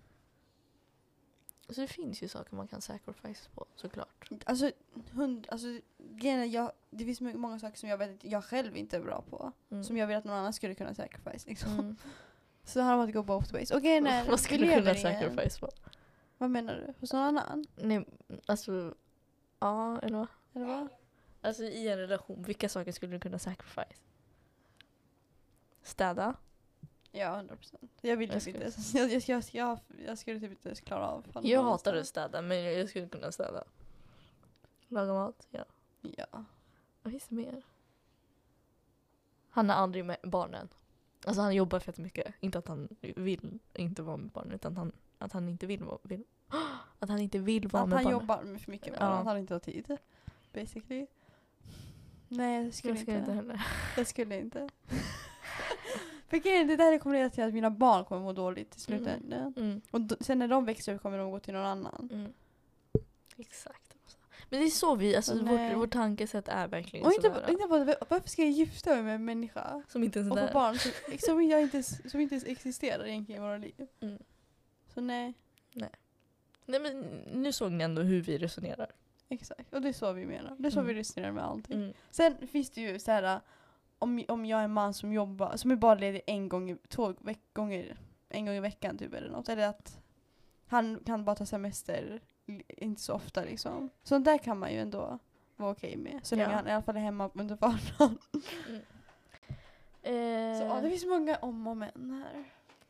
Så 1.70 1.82
det 1.82 1.88
finns 1.88 2.24
ju 2.24 2.28
saker 2.28 2.56
man 2.56 2.68
kan 2.68 2.82
sacrifice 2.82 3.50
på 3.56 3.66
såklart. 3.76 4.30
Alltså, 4.46 4.72
hund, 5.12 5.48
alltså 5.52 5.68
grejen 5.98 6.40
är, 6.40 6.46
jag, 6.46 6.72
det 6.90 7.06
finns 7.06 7.22
många 7.22 7.60
saker 7.60 7.78
som 7.78 7.90
jag 7.90 7.98
vet 7.98 8.10
att 8.10 8.24
jag 8.24 8.44
själv 8.44 8.78
inte 8.78 8.98
är 8.98 9.02
bra 9.02 9.24
på. 9.30 9.52
Mm. 9.72 9.84
Som 9.84 9.98
jag 9.98 10.08
vill 10.08 10.18
att 10.18 10.24
någon 10.24 10.36
annan 10.36 10.54
skulle 10.54 10.76
kunna 10.76 10.94
sacrifice. 10.96 11.50
Liksom. 11.50 11.74
Mm. 11.74 11.96
Så 12.64 12.80
det 12.80 12.86
handlar 12.86 13.04
om 13.04 13.10
att 13.10 13.14
gå 13.14 13.24
both 13.24 13.54
ways. 13.54 13.72
Och 13.72 13.82
grejen 13.82 14.08
är, 14.08 14.30
Vad 14.30 14.40
skulle 14.40 14.66
du 14.66 14.82
kunna 14.82 14.96
sacrifice 14.96 15.60
på? 15.60 15.70
Vad 16.38 16.50
menar 16.50 16.76
du? 16.76 16.94
Hos 17.00 17.14
någon 17.14 17.22
annan? 17.22 17.66
Nej, 17.76 18.06
alltså... 18.46 18.94
Ja, 19.60 20.00
eller 20.00 20.18
vad? 20.18 20.28
Eller 20.54 20.66
vad? 20.66 20.88
Alltså 21.42 21.64
i 21.64 21.88
en 21.88 21.98
relation, 21.98 22.44
vilka 22.44 22.70
saker 22.70 22.92
skulle 22.92 23.12
du 23.12 23.20
kunna 23.20 23.40
sacrifice? 23.40 24.02
Städa? 25.84 26.36
Ja, 27.16 27.36
100 27.36 27.56
procent. 27.56 27.92
Jag 28.02 28.18
vill 28.18 28.30
Jag 28.30 28.44
typ 28.44 28.54
skulle- 28.56 28.66
inte. 28.66 28.80
Jag, 28.98 29.10
jag, 29.12 29.22
jag, 29.28 29.44
jag, 29.52 29.80
jag 30.08 30.18
skulle 30.18 30.40
typ 30.40 30.52
inte 30.66 30.82
klara 30.82 31.08
av. 31.08 31.26
Jag 31.44 31.64
hatar 31.64 31.96
att 31.96 32.08
städa, 32.08 32.42
men 32.42 32.64
jag 32.64 32.90
skulle 32.90 33.08
kunna 33.08 33.32
städa. 33.32 33.64
Laga 34.88 35.14
mat, 35.14 35.48
ja. 35.52 35.66
Ja. 36.02 36.44
Vad 37.04 37.12
finns 37.14 37.28
det 37.28 37.36
mer? 37.36 37.62
Han 39.50 39.70
är 39.70 39.74
aldrig 39.74 40.06
med 40.06 40.18
barnen. 40.24 40.70
Alltså 41.26 41.42
han 41.42 41.56
jobbar 41.56 41.80
fett 41.80 41.98
mycket. 41.98 42.34
Inte 42.40 42.58
att 42.60 42.68
han 42.68 42.88
vill 43.02 43.60
inte 43.74 44.02
vara 44.02 44.18
med 44.18 44.30
barnen, 44.32 44.52
utan 44.52 44.78
han, 44.78 44.92
att 45.18 45.32
han 45.34 45.50
inte 45.50 45.66
vill 45.66 45.84
vara 45.84 45.98
vill. 46.04 46.24
Att 47.00 47.10
han 47.10 47.20
inte 47.20 47.40
vill 47.40 47.68
vara 47.68 47.84
Att 47.84 47.90
med 47.90 47.98
han 47.98 48.04
barnen. 48.04 48.20
jobbar 48.20 48.44
med 48.44 48.62
för 48.62 48.72
mycket 48.72 48.88
med 48.94 49.02
Ja. 49.02 49.06
ja. 49.06 49.18
att 49.20 49.26
han 49.26 49.38
inte 49.38 49.54
har 49.54 49.60
tid. 49.60 49.98
Basically. 50.54 51.08
Nej, 52.28 52.64
jag 52.66 52.74
skulle, 52.74 52.94
Jag 52.94 53.02
skulle 53.02 53.18
inte. 53.18 53.32
inte 53.32 53.34
heller. 53.34 53.68
Jag 53.98 54.08
skulle 54.08 54.40
inte. 54.40 54.70
För 56.34 56.38
grejen, 56.38 56.68
det 56.68 56.76
där 56.76 56.98
kommer 56.98 57.16
leda 57.16 57.30
till 57.30 57.44
att 57.44 57.54
mina 57.54 57.70
barn 57.70 58.06
kommer 58.06 58.22
må 58.22 58.34
dåligt 58.34 58.76
i 58.76 58.80
slutändan. 58.80 59.54
Mm. 59.58 59.82
Och 59.92 60.02
sen 60.20 60.40
när 60.40 60.48
de 60.48 60.66
växer 60.66 60.96
upp 60.96 61.02
kommer 61.02 61.18
de 61.18 61.32
gå 61.32 61.40
till 61.40 61.54
någon 61.54 61.66
annan. 61.66 62.10
Mm. 62.14 62.34
Exakt. 63.38 63.96
Men 64.50 64.60
det 64.60 64.66
är 64.66 64.70
så 64.70 64.96
vi, 64.96 65.16
alltså 65.16 65.34
Nej. 65.34 65.70
vårt, 65.70 65.78
vårt 65.78 65.92
tankesätt 65.92 66.48
är 66.48 66.68
verkligen 66.68 67.06
Och 67.06 67.14
inte, 67.14 67.28
sådär. 67.34 67.50
inte 67.52 67.68
bara, 67.68 67.96
varför 68.10 68.30
ska 68.30 68.42
jag 68.42 68.52
gifta 68.52 68.90
mig 68.90 69.04
med 69.04 69.16
en 69.16 69.26
människa 69.26 69.84
Som 69.88 70.04
inte 70.04 70.20
ens 70.20 70.32
och 70.32 70.40
är 70.40 70.48
få 70.48 70.54
barn 70.54 70.78
som, 70.78 70.92
som, 71.20 71.42
inte, 71.42 71.84
som 71.84 72.20
inte 72.22 72.36
ens 72.36 72.46
existerar 72.46 73.06
egentligen 73.06 73.42
i 73.42 73.46
våra 73.46 73.58
liv? 73.58 73.88
Mm. 74.00 74.20
Så 74.94 75.02
nej, 75.02 75.34
Nej 76.66 76.80
men 76.80 77.00
nu 77.34 77.52
såg 77.52 77.72
ni 77.72 77.84
ändå 77.84 78.02
hur 78.02 78.22
vi 78.22 78.38
resonerar. 78.38 78.92
exakt. 79.30 79.74
Och 79.74 79.82
det 79.82 79.90
är 79.90 79.94
så 79.94 80.14
vi 80.14 80.26
menar. 80.26 80.56
Det 80.60 80.68
är 80.68 80.72
så 80.72 80.80
Mm. 80.80 80.94
vi 80.96 81.00
resonerar 81.00 81.32
med 81.32 81.44
allting. 81.44 81.78
Mm. 81.78 81.94
Sen 82.12 82.48
finns 82.48 82.70
det 82.70 82.82
ju 82.82 83.00
så 83.00 83.12
här 83.12 83.40
om, 84.04 84.24
om 84.28 84.46
jag 84.46 84.60
är 84.60 84.64
en 84.64 84.74
man 84.74 84.94
som 84.94 85.14
jobbar, 85.14 85.56
som 85.58 85.72
är 85.72 85.76
bara 85.76 85.96
ledig 85.96 86.22
en 86.28 86.50
gång, 86.50 86.70
i- 86.70 86.78
två 86.88 87.14
veck, 87.20 87.40
gånger, 87.54 87.98
en 88.30 88.46
gång 88.46 88.56
i 88.56 88.60
veckan 88.60 88.98
typ 88.98 89.14
eller 89.14 89.30
något. 89.30 89.50
Eller 89.50 89.68
att 89.68 90.00
han 90.68 91.00
kan 91.06 91.26
bara 91.26 91.36
ta 91.36 91.46
semester, 91.46 92.22
li- 92.46 92.64
inte 92.68 93.02
så 93.02 93.14
ofta 93.14 93.44
liksom. 93.44 93.90
Sånt 94.04 94.26
där 94.26 94.38
kan 94.38 94.60
man 94.60 94.72
ju 94.72 94.80
ändå 94.80 95.20
vara 95.56 95.72
okej 95.72 95.98
med. 95.98 96.20
Så 96.24 96.36
länge 96.36 96.50
Ja. 96.52 96.56
han 96.56 96.68
i 96.68 96.72
alla 96.72 96.82
fall 96.82 96.96
är 96.96 97.02
hemma 97.02 97.30
under 97.34 97.56
vardagen. 97.56 98.18
Eh, 100.02 100.58
Så 100.60 100.64
ja, 100.64 100.80
det 100.82 100.90
finns 100.90 101.06
många 101.06 101.36
om 101.38 101.68
och 101.68 101.78
men 101.78 102.24
här. 102.34 102.44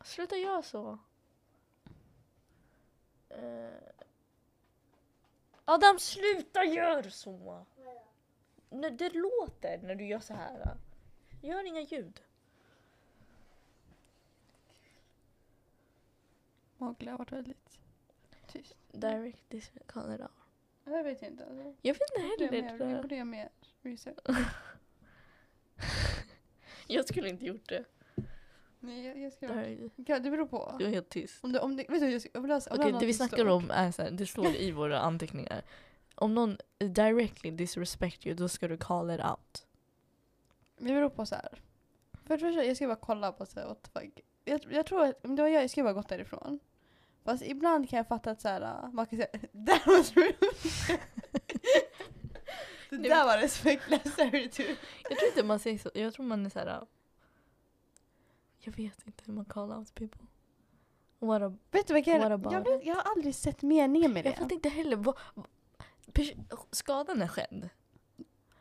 Sluta 0.03 0.35
göra 0.35 0.61
så. 0.61 0.97
Eh. 3.29 3.69
Adam, 5.65 5.99
sluta 5.99 6.63
gör 6.63 7.03
så! 7.09 7.65
Det 8.69 9.09
låter 9.13 9.77
när 9.83 9.95
du 9.95 10.05
gör 10.05 10.19
så 10.19 10.33
här. 10.33 10.77
Gör 11.43 11.63
inga 11.67 11.81
ljud. 11.81 12.21
Mowgli 16.77 17.09
har 17.09 17.17
varit 17.17 17.31
väldigt 17.31 17.79
tyst. 18.47 18.75
Direct 18.91 19.49
this 19.49 19.71
call 19.87 20.15
it 20.15 20.21
out. 20.21 20.31
Det 20.83 21.03
vet 21.03 21.21
jag 21.21 21.31
inte. 21.31 21.45
Alltså. 21.45 21.75
Jag 21.81 21.93
vet 21.93 22.01
inte 22.41 22.43
jag 22.45 22.51
heller. 22.51 22.85
mer- 22.85 23.01
Borde 23.01 23.15
jag 23.15 23.27
mer 23.27 23.49
research? 23.81 24.17
Jag 26.87 27.05
skulle 27.07 27.29
inte 27.29 27.45
gjort 27.45 27.69
det. 27.69 27.83
Nej, 28.79 29.05
jag, 29.05 29.17
jag 29.17 29.31
Det, 29.31 29.35
ska... 29.35 29.47
här 29.53 29.63
är, 29.63 29.89
Ja, 29.95 30.19
det 30.19 30.31
beror 30.31 30.47
på. 30.47 30.75
jag 30.79 30.87
är 30.89 30.93
helt 30.93 31.09
tyst. 31.09 31.43
Om 31.43 31.51
det, 31.51 31.59
om 31.59 31.75
det, 31.75 31.85
vet 31.89 32.01
du, 32.01 32.09
jag, 32.09 32.21
ska, 32.21 32.29
jag 32.33 32.41
vill 32.41 32.49
jag 32.51 32.59
vill 32.59 32.79
Okej, 32.79 32.91
ha 32.91 32.99
det 32.99 33.05
vi 33.05 33.13
snackar 33.13 33.37
stort. 33.37 33.47
om 33.49 33.71
är 33.71 33.91
så 33.91 34.01
här, 34.01 34.11
det 34.11 34.25
står 34.25 34.55
i 34.55 34.71
våra 34.71 34.99
anteckningar. 34.99 35.61
Om 36.15 36.33
någon 36.35 36.57
directly 36.77 37.51
disrespect 37.51 38.25
you, 38.25 38.35
då 38.35 38.49
ska 38.49 38.67
du 38.67 38.77
call 38.77 39.11
it 39.11 39.21
out. 39.21 39.62
Det 40.83 40.93
beror 40.93 41.09
på 41.09 41.25
så 41.25 41.35
här. 41.35 41.61
För 42.23 42.37
det 42.37 42.39
första, 42.39 42.63
jag 42.63 42.75
ska 42.75 42.87
bara 42.87 42.95
kolla 42.95 43.31
på 43.31 43.45
så 43.45 43.59
här, 43.59 43.67
what 43.67 43.83
the 43.83 43.99
fuck. 43.99 44.19
Jag, 44.45 44.61
jag 44.69 44.85
tror 44.85 45.03
att, 45.05 45.25
om 45.25 45.35
det 45.35 45.41
var 45.41 45.49
jag, 45.49 45.63
jag 45.63 45.69
skulle 45.69 45.83
bara 45.83 45.93
gått 45.93 46.09
därifrån. 46.09 46.59
Fast 47.23 47.43
ibland 47.43 47.89
kan 47.89 47.97
jag 47.97 48.07
fatta 48.07 48.31
att 48.31 48.41
så 48.41 48.47
här, 48.47 48.61
äh, 48.61 48.91
man 48.93 49.05
kan 49.05 49.19
säga 49.19 49.29
that 49.67 49.87
was 49.87 50.13
rude. 50.13 50.37
det 52.89 52.97
där 53.09 53.25
var 53.25 53.37
respektlöst. 53.37 54.17
Jag 55.09 55.17
tror 55.17 55.27
inte 55.29 55.43
man 55.43 55.59
säger 55.59 55.77
så. 55.77 55.91
Jag 55.93 56.13
tror 56.13 56.25
man 56.25 56.45
är 56.45 56.49
så 56.49 56.59
här. 56.59 56.67
uh, 56.67 56.83
Jag 58.59 58.73
vet 58.75 59.07
inte 59.07 59.23
hur 59.25 59.33
man 59.33 59.45
call 59.45 59.71
out 59.71 59.95
people. 59.95 60.21
What 61.19 61.41
a, 61.41 61.57
Vet 61.71 61.87
du 61.87 61.93
vad 61.93 62.07
jag, 62.07 62.39
What 62.39 62.53
jag, 62.53 62.63
vet, 62.63 62.85
jag 62.85 62.95
har 62.95 63.11
aldrig 63.11 63.35
sett 63.35 63.61
meningen 63.61 64.13
med 64.13 64.23
det. 64.23 64.29
jag 64.29 64.37
fattar 64.37 64.55
inte 64.55 64.69
heller. 64.69 64.95
Vad, 64.95 65.17
skadan 66.71 67.21
är 67.21 67.27
skedd. 67.27 67.69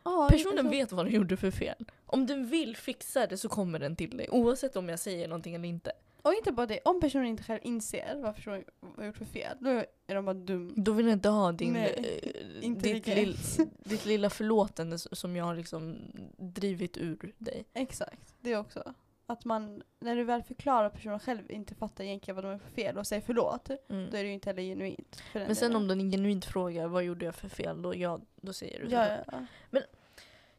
Ja, 0.03 0.27
Personen 0.31 0.69
vet 0.69 0.91
vad 0.91 1.05
den 1.05 1.13
gjorde 1.13 1.37
för 1.37 1.51
fel. 1.51 1.85
Om 2.05 2.25
den 2.25 2.47
vill 2.47 2.77
fixa 2.77 3.27
det 3.27 3.37
så 3.37 3.49
kommer 3.49 3.79
den 3.79 3.95
till 3.95 4.17
dig. 4.17 4.27
Oavsett 4.31 4.75
om 4.75 4.89
jag 4.89 4.99
säger 4.99 5.27
någonting 5.27 5.55
eller 5.55 5.69
inte. 5.69 5.91
Och 6.21 6.33
inte 6.33 6.51
bara 6.51 6.65
det, 6.65 6.79
om 6.85 6.99
personen 7.01 7.25
inte 7.25 7.43
själv 7.43 7.59
inser 7.63 8.15
vad 8.15 8.35
personen 8.35 8.63
har 8.97 9.05
gjort 9.05 9.17
för 9.17 9.25
fel, 9.25 9.57
då 9.59 9.69
är 10.07 10.15
de 10.15 10.25
bara 10.25 10.33
dum. 10.33 10.73
Då 10.75 10.91
vill 10.91 11.05
jag 11.05 11.13
inte 11.13 11.29
ha 11.29 11.51
din, 11.51 11.73
Nej, 11.73 12.21
eh, 12.23 12.53
ditt, 12.53 12.63
intelligens. 12.63 13.57
lill, 13.57 13.69
ditt 13.83 14.05
lilla 14.05 14.29
förlåtande 14.29 14.97
som 14.99 15.35
jag 15.35 15.45
har 15.45 15.55
liksom 15.55 15.95
drivit 16.37 16.97
ur 16.97 17.33
dig. 17.37 17.65
Exakt, 17.73 18.33
det 18.41 18.55
också. 18.57 18.93
Att 19.25 19.45
man, 19.45 19.83
när 19.99 20.15
du 20.15 20.23
väl 20.23 20.43
förklarar 20.43 20.89
personen 20.89 21.19
själv 21.19 21.51
inte 21.51 21.75
fattar 21.75 22.03
egentligen 22.03 22.35
vad 22.35 22.45
de 22.45 22.51
är 22.51 22.57
för 22.57 22.69
fel 22.69 22.97
och 22.97 23.07
säger 23.07 23.21
förlåt, 23.21 23.69
Mm. 23.89 24.09
då 24.11 24.17
är 24.17 24.23
det 24.23 24.27
ju 24.27 24.33
inte 24.33 24.49
heller 24.49 24.63
genuint. 24.63 25.23
Men 25.33 25.55
sen 25.55 25.69
delen. 25.69 25.75
om 25.75 25.87
den 25.87 26.11
genuint 26.11 26.45
frågar 26.45 26.87
vad 26.87 27.03
gjorde 27.03 27.25
jag 27.25 27.35
för 27.35 27.49
fel, 27.49 27.81
då, 27.81 27.95
ja, 27.95 28.19
då 28.35 28.53
säger 28.53 28.79
du. 28.85 28.89
Ja, 28.91 29.07
ja, 29.07 29.45
ja. 29.71 29.79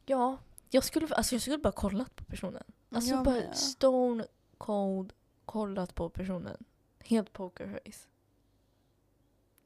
Ja, 0.06 0.38
jag 0.70 0.84
skulle, 0.84 1.06
alltså 1.14 1.34
jag 1.34 1.42
skulle 1.42 1.58
bara 1.58 1.72
kollat 1.72 2.16
på 2.16 2.24
personen. 2.24 2.62
Alltså 2.90 3.10
Jag 3.14 3.24
bara 3.24 3.34
med. 3.34 3.56
stone 3.56 4.26
cold 4.58 5.12
kollat 5.44 5.94
på 5.94 6.08
personen. 6.08 6.64
Helt 7.00 7.32
pokerface. 7.32 8.08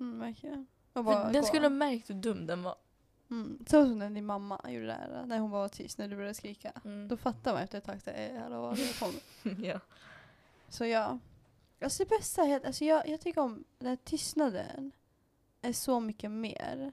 Mm, 0.01 0.21
verkligen. 0.21 0.67
Den 0.93 1.33
gå. 1.33 1.43
skulle 1.43 1.65
ha 1.65 1.71
märkt 1.71 2.11
hur 2.11 2.15
dum 2.15 2.47
den 2.47 2.63
var. 2.63 2.75
Mm. 3.31 3.59
Så 3.67 3.87
som 3.87 3.99
när 3.99 4.11
din 4.11 4.27
mamma 4.27 4.61
gjorde 4.69 4.87
det 4.87 4.93
här, 4.93 5.25
när 5.27 5.39
hon 5.39 5.51
var 5.51 5.69
tyst, 5.69 5.99
när 5.99 6.09
du 6.09 6.17
började 6.17 6.35
skrika. 6.35 6.73
Mm. 6.85 7.09
Då 7.09 7.17
fattar 7.17 7.53
man 7.53 7.63
efter 7.63 7.79
ett 7.79 7.85
tag, 7.85 8.03
så 8.03 8.11
här, 8.11 8.31
"Eh, 8.31 8.43
hallå, 8.43 8.61
vad 8.61 8.79
håller 8.79 9.01
på 9.01 9.07
med?" 9.49 9.65
ja. 9.75 9.81
Så 10.69 10.85
ja. 10.87 11.19
Alltså 11.81 12.05
det 12.05 12.09
bästa 12.09 12.43
är 12.43 12.67
alltså 12.67 12.85
jag, 12.85 13.09
jag 13.09 13.21
tycker 13.21 13.41
om 13.41 13.65
den 13.79 13.89
här 13.89 13.97
tystnaden 13.97 14.93
är 15.63 15.73
så 15.73 16.01
mycket 16.01 16.31
mer 16.31 16.93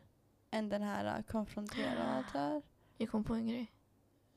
än 0.51 0.69
den 0.69 0.81
här 0.81 1.23
konfrontera 1.23 2.03
och 2.03 2.15
allt 2.15 2.33
det 2.33 2.39
här. 2.39 2.61
Jag 2.97 3.11
kom 3.11 3.23
på 3.23 3.33
en 3.33 3.47
grej. 3.47 3.71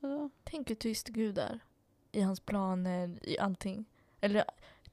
Vadå? 0.01 0.31
Tänk 0.45 0.71
hur 0.71 0.75
tyst 0.75 1.09
Gud 1.09 1.39
är. 1.39 1.61
I 2.13 2.21
hans 2.21 2.41
planer, 2.41 3.19
i 3.23 3.39
allting. 3.39 3.85
Eller 4.21 4.45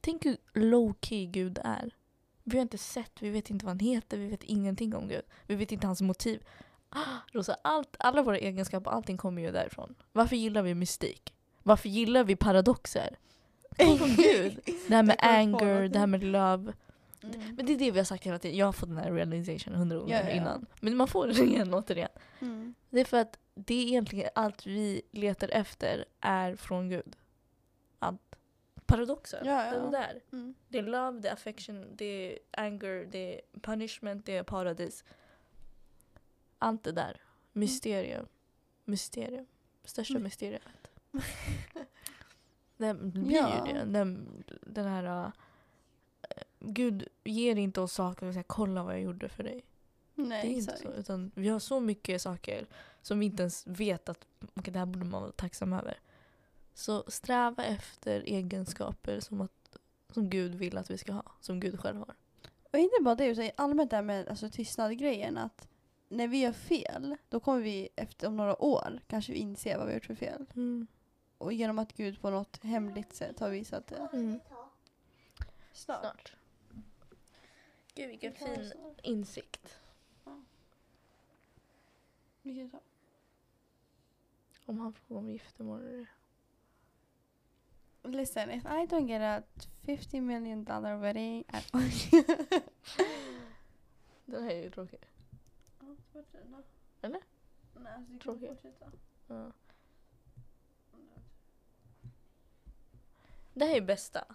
tänk 0.01 0.25
hur 0.25 0.37
low 0.53 0.93
key 1.01 1.25
Gud 1.25 1.59
är. 1.63 1.95
Vi 2.43 2.57
har 2.57 2.61
inte 2.61 2.77
sett, 2.77 3.21
vi 3.21 3.29
vet 3.29 3.49
inte 3.49 3.65
vad 3.65 3.69
han 3.69 3.79
heter, 3.79 4.17
vi 4.17 4.27
vet 4.27 4.43
ingenting 4.43 4.95
om 4.95 5.07
Gud. 5.07 5.23
Vi 5.47 5.55
vet 5.55 5.71
inte 5.71 5.87
hans 5.87 6.01
motiv. 6.01 6.43
Rosa, 7.31 7.57
allt, 7.61 7.95
alla 7.99 8.21
våra 8.21 8.37
egenskaper, 8.37 8.91
allting 8.91 9.17
kommer 9.17 9.41
ju 9.41 9.51
därifrån. 9.51 9.95
Varför 10.11 10.35
gillar 10.35 10.61
vi 10.61 10.75
mystik? 10.75 11.33
Varför 11.63 11.89
gillar 11.89 12.23
vi 12.23 12.35
paradoxer? 12.35 13.17
Från 13.77 13.97
Gud. 14.15 14.59
Det 14.87 14.95
här 14.95 15.03
med 15.03 15.17
anger, 15.19 15.87
det 15.87 15.99
här 15.99 16.07
med 16.07 16.23
love. 16.23 16.73
Mm. 17.23 17.55
Men 17.55 17.65
det 17.65 17.73
är 17.73 17.77
det 17.77 17.91
vi 17.91 17.97
har 17.97 18.05
sagt 18.05 18.23
hela 18.23 18.39
tiden. 18.39 18.57
Jag 18.57 18.65
har 18.65 18.73
fått 18.73 18.89
den 18.89 18.97
här 18.97 19.11
realization 19.11 19.75
hundra 19.75 19.97
gånger 19.97 20.23
Ja, 20.23 20.29
ja, 20.29 20.35
innan. 20.35 20.65
Men 20.79 20.97
man 20.97 21.07
får 21.07 21.27
den 21.27 21.49
igen 21.49 21.73
återigen. 21.73 22.09
Mm. 22.39 22.75
Det 22.89 22.99
är 22.99 23.05
för 23.05 23.17
att 23.17 23.39
det 23.55 23.73
är 23.73 23.87
egentligen 23.87 24.29
allt 24.35 24.65
vi 24.65 25.01
letar 25.11 25.49
efter 25.49 26.05
är 26.19 26.55
från 26.55 26.89
Gud. 26.89 27.15
Allt. 27.99 28.21
Paradoxen. 28.85 29.45
Ja, 29.45 29.65
ja. 29.65 29.71
Den 29.71 29.91
där. 29.91 30.21
Mm. 30.31 30.55
Det 30.67 30.77
är 30.77 30.83
love, 30.83 31.19
det 31.19 31.29
är 31.29 31.33
affection, 31.33 31.95
det 31.95 32.05
är 32.05 32.39
anger, 32.51 33.07
det 33.11 33.35
är 33.35 33.41
punishment, 33.61 34.25
det 34.25 34.37
är 34.37 34.43
paradis. 34.43 35.03
Allt 36.59 36.83
det 36.83 36.91
där. 36.91 37.21
Mysterium. 37.53 38.25
Mysterium. 38.85 39.45
Största 39.83 40.13
Mm. 40.13 40.23
mysteriet. 40.23 40.61
Det 42.77 42.93
blir 42.93 43.31
Ja. 43.35 43.67
ju 43.67 43.73
det. 43.73 43.83
Den, 43.85 44.43
den 44.61 44.85
här... 44.85 45.25
äh, 45.25 45.31
Gud 46.59 47.07
ger 47.23 47.55
inte 47.55 47.81
oss 47.81 47.93
saker 47.93 48.25
och 48.25 48.33
säger 48.33 48.43
kolla 48.43 48.83
vad 48.83 48.93
jag 48.93 49.01
gjorde 49.01 49.29
för 49.29 49.43
dig. 49.43 49.63
Nej, 50.15 50.41
Det 50.41 50.47
är 50.47 50.51
inte 50.57 50.73
exakt. 50.73 50.93
så. 50.95 50.99
Utan 50.99 51.31
vi 51.35 51.47
har 51.49 51.59
så 51.59 51.79
mycket 51.79 52.21
saker 52.21 52.67
som 53.01 53.19
vi 53.19 53.25
inte 53.25 53.43
ens 53.43 53.67
vet 53.67 54.09
att 54.09 54.25
okay, 54.55 54.73
det 54.73 54.79
här 54.79 54.85
borde 54.85 55.05
man 55.05 55.21
vara 55.21 55.31
tacksam 55.31 55.73
över. 55.73 55.99
Så 56.73 57.03
sträva 57.07 57.63
efter 57.65 58.21
egenskaper 58.21 59.19
som, 59.19 59.41
att, 59.41 59.77
som 60.13 60.29
Gud 60.29 60.55
vill 60.55 60.77
att 60.77 60.89
vi 60.91 60.97
ska 60.97 61.13
ha. 61.13 61.23
Som 61.41 61.59
Gud 61.59 61.79
själv 61.79 61.97
har. 61.97 62.15
Och 62.71 62.79
inte 62.79 62.95
bara 63.01 63.15
det, 63.15 63.25
utan 63.25 63.49
allmänt 63.55 63.89
det 63.89 63.95
här 63.95 64.03
med 64.03 64.27
alltså, 64.27 64.49
tystnad-grejen. 64.49 65.37
Att 65.37 65.67
när 66.07 66.27
vi 66.27 66.37
gör 66.37 66.51
fel, 66.51 67.17
då 67.29 67.39
kommer 67.39 67.61
vi 67.61 67.89
efter 67.95 68.27
om 68.27 68.37
några 68.37 68.61
år 68.63 68.99
kanske 69.07 69.33
inse 69.33 69.77
vad 69.77 69.85
vi 69.85 69.91
har 69.91 69.97
gjort 69.97 70.05
för 70.05 70.15
fel. 70.15 70.45
Mm. 70.55 70.87
Och 71.37 71.53
genom 71.53 71.79
att 71.79 71.93
Gud 71.93 72.21
på 72.21 72.29
något 72.29 72.63
hemligt 72.63 73.13
sätt 73.13 73.39
har 73.39 73.49
visat 73.49 73.87
det. 73.87 74.09
Mm. 74.13 74.39
Snart. 75.73 76.01
Snart. 76.01 76.35
Gud 77.95 78.09
vilken 78.09 78.33
fin 78.33 78.71
insikt. 79.03 79.79
Ta. 80.23 80.43
Om 84.65 84.79
han 84.79 84.93
frågar 84.93 85.19
om 85.19 85.29
giftermål 85.29 85.79
eller 85.79 86.07
Listen, 88.03 88.51
if 88.51 88.65
I 88.65 88.85
don't 88.87 89.07
get 89.07 89.21
a 89.21 89.43
50 89.85 90.21
million 90.21 90.63
dollar 90.63 90.97
wedding 90.97 91.43
at 91.47 91.71
Den 94.25 94.43
här 94.43 94.51
är 94.51 94.63
ju 94.63 94.69
tråkig. 94.69 94.99
Eller? 97.01 97.19
Nej, 97.73 97.93
alltså, 97.93 98.11
du 98.11 98.19
kan 98.19 98.19
Tråkigt. 98.19 98.49
fortsätta. 98.49 98.91
Ja. 99.27 99.51
Det 103.53 103.65
här 103.65 103.75
är 103.77 103.81
bästa. 103.81 104.25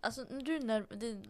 Alltså 0.00 0.26
när 0.30 0.42
du 0.42 0.60
när, 0.60 0.86
det, 0.90 1.22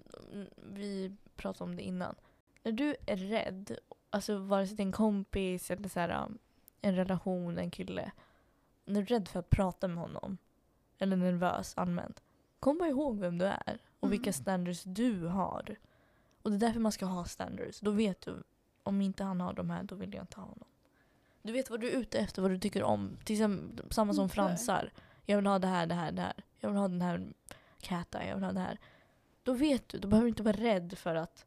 vi 0.57 1.17
pratade 1.37 1.71
om 1.71 1.77
det 1.77 1.83
innan. 1.83 2.15
När 2.63 2.73
du 2.73 2.97
är 3.07 3.17
rädd, 3.17 3.79
alltså 4.11 4.37
vare 4.39 4.67
sig 4.67 4.77
det 4.77 4.83
är 4.83 4.87
en 4.87 4.93
kompis 4.93 5.71
eller 5.71 5.89
så 5.89 6.01
här, 6.01 6.25
um, 6.25 6.39
en 6.81 6.95
relation, 6.97 7.59
en 7.59 7.71
kille. 7.71 8.13
När 8.85 9.03
du 9.03 9.15
är 9.15 9.19
rädd 9.19 9.29
för 9.29 9.41
att 9.41 9.51
prata 9.51 9.89
med 9.89 9.99
honom. 9.99 10.39
Eller 10.99 11.17
nervös 11.17 11.73
allmänt. 11.77 12.23
Kom 12.59 12.79
bara 12.79 12.89
ihåg 12.89 13.19
vem 13.21 13.39
du 13.39 13.45
är. 13.45 13.79
Och 14.01 14.13
vilka 14.13 14.31
Mm. 14.31 14.33
standards 14.43 14.83
du 14.83 15.27
har. 15.27 15.77
Och 16.43 16.51
det 16.51 16.57
är 16.57 16.61
därför 16.61 16.81
man 16.81 16.93
ska 16.93 17.07
ha 17.07 17.25
standards. 17.25 17.81
Då 17.81 17.91
vet 17.91 18.21
du, 18.21 18.43
om 18.87 19.01
inte 19.01 19.25
han 19.25 19.41
har 19.41 19.53
de 19.53 19.71
här, 19.71 19.83
då 19.83 19.95
vill 19.95 20.15
jag 20.15 20.23
inte 20.23 20.41
ha 20.41 20.47
honom. 20.47 20.69
Du 21.43 21.53
vet 21.53 21.71
vad 21.71 21.81
du 21.81 21.91
är 21.91 21.97
ute 22.01 22.19
efter, 22.19 22.43
vad 22.43 22.51
du 22.51 22.59
tycker 22.59 22.83
om. 22.83 23.17
Till 23.25 23.37
exempel, 23.37 23.93
samma 23.93 24.15
som 24.15 24.29
fransar. 24.29 24.93
Jag 25.25 25.37
vill 25.37 25.47
ha 25.47 25.59
det 25.59 25.67
här, 25.67 25.87
det 25.87 25.95
här, 25.95 26.13
det 26.13 26.23
här. 26.23 26.45
Jag 26.61 26.69
vill 26.69 26.79
ha 26.79 26.89
den 26.89 27.03
här 27.03 27.27
cat 27.81 28.17
jag 28.27 28.35
vill 28.35 28.45
ha 28.45 28.53
det 28.53 28.61
här. 28.61 28.79
Då 29.43 29.53
vet 29.53 29.89
du, 29.89 29.99
då 29.99 30.09
behöver 30.09 30.25
du 30.25 30.29
inte 30.29 30.43
vara 30.43 30.57
rädd 30.57 30.99
för 30.99 31.15
att 31.15 31.47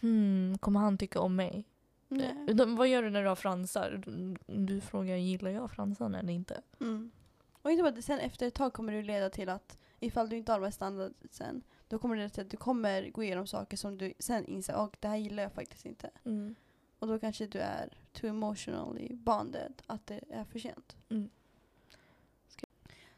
hmm, 0.00 0.58
kommer 0.58 0.80
han 0.80 0.98
tycka 0.98 1.20
om 1.20 1.36
mig? 1.36 1.64
Nej. 2.08 2.34
Utan, 2.48 2.76
vad 2.76 2.88
gör 2.88 3.02
du 3.02 3.10
när 3.10 3.22
du 3.22 3.28
har 3.28 3.36
fransar? 3.36 4.02
Du, 4.06 4.36
du 4.46 4.80
frågar, 4.80 5.16
gillar 5.16 5.50
jag 5.50 5.70
fransarna 5.70 6.18
eller 6.18 6.32
inte? 6.32 6.62
Mm. 6.80 7.10
Och 7.62 7.70
inte 7.70 7.82
bara 7.82 7.92
det, 7.92 8.02
sen 8.02 8.18
efter 8.18 8.46
ett 8.46 8.54
tag 8.54 8.72
kommer 8.72 8.92
det 8.92 9.02
leda 9.02 9.30
till 9.30 9.48
att 9.48 9.78
ifall 10.00 10.28
du 10.28 10.36
inte 10.36 10.52
har 10.52 10.58
de 10.58 10.64
här 10.64 10.70
standardsen, 10.70 11.62
då 11.94 11.98
kommer 11.98 12.16
det 12.16 12.28
till 12.28 12.42
att 12.42 12.50
du 12.50 12.56
kommer 12.56 13.10
gå 13.10 13.22
igenom 13.22 13.46
saker 13.46 13.76
som 13.76 13.98
du 13.98 14.12
sen 14.18 14.46
inser, 14.46 14.76
och 14.76 14.96
det 15.00 15.08
här 15.08 15.16
gillar 15.16 15.42
jag 15.42 15.52
faktiskt 15.52 15.86
inte. 15.86 16.10
Mm. 16.24 16.54
Och 16.98 17.08
då 17.08 17.18
kanske 17.18 17.46
du 17.46 17.58
är 17.58 17.98
too 18.12 18.30
emotionally 18.30 19.14
bonded, 19.14 19.82
att 19.86 20.06
det 20.06 20.20
är 20.30 20.44
för 20.44 20.58
sent. 20.58 20.96
Mm. 21.08 21.30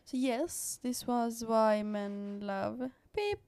So 0.05 0.17
yes, 0.17 0.79
this 0.79 1.07
was 1.07 1.43
Why 1.43 1.85
Men 1.85 2.41
Love 2.41 2.91
Beep. 3.13 3.41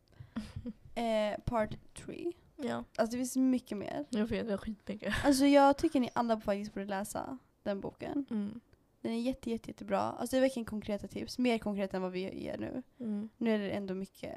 eh, 0.95 1.41
part 1.45 1.71
3. 1.95 2.33
Ja, 2.57 2.85
Alltså 2.97 3.17
det 3.17 3.19
finns 3.19 3.37
mycket 3.37 3.79
mer. 3.79 4.05
jag 4.11 4.27
vet, 4.27 4.47
det 4.47 4.53
är 4.53 4.57
skitmycket. 4.57 5.15
Alltså 5.25 5.47
jag 5.47 5.79
tycker 5.79 6.01
ni 6.01 6.11
alla 6.13 6.41
faktiskt 6.41 6.75
borde 6.75 6.87
läsa 6.87 7.39
den 7.63 7.81
boken. 7.81 8.27
Mm. 8.31 8.61
Den 9.01 9.13
är 9.13 9.21
jätte, 9.21 9.51
jätte, 9.51 9.71
jättebra. 9.71 10.01
Alltså 10.01 10.37
det 10.37 10.39
är 10.39 10.41
verkligen 10.41 10.65
konkreta 10.65 11.09
tips. 11.09 11.39
Mer 11.39 11.59
konkret 11.59 11.95
än 11.95 12.03
vad 12.03 12.13
vi 12.13 12.43
ger 12.43 12.59
nu. 12.59 12.83
Mm. 13.01 13.29
Nu 13.37 13.55
är 13.55 13.59
det 13.59 13.71
ändå 13.71 13.95
mycket, 13.95 14.37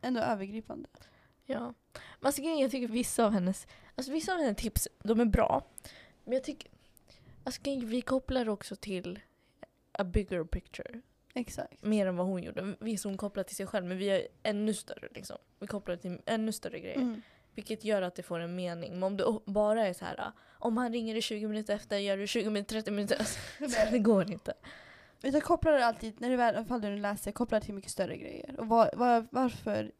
ändå 0.00 0.20
övergripande. 0.20 0.88
Ja. 1.44 1.74
Men 1.92 2.26
alltså, 2.26 2.42
jag 2.42 2.70
tycker 2.70 2.88
vissa 2.88 3.26
av 3.26 3.32
hennes, 3.32 3.66
alltså, 3.94 4.12
vissa 4.12 4.32
av 4.32 4.38
hennes 4.38 4.56
tips, 4.56 4.88
de 5.02 5.20
är 5.20 5.24
bra. 5.24 5.66
Men 6.24 6.34
jag 6.34 6.44
tycker, 6.44 6.70
alltså, 7.44 7.60
vi 7.64 8.00
kopplar 8.00 8.48
också 8.48 8.76
till 8.76 9.20
a 9.92 10.04
bigger 10.04 10.44
picture. 10.44 11.00
Exakt. 11.34 11.82
Mer 11.82 12.06
än 12.06 12.16
vad 12.16 12.26
hon 12.26 12.42
gjorde. 12.42 12.74
Visst 12.80 13.04
hon 13.04 13.16
kopplar 13.16 13.42
till 13.42 13.56
sig 13.56 13.66
själv 13.66 13.86
men 13.86 13.98
vi 13.98 14.06
är 14.06 14.28
ännu 14.42 14.74
större 14.74 15.08
liksom. 15.14 15.36
Vi 15.58 15.66
kopplar 15.66 15.96
till 15.96 16.20
ännu 16.26 16.52
större 16.52 16.80
grejer. 16.80 16.96
Mm. 16.96 17.22
Vilket 17.54 17.84
gör 17.84 18.02
att 18.02 18.14
det 18.14 18.22
får 18.22 18.38
en 18.38 18.54
mening. 18.54 18.92
Men 18.92 19.02
om 19.02 19.16
det 19.16 19.38
bara 19.44 19.86
är 19.86 19.92
så 19.92 20.04
här, 20.04 20.20
ah, 20.20 20.32
om 20.58 20.76
han 20.76 20.92
ringer 20.92 21.14
i 21.14 21.22
20 21.22 21.48
minuter 21.48 21.74
efter, 21.74 21.98
gör 21.98 22.16
du 22.16 22.26
20 22.26 22.50
minuter, 22.50 22.74
30 22.74 22.90
minuter. 22.90 23.16
Så 23.68 23.90
det 23.90 23.98
går 23.98 24.30
inte. 24.30 24.54
Utan 25.22 25.40
koppla 25.40 25.70
det 25.70 25.86
alltid, 25.86 26.20
när 26.20 26.30
du 26.30 26.36
väl, 26.36 26.62
ifall 26.62 26.80
du 26.80 26.96
läser, 26.96 27.32
koppla 27.32 27.60
det 27.60 27.64
till 27.64 27.74
mycket 27.74 27.90
större 27.90 28.16
grejer. 28.16 28.60
Och 28.60 28.66
var, 28.66 28.90
var, 28.94 29.26
varför 29.30 29.92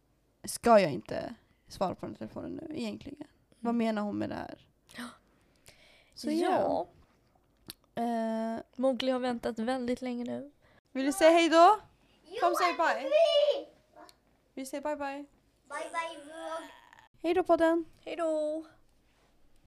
ska 0.45 0.81
jag 0.81 0.93
inte 0.93 1.35
svara 1.69 1.95
på 1.95 2.07
den 2.07 2.15
telefonen 2.15 2.53
nu 2.53 2.79
egentligen? 2.79 3.27
Vad 3.61 3.75
menar 3.75 4.03
hon 4.03 4.19
med 4.19 4.29
det 4.29 4.35
här? 4.35 4.67
Så 6.15 6.31
ja. 6.31 6.87
ja. 7.95 8.03
Eh, 8.03 8.61
Mowgli 8.77 9.11
har 9.11 9.21
väntat 9.21 9.59
väldigt 9.59 10.03
länge 10.03 10.25
nu. 10.25 10.53
vill 10.93 11.07
du 11.07 11.13
säga 11.13 11.31
hej 11.31 11.49
då? 11.49 11.81
Kom, 12.41 12.55
säg 12.55 12.73
bye. 12.77 13.11
Du 14.55 14.67
säga 14.67 14.83
bye 14.83 14.97
bye? 14.97 15.25
Bye 15.69 15.91
bye 15.91 16.25
vlogg. 16.25 16.71
Hej 17.23 17.35
då 17.35 17.45
podden! 17.45 17.85
Hej 18.05 18.17
då! 18.17 18.65